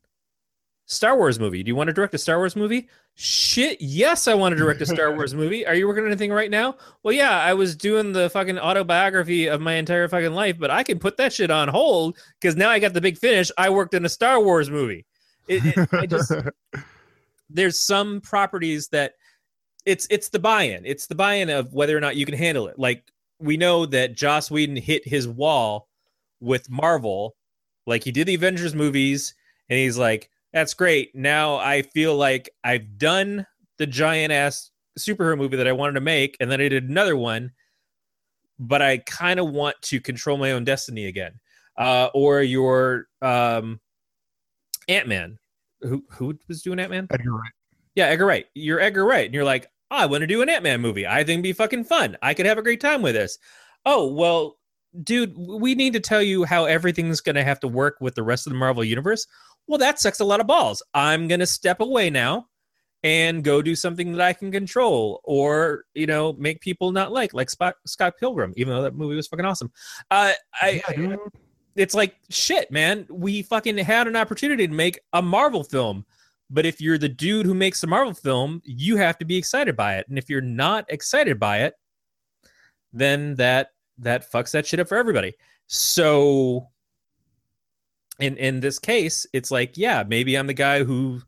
Star 0.92 1.16
Wars 1.16 1.40
movie. 1.40 1.64
Do 1.64 1.70
you 1.70 1.76
want 1.76 1.88
to 1.88 1.94
direct 1.94 2.14
a 2.14 2.18
Star 2.18 2.38
Wars 2.38 2.54
movie? 2.54 2.90
Shit, 3.16 3.80
yes, 3.80 4.28
I 4.28 4.34
want 4.34 4.52
to 4.52 4.58
direct 4.58 4.82
a 4.82 4.86
Star 4.86 5.10
Wars 5.16 5.34
movie. 5.34 5.66
Are 5.66 5.74
you 5.74 5.88
working 5.88 6.04
on 6.04 6.10
anything 6.10 6.34
right 6.34 6.52
now? 6.52 6.76
Well, 7.02 7.14
yeah, 7.14 7.40
I 7.40 7.54
was 7.54 7.78
doing 7.78 8.12
the 8.12 8.30
fucking 8.30 8.60
autobiography 8.60 9.48
of 9.48 9.62
my 9.62 9.76
entire 9.76 10.10
fucking 10.10 10.34
life, 10.34 10.60
but 10.60 10.70
I 10.70 10.84
can 10.84 11.00
put 11.00 11.16
that 11.16 11.32
shit 11.32 11.50
on 11.50 11.70
hold 11.70 12.18
because 12.42 12.58
now 12.58 12.70
I 12.70 12.80
got 12.80 12.94
the 12.94 13.00
big 13.00 13.18
finish. 13.18 13.50
I 13.58 13.70
worked 13.70 13.94
in 13.94 14.04
a 14.04 14.10
Star 14.10 14.44
Wars 14.44 14.70
movie. 14.70 15.06
It, 15.48 15.66
it, 15.66 15.94
I 15.94 16.08
just 16.08 16.34
there's 17.50 17.80
some 17.80 18.20
properties 18.20 18.90
that 18.90 19.14
it's 19.86 20.08
it's 20.10 20.28
the 20.28 20.40
buy-in. 20.40 20.86
It's 20.86 21.08
the 21.08 21.16
buy-in 21.16 21.50
of 21.50 21.72
whether 21.72 21.96
or 21.96 22.02
not 22.02 22.18
you 22.18 22.26
can 22.26 22.36
handle 22.36 22.68
it. 22.68 22.78
Like 22.78 23.06
we 23.40 23.56
know 23.56 23.86
that 23.86 24.14
Joss 24.14 24.52
Whedon 24.52 24.76
hit 24.76 25.08
his 25.08 25.26
wall 25.26 25.88
with 26.42 26.70
Marvel, 26.70 27.38
like 27.88 28.04
he 28.04 28.12
did 28.12 28.28
the 28.28 28.36
Avengers 28.36 28.76
movies, 28.76 29.34
and 29.70 29.80
he's 29.80 29.98
like, 29.98 30.30
"That's 30.54 30.74
great. 30.74 31.16
Now 31.16 31.56
I 31.58 31.82
feel 31.82 32.16
like 32.16 32.50
I've 32.64 32.98
done 32.98 33.46
the 33.78 33.88
giant 33.88 34.32
ass 34.32 34.72
superhero 35.00 35.38
movie 35.38 35.58
that 35.58 35.68
I 35.68 35.72
wanted 35.72 35.94
to 35.94 36.02
make, 36.02 36.38
and 36.40 36.52
then 36.52 36.62
I 36.62 36.70
did 36.70 36.90
another 36.90 37.16
one, 37.16 37.52
but 38.60 38.82
I 38.82 39.00
kind 39.00 39.40
of 39.40 39.50
want 39.50 39.82
to 39.84 40.00
control 40.00 40.38
my 40.38 40.52
own 40.52 40.64
destiny 40.64 41.08
again." 41.08 41.34
Uh, 41.78 42.10
or 42.14 42.42
your 42.42 43.08
um, 43.22 43.80
Ant 44.88 45.08
Man, 45.08 45.40
who 45.82 46.04
who 46.12 46.38
was 46.48 46.62
doing 46.62 46.80
Ant 46.80 46.92
Man? 46.92 47.08
Edgar 47.10 47.34
Wright. 47.34 47.52
Yeah, 47.96 48.08
Edgar 48.08 48.26
Wright. 48.26 48.46
You're 48.54 48.80
Edgar 48.80 49.06
Wright, 49.06 49.26
and 49.26 49.34
you're 49.34 49.44
like, 49.44 49.70
oh, 49.90 49.98
I 49.98 50.06
want 50.06 50.22
to 50.22 50.28
do 50.28 50.42
an 50.42 50.50
Ant 50.50 50.64
Man 50.64 50.82
movie. 50.82 51.08
I 51.08 51.18
think 51.18 51.30
it'd 51.40 51.44
be 51.44 51.54
fucking 51.54 51.86
fun. 51.86 52.18
I 52.22 52.34
could 52.34 52.46
have 52.46 52.58
a 52.58 52.64
great 52.64 52.82
time 52.82 53.02
with 53.02 53.16
this. 53.16 53.38
Oh 53.86 54.12
well, 54.14 54.58
dude, 55.04 55.36
we 55.38 55.76
need 55.76 55.94
to 55.94 56.00
tell 56.00 56.22
you 56.22 56.44
how 56.44 56.66
everything's 56.66 57.22
gonna 57.22 57.44
have 57.44 57.60
to 57.62 57.68
work 57.68 57.98
with 58.00 58.16
the 58.16 58.24
rest 58.24 58.48
of 58.48 58.54
the 58.54 58.60
Marvel 58.60 58.84
universe. 58.84 59.28
Well, 59.68 59.80
that 59.80 60.00
sucks 60.00 60.20
a 60.20 60.26
lot 60.26 60.40
of 60.40 60.48
balls. 60.48 60.84
I'm 60.94 61.28
gonna 61.28 61.46
step 61.46 61.80
away 61.80 62.10
now 62.10 62.48
and 63.04 63.44
go 63.44 63.62
do 63.62 63.76
something 63.76 64.12
that 64.12 64.22
I 64.22 64.34
can 64.34 64.52
control, 64.52 65.22
or 65.24 65.86
you 65.94 66.06
know, 66.06 66.34
make 66.34 66.62
people 66.62 66.92
not 66.92 67.12
like, 67.12 67.34
like 67.34 67.50
Spot, 67.50 67.76
Scott 67.86 68.14
Pilgrim, 68.20 68.54
even 68.58 68.74
though 68.74 68.84
that 68.84 68.96
movie 68.96 69.16
was 69.16 69.28
fucking 69.28 69.46
awesome. 69.46 69.72
Uh, 70.12 70.34
I, 70.62 70.82
dude. 70.96 71.20
it's 71.76 71.96
like 71.96 72.16
shit, 72.30 72.72
man. 72.72 73.08
We 73.10 73.42
fucking 73.42 73.78
had 73.80 74.08
an 74.08 74.16
opportunity 74.16 74.68
to 74.68 74.74
make 74.74 75.00
a 75.14 75.22
Marvel 75.22 75.64
film, 75.64 76.06
but 76.50 76.66
if 76.66 76.80
you're 76.80 76.98
the 76.98 77.10
dude 77.10 77.46
who 77.46 77.54
makes 77.56 77.82
the 77.82 77.88
Marvel 77.88 78.14
film, 78.14 78.62
you 78.64 78.98
have 78.98 79.18
to 79.20 79.26
be 79.26 79.38
excited 79.38 79.76
by 79.76 79.96
it. 79.96 80.08
And 80.08 80.18
if 80.18 80.30
you're 80.30 80.42
not 80.42 80.86
excited 80.90 81.40
by 81.40 81.64
it, 81.64 81.74
then 82.94 83.36
that 83.36 83.70
that 83.98 84.30
fucks 84.32 84.52
that 84.52 84.68
shit 84.68 84.80
up 84.80 84.90
for 84.90 84.98
everybody. 84.98 85.34
So 85.68 86.68
in 88.22 88.38
in 88.38 88.60
this 88.60 88.80
case, 88.80 89.26
it's 89.34 89.52
like, 89.52 89.78
yeah, 89.78 90.04
maybe 90.08 90.36
I'm 90.36 90.48
the 90.48 90.54
guy 90.54 90.84
who 90.84 91.22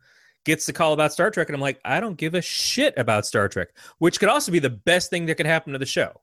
gets 0.46 0.66
the 0.66 0.74
call 0.74 0.94
about 0.94 1.14
Star 1.14 1.32
Trek 1.32 1.50
and 1.50 1.56
I'm 1.56 1.62
like, 1.62 1.80
I 1.86 2.00
don't 2.00 2.18
give 2.18 2.36
a 2.36 2.42
shit 2.42 2.94
about 2.98 3.26
Star 3.26 3.48
Trek, 3.48 3.70
which 4.00 4.20
could 4.20 4.30
also 4.30 4.52
be 4.52 4.60
the 4.60 4.70
best 4.70 5.10
thing 5.10 5.26
that 5.28 5.36
could 5.36 5.46
happen 5.46 5.74
to 5.74 5.80
the 5.80 5.86
show. 5.86 6.22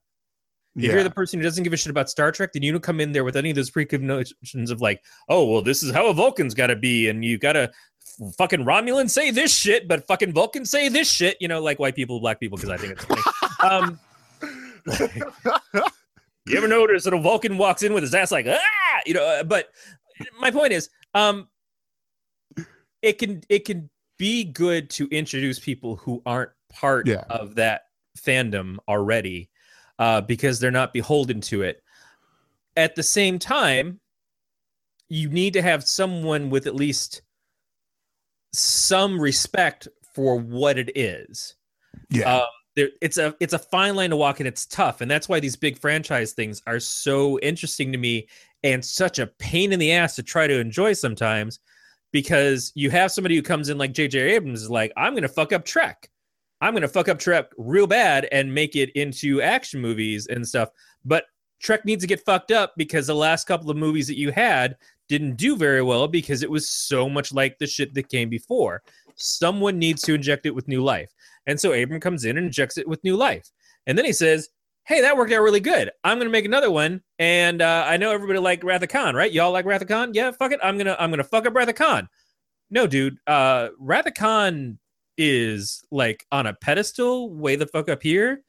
If 0.77 0.85
yeah. 0.85 0.93
you're 0.93 1.03
the 1.03 1.11
person 1.11 1.41
who 1.41 1.43
doesn't 1.43 1.65
give 1.65 1.73
a 1.73 1.77
shit 1.77 1.91
about 1.91 2.09
Star 2.09 2.31
Trek, 2.31 2.53
then 2.53 2.63
you 2.63 2.71
don't 2.71 2.83
come 2.83 3.01
in 3.01 3.11
there 3.11 3.25
with 3.25 3.37
any 3.37 3.51
of 3.51 3.57
those 3.57 3.71
preconceptions 3.71 4.71
of 4.71 4.81
like, 4.81 5.03
oh, 5.29 5.45
well, 5.45 5.63
this 5.63 5.83
is 5.83 5.93
how 5.93 6.07
a 6.07 6.15
Vulcan's 6.15 6.55
got 6.55 6.69
to 6.69 6.77
be, 6.77 7.09
and 7.09 7.25
you 7.25 7.39
got 7.39 7.55
to 7.55 7.73
fucking 8.39 8.65
Romulan 8.65 9.11
say 9.11 9.33
this 9.33 9.53
shit, 9.53 9.89
but 9.89 10.07
fucking 10.07 10.33
Vulcan 10.33 10.65
say 10.65 10.89
this 10.89 11.11
shit. 11.11 11.37
You 11.41 11.49
know, 11.49 11.61
like 11.61 11.81
white 11.81 11.97
people, 11.97 12.21
black 12.21 12.39
people, 12.39 12.57
because 12.57 12.71
I 12.71 12.77
think 12.77 12.93
it's 12.93 13.05
funny. 13.05 13.23
um, 13.65 13.99
you 16.47 16.57
ever 16.57 16.69
notice 16.69 17.05
that 17.05 17.15
a 17.15 17.21
Vulcan 17.21 17.59
walks 17.59 17.83
in 17.83 17.93
with 17.93 18.05
his 18.05 18.15
ass 18.15 18.31
like 18.31 18.47
ah, 18.49 19.01
you 19.07 19.15
know? 19.15 19.25
uh, 19.25 19.43
But 19.43 19.69
my 20.41 20.51
point 20.51 20.73
is, 20.73 20.91
um, 21.15 21.49
it 23.03 23.19
can 23.19 23.43
it 23.49 23.65
can 23.65 23.89
be 24.19 24.45
good 24.45 24.91
to 24.91 25.09
introduce 25.09 25.59
people 25.59 25.97
who 25.97 26.23
aren't 26.27 26.51
part 26.71 27.07
Yeah. 27.07 27.25
of 27.31 27.55
that 27.55 27.83
fandom 28.19 28.77
already, 28.89 29.49
uh, 29.99 30.21
because 30.21 30.61
they're 30.61 30.71
not 30.71 30.93
beholden 30.93 31.41
to 31.41 31.63
it. 31.63 31.83
At 32.77 32.95
the 32.97 33.03
same 33.03 33.39
time, 33.39 34.01
you 35.09 35.29
need 35.29 35.55
to 35.55 35.63
have 35.63 35.85
someone 35.85 36.51
with 36.51 36.67
at 36.67 36.75
least 36.75 37.23
some 38.53 39.21
respect 39.21 39.89
for 40.15 40.37
what 40.37 40.79
it 40.79 40.97
is 40.97 41.55
yeah. 42.11 42.37
um, 42.37 42.47
there, 42.77 42.89
it's 43.01 43.19
a 43.19 43.35
it's 43.41 43.53
a 43.53 43.59
fine 43.59 43.95
line 43.97 44.11
to 44.11 44.17
walk 44.17 44.41
and 44.41 44.47
it's 44.49 44.67
tough 44.67 45.01
and 45.01 45.11
that's 45.11 45.29
why 45.29 45.41
these 45.41 45.57
big 45.57 45.79
franchise 45.79 46.33
things 46.33 46.63
are 46.67 46.81
so 46.81 47.39
interesting 47.41 47.93
to 47.93 47.99
me 47.99 48.29
and 48.63 48.85
such 48.85 49.19
a 49.19 49.27
pain 49.27 49.73
in 49.73 49.79
the 49.79 49.93
ass 49.93 50.17
to 50.17 50.23
try 50.23 50.47
to 50.47 50.59
enjoy 50.59 50.93
sometimes 50.93 51.61
because 52.13 52.73
you 52.75 52.91
have 52.91 53.13
somebody 53.13 53.37
who 53.37 53.43
comes 53.43 53.69
in 53.69 53.79
like 53.79 53.93
jj 53.93 54.15
abrams 54.15 54.63
is 54.63 54.71
like 54.71 54.93
i'm 54.97 55.15
gonna 55.15 55.29
fuck 55.29 55.53
up 55.53 55.65
trek. 55.65 56.11
I'm 56.61 56.75
gonna 56.75 56.89
fuck 56.89 57.09
up 57.09 57.19
trek 57.19 57.47
real 57.57 57.87
bad 57.87 58.29
and 58.33 58.55
make 58.55 58.77
it 58.77 58.91
into 58.91 59.41
action 59.41 59.81
movies 59.81 60.27
and 60.27 60.47
stuff. 60.47 60.69
But 61.05 61.25
trek 61.59 61.85
needs 61.85 62.03
to 62.03 62.09
get 62.09 62.25
fucked 62.25 62.51
up 62.51 62.75
because 62.77 63.07
the 63.07 63.15
last 63.15 63.47
couple 63.47 63.71
of 63.71 63.77
movies 63.77 64.07
that 64.09 64.19
you 64.19 64.31
had 64.31 64.77
didn't 65.09 65.37
do 65.37 65.57
very 65.57 65.83
well 65.83 66.07
because 66.07 66.43
it 66.43 66.51
was 66.51 66.69
so 66.69 67.09
much 67.09 67.33
like 67.33 67.59
the 67.59 67.67
shit 67.67 67.95
that 67.95 68.09
came 68.09 68.29
before. 68.29 68.83
Someone 69.17 69.79
needs 69.79 70.03
to 70.03 70.15
inject 70.15 70.47
it 70.47 70.55
with 70.55 70.69
new 70.69 70.83
life. 70.83 71.11
And 71.47 71.59
so 71.59 71.73
Abram 71.73 72.01
comes 72.01 72.25
in 72.25 72.37
and 72.37 72.47
injects 72.47 72.79
it 72.79 72.87
with 72.87 73.03
new 73.05 73.17
life. 73.17 73.51
And 73.87 73.97
then 73.97 74.05
he 74.05 74.13
says, 74.13 74.51
Hey, 74.91 75.03
that 75.03 75.17
worked 75.17 75.31
out 75.31 75.43
really 75.43 75.61
good. 75.61 75.89
I'm 76.03 76.19
gonna 76.19 76.31
make 76.31 76.45
another 76.45 76.69
one. 76.69 77.01
And 77.21 77.63
uh, 77.63 77.85
I 77.87 77.97
know 77.97 78.11
everybody 78.11 78.41
like 78.41 78.65
Wrath 78.65 78.83
of 78.83 78.89
Khan, 78.89 79.15
right? 79.15 79.31
Y'all 79.31 79.53
like 79.53 79.65
Wrath 79.65 79.83
of 79.83 79.87
Khan? 79.87 80.15
Yeah, 80.15 80.33
fuck 80.33 80.51
it. 80.51 80.59
I'm 80.65 80.77
gonna 80.79 80.97
I'm 80.99 81.11
gonna 81.11 81.23
fuck 81.23 81.47
up 81.47 81.55
Wrath 81.55 81.69
of 81.69 81.77
Khan. 81.77 82.09
No, 82.71 82.89
dude. 82.89 83.17
Uh 83.25 83.69
Wrath 83.79 84.07
of 84.07 84.15
Khan 84.15 84.81
is 85.17 85.85
like 85.93 86.27
on 86.33 86.49
a 86.49 86.55
pedestal 86.55 87.33
way 87.33 87.55
the 87.55 87.69
fuck 87.69 87.89
up 87.89 88.03
here. 88.03 88.43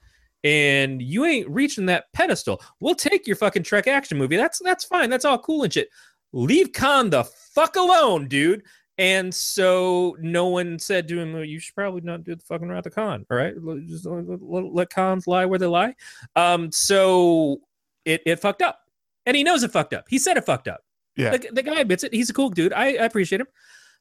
And 0.43 0.99
you 0.99 1.26
ain't 1.26 1.47
reaching 1.47 1.85
that 1.85 2.05
pedestal. 2.11 2.59
We'll 2.80 2.95
take 2.95 3.27
your 3.27 3.35
fucking 3.35 3.61
Trek 3.61 3.85
action 3.85 4.18
movie. 4.18 4.35
That's 4.35 4.57
that's 4.63 4.84
fine. 4.84 5.11
That's 5.11 5.26
all 5.26 5.38
cool 5.38 5.61
and 5.61 5.72
shit. 5.72 5.89
Leave 6.34 6.73
Khan 6.73 7.11
the 7.11 7.23
fuck 7.23 7.76
alone, 7.76 8.27
dude. 8.27 8.63
And 9.02 9.34
so 9.34 10.15
no 10.19 10.45
one 10.49 10.78
said 10.78 11.07
to 11.07 11.19
him, 11.19 11.34
"Well, 11.34 11.44
"You 11.44 11.60
should 11.60 11.73
probably 11.73 12.02
not 12.02 12.23
do 12.23 12.36
the 12.36 12.44
fucking 12.44 12.69
Wrath 12.69 12.86
of 12.86 12.94
Khan." 12.94 13.26
All 13.32 13.36
right, 13.38 13.56
just 13.88 14.06
let, 14.06 14.40
let, 14.41 14.64
let 14.73 14.90
cons 14.91 15.26
lie 15.26 15.44
where 15.45 15.57
they 15.57 15.65
lie. 15.65 15.95
Um, 16.36 16.72
so 16.72 17.61
it 18.06 18.22
it 18.28 18.40
fucked 18.40 18.61
up, 18.61 18.80
and 19.26 19.36
he 19.36 19.44
knows 19.44 19.64
it 19.64 19.72
fucked 19.72 19.94
up. 19.94 20.06
He 20.07 20.19
said 20.19 20.38
it 20.38 20.45
fucked 20.45 20.68
up. 20.68 20.82
Yeah. 21.15 21.32
the, 21.36 21.49
the 21.52 21.64
guy 21.64 21.80
admits 21.80 22.03
it. 22.03 22.14
He's 22.14 22.30
a 22.30 22.34
cool 22.34 22.52
dude. 22.52 22.73
I, 22.73 22.90
I 22.90 23.06
appreciate 23.06 23.41
him. 23.41 23.48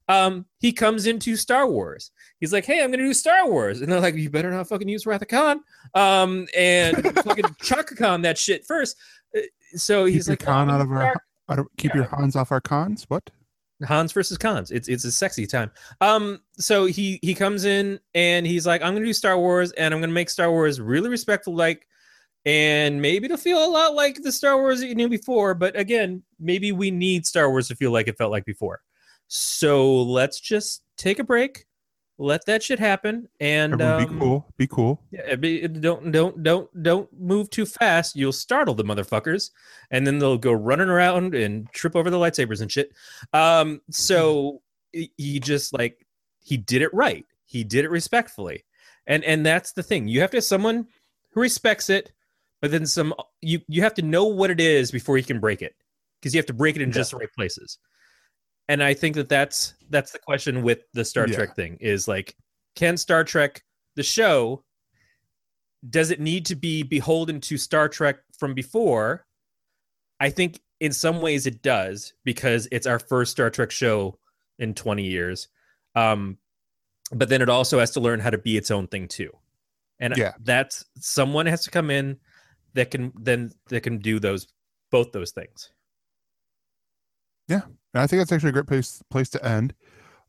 Um, 0.07 0.45
he 0.59 0.71
comes 0.71 1.07
into 1.07 1.35
Star 1.35 1.67
Wars. 1.67 2.11
He's 2.39 2.53
like, 2.53 2.67
"Hey, 2.67 2.85
I'm 2.85 2.91
gonna 2.91 3.03
do 3.05 3.15
Star 3.15 3.49
Wars," 3.49 3.81
and 3.81 3.91
they're 3.91 4.01
like, 4.01 4.17
"You 4.17 4.29
better 4.29 4.51
not 4.51 4.69
fucking 4.69 4.89
use 4.89 5.07
Wrath 5.07 5.23
of 5.23 5.29
Khan." 5.29 5.61
Um, 5.95 6.47
and 6.55 7.03
fucking 7.25 7.57
Chaka 7.63 7.97
Khan 7.97 8.21
that 8.21 8.37
shit 8.37 8.67
first. 8.67 8.99
Uh, 9.35 9.41
So 9.77 10.05
keep 10.05 10.15
he's 10.15 10.27
your 10.29 10.33
like, 10.33 10.41
con 10.45 10.69
"Oh, 10.69 10.75
out 10.75 10.81
of 10.83 10.91
our. 10.93 11.15
Out 11.49 11.59
of, 11.59 11.69
keep 11.79 11.95
your 11.95 12.05
Hans 12.05 12.37
off 12.37 12.53
our 12.53 12.61
cons. 12.61 13.07
What? 13.09 13.31
Hans 13.85 14.13
versus 14.13 14.39
Cons. 14.39 14.71
It's 14.71 14.89
it's 14.89 15.05
a 15.05 15.13
sexy 15.13 15.47
time. 15.47 15.71
Um, 16.01 16.41
so 16.59 16.87
he 16.87 17.19
he 17.23 17.35
comes 17.35 17.65
in 17.65 18.01
and 18.15 18.47
he's 18.47 18.67
like, 18.67 18.83
I'm 18.83 18.95
gonna 18.95 19.07
do 19.07 19.13
Star 19.13 19.39
Wars 19.39 19.73
and 19.73 19.95
I'm 19.95 20.01
gonna 20.01 20.13
make 20.13 20.31
Star 20.31 20.51
Wars 20.51 20.81
really 20.81 21.09
respectful, 21.09 21.55
like, 21.55 21.87
and 22.45 23.01
maybe 23.01 23.27
it'll 23.27 23.37
feel 23.37 23.65
a 23.65 23.69
lot 23.71 23.95
like 23.95 24.23
the 24.23 24.33
Star 24.33 24.57
Wars 24.57 24.81
that 24.81 24.89
you 24.89 24.95
knew 24.95 25.09
before. 25.09 25.55
But 25.55 25.79
again, 25.79 26.23
maybe 26.39 26.73
we 26.73 26.91
need 26.91 27.27
Star 27.27 27.51
Wars 27.51 27.69
to 27.69 27.77
feel 27.77 27.91
like 27.91 28.09
it 28.09 28.19
felt 28.19 28.31
like 28.31 28.45
before. 28.45 28.81
So 29.29 30.03
let's 30.03 30.41
just 30.41 30.83
take 30.97 31.19
a 31.19 31.25
break, 31.25 31.67
let 32.21 32.45
that 32.45 32.63
shit 32.63 32.79
happen, 32.79 33.27
and 33.41 33.73
Everyone 33.81 34.03
um, 34.03 34.15
be 34.15 34.21
cool. 34.21 34.47
Be 34.59 34.67
cool. 34.67 35.03
yeah, 35.11 35.35
be, 35.37 35.67
don't 35.67 36.13
don't 36.13 36.43
don't 36.43 36.83
don't 36.83 37.09
move 37.19 37.49
too 37.49 37.65
fast. 37.65 38.15
You'll 38.15 38.31
startle 38.33 38.75
the 38.75 38.85
motherfuckers, 38.85 39.51
and 39.91 40.07
then 40.07 40.19
they'll 40.19 40.37
go 40.37 40.53
running 40.53 40.89
around 40.91 41.35
and 41.35 41.67
trip 41.73 41.97
over 41.97 42.11
the 42.11 42.19
lightsabers 42.19 42.61
and 42.61 42.71
shit. 42.71 42.93
Um, 43.33 43.81
so 43.91 44.61
he- 44.93 45.11
he 45.17 45.41
just 45.41 45.73
like 45.73 46.07
he 46.43 46.59
did 46.59 46.83
it 46.83 46.93
right. 46.93 47.25
He 47.47 47.65
did 47.65 47.87
it 47.87 47.91
respectfully, 47.91 48.65
and 49.07 49.25
and 49.25 49.45
that's 49.47 49.73
the 49.73 49.83
thing. 49.83 50.07
You 50.07 50.21
have 50.21 50.31
to 50.33 50.37
have 50.37 50.45
someone 50.45 50.87
who 51.31 51.41
respects 51.41 51.89
it, 51.89 52.13
but 52.61 52.71
then 52.71 52.85
some. 52.85 53.15
You 53.41 53.61
you 53.67 53.81
have 53.83 53.95
to 53.95 54.03
know 54.03 54.27
what 54.27 54.51
it 54.51 54.61
is 54.61 54.91
before 54.91 55.17
you 55.17 55.25
can 55.25 55.41
break 55.41 55.63
it, 55.63 55.75
because 56.21 56.35
you 56.35 56.39
have 56.39 56.47
to 56.47 56.53
break 56.53 56.77
it 56.77 56.83
in 56.83 56.93
just 56.93 57.13
the 57.13 57.17
right 57.17 57.33
places. 57.35 57.79
And 58.69 58.83
I 58.83 58.95
think 58.95 59.17
that 59.17 59.29
that's 59.29 59.75
that's 59.91 60.13
the 60.13 60.19
question 60.19 60.63
with 60.63 60.81
the 60.93 61.05
Star 61.05 61.27
Yeah. 61.27 61.37
Trek 61.37 61.57
thing 61.57 61.77
is 61.81 62.07
like, 62.07 62.37
can 62.77 62.97
Star 62.97 63.25
Trek 63.25 63.63
the 63.97 64.03
show 64.03 64.65
does 65.89 66.11
it 66.11 66.21
need 66.21 66.45
to 66.47 66.55
be 66.55 66.83
beholden 66.83 67.41
to 67.41 67.57
Star 67.57 67.89
Trek 67.89 68.19
from 68.39 68.53
before? 68.55 69.25
I 70.21 70.29
think 70.29 70.61
in 70.81 70.93
some 70.93 71.21
ways 71.23 71.47
it 71.47 71.63
does 71.63 72.13
because 72.25 72.69
it's 72.71 72.87
our 72.87 72.99
first 72.99 73.33
Star 73.33 73.49
Trek 73.51 73.71
show 73.71 74.19
in 74.59 74.75
20 74.75 75.03
years. 75.05 75.49
Um, 75.95 76.37
but 77.13 77.29
then 77.31 77.41
it 77.43 77.49
also 77.49 77.79
has 77.79 77.91
to 77.93 78.01
learn 78.01 78.21
how 78.21 78.31
to 78.31 78.39
be 78.39 78.57
its 78.59 78.71
own 78.71 78.87
thing 78.89 79.09
too. 79.09 79.31
And 79.99 80.15
Yeah. 80.17 80.33
that's 80.41 80.85
someone 80.99 81.47
has 81.47 81.65
to 81.65 81.71
come 81.71 81.91
in 81.91 82.19
that 82.75 82.91
can 82.91 83.13
then 83.19 83.51
that 83.69 83.81
can 83.81 83.99
do 83.99 84.21
those 84.21 84.47
both 84.91 85.13
those 85.13 85.33
things. 85.33 85.71
And 87.95 88.03
I 88.03 88.07
think 88.07 88.21
that's 88.21 88.33
actually 88.33 88.51
a 88.51 88.53
great 88.53 88.67
place 88.67 89.03
place 89.11 89.29
to 89.31 89.45
end. 89.45 89.75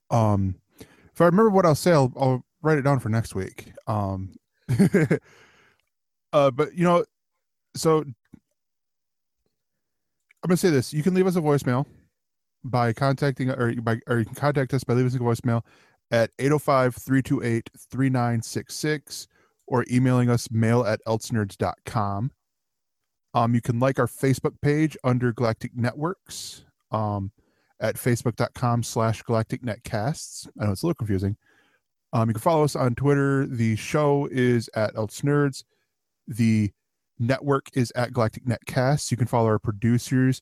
Um, 0.09 0.55
if 0.79 1.21
I 1.21 1.25
remember 1.25 1.49
what 1.49 1.65
I'll 1.65 1.75
say, 1.75 1.91
I'll, 1.91 2.11
I'll 2.17 2.45
write 2.61 2.77
it 2.77 2.83
down 2.83 2.99
for 2.99 3.09
next 3.09 3.35
week. 3.35 3.73
Um, 3.87 4.33
uh, 6.33 6.51
but 6.51 6.75
you 6.75 6.83
know, 6.83 7.05
so 7.75 7.99
I'm 7.99 8.15
gonna 10.47 10.57
say 10.57 10.69
this: 10.69 10.93
you 10.93 11.03
can 11.03 11.13
leave 11.13 11.27
us 11.27 11.35
a 11.35 11.41
voicemail 11.41 11.85
by 12.63 12.93
contacting, 12.93 13.49
or 13.49 13.73
by, 13.81 13.99
or 14.07 14.19
you 14.19 14.25
can 14.25 14.35
contact 14.35 14.73
us 14.73 14.83
by 14.83 14.93
leaving 14.93 15.07
us 15.07 15.15
a 15.15 15.19
voicemail 15.19 15.63
at 16.11 16.29
805-328-3966 16.37 19.27
or 19.65 19.83
emailing 19.89 20.29
us 20.29 20.51
mail 20.51 20.85
at 20.85 20.99
elsenerds.com. 21.07 22.31
Um, 23.33 23.55
you 23.55 23.61
can 23.61 23.79
like 23.79 23.97
our 23.97 24.07
Facebook 24.07 24.59
page 24.61 24.97
under 25.03 25.31
Galactic 25.31 25.71
Networks. 25.73 26.65
Um, 26.91 27.31
at 27.81 27.95
facebook.com 27.95 28.83
slash 28.83 29.21
galactic 29.23 29.61
netcasts. 29.63 30.47
I 30.59 30.65
know 30.65 30.71
it's 30.71 30.83
a 30.83 30.85
little 30.85 30.95
confusing. 30.95 31.35
Um, 32.13 32.29
you 32.29 32.33
can 32.33 32.41
follow 32.41 32.63
us 32.63 32.75
on 32.75 32.95
Twitter. 32.95 33.45
The 33.47 33.75
show 33.75 34.27
is 34.31 34.69
at 34.75 34.93
ElseNerds. 34.95 35.63
The 36.27 36.71
network 37.19 37.67
is 37.73 37.91
at 37.95 38.13
Galactic 38.13 38.45
Netcasts. 38.45 39.11
You 39.11 39.17
can 39.17 39.27
follow 39.27 39.47
our 39.47 39.59
producers 39.59 40.41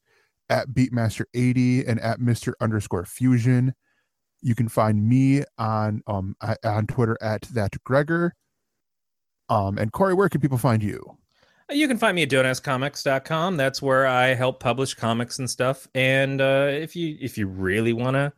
at 0.50 0.70
Beatmaster80 0.70 1.88
and 1.88 2.00
at 2.00 2.20
Mr. 2.20 2.54
underscore 2.60 3.06
Fusion. 3.06 3.74
You 4.42 4.56
can 4.56 4.70
find 4.70 5.08
me 5.08 5.44
on 5.58 6.02
um 6.08 6.36
on 6.64 6.88
Twitter 6.88 7.18
at 7.22 7.42
that 7.54 7.76
Gregor. 7.84 8.34
Um, 9.50 9.78
and 9.78 9.92
Corey, 9.92 10.14
where 10.14 10.30
can 10.30 10.42
people 10.42 10.58
find 10.58 10.82
you? 10.82 11.19
You 11.72 11.88
can 11.88 11.98
find 11.98 12.16
me 12.16 12.24
at 12.24 12.30
donascomics.com. 12.30 13.58
That's 13.58 13.82
where 13.82 14.08
I 14.08 14.34
help 14.34 14.60
publish 14.60 14.96
comics 14.96 15.38
and 15.40 15.50
stuff. 15.50 15.88
And 15.94 16.42
uh, 16.42 16.70
if 16.72 16.96
you 16.96 17.18
if 17.22 17.38
you 17.38 17.48
really 17.48 17.94
want 17.94 18.16
to 18.16 18.34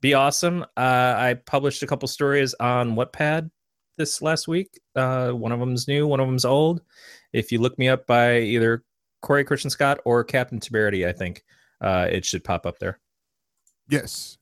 be 0.00 0.14
awesome, 0.14 0.62
uh, 0.76 1.14
I 1.16 1.34
published 1.44 1.82
a 1.82 1.86
couple 1.86 2.08
stories 2.08 2.54
on 2.54 2.96
Wattpad 2.96 3.50
this 3.98 4.22
last 4.22 4.48
week. 4.48 4.80
Uh, 4.96 5.30
one 5.30 5.52
of 5.52 5.60
them's 5.60 5.88
new, 5.88 6.06
one 6.06 6.20
of 6.20 6.26
them's 6.26 6.46
old. 6.46 6.80
If 7.34 7.52
you 7.52 7.60
look 7.60 7.78
me 7.78 7.88
up 7.88 8.06
by 8.06 8.38
either 8.38 8.82
Corey 9.20 9.44
Christian 9.44 9.70
Scott 9.70 10.00
or 10.06 10.24
Captain 10.24 10.58
Temerity, 10.58 11.06
I 11.06 11.12
think 11.12 11.44
uh, 11.82 12.08
it 12.10 12.24
should 12.24 12.44
pop 12.44 12.64
up 12.64 12.78
there. 12.78 12.98
Yes. 13.88 14.38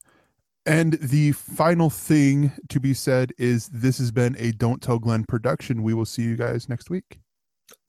And 0.65 0.93
the 1.01 1.33
final 1.33 1.91
thing 1.91 2.53
to 2.69 2.79
be 2.79 2.95
said 2.95 3.33
is 3.39 3.69
this 3.69 3.99
has 3.99 4.13
been 4.13 4.37
a 4.39 4.53
Don't 4.53 4.81
Tell 4.81 4.99
Glenn 4.99 5.25
production. 5.25 5.83
We 5.83 5.95
will 5.95 6.05
see 6.05 6.23
you 6.23 6.37
guys 6.37 6.69
next 6.69 6.89
week. 6.91 7.19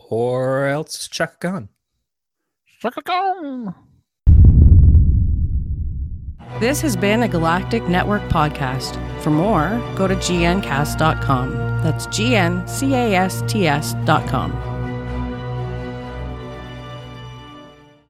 Or 0.10 0.66
else 0.66 1.08
Chuck 1.08 1.36
a 1.36 1.48
Gun. 1.48 1.70
Chuck 2.82 2.98
a 2.98 3.02
gun 3.02 3.76
This 6.60 6.82
has 6.82 6.96
been 6.96 7.24
a 7.24 7.28
Galactic 7.28 7.88
Network 7.88 8.22
podcast. 8.24 8.98
For 9.22 9.30
more, 9.30 9.70
go 9.96 10.08
to 10.08 10.16
gncast.com. 10.16 11.52
That's 11.84 12.06
G 12.08 12.36
N 12.36 12.68
C 12.68 12.94
A 12.96 13.16
S 13.16 13.44
T 13.48 13.68
S.com. 13.68 14.69